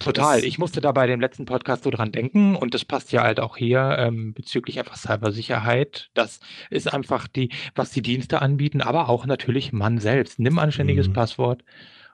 Total. 0.00 0.44
Ich 0.44 0.58
musste 0.58 0.80
da 0.80 0.92
bei 0.92 1.06
dem 1.06 1.20
letzten 1.20 1.44
Podcast 1.44 1.82
so 1.84 1.90
dran 1.90 2.12
denken 2.12 2.54
und 2.54 2.74
das 2.74 2.84
passt 2.84 3.10
ja 3.12 3.22
halt 3.22 3.40
auch 3.40 3.56
hier 3.56 3.96
ähm, 3.98 4.32
bezüglich 4.32 4.78
einfach 4.78 4.96
Cybersicherheit. 4.96 6.10
Das 6.14 6.40
ist 6.70 6.92
einfach 6.92 7.26
die, 7.26 7.50
was 7.74 7.90
die 7.90 8.02
Dienste 8.02 8.40
anbieten, 8.40 8.80
aber 8.80 9.08
auch 9.08 9.26
natürlich 9.26 9.72
man 9.72 9.98
selbst. 9.98 10.38
Nimm 10.38 10.58
anständiges 10.58 11.08
Mhm. 11.08 11.12
Passwort 11.14 11.64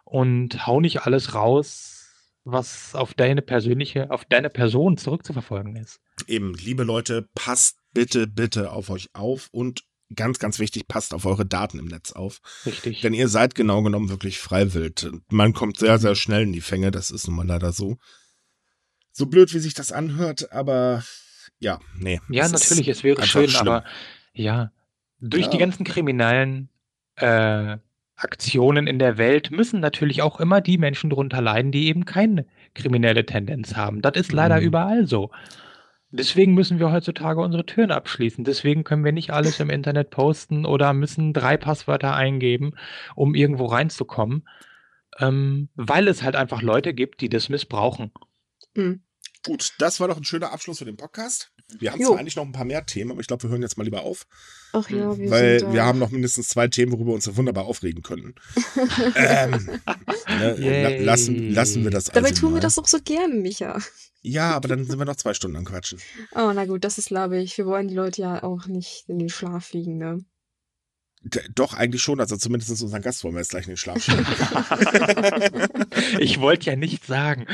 und 0.04 0.66
hau 0.66 0.80
nicht 0.80 1.02
alles 1.02 1.34
raus, 1.34 2.00
was 2.44 2.94
auf 2.94 3.14
deine 3.14 3.42
persönliche, 3.42 4.10
auf 4.10 4.24
deine 4.24 4.50
Person 4.50 4.96
zurückzuverfolgen 4.96 5.76
ist. 5.76 6.00
Eben, 6.26 6.54
liebe 6.54 6.84
Leute, 6.84 7.28
passt 7.34 7.78
bitte, 7.92 8.26
bitte 8.26 8.72
auf 8.72 8.90
euch 8.90 9.08
auf 9.14 9.48
und 9.52 9.84
ganz, 10.14 10.38
ganz 10.38 10.58
wichtig, 10.58 10.86
passt 10.88 11.14
auf 11.14 11.26
eure 11.26 11.46
Daten 11.46 11.78
im 11.78 11.86
Netz 11.86 12.12
auf. 12.12 12.40
Richtig. 12.66 13.00
Denn 13.00 13.14
ihr 13.14 13.28
seid 13.28 13.54
genau 13.54 13.82
genommen 13.82 14.08
wirklich 14.08 14.38
freiwillig. 14.38 15.06
Man 15.30 15.52
kommt 15.52 15.78
sehr, 15.78 15.98
sehr 15.98 16.14
schnell 16.14 16.42
in 16.42 16.52
die 16.52 16.60
Fänge, 16.60 16.90
das 16.90 17.10
ist 17.10 17.26
nun 17.26 17.36
mal 17.36 17.46
leider 17.46 17.72
so. 17.72 17.96
So 19.12 19.26
blöd, 19.26 19.54
wie 19.54 19.58
sich 19.60 19.74
das 19.74 19.92
anhört, 19.92 20.50
aber 20.52 21.04
ja, 21.60 21.78
nee. 21.98 22.20
Ja, 22.30 22.48
natürlich, 22.48 22.88
es 22.88 23.04
wäre 23.04 23.22
schön, 23.26 23.48
schlimm. 23.48 23.68
aber 23.68 23.84
ja, 24.32 24.72
durch 25.20 25.48
die 25.48 25.56
Ja. 25.58 25.60
ganzen 25.66 25.84
kriminellen 25.84 26.68
äh, 27.16 27.76
Aktionen 28.16 28.86
in 28.88 28.98
der 28.98 29.18
Welt 29.18 29.50
müssen 29.50 29.80
natürlich 29.80 30.22
auch 30.22 30.40
immer 30.40 30.60
die 30.60 30.78
Menschen 30.78 31.10
drunter 31.10 31.40
leiden, 31.40 31.70
die 31.72 31.86
eben 31.86 32.04
keine 32.04 32.46
kriminelle 32.74 33.24
Tendenz 33.24 33.76
haben. 33.76 34.02
Das 34.02 34.14
ist 34.16 34.32
leider 34.32 34.56
Mhm. 34.60 34.66
überall 34.66 35.06
so. 35.06 35.30
Deswegen 36.16 36.54
müssen 36.54 36.78
wir 36.78 36.92
heutzutage 36.92 37.40
unsere 37.40 37.66
Türen 37.66 37.90
abschließen. 37.90 38.44
Deswegen 38.44 38.84
können 38.84 39.04
wir 39.04 39.10
nicht 39.10 39.32
alles 39.32 39.58
im 39.58 39.68
Internet 39.68 40.10
posten 40.10 40.64
oder 40.64 40.92
müssen 40.92 41.32
drei 41.32 41.56
Passwörter 41.56 42.14
eingeben, 42.14 42.74
um 43.16 43.34
irgendwo 43.34 43.66
reinzukommen, 43.66 44.46
ähm, 45.18 45.70
weil 45.74 46.06
es 46.06 46.22
halt 46.22 46.36
einfach 46.36 46.62
Leute 46.62 46.94
gibt, 46.94 47.20
die 47.20 47.28
das 47.28 47.48
missbrauchen. 47.48 48.12
Hm. 48.76 49.02
Gut, 49.44 49.74
das 49.78 50.00
war 50.00 50.08
doch 50.08 50.16
ein 50.16 50.24
schöner 50.24 50.52
Abschluss 50.52 50.78
für 50.78 50.84
den 50.86 50.96
Podcast. 50.96 51.50
Wir 51.78 51.92
haben 51.92 52.00
Jo. 52.00 52.08
zwar 52.08 52.18
eigentlich 52.18 52.36
noch 52.36 52.44
ein 52.44 52.52
paar 52.52 52.64
mehr 52.64 52.84
Themen, 52.86 53.10
aber 53.10 53.20
ich 53.20 53.26
glaube, 53.26 53.42
wir 53.44 53.50
hören 53.50 53.62
jetzt 53.62 53.76
mal 53.78 53.84
lieber 53.84 54.02
auf, 54.02 54.26
Ach 54.72 54.88
ja, 54.90 55.16
wir 55.16 55.30
weil 55.30 55.60
sind 55.60 55.68
da. 55.68 55.72
wir 55.74 55.84
haben 55.84 55.98
noch 55.98 56.10
mindestens 56.10 56.48
zwei 56.48 56.68
Themen, 56.68 56.92
worüber 56.92 57.10
wir 57.10 57.14
uns 57.14 57.36
wunderbar 57.36 57.64
aufregen 57.64 58.02
können. 58.02 58.34
ähm, 59.16 59.80
ne, 60.28 60.98
lassen, 61.02 61.50
lassen 61.50 61.84
wir 61.84 61.90
das 61.90 62.04
Dabei 62.04 62.28
also 62.28 62.40
tun 62.40 62.50
mal. 62.50 62.56
wir 62.58 62.60
das 62.62 62.74
doch 62.74 62.86
so 62.86 62.98
gerne, 63.02 63.34
Micha. 63.34 63.78
Ja, 64.22 64.52
aber 64.52 64.68
dann 64.68 64.84
sind 64.84 64.98
wir 64.98 65.04
noch 65.04 65.16
zwei 65.16 65.34
Stunden 65.34 65.56
am 65.56 65.64
Quatschen. 65.64 66.00
Oh, 66.34 66.50
na 66.54 66.64
gut, 66.64 66.84
das 66.84 66.98
ist 66.98 67.10
labig. 67.10 67.56
Wir 67.58 67.66
wollen 67.66 67.88
die 67.88 67.94
Leute 67.94 68.22
ja 68.22 68.42
auch 68.42 68.66
nicht 68.66 69.04
in 69.08 69.18
den 69.18 69.28
Schlaf 69.28 69.72
wiegen, 69.74 69.98
ne? 69.98 70.24
Doch, 71.54 71.74
eigentlich 71.74 72.02
schon. 72.02 72.20
Also 72.20 72.36
zumindest 72.36 72.70
unseren 72.82 73.00
Gast 73.02 73.24
wollen 73.24 73.34
wir 73.34 73.40
jetzt 73.40 73.50
gleich 73.50 73.64
in 73.64 73.72
den 73.72 73.76
Schlaf 73.76 74.02
schicken. 74.02 74.26
Ich 76.18 76.40
wollte 76.40 76.66
ja 76.70 76.76
nicht 76.76 77.06
sagen. 77.06 77.46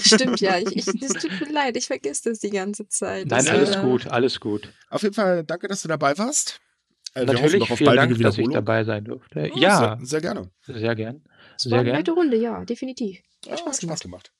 Stimmt, 0.00 0.40
ja. 0.40 0.58
Ich, 0.58 0.76
ich, 0.76 0.84
das 1.00 1.14
tut 1.14 1.30
mir 1.40 1.52
leid, 1.52 1.76
ich 1.76 1.86
vergesse 1.86 2.30
das 2.30 2.40
die 2.40 2.50
ganze 2.50 2.88
Zeit. 2.88 3.26
Nein, 3.26 3.44
Das, 3.44 3.48
alles 3.48 3.80
gut, 3.80 4.06
alles 4.06 4.40
gut. 4.40 4.72
Auf 4.90 5.02
jeden 5.02 5.14
Fall 5.14 5.44
danke, 5.44 5.68
dass 5.68 5.82
du 5.82 5.88
dabei 5.88 6.16
warst. 6.18 6.60
Äh, 7.14 7.24
Natürlich, 7.24 7.64
vielen 7.72 7.96
Dank, 7.96 8.18
dass 8.20 8.38
ich 8.38 8.48
dabei 8.48 8.84
sein 8.84 9.04
durfte. 9.04 9.50
Ja, 9.54 9.96
Sehr, 9.98 10.06
sehr 10.06 10.20
gerne. 10.20 10.50
sehr 10.62 10.94
gern. 10.94 11.22
Sehr 11.56 11.74
eine 11.74 11.84
gern. 11.84 11.96
nette 11.96 12.12
Runde, 12.12 12.36
ja, 12.36 12.64
definitiv. 12.64 13.18
Ja, 13.44 13.52
Hat 13.52 13.60
Spaß, 13.60 13.76
Spaß 13.78 13.88
Spaß 13.88 14.00
gemacht. 14.00 14.32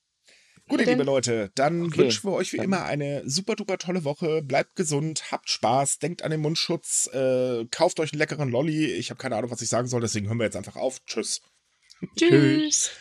Gut, 0.71 0.81
Ja, 0.81 0.87
liebe 0.91 1.03
Leute, 1.03 1.51
dann 1.55 1.85
Okay, 1.87 1.97
wünschen 1.99 2.29
wir 2.29 2.33
euch 2.33 2.53
wie 2.53 2.57
dann- 2.57 2.65
immer 2.65 2.83
eine 2.85 3.21
super 3.29 3.55
duper 3.55 3.77
tolle 3.77 4.03
Woche. 4.03 4.41
Bleibt 4.41 4.75
gesund, 4.75 5.31
habt 5.31 5.49
Spaß, 5.49 5.99
denkt 5.99 6.23
an 6.23 6.31
den 6.31 6.39
Mundschutz, 6.41 7.07
äh, 7.13 7.65
kauft 7.71 7.99
euch 7.99 8.13
einen 8.13 8.19
leckeren 8.19 8.49
Lolli. 8.49 8.85
Ich 8.93 9.09
habe 9.09 9.17
keine 9.19 9.35
Ahnung, 9.35 9.51
was 9.51 9.61
ich 9.61 9.69
sagen 9.69 9.87
soll, 9.87 10.01
deswegen 10.01 10.27
hören 10.27 10.39
wir 10.39 10.45
jetzt 10.45 10.55
einfach 10.57 10.75
auf. 10.77 11.03
Tschüss. 11.05 11.41
Tschüss. 12.17 12.91